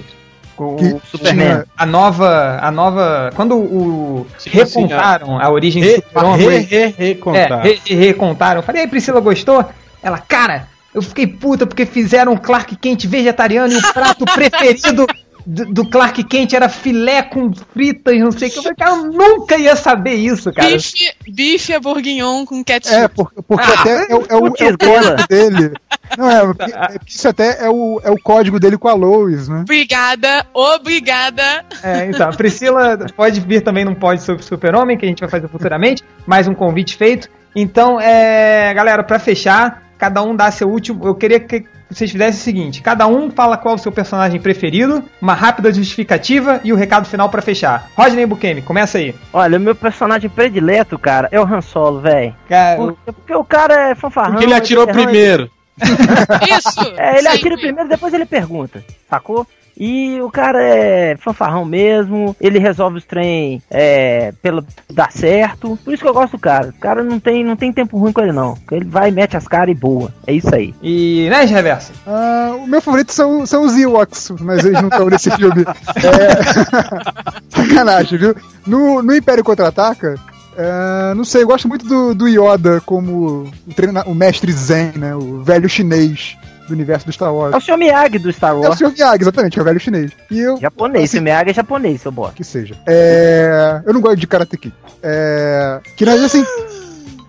Com 0.57 0.76
Que 0.76 0.87
o 0.87 1.03
Superman. 1.11 1.64
a 1.76 1.84
nova. 1.87 2.59
A 2.62 2.70
nova. 2.70 3.30
Quando 3.37 3.57
o. 3.57 4.26
Sim, 4.39 4.51
recontaram 4.51 5.39
a 5.39 5.51
origem 5.51 5.82
do 5.82 5.89
Re, 5.89 5.95
Super-Homem. 5.97 6.49
re, 6.49 6.59
re, 6.59 6.95
recontar. 6.97 7.66
É, 7.66 7.78
re- 7.84 7.95
recontaram. 7.95 8.61
Eu 8.61 8.62
falei, 8.64 8.82
aí, 8.82 8.89
Priscila, 8.89 9.20
gostou? 9.20 9.62
Ela, 10.03 10.18
cara, 10.18 10.66
eu 10.95 11.03
fiquei 11.03 11.26
puta 11.26 11.66
porque 11.66 11.84
fizeram 11.84 12.32
um 12.32 12.37
Clark 12.39 12.74
Kent 12.76 13.05
vegetariano 13.07 13.74
e 13.74 13.76
o 13.76 13.93
prato 13.93 14.24
preferido 14.34 15.07
do, 15.47 15.65
do 15.73 15.89
Clark 15.89 16.25
Kent 16.25 16.53
era 16.55 16.69
filé 16.69 17.23
com 17.23 17.53
fritas, 17.73 18.19
não 18.19 18.33
sei 18.33 18.49
o 18.49 18.51
que. 18.51 18.59
Eu 18.59 18.63
falei, 18.65 18.77
cara, 18.77 18.91
eu 18.97 19.05
nunca 19.13 19.57
ia 19.57 19.77
saber 19.77 20.15
isso, 20.15 20.53
cara. 20.53 20.71
Bife, 20.71 21.13
bife 21.29 21.73
a 21.73 21.79
bourguignon 21.81 22.45
com 22.45 22.65
ketchup. 22.65 22.95
É, 22.95 23.07
porque, 23.09 23.41
porque 23.43 23.65
Ah, 23.71 23.81
até 23.81 24.13
é, 24.13 24.15
o- 24.15 24.27
é 24.29 24.35
o, 24.35 24.47
é 24.47 24.51
o 24.51 24.53
código 24.79 25.27
dele. 25.29 25.73
Não, 26.19 26.31
é, 26.31 26.47
porque- 26.47 26.73
é 26.73 26.97
isso 27.07 27.29
até 27.29 27.65
é 27.65 27.71
o, 27.71 28.01
é 28.05 28.11
o 28.11 28.19
código 28.21 28.59
dele 28.59 28.77
com 28.77 28.89
a 28.89 28.95
Lois, 28.95 29.49
né? 29.49 29.61
Obrigada, 29.61 30.45
obrigada. 30.53 31.65
É, 31.83 32.07
então, 32.07 32.29
a 32.29 32.33
Priscila 32.33 32.99
pode 33.17 33.41
vir 33.41 33.63
também 33.63 33.85
num 33.85 33.95
pod 33.95 34.21
sobre 34.23 34.43
Super-Homem, 34.43 34.97
que 34.99 35.05
a 35.05 35.09
gente 35.09 35.21
vai 35.21 35.29
fazer 35.29 35.49
futuramente. 35.49 36.03
Mais 36.27 36.49
um 36.49 36.55
convite 36.55 36.97
feito. 36.97 37.29
Então, 37.55 38.01
é, 38.01 38.73
galera, 38.75 39.03
pra 39.03 39.19
fechar, 39.19 39.83
cada 39.99 40.23
um 40.23 40.35
dá 40.37 40.51
seu 40.51 40.69
último. 40.69 41.07
Eu 41.07 41.15
queria 41.15 41.41
que 41.41 41.65
vocês 41.91 42.11
fizessem 42.11 42.41
o 42.41 42.45
seguinte: 42.45 42.82
cada 42.82 43.07
um 43.07 43.30
fala 43.30 43.57
qual 43.57 43.74
é 43.74 43.76
o 43.76 43.80
seu 43.80 43.93
personagem 43.93 44.41
preferido, 44.41 45.05
uma 45.20 45.34
rápida 45.34 45.72
justificativa 45.72 46.61
e 46.64 46.72
o 46.72 46.76
recado 46.76 47.07
final 47.07 47.28
pra 47.28 47.43
fechar. 47.43 47.91
Rodney 47.97 48.26
Bukemi, 48.26 48.62
começa 48.62 48.99
aí. 48.99 49.14
Olha, 49.32 49.59
o 49.59 49.61
meu 49.61 49.74
personagem 49.74 50.28
predileto, 50.28 50.99
cara, 50.99 51.28
é 51.30 51.41
o 51.41 51.45
Han 51.45 51.61
Solo, 51.61 52.01
velho. 52.01 52.34
Cara, 52.49 52.76
Porque, 52.76 53.12
porque 53.12 53.34
o 53.34 53.45
cara 53.45 53.91
é 53.91 53.95
fanfarrão. 53.95 54.32
Porque 54.32 54.45
ele 54.45 54.55
atirou 54.55 54.89
é 54.89 54.93
primeiro. 54.93 55.51
Isso! 55.80 56.80
É, 56.97 57.18
ele 57.18 57.22
Sempre. 57.22 57.37
atira 57.37 57.59
primeiro, 57.59 57.89
depois 57.89 58.14
ele 58.14 58.24
pergunta, 58.24 58.82
sacou? 59.11 59.47
E 59.79 60.20
o 60.20 60.31
cara 60.31 60.62
é 60.62 61.16
fanfarrão 61.16 61.64
mesmo, 61.64 62.35
ele 62.41 62.59
resolve 62.59 62.99
os 62.99 63.05
trem 63.05 63.62
é, 63.70 64.33
pelo 64.43 64.64
dar 64.93 65.12
certo. 65.12 65.79
Por 65.85 65.93
isso 65.93 66.03
que 66.03 66.09
eu 66.09 66.14
gosto 66.14 66.33
do 66.33 66.39
cara. 66.39 66.68
O 66.68 66.81
cara 66.81 67.03
não 67.03 67.20
tem, 67.20 67.45
não 67.45 67.57
tem 67.57 67.72
tempo 67.72 67.99
ruim 67.99 68.12
com 68.12 68.22
ele, 68.22 68.33
não. 68.33 68.57
Ele 68.70 68.87
vai, 68.87 69.11
mete 69.11 69.37
as 69.37 69.47
caras 69.47 69.74
e 69.74 69.79
boa. 69.79 70.12
É 70.27 70.33
isso 70.33 70.55
aí. 70.55 70.74
e, 70.83 71.29
né, 71.31 71.45
Reverso? 71.45 71.93
Ah, 72.07 72.55
o 72.57 72.66
meu 72.66 72.81
favorito 72.81 73.12
são, 73.12 73.47
são 73.47 73.64
os 73.64 73.77
Ewoks, 73.77 74.33
mas 74.41 74.64
eles 74.64 74.81
não 74.81 74.89
estão 74.89 75.09
nesse 75.09 75.31
filme. 75.31 75.64
É... 75.97 77.47
Sacanagem, 77.51 78.18
viu? 78.18 78.35
No, 78.66 79.03
no 79.03 79.14
Império 79.14 79.45
Contra-Ataca, 79.45 80.16
é, 80.57 81.14
não 81.14 81.24
sei, 81.24 81.43
eu 81.43 81.47
gosto 81.47 81.68
muito 81.68 81.87
do, 81.87 82.14
do 82.14 82.27
Yoda 82.27 82.81
como 82.81 83.51
o, 83.66 83.74
treina, 83.74 84.03
o 84.05 84.14
mestre 84.14 84.51
Zen, 84.53 84.93
né? 84.97 85.14
O 85.14 85.43
velho 85.43 85.68
chinês 85.68 86.37
do 86.67 86.73
universo 86.75 87.07
do 87.07 87.12
Star 87.12 87.35
Wars. 87.35 87.55
É 87.55 87.57
o 87.57 87.61
Sr. 87.61 87.77
Miyagi 87.79 88.19
do 88.19 88.33
Star 88.33 88.51
É 88.51 88.55
o 88.55 88.61
Wars. 88.61 88.79
Sr. 88.79 88.93
Miyagi, 88.93 89.23
exatamente, 89.23 89.59
é 89.59 89.62
o 89.62 89.64
velho 89.64 89.81
chinês. 89.81 90.11
E 90.31 90.39
eu, 90.41 90.57
Japonês, 90.59 91.05
Assim- 91.11 91.19
o 91.19 91.23
Miyagi 91.23 91.51
é 91.51 91.55
japonês, 91.55 92.01
seu 92.01 92.12
bosta. 92.12 92.35
que 92.37 92.45
seja. 92.45 92.75
É, 92.87 93.81
eu 93.87 93.93
não 93.95 94.01
gosto 94.01 94.17
de 94.19 94.27
Karate 94.27 94.57
Kid. 94.57 94.75
É, 95.03 95.81
que 95.97 96.05
nós 96.05 96.23
assim. 96.23 96.45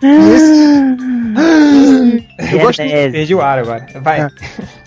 e 0.02 0.08
esse- 0.36 0.98
eu 2.54 2.60
gosto, 2.60 2.78
Genésio. 2.78 3.12
Perdi 3.12 3.36
o 3.36 3.42
ar 3.42 3.60
agora. 3.60 3.86
Vai. 4.02 4.22
É. 4.22 4.28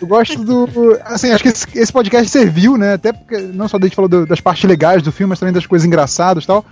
eu 0.01 0.07
gosto 0.07 0.39
do. 0.45 0.99
Assim, 1.05 1.31
acho 1.33 1.43
que 1.43 1.49
esse, 1.49 1.67
esse 1.79 1.93
podcast 1.93 2.29
serviu, 2.29 2.77
né? 2.77 2.95
Até 2.95 3.13
porque 3.13 3.37
não 3.39 3.69
só 3.69 3.77
a 3.77 3.81
gente 3.81 3.95
falou 3.97 4.09
do- 4.09 4.27
das 4.27 4.41
partes 4.41 4.65
legais 4.69 5.03
do 5.03 5.13
filme, 5.13 5.31
mas 5.31 5.39
também 5.39 5.53
das 5.53 5.67
coisas 5.67 5.87
engraçadas 5.87 6.45
e 6.45 6.47
tal. 6.47 6.65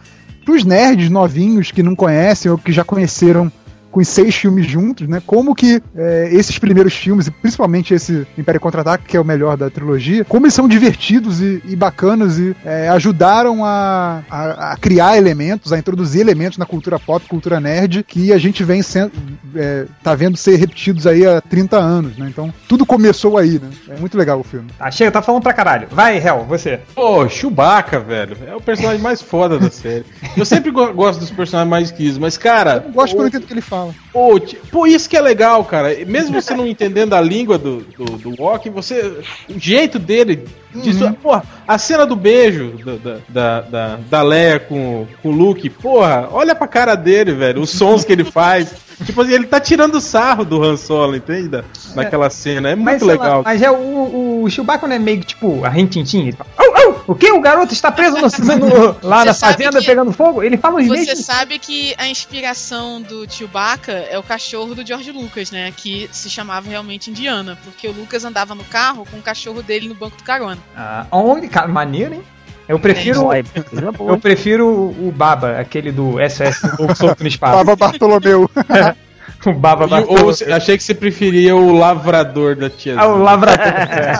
Pros 0.44 0.64
nerds 0.64 1.10
novinhos 1.10 1.70
que 1.70 1.82
não 1.82 1.94
conhecem 1.94 2.50
ou 2.50 2.56
que 2.56 2.72
já 2.72 2.82
conheceram 2.84 3.52
com 3.98 4.02
os 4.02 4.08
seis 4.08 4.34
filmes 4.36 4.64
juntos, 4.66 5.08
né? 5.08 5.20
Como 5.26 5.54
que 5.56 5.82
é, 5.96 6.28
esses 6.32 6.56
primeiros 6.56 6.94
filmes, 6.94 7.26
e 7.26 7.30
principalmente 7.32 7.92
esse 7.94 8.24
Império 8.38 8.60
Contra-Ataque, 8.60 9.04
que 9.06 9.16
é 9.16 9.20
o 9.20 9.24
melhor 9.24 9.56
da 9.56 9.68
trilogia, 9.68 10.24
como 10.24 10.46
eles 10.46 10.54
são 10.54 10.68
divertidos 10.68 11.40
e, 11.40 11.60
e 11.66 11.74
bacanas 11.74 12.38
e 12.38 12.54
é, 12.64 12.88
ajudaram 12.90 13.64
a, 13.64 14.22
a- 14.30 14.72
a 14.72 14.76
criar 14.76 15.16
elementos, 15.16 15.72
a 15.72 15.78
introduzir 15.78 16.20
elementos 16.20 16.58
na 16.58 16.64
cultura 16.66 16.96
pop, 16.98 17.26
cultura 17.28 17.58
nerd, 17.58 18.04
que 18.04 18.32
a 18.32 18.38
gente 18.38 18.62
vem 18.62 18.82
sendo, 18.82 19.10
é, 19.56 19.86
tá 20.02 20.14
vendo 20.14 20.36
ser 20.36 20.54
repetidos 20.56 21.06
aí 21.06 21.26
há 21.26 21.40
30 21.40 21.76
anos, 21.76 22.16
né? 22.16 22.26
Então, 22.28 22.54
tudo 22.68 22.86
começou 22.86 23.36
aí, 23.36 23.58
né? 23.60 23.68
É 23.88 23.98
muito 23.98 24.16
legal 24.16 24.38
o 24.38 24.44
filme. 24.44 24.70
Tá, 24.78 24.90
chega, 24.92 25.10
tá 25.10 25.22
falando 25.22 25.42
pra 25.42 25.52
caralho. 25.52 25.88
Vai, 25.90 26.18
Hel, 26.18 26.44
você. 26.48 26.78
Pô, 26.94 27.28
Chewbacca, 27.28 27.98
velho. 27.98 28.36
É 28.46 28.54
o 28.54 28.60
personagem 28.60 29.00
mais 29.02 29.20
foda 29.20 29.58
da 29.58 29.70
série. 29.72 30.04
Eu 30.36 30.44
sempre 30.44 30.70
go- 30.70 30.92
gosto 30.92 31.18
dos 31.18 31.30
personagens 31.30 31.68
mais 31.70 31.88
esquisos, 31.90 32.18
mas, 32.18 32.36
cara. 32.38 32.84
Eu 32.86 32.92
gosto 32.92 33.14
o- 33.14 33.16
quando 33.16 33.22
eu 33.24 33.28
entendo 33.28 33.42
o 33.44 33.46
que 33.46 33.52
ele 33.54 33.60
fala. 33.60 33.87
Pô, 34.12 34.38
ti- 34.38 34.58
pô, 34.70 34.86
isso 34.86 35.08
que 35.08 35.16
é 35.16 35.20
legal, 35.20 35.64
cara. 35.64 35.94
Mesmo 36.06 36.40
você 36.40 36.54
não 36.54 36.66
entendendo 36.68 37.14
a 37.14 37.20
língua 37.20 37.58
do, 37.58 37.78
do, 37.96 38.04
do 38.04 38.70
você. 38.70 39.20
O 39.48 39.58
jeito 39.58 39.98
dele. 39.98 40.44
Disso, 40.74 41.06
Uhum. 41.06 41.12
Porra, 41.14 41.42
a 41.66 41.78
cena 41.78 42.04
do 42.06 42.14
beijo 42.14 42.74
da, 42.84 42.92
da, 42.96 43.18
da, 43.28 43.60
da, 43.62 43.98
da 44.10 44.22
Leia 44.22 44.60
com, 44.60 45.06
com 45.22 45.30
o 45.30 45.32
Luke, 45.32 45.70
porra, 45.70 46.28
olha 46.30 46.54
pra 46.54 46.68
cara 46.68 46.94
dele, 46.94 47.32
velho. 47.32 47.62
Os 47.62 47.70
sons 47.70 48.04
que 48.04 48.12
ele 48.12 48.22
faz. 48.24 48.74
Tipo 49.04 49.22
assim, 49.22 49.32
ele 49.32 49.46
tá 49.46 49.60
tirando 49.60 50.00
sarro 50.00 50.44
do 50.44 50.62
Han 50.62 50.76
Solo, 50.76 51.16
entende? 51.16 51.48
Da- 51.48 51.64
Naquela 51.94 52.28
cena. 52.30 52.70
É 52.70 52.74
muito 52.74 52.84
Mas, 52.84 52.98
sei 53.02 53.14
lá, 53.16 53.22
legal. 53.24 53.42
mas 53.44 53.62
é 53.62 53.70
o, 53.70 54.42
o 54.42 54.50
Chewbacca 54.50 54.86
não 54.88 54.96
é 54.96 54.98
meio 54.98 55.20
que 55.20 55.26
tipo 55.26 55.64
a 55.64 55.68
Rintintim. 55.68 56.22
Ele 56.22 56.32
fala, 56.32 56.50
"Au, 56.56 56.76
au, 56.76 57.04
o 57.06 57.14
que? 57.14 57.30
O 57.30 57.40
garoto 57.40 57.72
está 57.72 57.92
preso 57.92 58.16
no- 58.44 58.56
no- 58.58 58.96
lá 59.02 59.20
Você 59.20 59.24
na 59.26 59.34
sabe 59.34 59.52
fazenda 59.64 59.80
que- 59.80 59.86
pegando 59.86 60.12
fogo? 60.12 60.42
Ele 60.42 60.56
fala 60.56 60.76
uns 60.80 60.88
Você 60.88 60.94
mesmos. 61.06 61.24
sabe 61.24 61.58
que 61.58 61.94
a 61.96 62.08
inspiração 62.08 63.00
do 63.00 63.30
Chewbacca 63.30 63.92
é 63.92 64.18
o 64.18 64.22
cachorro 64.22 64.74
do 64.74 64.86
George 64.86 65.12
Lucas, 65.12 65.50
né? 65.50 65.72
Que 65.76 66.08
se 66.12 66.28
chamava 66.28 66.68
realmente 66.68 67.10
Indiana, 67.10 67.56
porque 67.64 67.86
o 67.88 67.92
Lucas 67.92 68.24
andava 68.24 68.54
no 68.54 68.64
carro 68.64 69.06
com 69.10 69.18
o 69.18 69.22
cachorro 69.22 69.62
dele 69.62 69.88
no 69.88 69.94
banco 69.94 70.16
do 70.16 70.22
carona. 70.24 70.58
Ah, 70.76 71.06
onde? 71.12 71.48
Cara, 71.48 71.68
maneiro, 71.68 72.14
hein? 72.14 72.22
Eu 72.68 72.78
prefiro. 72.78 73.32
É 73.32 73.42
coisa 73.42 73.90
boa. 73.92 74.12
Eu 74.12 74.18
prefiro 74.18 74.66
o 74.68 75.12
Baba, 75.16 75.58
aquele 75.58 75.90
do 75.90 76.16
SS, 76.20 76.60
o 76.78 76.94
solto 76.94 77.22
no 77.22 77.28
espaço. 77.28 77.56
Baba 77.56 77.74
Bartolomeu. 77.74 78.50
o 79.46 79.52
Baba 79.54 79.82
E- 79.82 79.84
ou 79.84 79.88
Bartolomeu. 79.90 80.24
você- 80.26 80.52
achei 80.52 80.76
que 80.76 80.82
você 80.82 80.94
preferia 80.94 81.56
o 81.56 81.72
lavrador 81.72 82.54
da 82.56 82.68
tia. 82.68 82.94
Ah, 82.98 83.08
o 83.08 83.18
lavrador. 83.22 83.64
é. 83.66 84.12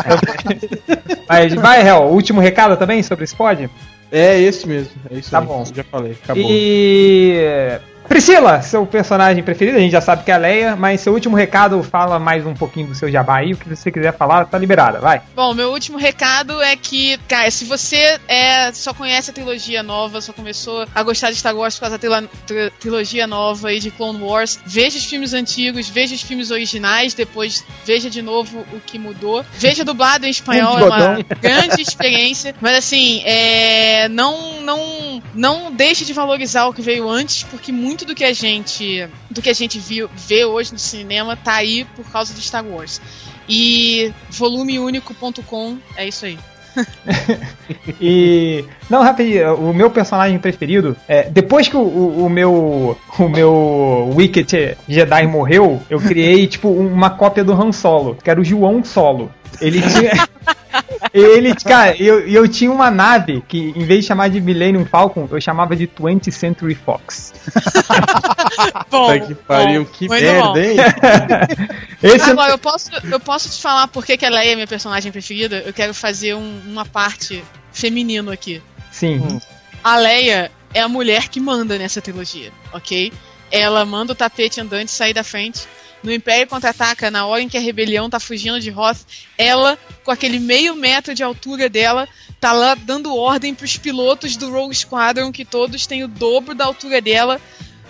Mas 1.29 1.53
vai, 1.55 1.87
Hel, 1.87 2.05
último 2.05 2.41
recado 2.41 2.77
também 2.77 3.03
sobre 3.03 3.25
esse 3.25 3.37
pod? 3.37 3.69
É 4.11 4.41
esse 4.41 4.67
mesmo. 4.67 4.93
É 5.11 5.17
isso 5.19 5.31
Tá 5.31 5.41
aí. 5.41 5.45
bom. 5.47 5.65
Já 5.75 5.85
falei. 5.85 6.17
Acabou. 6.25 6.43
E. 6.49 7.79
Priscila, 8.09 8.63
seu 8.63 8.87
personagem 8.87 9.43
preferido, 9.43 9.77
a 9.77 9.81
gente 9.81 9.93
já 9.93 10.01
sabe 10.01 10.25
que 10.25 10.31
é 10.31 10.35
a 10.35 10.39
Leia, 10.39 10.77
mas 10.77 11.01
seu 11.01 11.13
último 11.13 11.37
recado 11.37 11.83
fala 11.83 12.19
mais 12.19 12.47
um 12.47 12.55
pouquinho 12.55 12.89
do 12.89 12.95
seu 12.95 13.11
jabá 13.11 13.37
aí, 13.37 13.53
o 13.53 13.57
que 13.57 13.69
você 13.69 13.91
quiser 13.93 14.17
falar, 14.17 14.47
tá 14.47 14.59
liberada, 14.59 14.99
vai. 14.99 15.21
Bom, 15.37 15.53
meu 15.53 15.71
último 15.71 15.99
recado 15.99 16.61
é 16.63 16.75
que, 16.75 17.19
cara, 17.29 17.51
se 17.51 17.65
você 17.65 18.19
é, 18.27 18.73
só 18.73 18.95
conhece 18.95 19.31
a 19.31 19.35
trilogia 19.35 19.83
nova, 19.83 20.21
só 20.21 20.33
começou 20.33 20.87
a 20.95 21.03
gostar 21.03 21.31
de 21.31 21.37
Star 21.37 21.55
Wars 21.55 21.75
por 21.75 21.83
causa 21.83 21.99
da 21.99 22.23
tri- 22.47 22.73
trilogia 22.81 23.27
nova 23.27 23.73
e 23.73 23.79
de 23.79 23.91
Clone 23.91 24.23
Wars, 24.23 24.59
veja 24.65 24.97
os 24.97 25.05
filmes 25.05 25.35
antigos, 25.35 25.89
veja 25.89 26.15
os 26.15 26.23
filmes 26.23 26.51
originais, 26.51 27.15
depois 27.15 27.65
veja 27.85 28.09
de 28.09 28.23
novo 28.23 28.65
o 28.73 28.81
que 28.81 28.99
mudou. 28.99 29.45
Veja 29.53 29.85
dublado 29.85 30.25
em 30.27 30.31
espanhol, 30.31 30.79
é 30.79 30.85
uma 30.85 31.19
grande 31.41 31.83
experiência. 31.83 32.55
Mas 32.61 32.77
assim, 32.79 33.23
é, 33.25 34.09
não, 34.09 34.61
não, 34.63 35.08
não 35.35 35.73
deixe 35.73 36.05
de 36.05 36.13
valorizar 36.13 36.67
o 36.67 36.73
que 36.73 36.83
veio 36.83 37.09
antes, 37.09 37.43
porque 37.45 37.73
muito 37.73 38.05
do 38.05 38.15
que 38.15 38.25
a 38.25 38.33
gente, 38.33 39.09
do 39.31 39.43
que 39.43 39.51
a 39.51 39.55
gente 39.55 39.79
viu, 39.79 40.09
vê 40.15 40.45
hoje 40.45 40.73
no 40.73 40.79
cinema 40.79 41.37
tá 41.37 41.55
aí 41.55 41.85
por 41.97 42.05
causa 42.11 42.35
de 42.35 42.41
Star 42.41 42.65
Wars. 42.65 43.01
E 43.49 44.13
volumeúnico.com 44.31 45.79
é 45.97 46.07
isso 46.07 46.27
aí. 46.27 46.39
E. 48.01 48.65
Não, 48.89 49.03
rapidinho, 49.03 49.55
o 49.57 49.75
meu 49.75 49.91
personagem 49.91 50.39
preferido, 50.39 50.97
é, 51.09 51.29
depois 51.29 51.69
que 51.69 51.77
o, 51.77 51.81
o, 51.81 52.27
o 52.27 52.31
meu. 52.31 52.97
O 53.19 53.29
meu 53.29 54.13
Wicked 54.15 54.77
Jedi 54.89 55.27
morreu, 55.27 55.83
eu 55.91 55.99
criei, 56.01 56.47
tipo, 56.49 56.69
uma 56.69 57.11
cópia 57.11 57.43
do 57.43 57.53
Han 57.53 57.73
Solo, 57.73 58.17
que 58.23 58.31
era 58.31 58.41
o 58.41 58.45
João 58.45 58.85
Solo. 58.85 59.31
Ele 59.61 59.81
tinha. 59.83 60.29
Ele, 61.13 61.55
cara, 61.55 61.97
eu, 61.97 62.21
eu 62.29 62.47
tinha 62.49 62.71
uma 62.71 62.91
nave 62.91 63.43
que, 63.49 63.73
em 63.77 63.85
vez 63.85 64.01
de 64.03 64.07
chamar 64.09 64.29
de 64.29 64.41
Millennium 64.41 64.85
Falcon, 64.85 65.29
eu 65.31 65.41
chamava 65.41 65.75
de 65.77 65.87
20th 65.87 66.31
Century 66.33 66.75
Fox. 66.75 67.33
Bom, 68.91 69.07
Puta 69.13 69.21
que 69.27 69.35
pariu, 69.35 69.85
bom, 69.85 69.91
que 69.93 70.09
merda, 70.09 70.61
hein? 70.65 70.77
Esse 72.03 72.31
Agora, 72.31 72.53
eu 72.53 72.59
posso, 72.59 72.91
eu 73.11 73.21
posso 73.21 73.49
te 73.51 73.63
falar 73.63 73.87
por 73.89 74.05
que 74.05 74.17
que 74.17 74.25
a 74.27 74.31
Leia 74.31 74.53
é 74.53 74.55
minha 74.55 74.67
personagem 74.67 75.13
preferida? 75.13 75.63
Eu 75.65 75.73
quero 75.73 75.95
fazer 75.95 76.35
um- 76.35 76.61
uma 76.67 76.85
parte 76.85 77.43
feminino 77.73 78.31
aqui. 78.31 78.63
Sim. 78.91 79.41
A 79.83 79.97
Leia 79.97 80.51
é 80.75 80.81
a 80.81 80.89
mulher 80.89 81.29
que 81.29 81.39
manda 81.41 81.79
nessa 81.79 82.01
trilogia, 82.01 82.51
ok? 82.73 83.13
Ela 83.51 83.85
manda 83.85 84.13
o 84.13 84.17
tapete 84.17 84.61
andante 84.61 84.91
sair 84.91 85.15
da 85.15 85.23
frente. 85.25 85.67
No 86.03 86.13
Império 86.13 86.47
Contra-Ataca, 86.47 87.11
na 87.11 87.27
hora 87.27 87.43
em 87.43 87.49
que 87.49 87.57
a 87.57 87.61
rebelião 87.61 88.09
tá 88.09 88.21
fugindo 88.21 88.61
de 88.61 88.71
Hoth, 88.71 88.99
ela, 89.37 89.79
com 90.05 90.11
aquele 90.11 90.39
meio 90.39 90.75
metro 90.75 91.15
de 91.15 91.23
altura 91.23 91.69
dela, 91.69 92.09
tá 92.41 92.53
lá 92.53 92.75
dando 92.75 93.15
ordem 93.15 93.55
pros 93.55 93.77
pilotos 93.77 94.37
do 94.37 94.51
Rogue 94.51 94.75
Squadron, 94.75 95.33
que 95.33 95.45
todos 95.45 95.87
têm 95.87 96.05
o 96.05 96.09
dobro 96.09 96.55
da 96.55 96.65
altura 96.65 97.01
dela, 97.01 97.41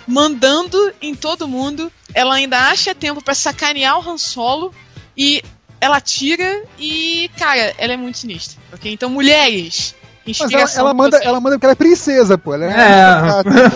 mandando 0.06 0.92
em 1.02 1.14
todo 1.14 1.48
mundo. 1.48 1.92
Ela 2.14 2.36
ainda 2.36 2.70
acha 2.70 2.94
tempo 2.94 3.22
pra 3.22 3.34
sacanear 3.34 3.98
o 3.98 4.10
Han 4.10 4.16
Solo 4.16 4.74
e 5.16 5.42
ela 5.80 6.00
tira 6.00 6.64
e, 6.78 7.30
cara, 7.36 7.74
ela 7.78 7.92
é 7.92 7.96
muito 7.96 8.18
sinistra, 8.18 8.58
ok? 8.72 8.92
Então, 8.92 9.10
mulheres, 9.10 9.94
Mas 10.38 10.52
ela, 10.52 10.70
ela 10.76 10.94
manda, 10.94 11.16
ela 11.18 11.40
manda 11.40 11.56
porque 11.56 11.66
ela 11.66 11.72
é 11.72 11.76
princesa, 11.76 12.36
pô. 12.38 12.54
Ela 12.54 12.66
é. 12.66 12.68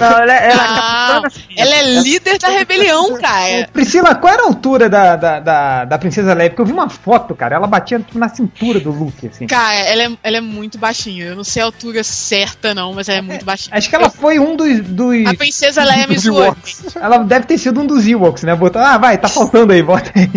Não, 0.01 0.19
ela, 0.19 0.35
ela 0.35 0.65
Ah, 0.65 1.23
ela 1.57 1.75
é 1.75 1.83
líder 2.01 2.39
da 2.39 2.49
rebelião, 2.49 3.19
cara. 3.19 3.69
Priscila, 3.73 4.15
qual 4.15 4.33
era 4.33 4.43
a 4.43 4.47
altura 4.47 4.89
da, 4.89 5.17
da, 5.17 5.41
da, 5.41 5.85
da 5.85 5.99
Princesa 5.99 6.35
Leia? 6.35 6.51
Porque 6.51 6.63
eu 6.63 6.67
vi 6.67 6.73
uma 6.73 6.89
foto, 6.89 7.35
cara, 7.35 7.57
ela 7.57 7.67
batia 7.67 7.99
tipo, 7.99 8.19
na 8.19 8.29
cintura 8.29 8.81
do 8.81 8.91
Luke, 8.91 9.27
assim. 9.27 9.47
Cara, 9.47 9.75
ela 9.81 10.03
é, 10.03 10.13
ela 10.23 10.37
é 10.39 10.41
muito 10.41 10.79
baixinha. 10.79 11.27
Eu 11.27 11.37
não 11.37 11.45
sei 11.45 11.63
a 11.63 11.67
altura 11.67 12.03
certa, 12.05 12.75
não, 12.75 12.93
mas 12.95 13.09
ela 13.09 13.19
é 13.19 13.23
muito 13.23 13.45
baixinha. 13.45 13.77
Acho 13.77 13.89
que 13.89 13.95
ela 13.95 14.11
foi 14.11 14.39
um 14.39 14.57
dos. 14.57 14.81
dos 14.81 15.27
A 15.27 15.35
princesa 15.35 15.85
Leia 15.85 16.07
zoou. 16.19 16.45
Ewoks. 16.45 16.97
Ela 16.97 17.19
deve 17.19 17.47
ter 17.47 17.59
sido 17.59 17.81
um 17.81 17.87
dos 17.87 18.07
Ewoks, 18.07 18.43
né? 18.43 18.55
Botou, 18.55 18.81
ah, 18.81 18.99
vai, 18.99 19.19
tá 19.19 19.29
faltando 19.29 19.73
aí, 19.73 19.83
bota 19.83 20.11
aí. 20.15 20.31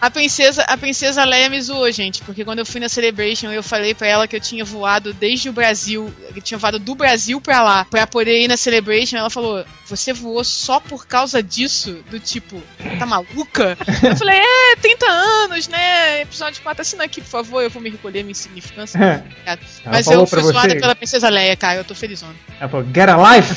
A 0.00 0.10
princesa, 0.10 0.62
a 0.62 0.76
princesa 0.76 1.24
Leia 1.24 1.48
me 1.48 1.60
zoou, 1.60 1.90
gente, 1.90 2.22
porque 2.22 2.44
quando 2.44 2.58
eu 2.60 2.66
fui 2.66 2.80
na 2.80 2.88
Celebration, 2.88 3.50
eu 3.50 3.62
falei 3.62 3.94
pra 3.94 4.06
ela 4.06 4.28
que 4.28 4.36
eu 4.36 4.40
tinha 4.40 4.64
voado 4.64 5.12
desde 5.12 5.48
o 5.48 5.52
Brasil, 5.54 6.12
que 6.32 6.38
eu 6.38 6.42
tinha 6.42 6.58
voado 6.58 6.78
do 6.78 6.94
Brasil 6.94 7.40
pra 7.40 7.62
lá, 7.62 7.84
pra 7.84 8.06
poder 8.06 8.42
ir 8.42 8.48
na 8.48 8.56
Celebration. 8.56 9.16
Ela 9.16 9.30
falou: 9.30 9.64
"Você 9.86 10.12
voou 10.12 10.42
só 10.44 10.80
por 10.80 11.06
causa 11.06 11.42
disso?" 11.42 11.98
Do 12.10 12.20
tipo, 12.20 12.60
tá 12.98 13.06
maluca? 13.06 13.78
Eu 14.02 14.16
falei: 14.16 14.38
"É, 14.38 14.76
30 14.76 15.06
anos, 15.06 15.68
né? 15.68 16.22
Episódio 16.22 16.62
4, 16.62 16.82
assina 16.82 17.04
aqui, 17.04 17.20
por 17.20 17.28
favor, 17.28 17.62
eu 17.62 17.70
vou 17.70 17.80
me 17.80 17.90
recolher 17.90 18.22
minha 18.22 18.32
insignificância." 18.32 18.98
Obrigada. 18.98 19.60
Ela 19.84 19.92
Mas 19.92 20.06
eu 20.06 20.26
fui 20.26 20.42
zoada 20.42 20.68
você? 20.68 20.80
pela 20.80 20.94
princesa 20.94 21.28
Leia, 21.28 21.56
cara, 21.56 21.80
eu 21.80 21.84
tô 21.84 21.94
felizona. 21.94 22.34
Ela 22.60 22.68
falou, 22.68 22.86
get 22.94 23.08
a 23.08 23.36
life! 23.36 23.54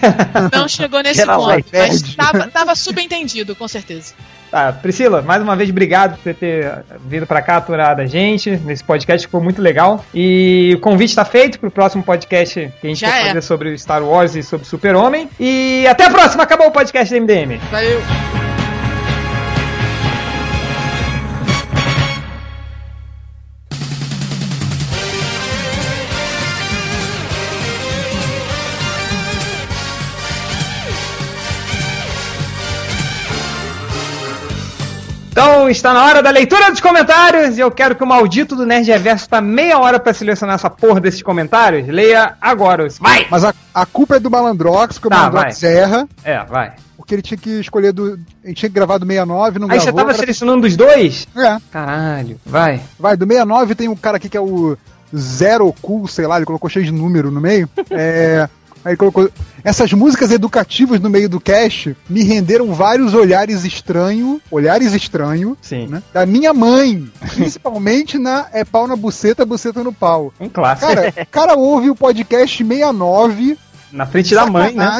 Não 0.52 0.68
chegou 0.68 1.02
nesse 1.02 1.20
Get 1.20 1.28
a 1.28 1.36
ponto, 1.36 1.54
life, 1.54 1.68
mas 1.72 2.14
tava, 2.14 2.48
tava 2.48 2.74
subentendido, 2.74 3.54
com 3.54 3.68
certeza. 3.68 4.14
Tá, 4.50 4.72
Priscila, 4.72 5.20
mais 5.20 5.42
uma 5.42 5.56
vez, 5.56 5.68
obrigado 5.68 6.16
por 6.16 6.22
você 6.22 6.34
ter 6.34 6.84
vindo 7.06 7.26
pra 7.26 7.42
cá, 7.42 7.56
aturar 7.56 7.96
da 7.96 8.06
gente, 8.06 8.50
nesse 8.50 8.84
podcast 8.84 9.26
que 9.26 9.30
foi 9.30 9.40
muito 9.40 9.60
legal. 9.60 10.04
E 10.14 10.72
o 10.76 10.80
convite 10.80 11.14
tá 11.14 11.24
feito 11.34 11.58
pro 11.58 11.68
próximo 11.68 12.04
podcast 12.04 12.72
que 12.80 12.86
a 12.86 12.90
gente 12.90 13.00
Já 13.00 13.10
vai 13.10 13.22
é. 13.22 13.26
fazer 13.26 13.42
sobre 13.42 13.76
Star 13.76 14.04
Wars 14.04 14.36
e 14.36 14.42
sobre 14.44 14.64
Super-Homem. 14.68 15.28
E 15.40 15.84
até 15.88 16.04
a 16.04 16.10
próxima, 16.10 16.44
acabou 16.44 16.68
o 16.68 16.70
podcast 16.70 17.12
da 17.12 17.20
MDM. 17.20 17.58
Valeu! 17.72 18.63
Então 35.34 35.68
está 35.68 35.92
na 35.92 36.04
hora 36.04 36.22
da 36.22 36.30
leitura 36.30 36.70
dos 36.70 36.80
comentários 36.80 37.58
e 37.58 37.60
eu 37.60 37.68
quero 37.68 37.96
que 37.96 38.04
o 38.04 38.06
maldito 38.06 38.54
do 38.54 38.64
Nerd 38.64 38.86
Reverso 38.88 39.28
tá 39.28 39.40
meia 39.40 39.80
hora 39.80 39.98
pra 39.98 40.14
selecionar 40.14 40.54
essa 40.54 40.70
porra 40.70 41.00
desses 41.00 41.24
comentários. 41.24 41.88
Leia 41.88 42.34
agora. 42.40 42.86
os- 42.86 42.98
Vai! 43.00 43.26
Mas 43.28 43.42
a, 43.42 43.52
a 43.74 43.84
culpa 43.84 44.14
é 44.14 44.20
do 44.20 44.30
Malandrox, 44.30 44.96
porque 44.96 45.08
Tá, 45.12 45.22
o 45.22 45.32
Malandrox 45.32 45.60
erra. 45.64 46.08
É, 46.22 46.44
vai. 46.44 46.74
Porque 46.96 47.16
ele 47.16 47.22
tinha 47.22 47.36
que 47.36 47.50
escolher 47.58 47.90
do. 47.92 48.16
Ele 48.44 48.54
tinha 48.54 48.68
que 48.68 48.74
gravar 48.76 48.96
do 48.98 49.04
69, 49.04 49.58
não 49.58 49.68
Aí 49.68 49.72
você 49.80 49.86
gravou. 49.86 49.98
tava 49.98 50.10
agora- 50.10 50.18
selecionando 50.18 50.60
dos 50.62 50.76
dois? 50.76 51.26
É. 51.36 51.56
Caralho, 51.72 52.40
vai. 52.46 52.80
Vai, 52.96 53.16
do 53.16 53.26
69 53.26 53.74
tem 53.74 53.88
um 53.88 53.96
cara 53.96 54.18
aqui 54.18 54.28
que 54.28 54.36
é 54.36 54.40
o 54.40 54.78
Zero 55.14 55.74
Cool, 55.82 56.06
sei 56.06 56.28
lá, 56.28 56.36
ele 56.36 56.46
colocou 56.46 56.70
cheio 56.70 56.84
de 56.84 56.92
número 56.92 57.32
no 57.32 57.40
meio. 57.40 57.68
É. 57.90 58.48
Aí 58.84 58.96
colocou. 58.96 59.30
Essas 59.62 59.92
músicas 59.92 60.30
educativas 60.30 61.00
no 61.00 61.08
meio 61.08 61.28
do 61.28 61.40
cast 61.40 61.96
me 62.08 62.22
renderam 62.22 62.74
vários 62.74 63.14
olhares 63.14 63.64
estranhos. 63.64 64.40
Olhares 64.50 64.92
estranhos. 64.92 65.56
Sim. 65.62 65.86
Né, 65.86 66.02
da 66.12 66.26
minha 66.26 66.52
mãe. 66.52 67.10
Principalmente 67.34 68.18
na 68.18 68.46
É 68.52 68.64
Pau 68.64 68.86
na 68.86 68.94
Buceta, 68.96 69.46
Buceta 69.46 69.82
no 69.82 69.92
Pau. 69.92 70.32
Um 70.38 70.48
clássico. 70.48 70.94
Cara, 70.94 71.08
o 71.10 71.26
cara 71.30 71.54
ouve 71.54 71.90
o 71.90 71.94
podcast 71.96 72.56
69. 72.62 73.58
Na 73.90 74.06
frente 74.06 74.34
da 74.34 74.46
mãe, 74.46 74.74
né? 74.74 74.98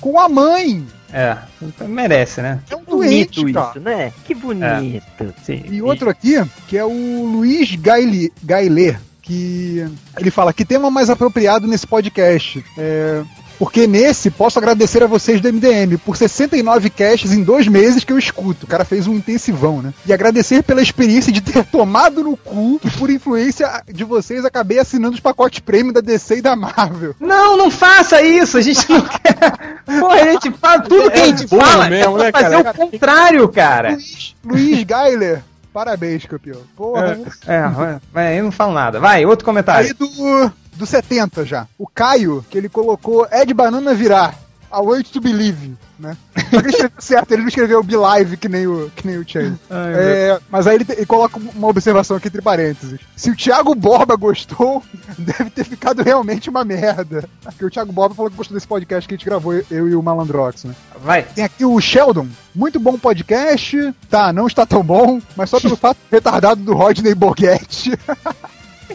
Com 0.00 0.18
a 0.18 0.28
mãe. 0.28 0.86
É, 1.12 1.36
então 1.60 1.88
merece, 1.88 2.42
né? 2.42 2.60
É 2.70 2.76
um 2.76 2.82
bonito 2.84 3.40
doente, 3.40 3.54
cara. 3.54 3.70
isso, 3.70 3.80
né? 3.80 4.12
Que 4.24 4.34
bonito. 4.34 5.34
Sim. 5.42 5.64
E 5.70 5.80
outro 5.80 6.10
aqui, 6.10 6.34
que 6.66 6.76
é 6.76 6.84
o 6.84 7.24
Luiz 7.24 7.74
Gaile, 7.76 8.30
Gailer, 8.44 9.00
que 9.28 9.86
ele 10.18 10.30
fala 10.30 10.54
que 10.54 10.64
tema 10.64 10.90
mais 10.90 11.10
apropriado 11.10 11.66
nesse 11.66 11.86
podcast. 11.86 12.64
É, 12.78 13.22
porque 13.58 13.86
nesse 13.86 14.30
posso 14.30 14.58
agradecer 14.58 15.02
a 15.02 15.06
vocês 15.06 15.40
do 15.40 15.52
MDM 15.52 15.98
por 15.98 16.16
69 16.16 16.88
casts 16.88 17.32
em 17.32 17.42
dois 17.42 17.68
meses 17.68 18.04
que 18.04 18.12
eu 18.12 18.18
escuto. 18.18 18.64
O 18.64 18.68
cara 18.68 18.86
fez 18.86 19.06
um 19.06 19.14
intensivão, 19.14 19.82
né? 19.82 19.92
E 20.06 20.12
agradecer 20.12 20.62
pela 20.62 20.80
experiência 20.80 21.30
de 21.30 21.42
ter 21.42 21.62
tomado 21.66 22.24
no 22.24 22.36
cu 22.38 22.78
que 22.80 22.90
por 22.92 23.10
influência 23.10 23.82
de 23.92 24.02
vocês 24.02 24.46
acabei 24.46 24.78
assinando 24.78 25.14
os 25.14 25.20
pacotes 25.20 25.58
prêmio 25.58 25.92
da 25.92 26.00
DC 26.00 26.38
e 26.38 26.42
da 26.42 26.56
Marvel. 26.56 27.14
Não, 27.20 27.56
não 27.56 27.70
faça 27.70 28.22
isso, 28.22 28.56
a 28.56 28.62
gente 28.62 28.88
não 28.88 29.02
quer. 29.02 29.80
Porra, 29.84 30.22
a 30.22 30.32
gente 30.32 30.52
fala 30.52 30.80
tudo 30.80 31.10
que 31.10 31.20
a 31.20 31.26
gente 31.26 31.46
burro 31.46 31.66
fala 31.66 31.90
mesmo, 31.90 32.18
é 32.18 32.24
né, 32.24 32.32
fazer 32.32 32.62
cara? 32.62 32.70
o 32.70 32.74
contrário, 32.74 33.48
cara. 33.48 33.90
Luiz, 33.90 34.34
Luiz 34.42 34.84
Gailer, 34.84 35.42
parabéns, 35.78 36.26
campeão. 36.26 36.60
Porra, 36.74 37.20
É, 37.46 37.68
vai, 37.68 38.00
vai, 38.12 38.40
eu 38.40 38.42
não 38.42 38.50
falo 38.50 38.72
nada. 38.72 38.98
Vai, 38.98 39.24
outro 39.24 39.44
comentário. 39.44 39.86
Aí 39.86 39.92
do, 39.92 40.52
do 40.74 40.84
70 40.84 41.44
já. 41.44 41.68
O 41.78 41.86
Caio, 41.86 42.44
que 42.50 42.58
ele 42.58 42.68
colocou 42.68 43.28
é 43.30 43.46
de 43.46 43.54
banana 43.54 43.94
virar. 43.94 44.34
I 44.72 44.80
want 44.80 45.10
to 45.12 45.20
believe, 45.20 45.76
né? 45.98 46.16
Só 46.50 46.60
que 46.60 46.68
ele 46.68 46.68
escreveu 46.68 46.90
certo, 46.98 47.32
ele 47.32 47.42
não 47.42 47.48
escreveu 47.48 47.82
Believe 47.82 48.36
que 48.36 48.48
nem 48.48 48.66
o, 48.66 48.90
que 48.94 49.06
nem 49.06 49.18
o 49.18 49.28
Chase. 49.28 49.54
Ai, 49.70 49.94
É, 49.94 50.40
mas 50.50 50.66
aí 50.66 50.76
ele, 50.76 50.86
ele 50.88 51.06
coloca 51.06 51.38
uma 51.38 51.68
observação 51.68 52.16
aqui 52.16 52.28
entre 52.28 52.42
parênteses. 52.42 53.00
Se 53.16 53.30
o 53.30 53.36
Thiago 53.36 53.74
Borba 53.74 54.16
gostou, 54.16 54.82
deve 55.18 55.50
ter 55.50 55.64
ficado 55.64 56.02
realmente 56.02 56.50
uma 56.50 56.64
merda. 56.64 57.28
Porque 57.42 57.64
o 57.64 57.70
Thiago 57.70 57.92
Borba 57.92 58.14
falou 58.14 58.30
que 58.30 58.36
gostou 58.36 58.54
desse 58.54 58.68
podcast 58.68 59.08
que 59.08 59.14
a 59.14 59.16
gente 59.16 59.26
gravou, 59.26 59.54
eu 59.70 59.88
e 59.88 59.94
o 59.94 60.02
Malandrox, 60.02 60.64
né? 60.64 60.74
Vai. 61.02 61.22
Tem 61.22 61.44
aqui 61.44 61.64
o 61.64 61.80
Sheldon. 61.80 62.28
Muito 62.54 62.78
bom 62.78 62.98
podcast. 62.98 63.94
Tá, 64.10 64.32
não 64.32 64.46
está 64.46 64.66
tão 64.66 64.82
bom, 64.82 65.20
mas 65.36 65.48
só 65.50 65.60
pelo 65.60 65.76
fato 65.76 65.98
retardado 66.10 66.62
do 66.62 66.74
Rodney 66.74 67.14
Borghetti. 67.14 67.98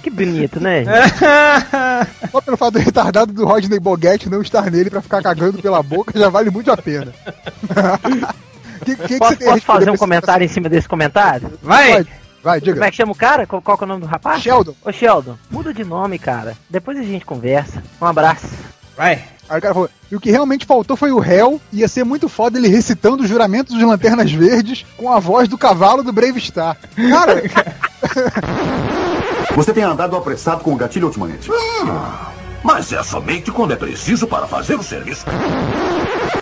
Que 0.02 0.10
bonito, 0.10 0.60
né? 0.60 0.84
Só 2.32 2.42
pelo 2.42 2.58
fato 2.58 2.74
do 2.74 2.80
retardado 2.80 3.32
do 3.32 3.46
Rodney 3.46 3.80
Boguete 3.80 4.30
não 4.30 4.42
estar 4.42 4.70
nele 4.70 4.90
pra 4.90 5.02
ficar 5.02 5.22
cagando 5.22 5.62
pela 5.62 5.82
boca 5.84 6.18
já 6.18 6.30
vale 6.30 6.50
muito 6.50 6.72
a 6.72 6.78
pena. 6.78 7.14
que, 8.84 8.96
que 8.96 9.08
que 9.08 9.18
posso 9.18 9.34
você 9.34 9.38
tem 9.38 9.48
a 9.48 9.52
posso 9.52 9.66
fazer 9.66 9.90
um 9.90 9.98
comentário 9.98 10.46
em 10.46 10.48
cima 10.48 10.70
desse 10.70 10.88
comentário? 10.88 11.52
Vai! 11.62 11.94
Pode. 11.94 12.24
Vai, 12.44 12.60
diga. 12.60 12.74
Como 12.74 12.84
é 12.84 12.92
que 12.92 12.98
chama 12.98 13.12
o 13.14 13.16
cara? 13.16 13.48
Qual, 13.48 13.62
qual 13.62 13.78
que 13.78 13.84
é 13.84 13.86
o 13.86 13.88
nome 13.88 14.02
do 14.02 14.08
rapaz? 14.08 14.42
Sheldon. 14.42 14.76
Ô 14.84 14.92
Sheldon, 14.92 15.38
muda 15.50 15.74
de 15.74 15.86
nome, 15.86 16.20
cara. 16.20 16.58
Depois 16.70 16.98
a 16.98 17.04
gente 17.04 17.26
conversa. 17.26 17.82
Um 18.02 18.06
abraço. 18.06 18.48
Vai! 18.98 19.24
Aí 19.50 19.60
o 19.60 19.62
cara 19.62 19.74
falou, 19.74 19.90
e 20.12 20.16
o 20.16 20.20
que 20.20 20.32
realmente 20.32 20.66
faltou 20.66 20.96
foi 20.96 21.12
o 21.12 21.20
réu, 21.20 21.60
ia 21.72 21.88
ser 21.88 22.04
muito 22.04 22.30
foda 22.30 22.58
ele 22.58 22.68
recitando 22.68 23.24
os 23.24 23.30
juramentos 23.30 23.78
de 23.78 23.84
Lanternas 23.84 24.32
Verdes 24.32 24.86
com 24.98 25.12
a 25.12 25.20
voz 25.20 25.48
do 25.48 25.58
cavalo 25.58 26.04
do 26.04 26.14
Brave 26.14 26.40
Star. 26.40 26.78
Cara, 26.96 27.44
Você 29.56 29.74
tem 29.74 29.84
andado 29.84 30.16
apressado 30.16 30.64
com 30.64 30.74
o 30.74 30.76
gatilho 30.76 31.08
ultimamente. 31.08 31.50
Mas 32.64 32.92
é 32.94 33.04
somente 33.04 33.52
quando 33.52 33.74
é 33.74 33.76
preciso 33.76 34.26
para 34.26 34.48
fazer 34.48 34.76
o 34.76 34.84
serviço. 34.84 35.26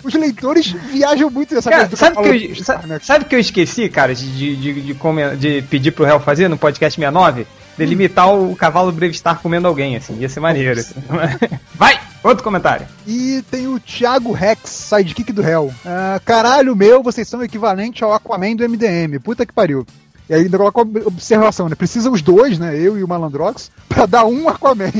os 0.04 0.14
leitores 0.14 0.68
viajam 0.90 1.28
muito 1.28 1.54
nessa 1.54 1.68
Cara, 1.68 1.82
coisa 1.88 1.90
do 1.90 1.98
sabe 1.98 2.18
o 2.18 2.22
que, 2.22 2.60
eu, 2.60 3.00
sabe 3.00 3.24
o 3.24 3.28
que 3.28 3.34
eu 3.34 3.40
esqueci, 3.40 3.88
cara, 3.88 4.14
de, 4.14 4.56
de, 4.56 4.94
de, 4.94 4.94
de 5.36 5.62
pedir 5.62 5.90
pro 5.90 6.04
réu 6.04 6.20
fazer 6.20 6.48
no 6.48 6.56
podcast 6.56 6.94
69? 6.98 7.46
Delimitar 7.76 8.32
o 8.32 8.54
cavalo 8.54 8.92
Brave 8.92 9.14
Star 9.14 9.40
comendo 9.40 9.66
alguém, 9.66 9.96
assim, 9.96 10.16
ia 10.18 10.28
ser 10.28 10.40
maneiro. 10.40 10.78
assim. 10.78 10.94
Vai! 11.74 11.98
Outro 12.22 12.44
comentário. 12.44 12.86
E 13.04 13.42
tem 13.50 13.66
o 13.66 13.80
Thiago 13.80 14.30
Rex, 14.32 14.70
sidekick 14.70 15.32
do 15.32 15.42
réu. 15.42 15.74
Ah, 15.84 16.20
caralho 16.24 16.76
meu, 16.76 17.02
vocês 17.02 17.26
são 17.26 17.42
equivalente 17.42 18.04
ao 18.04 18.12
Aquaman 18.12 18.54
do 18.54 18.68
MDM. 18.68 19.18
Puta 19.18 19.44
que 19.44 19.52
pariu. 19.52 19.84
E 20.28 20.34
aí 20.34 20.42
ainda 20.42 20.56
coloca 20.56 20.82
uma 20.82 21.00
observação, 21.06 21.68
né? 21.68 21.74
Precisa 21.74 22.10
os 22.10 22.22
dois, 22.22 22.58
né? 22.58 22.76
Eu 22.78 22.96
e 22.98 23.02
o 23.04 23.08
Malandrox, 23.08 23.70
pra 23.88 24.06
dar 24.06 24.24
um 24.24 24.48
Aquaman. 24.48 24.90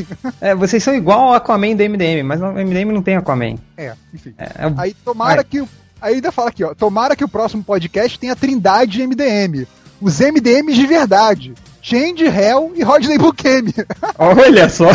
É, 0.40 0.54
vocês 0.54 0.82
são 0.82 0.94
igual 0.94 1.20
ao 1.28 1.34
Aquaman 1.34 1.74
do 1.76 1.82
MDM, 1.88 2.22
mas 2.24 2.40
o 2.40 2.46
MDM 2.52 2.92
não 2.92 3.02
tem 3.02 3.16
Aquaman. 3.16 3.56
É, 3.76 3.92
enfim. 4.12 4.34
É, 4.36 4.44
é- 4.44 4.72
Aí 4.76 4.94
tomara 5.04 5.36
Vai. 5.36 5.44
que. 5.44 5.60
o- 5.60 5.68
Aí 6.00 6.14
ainda 6.16 6.32
fala 6.32 6.48
aqui, 6.48 6.64
ó. 6.64 6.74
Tomara 6.74 7.14
que 7.14 7.22
o 7.24 7.28
próximo 7.28 7.62
podcast 7.62 8.18
tenha 8.18 8.34
trindade 8.34 9.00
MDM. 9.06 9.66
Os 10.00 10.18
MDMs 10.20 10.74
de 10.74 10.84
verdade. 10.86 11.54
Change, 11.80 12.24
Hell 12.24 12.72
e 12.74 12.82
Rodney 12.82 13.18
Bukemi. 13.18 13.72
Olha 14.18 14.68
só! 14.68 14.88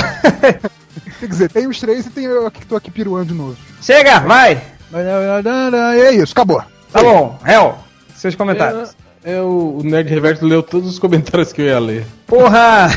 Quer 1.20 1.28
dizer, 1.28 1.50
tem 1.50 1.66
os 1.68 1.80
três 1.80 2.06
e 2.06 2.10
tem 2.10 2.26
eu 2.26 2.50
que 2.52 2.66
tô 2.66 2.76
aqui 2.76 2.92
piruando 2.92 3.28
de 3.28 3.34
novo. 3.34 3.56
Chega, 3.82 4.20
vai! 4.20 4.62
E 4.94 6.00
é 6.02 6.14
isso, 6.14 6.34
acabou. 6.34 6.62
Tá 6.92 7.02
bom, 7.02 7.38
réu, 7.44 7.78
seus 8.16 8.36
comentários. 8.36 8.96
É, 9.30 9.42
o, 9.42 9.82
Nerd 9.84 10.10
Reverso 10.10 10.46
leu 10.46 10.64
todos 10.64 10.90
os 10.90 10.98
comentários 10.98 11.52
que 11.52 11.62
eu 11.62 11.66
ia 11.66 11.80
ler. 11.80 12.06
Porra! 12.26 12.88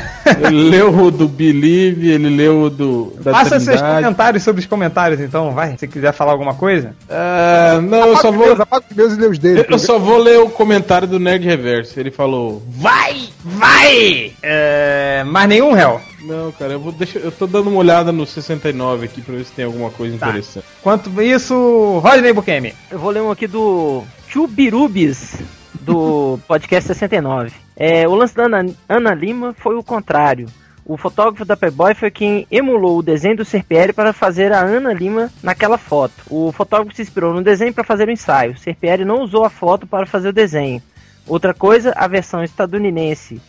Ele 0.46 0.70
leu 0.70 0.94
o 0.96 1.10
do 1.10 1.26
Believe, 1.26 2.08
ele 2.08 2.28
leu 2.28 2.62
o 2.62 2.70
do 2.70 3.12
da 3.20 3.32
Faça 3.32 3.58
seus 3.58 3.78
Trindade. 3.80 4.04
comentários 4.04 4.42
sobre 4.44 4.60
os 4.60 4.66
comentários, 4.66 5.20
então, 5.20 5.52
vai. 5.52 5.76
Se 5.76 5.88
quiser 5.88 6.12
falar 6.12 6.30
alguma 6.30 6.54
coisa. 6.54 6.94
Ah, 7.08 7.80
não, 7.82 8.06
eu 8.10 8.16
só 8.18 8.30
vou. 8.30 8.52
Apaga 8.52 8.84
os 8.88 8.96
meus 8.96 9.12
e 9.14 9.20
lê 9.20 9.26
os 9.26 9.38
dele. 9.40 9.66
Eu 9.68 9.78
só 9.80 9.98
vou 9.98 10.18
ler 10.18 10.38
o 10.38 10.48
comentário 10.48 11.08
do 11.08 11.18
Nerd 11.18 11.44
Reverso. 11.44 11.98
Ele 11.98 12.12
falou. 12.12 12.62
Vai! 12.68 13.22
Vai! 13.44 14.32
É, 14.40 15.24
mais 15.26 15.48
nenhum, 15.48 15.72
réu? 15.72 16.00
Não, 16.22 16.52
cara, 16.52 16.74
eu 16.74 16.78
vou 16.80 16.92
deixar. 16.92 17.18
Eu 17.18 17.32
tô 17.32 17.48
dando 17.48 17.70
uma 17.70 17.78
olhada 17.80 18.12
no 18.12 18.24
69 18.24 19.06
aqui 19.06 19.20
pra 19.20 19.34
ver 19.34 19.44
se 19.44 19.50
tem 19.52 19.64
alguma 19.64 19.90
coisa 19.90 20.16
Tá. 20.16 20.28
interessante. 20.28 20.64
Quanto 20.80 21.20
isso, 21.20 21.98
Rodney 22.04 22.32
Bukemi. 22.32 22.72
Eu 22.88 23.00
vou 23.00 23.10
ler 23.10 23.20
um 23.20 23.32
aqui 23.32 23.48
do 23.48 24.04
Chubirubis, 24.28 25.34
do 25.80 26.38
podcast 26.46 26.86
69. 26.88 27.52
É, 27.76 28.06
o 28.06 28.14
lance 28.14 28.34
da 28.34 28.44
Ana, 28.44 28.66
Ana 28.88 29.14
Lima 29.14 29.54
foi 29.54 29.76
o 29.76 29.82
contrário. 29.82 30.48
O 30.84 30.96
fotógrafo 30.96 31.44
da 31.44 31.56
Playboy 31.56 31.94
foi 31.94 32.10
quem 32.10 32.46
emulou 32.50 32.98
o 32.98 33.02
desenho 33.02 33.36
do 33.36 33.44
Serpieri 33.44 33.92
para 33.92 34.12
fazer 34.12 34.52
a 34.52 34.60
Ana 34.60 34.92
Lima 34.92 35.30
naquela 35.42 35.78
foto. 35.78 36.14
O 36.28 36.50
fotógrafo 36.52 36.96
se 36.96 37.02
inspirou 37.02 37.32
no 37.32 37.42
desenho 37.42 37.72
para 37.72 37.84
fazer 37.84 38.08
o 38.08 38.10
ensaio. 38.10 38.58
Serpieri 38.58 39.04
não 39.04 39.22
usou 39.22 39.44
a 39.44 39.50
foto 39.50 39.86
para 39.86 40.04
fazer 40.04 40.30
o 40.30 40.32
desenho. 40.32 40.82
Outra 41.26 41.54
coisa, 41.54 41.92
a 41.96 42.08
versão 42.08 42.42
estadunidense, 42.42 43.40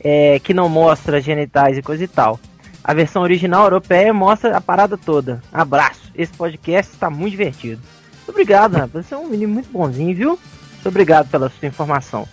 é, 0.00 0.40
que 0.40 0.52
não 0.52 0.68
mostra 0.68 1.20
genitais 1.20 1.78
e 1.78 1.82
coisa 1.82 2.02
e 2.02 2.08
tal. 2.08 2.40
A 2.82 2.94
versão 2.94 3.22
original 3.22 3.64
europeia 3.64 4.12
mostra 4.12 4.56
a 4.56 4.60
parada 4.60 4.96
toda. 4.96 5.40
Abraço. 5.52 6.10
Esse 6.16 6.32
podcast 6.32 6.92
está 6.92 7.08
muito 7.08 7.32
divertido. 7.32 7.80
Obrigado, 8.26 8.74
rapaz. 8.74 9.06
Você 9.06 9.14
é 9.14 9.18
um 9.18 9.28
menino 9.28 9.52
muito 9.52 9.70
bonzinho, 9.70 10.14
viu? 10.16 10.38
Muito 10.78 10.88
obrigado 10.88 11.28
pela 11.28 11.50
sua 11.50 11.66
informação. 11.66 12.26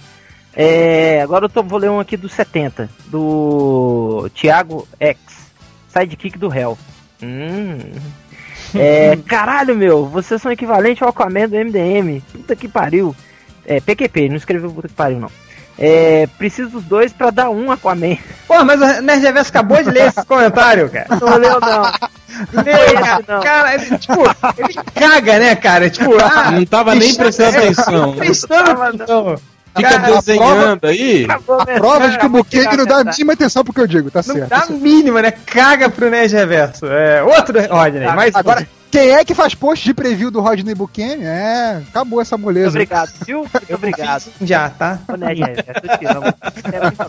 É, 0.53 1.21
agora 1.21 1.45
eu 1.45 1.49
tô, 1.49 1.63
vou 1.63 1.79
ler 1.79 1.89
um 1.89 1.99
aqui 1.99 2.15
do 2.15 2.29
70, 2.29 2.89
do 3.07 4.29
Thiago 4.33 4.87
X, 4.99 5.17
sidekick 5.89 6.37
do 6.37 6.53
Hell. 6.53 6.77
Hum. 7.21 7.77
É, 8.77 9.15
caralho, 9.15 9.73
meu, 9.73 10.05
vocês 10.05 10.41
são 10.41 10.51
equivalente 10.51 11.01
ao 11.01 11.09
Aquaman 11.09 11.47
do 11.47 11.55
MDM. 11.55 12.21
Puta 12.29 12.57
que 12.57 12.67
pariu. 12.67 13.15
É, 13.65 13.79
PQP, 13.79 14.27
não 14.27 14.35
escreveu 14.35 14.69
puta 14.69 14.89
que 14.89 14.93
pariu, 14.93 15.17
não. 15.17 15.31
É, 15.77 16.27
preciso 16.37 16.69
dos 16.69 16.83
dois 16.83 17.11
pra 17.11 17.31
dar 17.31 17.49
um 17.49 17.71
Aquaman. 17.71 18.17
Pô, 18.47 18.63
mas 18.63 18.79
o 18.79 19.01
Nerd 19.01 19.21
Reverso 19.21 19.49
acabou 19.49 19.83
de 19.83 19.89
ler 19.89 20.07
esse 20.07 20.23
comentário, 20.25 20.89
cara. 20.89 21.07
Não 21.09 21.37
leu, 21.37 21.59
não. 21.59 21.83
Lê, 22.63 22.93
cara. 22.93 23.23
não. 23.27 23.41
Cara, 23.41 23.75
ele, 23.75 23.97
tipo, 23.97 24.21
ele 24.57 24.73
caga, 24.93 25.39
né, 25.39 25.55
cara? 25.55 25.89
Tipo, 25.89 26.11
ah, 26.21 26.51
Não 26.51 26.65
tava 26.65 26.93
nem 26.95 27.13
prestando 27.15 27.55
é, 27.55 27.59
atenção. 27.59 28.13
Prestando 28.17 28.81
atenção. 28.81 29.35
Fica 29.75 29.89
Cara, 29.89 30.13
desenhando 30.15 30.85
aí. 30.87 31.27
Prova 31.77 32.09
de 32.09 32.17
que 32.17 32.25
o 32.25 32.29
Bukemi 32.29 32.77
não 32.77 32.85
dá 32.85 32.99
a 32.99 33.03
mínima 33.03 33.33
atenção 33.33 33.63
pro 33.63 33.73
que 33.73 33.81
eu 33.81 33.87
digo, 33.87 34.09
tá 34.09 34.21
Não 34.25 34.33
certo. 34.35 34.49
dá 34.49 34.63
a 34.63 34.69
mínima, 34.69 35.21
né? 35.21 35.31
Caga 35.31 35.89
pro 35.89 36.09
Nerd 36.09 36.33
Reverso. 36.33 36.85
É, 36.85 37.21
outro 37.23 37.59
Rodney, 37.67 38.07
mais 38.13 38.33
um. 38.33 38.37
Agora, 38.39 38.67
quem 38.89 39.09
é 39.11 39.25
que 39.25 39.35
faz 39.35 39.53
post 39.53 39.83
de 39.83 39.93
preview 39.93 40.31
do 40.31 40.39
Rodney 40.39 40.73
Bukemi? 40.73 41.25
É, 41.25 41.81
acabou 41.89 42.21
essa 42.21 42.37
moleza. 42.37 42.69
Obrigado, 42.69 43.11
viu? 43.25 43.39
Muito 43.39 43.59
obrigado. 43.75 44.23
Já, 44.41 44.69
tá? 44.69 44.99
Ô, 45.09 45.17
Nerd, 45.17 45.41
é, 45.43 45.55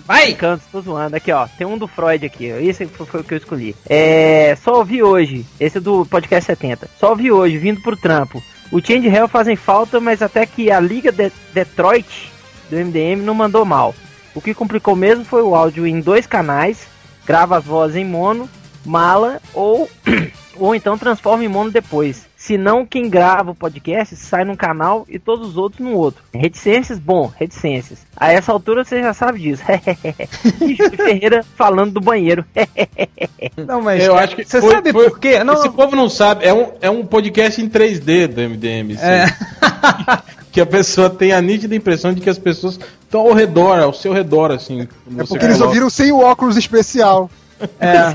Vai! 0.05 0.27
brincando, 0.27 0.61
tô 0.73 0.81
zoando. 0.81 1.15
Aqui, 1.17 1.31
ó. 1.31 1.47
Tem 1.57 1.67
um 1.67 1.79
do 1.79 1.87
Freud 1.87 2.27
aqui. 2.27 2.47
Esse 2.47 2.87
foi, 2.87 3.07
foi 3.07 3.21
o 3.21 3.25
que 3.25 3.35
eu 3.35 3.39
escolhi. 3.39 3.77
É. 3.89 4.57
Só 4.65 4.79
ouvi 4.79 5.03
hoje. 5.03 5.47
Esse 5.61 5.79
é 5.79 5.81
do 5.81 6.05
podcast 6.07 6.47
70. 6.47 6.89
Só 6.99 7.11
ouvi 7.11 7.31
hoje, 7.31 7.59
vindo 7.59 7.81
pro 7.83 7.97
trampo. 7.97 8.43
O 8.73 8.81
Change 8.85 9.07
Hell 9.07 9.29
fazem 9.29 9.55
falta, 9.55 10.01
mas 10.01 10.21
até 10.21 10.45
que 10.45 10.73
a 10.73 10.81
Liga 10.81 11.13
de 11.13 11.31
Detroit 11.55 12.33
do 12.71 12.77
MDM 12.77 13.23
não 13.23 13.35
mandou 13.35 13.65
mal. 13.65 13.95
O 14.35 14.41
que 14.41 14.53
complicou 14.55 14.95
mesmo 14.95 15.25
foi 15.25 15.43
o 15.43 15.55
áudio 15.55 15.87
em 15.87 16.01
dois 16.01 16.27
canais, 16.27 16.87
grava 17.27 17.57
as 17.59 17.65
vozes 17.65 17.97
em 17.97 18.05
mono, 18.05 18.49
mala 18.85 19.41
ou 19.55 19.89
ou 20.59 20.75
então 20.75 20.97
transforma 20.99 21.45
em 21.45 21.49
mono 21.49 21.71
depois. 21.71 22.27
Se 22.37 22.57
não, 22.57 22.87
quem 22.87 23.09
grava 23.11 23.51
o 23.51 23.55
podcast 23.57 24.15
sai 24.15 24.45
num 24.45 24.55
canal 24.55 25.05
e 25.09 25.19
todos 25.19 25.49
os 25.49 25.57
outros 25.57 25.81
no 25.81 25.93
outro. 25.97 26.23
Reticências? 26.33 26.97
Bom, 26.97 27.33
reticências. 27.37 28.07
A 28.17 28.31
essa 28.31 28.53
altura 28.53 28.85
você 28.85 29.03
já 29.03 29.13
sabe 29.13 29.41
disso. 29.41 29.65
e 30.63 30.75
Júlio 30.75 30.97
Ferreira 30.97 31.45
falando 31.57 31.95
do 31.95 32.01
banheiro. 32.01 32.45
Não, 33.67 33.83
mas 33.83 34.05
Eu 34.05 34.17
acho 34.17 34.37
que 34.37 34.45
você 34.45 34.61
foi- 34.61 34.75
sabe 34.75 34.93
foi- 34.93 35.11
por 35.11 35.19
quê? 35.19 35.43
Não, 35.43 35.55
Esse 35.55 35.71
povo 35.71 35.97
não 35.97 36.09
sabe. 36.09 36.45
É 36.45 36.53
um, 36.55 36.73
é 36.81 36.89
um 36.91 37.05
podcast 37.05 37.61
em 37.61 37.69
3D 37.69 38.29
do 38.29 38.41
MDM. 38.43 38.97
É. 39.01 39.25
que 40.57 40.61
a 40.63 40.65
pessoa 40.65 41.11
tem 41.11 41.35
a 41.35 41.41
nítida 41.43 41.75
impressão 41.75 42.15
de 42.15 42.21
que 42.23 42.31
as 42.31 42.39
pessoas 42.39 42.81
estão 43.03 43.21
ao 43.21 43.35
redor, 43.35 43.79
ao 43.79 43.93
seu 43.93 44.11
redor, 44.11 44.51
assim. 44.51 44.81
É 44.81 44.87
porque 45.25 45.45
eles 45.45 45.59
coloca. 45.59 45.65
ouviram 45.67 45.91
sem 45.91 46.11
o 46.11 46.21
óculos 46.21 46.57
especial. 46.57 47.31
É, 47.81 48.13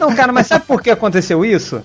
não. 0.00 0.08
Não, 0.08 0.16
cara, 0.16 0.32
mas 0.32 0.46
sabe 0.46 0.64
por 0.66 0.82
que 0.82 0.88
aconteceu 0.88 1.44
isso? 1.44 1.82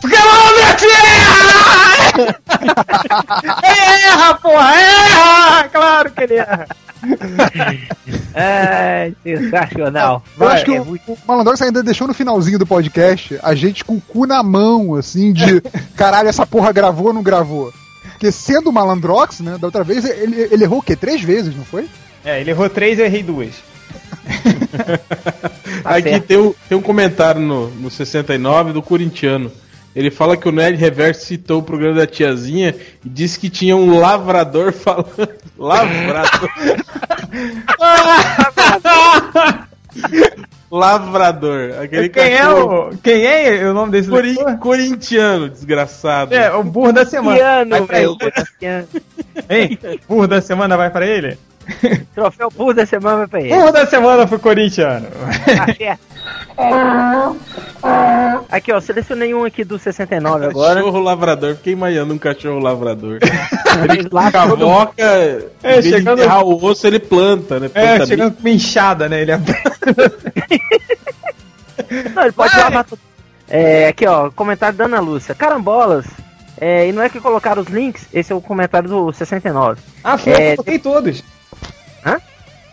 Porque 0.00 0.16
o 0.16 0.88
erra! 0.90 2.40
erra, 4.10 4.34
porra! 4.34 4.74
Erra! 4.74 5.68
Claro 5.68 6.10
que 6.10 6.22
ele 6.24 6.34
erra! 6.34 6.66
é, 8.34 9.12
sensacional. 9.22 10.22
Eu 10.38 10.46
Vai, 10.46 10.56
acho 10.56 10.64
que 10.64 10.74
é 10.74 10.80
o, 10.80 10.84
muito- 10.84 11.12
o 11.12 11.18
Malandrox 11.26 11.60
ainda 11.62 11.82
deixou 11.82 12.06
no 12.06 12.14
finalzinho 12.14 12.58
do 12.58 12.66
podcast 12.66 13.38
a 13.42 13.54
gente 13.54 13.84
com 13.84 13.94
o 13.96 14.00
cu 14.00 14.26
na 14.26 14.42
mão, 14.42 14.94
assim, 14.94 15.32
de 15.32 15.60
caralho, 15.96 16.28
essa 16.28 16.46
porra 16.46 16.72
gravou 16.72 17.08
ou 17.08 17.12
não 17.12 17.22
gravou? 17.22 17.72
Porque 18.12 18.30
sendo 18.32 18.70
o 18.70 18.72
Malandrox, 18.72 19.40
né, 19.40 19.58
da 19.58 19.66
outra 19.66 19.82
vez, 19.84 20.04
ele, 20.04 20.48
ele 20.50 20.64
errou 20.64 20.78
o 20.78 20.82
quê? 20.82 20.94
Três 20.96 21.20
vezes, 21.22 21.54
não 21.54 21.64
foi? 21.64 21.88
É, 22.24 22.40
ele 22.40 22.50
errou 22.50 22.68
três 22.70 22.98
e 22.98 23.02
eu 23.02 23.06
errei 23.06 23.22
duas. 23.22 23.50
Aqui 25.84 26.08
certo. 26.10 26.26
tem, 26.26 26.38
um- 26.38 26.54
tem 26.68 26.78
um 26.78 26.82
comentário 26.82 27.40
no, 27.40 27.68
no 27.70 27.90
69 27.90 28.72
do 28.72 28.82
corintiano. 28.82 29.50
Ele 29.94 30.10
fala 30.10 30.36
que 30.36 30.48
o 30.48 30.52
Nerd 30.52 30.76
Reverso 30.76 31.26
citou 31.26 31.60
o 31.60 31.62
programa 31.62 31.94
da 31.96 32.06
tiazinha 32.06 32.74
e 33.04 33.08
disse 33.08 33.38
que 33.38 33.48
tinha 33.48 33.76
um 33.76 34.00
lavrador 34.00 34.72
falando. 34.72 35.28
Lavrador. 35.56 36.50
lavrador. 40.70 41.74
Aquele 41.80 42.08
Quem 42.08 42.22
é 42.24 42.38
cachorro 42.38 42.90
o. 42.92 42.98
Quem 42.98 43.24
é 43.24 43.68
o 43.68 43.72
nome 43.72 43.92
desse 43.92 44.10
leitor? 44.10 44.58
corintiano, 44.58 45.48
desgraçado. 45.48 46.34
É, 46.34 46.52
o 46.52 46.64
burro 46.64 46.92
da 46.92 47.04
semana. 47.04 47.38
Ele. 47.38 47.68
Hein? 49.48 49.78
Burro 50.08 50.26
da 50.26 50.40
semana 50.40 50.76
vai 50.76 50.90
pra 50.90 51.06
ele? 51.06 51.38
Troféu 52.14 52.50
burro 52.50 52.74
da 52.74 52.86
semana 52.86 53.18
vai 53.18 53.26
pra 53.26 53.40
ele. 53.40 53.48
Burro 53.54 53.72
da 53.72 53.86
semana 53.86 54.26
pro 54.26 54.38
corintiano. 54.38 55.06
Aqui, 58.50 58.72
ó, 58.72 58.80
selecionei 58.80 59.34
um 59.34 59.44
aqui 59.44 59.64
do 59.64 59.78
69 59.78 60.46
agora. 60.46 60.76
Cachorro 60.80 61.00
lavrador, 61.00 61.56
fiquei 61.56 61.72
imaginando 61.72 62.14
um 62.14 62.18
cachorro 62.18 62.58
lavrador. 62.60 63.18
Ele 63.90 64.08
Cavoca, 64.08 64.92
É, 65.02 65.44
em 65.64 65.68
vez 65.72 65.84
de 65.84 65.90
chegando- 65.90 66.20
enterrar 66.20 66.44
o 66.44 66.64
osso, 66.64 66.86
ele 66.86 67.00
planta, 67.00 67.58
né? 67.58 67.68
É, 67.74 67.96
Planta 67.96 68.06
chegando 68.06 68.34
com 68.34 68.40
uma 68.40 68.50
inchada, 68.50 69.08
né? 69.08 69.22
Ele 69.22 69.32
Não, 72.14 72.22
ele 72.22 72.32
pode 72.32 72.56
lavar 72.56 72.84
tudo. 72.84 73.00
É, 73.48 73.88
aqui, 73.88 74.06
ó, 74.06 74.30
comentário 74.30 74.78
da 74.78 74.84
Ana 74.84 75.00
Lúcia. 75.00 75.34
Carambolas. 75.34 76.06
É, 76.60 76.86
e 76.88 76.92
não 76.92 77.02
é 77.02 77.08
que 77.08 77.20
colocaram 77.20 77.60
os 77.62 77.68
links, 77.68 78.06
esse 78.14 78.32
é 78.32 78.34
o 78.36 78.40
comentário 78.40 78.88
do 78.88 79.12
69. 79.12 79.80
Ah, 80.04 80.16
foi, 80.16 80.32
É, 80.32 80.52
eu 80.52 80.56
coloquei 80.56 80.78
todos. 80.78 81.24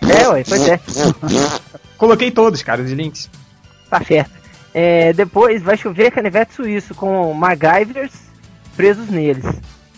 É, 0.01 0.27
ué, 0.27 0.43
pois 0.47 0.67
é. 0.67 0.79
Coloquei 1.97 2.31
todos, 2.31 2.63
cara, 2.63 2.81
os 2.81 2.91
links. 2.91 3.29
Tá 3.89 4.01
certo. 4.03 4.31
É, 4.73 5.13
depois 5.13 5.61
vai 5.61 5.77
chover 5.77 6.11
canivete 6.11 6.53
suíço 6.53 6.95
com 6.95 7.33
MacGyvers 7.33 8.13
presos 8.75 9.09
neles. 9.09 9.45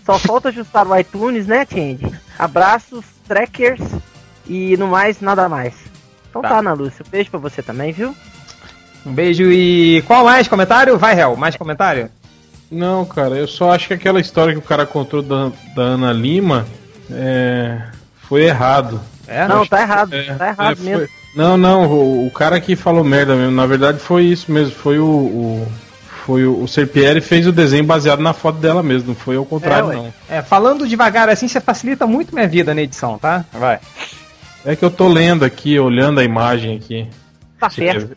Só 0.06 0.20
falta 0.20 0.50
ajustar 0.50 0.86
o 0.88 0.98
iTunes, 0.98 1.48
né, 1.48 1.66
Change? 1.70 2.12
Abraços, 2.38 3.06
trackers 3.28 3.82
e 4.48 4.76
no 4.78 4.88
mais, 4.88 5.22
nada 5.22 5.48
mais. 5.48 5.74
Então 6.30 6.42
tá, 6.42 6.50
Tá. 6.50 6.58
Ana 6.60 6.74
Lúcia. 6.74 7.06
Beijo 7.10 7.30
pra 7.30 7.40
você 7.40 7.62
também, 7.62 7.92
viu? 7.94 8.14
Um 9.06 9.14
beijo 9.14 9.44
e. 9.52 10.04
Qual 10.08 10.26
mais 10.26 10.48
comentário? 10.48 10.98
Vai, 10.98 11.20
Hel, 11.20 11.36
mais 11.36 11.56
comentário? 11.56 12.10
Não, 12.72 13.06
cara, 13.06 13.36
eu 13.36 13.48
só 13.48 13.72
acho 13.72 13.88
que 13.88 13.94
aquela 13.94 14.20
história 14.20 14.54
que 14.54 14.60
o 14.60 14.64
cara 14.64 14.86
contou 14.86 15.22
da, 15.22 15.52
da 15.76 15.82
Ana 15.84 16.12
Lima 16.12 16.66
é, 17.12 17.82
foi 18.28 18.44
errado. 18.46 19.00
É, 19.34 19.48
não, 19.48 19.66
tá 19.66 19.82
errado. 19.82 20.14
É, 20.14 20.34
tá 20.36 20.48
errado 20.50 20.72
é, 20.72 20.76
foi- 20.76 20.86
mesmo. 20.86 21.10
Não, 21.36 21.58
não, 21.58 21.88
o, 21.88 22.28
o 22.28 22.32
cara 22.32 22.62
que 22.62 22.76
falou 22.76 23.04
merda 23.04 23.36
mesmo. 23.36 23.52
Na 23.56 23.66
verdade 23.66 24.00
foi 24.00 24.24
isso 24.26 24.52
mesmo. 24.52 24.74
Foi 24.76 25.00
o. 25.00 25.06
o 25.06 25.68
foi 26.26 26.46
o, 26.46 26.64
o 26.64 26.68
Serpieri 26.70 27.20
fez 27.20 27.46
o 27.46 27.52
desenho 27.52 27.84
baseado 27.84 28.22
na 28.22 28.32
foto 28.32 28.58
dela 28.58 28.82
mesmo, 28.82 29.10
não 29.10 29.16
foi 29.16 29.36
ao 29.36 29.44
contrário, 29.46 29.88
ué. 29.90 29.96
não. 29.96 30.14
É, 30.30 30.42
falando 30.42 30.88
devagar 30.88 31.28
assim, 31.28 31.50
você 31.50 31.60
facilita 31.60 32.08
muito 32.08 32.34
minha 32.34 32.48
vida 32.48 32.74
na 32.74 32.82
edição, 32.82 33.18
tá? 33.18 33.44
Vai. 33.52 33.80
É 34.66 34.74
que 34.74 34.86
eu 34.86 34.90
tô 34.90 35.10
lendo 35.10 35.44
aqui, 35.44 35.78
olhando 35.78 36.22
a 36.22 36.24
imagem 36.24 36.78
aqui. 36.78 37.10
Tá 37.60 37.70
Você 37.70 37.82
quer, 37.82 38.08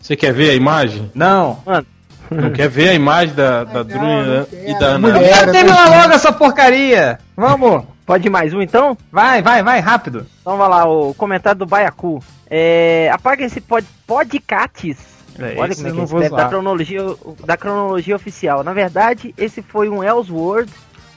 você 0.00 0.16
quer 0.16 0.32
ver 0.32 0.50
a 0.50 0.54
imagem? 0.54 1.10
Não. 1.14 1.60
Mano. 1.64 1.86
Não 2.30 2.50
quer 2.50 2.68
ver 2.68 2.88
a 2.88 2.94
imagem 2.94 3.34
da, 3.34 3.62
da 3.62 3.82
Drunha 3.82 4.46
e 4.66 4.78
da 4.78 4.86
Ana? 4.86 4.98
Mulher, 4.98 5.22
Era, 5.22 5.52
termina 5.52 5.88
né? 5.90 6.02
logo 6.02 6.12
essa 6.14 6.32
porcaria! 6.32 7.18
Vamos! 7.36 7.84
Pode 8.04 8.26
ir 8.26 8.30
mais 8.30 8.52
um 8.52 8.60
então? 8.60 8.96
Vai, 9.10 9.42
vai, 9.42 9.62
vai, 9.62 9.80
rápido. 9.80 10.26
Então 10.40 10.56
vai 10.56 10.68
lá, 10.68 10.88
o 10.88 11.14
comentário 11.14 11.58
do 11.58 11.66
Baiacu. 11.66 12.22
É, 12.50 13.10
apaga 13.12 13.44
esse 13.44 13.60
pod, 13.60 13.86
podcasts. 14.06 14.98
É, 15.38 15.58
Olha 15.58 15.74
como 15.74 15.86
é 15.86 15.90
que 15.90 15.96
não 15.96 16.04
escreve, 16.04 16.36
da 16.36 16.48
cronologia, 16.48 17.00
da 17.44 17.56
cronologia 17.56 18.16
oficial. 18.16 18.62
Na 18.62 18.72
verdade, 18.72 19.34
esse 19.38 19.62
foi 19.62 19.88
um 19.88 20.02
Ellsworth 20.02 20.68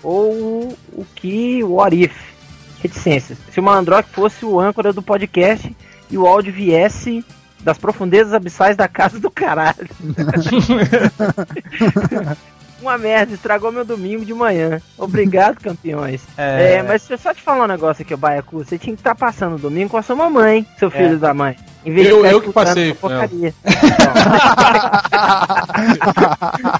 ou 0.01 0.77
o 0.93 1.05
que 1.15 1.63
What 1.63 2.03
If. 2.03 2.35
Reticências. 2.81 3.37
Se 3.51 3.59
o 3.59 3.63
Malandrox 3.63 4.07
fosse 4.11 4.45
o 4.45 4.59
âncora 4.59 4.93
do 4.93 5.01
podcast 5.01 5.75
e 6.09 6.17
o 6.17 6.27
áudio 6.27 6.53
viesse 6.53 7.25
das 7.61 7.79
profundezas 7.79 8.31
abissais 8.31 8.77
da 8.77 8.87
casa 8.87 9.19
do 9.19 9.31
caralho. 9.31 9.89
Uma 12.85 12.99
merda, 12.99 13.33
estragou 13.33 13.71
meu 13.71 13.83
domingo 13.83 14.23
de 14.23 14.31
manhã. 14.31 14.79
Obrigado, 14.95 15.57
campeões. 15.63 16.21
É. 16.37 16.75
É, 16.75 16.83
mas 16.83 17.01
deixa 17.01 17.13
eu 17.15 17.17
só 17.17 17.33
te 17.33 17.41
falar 17.41 17.63
um 17.65 17.67
negócio 17.67 18.03
aqui, 18.03 18.13
ô 18.13 18.17
Baiacu. 18.17 18.59
Você 18.63 18.77
tinha 18.77 18.95
que 18.95 18.99
estar 18.99 19.15
passando 19.15 19.55
o 19.55 19.59
domingo 19.59 19.89
com 19.89 19.97
a 19.97 20.03
sua 20.03 20.15
mamãe, 20.15 20.63
seu 20.77 20.91
filho 20.91 21.15
É. 21.15 21.17
da 21.17 21.33
mãe. 21.33 21.55
Em 21.83 21.91
vez 21.91 22.07
Eu- 22.07 22.17
ficar 22.17 22.31
eu 22.31 22.41
que 22.41 22.51
passei 22.51 22.93
porcaria. 22.93 23.53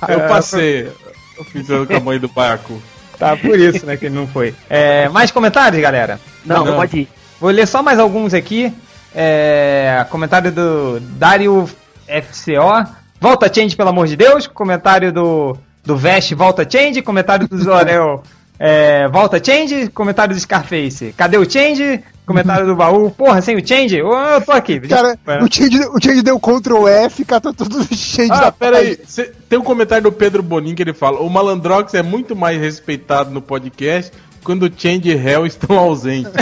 Eu 0.08 0.20
passei. 0.28 0.92
Eu 1.38 1.44
fiz 1.46 1.68
com 1.68 1.96
a 1.96 2.00
mãe 2.00 2.20
do 2.20 2.28
Baco. 2.28 2.80
Tá, 3.18 3.36
por 3.36 3.58
isso, 3.60 3.86
né, 3.86 3.98
que 3.98 4.06
ele 4.06 4.16
não 4.16 4.28
foi. 4.28 4.54
É, 4.70 5.08
mais 5.10 5.32
comentários, 5.32 5.82
galera? 5.82 6.20
Não, 6.46 6.66
Não. 6.66 6.76
pode 6.76 7.00
ir. 7.02 7.10
Vou 7.40 7.50
ler 7.50 7.66
só 7.68 7.82
mais 7.82 7.98
alguns 8.00 8.34
aqui. 8.34 8.72
É, 9.14 10.06
comentário 10.10 10.52
do 10.52 11.00
Dario 11.00 11.68
FCO. 12.08 12.86
Volta 13.20 13.52
Change, 13.54 13.76
pelo 13.76 13.90
amor 13.90 14.08
de 14.08 14.16
Deus. 14.16 14.46
Comentário 14.48 15.12
do, 15.12 15.58
do 15.86 15.96
Vest, 15.96 16.34
volta 16.34 16.68
Change. 16.70 17.02
Comentário 17.02 17.48
do 17.48 17.58
Zorel, 17.58 18.24
é, 18.60 19.08
volta 19.08 19.42
Change. 19.44 19.88
Comentário 19.90 20.34
do 20.36 20.40
Scarface, 20.40 21.14
cadê 21.18 21.38
o 21.38 21.50
Change? 21.50 22.02
Comentário 22.26 22.66
do 22.66 22.76
baú, 22.76 23.12
porra, 23.12 23.40
sem 23.40 23.56
o 23.56 23.66
Change? 23.68 24.02
Ô, 24.02 24.12
Eu 24.18 24.42
tô 24.42 24.52
aqui. 24.52 24.80
Cara, 24.80 25.16
o 25.44 25.48
change, 25.54 25.80
o 25.94 26.02
change 26.04 26.24
deu 26.24 26.40
Ctrl 26.40 26.88
F, 26.88 27.24
catou 27.24 27.54
todos 27.54 27.92
os 27.92 27.98
changes 28.00 28.32
Ah, 28.32 28.46
da 28.46 28.52
pera 28.52 28.80
aí. 28.80 28.98
Cê- 29.06 29.32
tem 29.48 29.60
um 29.60 29.64
comentário 29.64 30.04
do 30.06 30.12
Pedro 30.12 30.42
Bonin 30.42 30.74
que 30.74 30.82
ele 30.82 30.94
fala: 30.94 31.20
o 31.20 31.30
Malandrox 31.30 31.94
é 31.94 32.02
muito 32.02 32.36
mais 32.36 32.60
respeitado 32.60 33.30
no 33.30 33.44
podcast 33.44 34.12
quando 34.44 34.64
o 34.64 34.72
Change 34.76 35.10
e 35.10 35.14
Hell 35.14 35.46
estão 35.46 35.78
ausentes. 35.78 36.32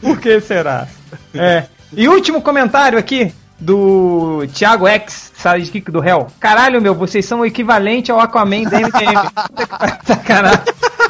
Por 0.00 0.18
que 0.18 0.40
será? 0.40 0.86
É. 1.34 1.64
E 1.94 2.08
último 2.08 2.40
comentário 2.40 2.98
aqui 2.98 3.32
do 3.62 4.44
Thiago 4.52 4.86
X, 4.88 5.32
sidekick 5.36 5.90
do 5.90 6.04
Hell. 6.04 6.26
Caralho, 6.40 6.82
meu, 6.82 6.94
vocês 6.94 7.24
são 7.24 7.40
o 7.40 7.46
equivalente 7.46 8.10
ao 8.10 8.20
Aquaman 8.20 8.64
da 8.64 8.80
MDM. 8.80 9.30
Sacanagem. 10.04 10.60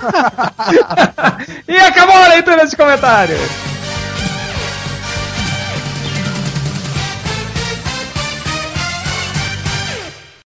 e 1.67 1.77
acabou 1.77 2.17
a 2.17 2.29
leitura 2.29 2.59
desse 2.59 2.77
comentário. 2.77 3.37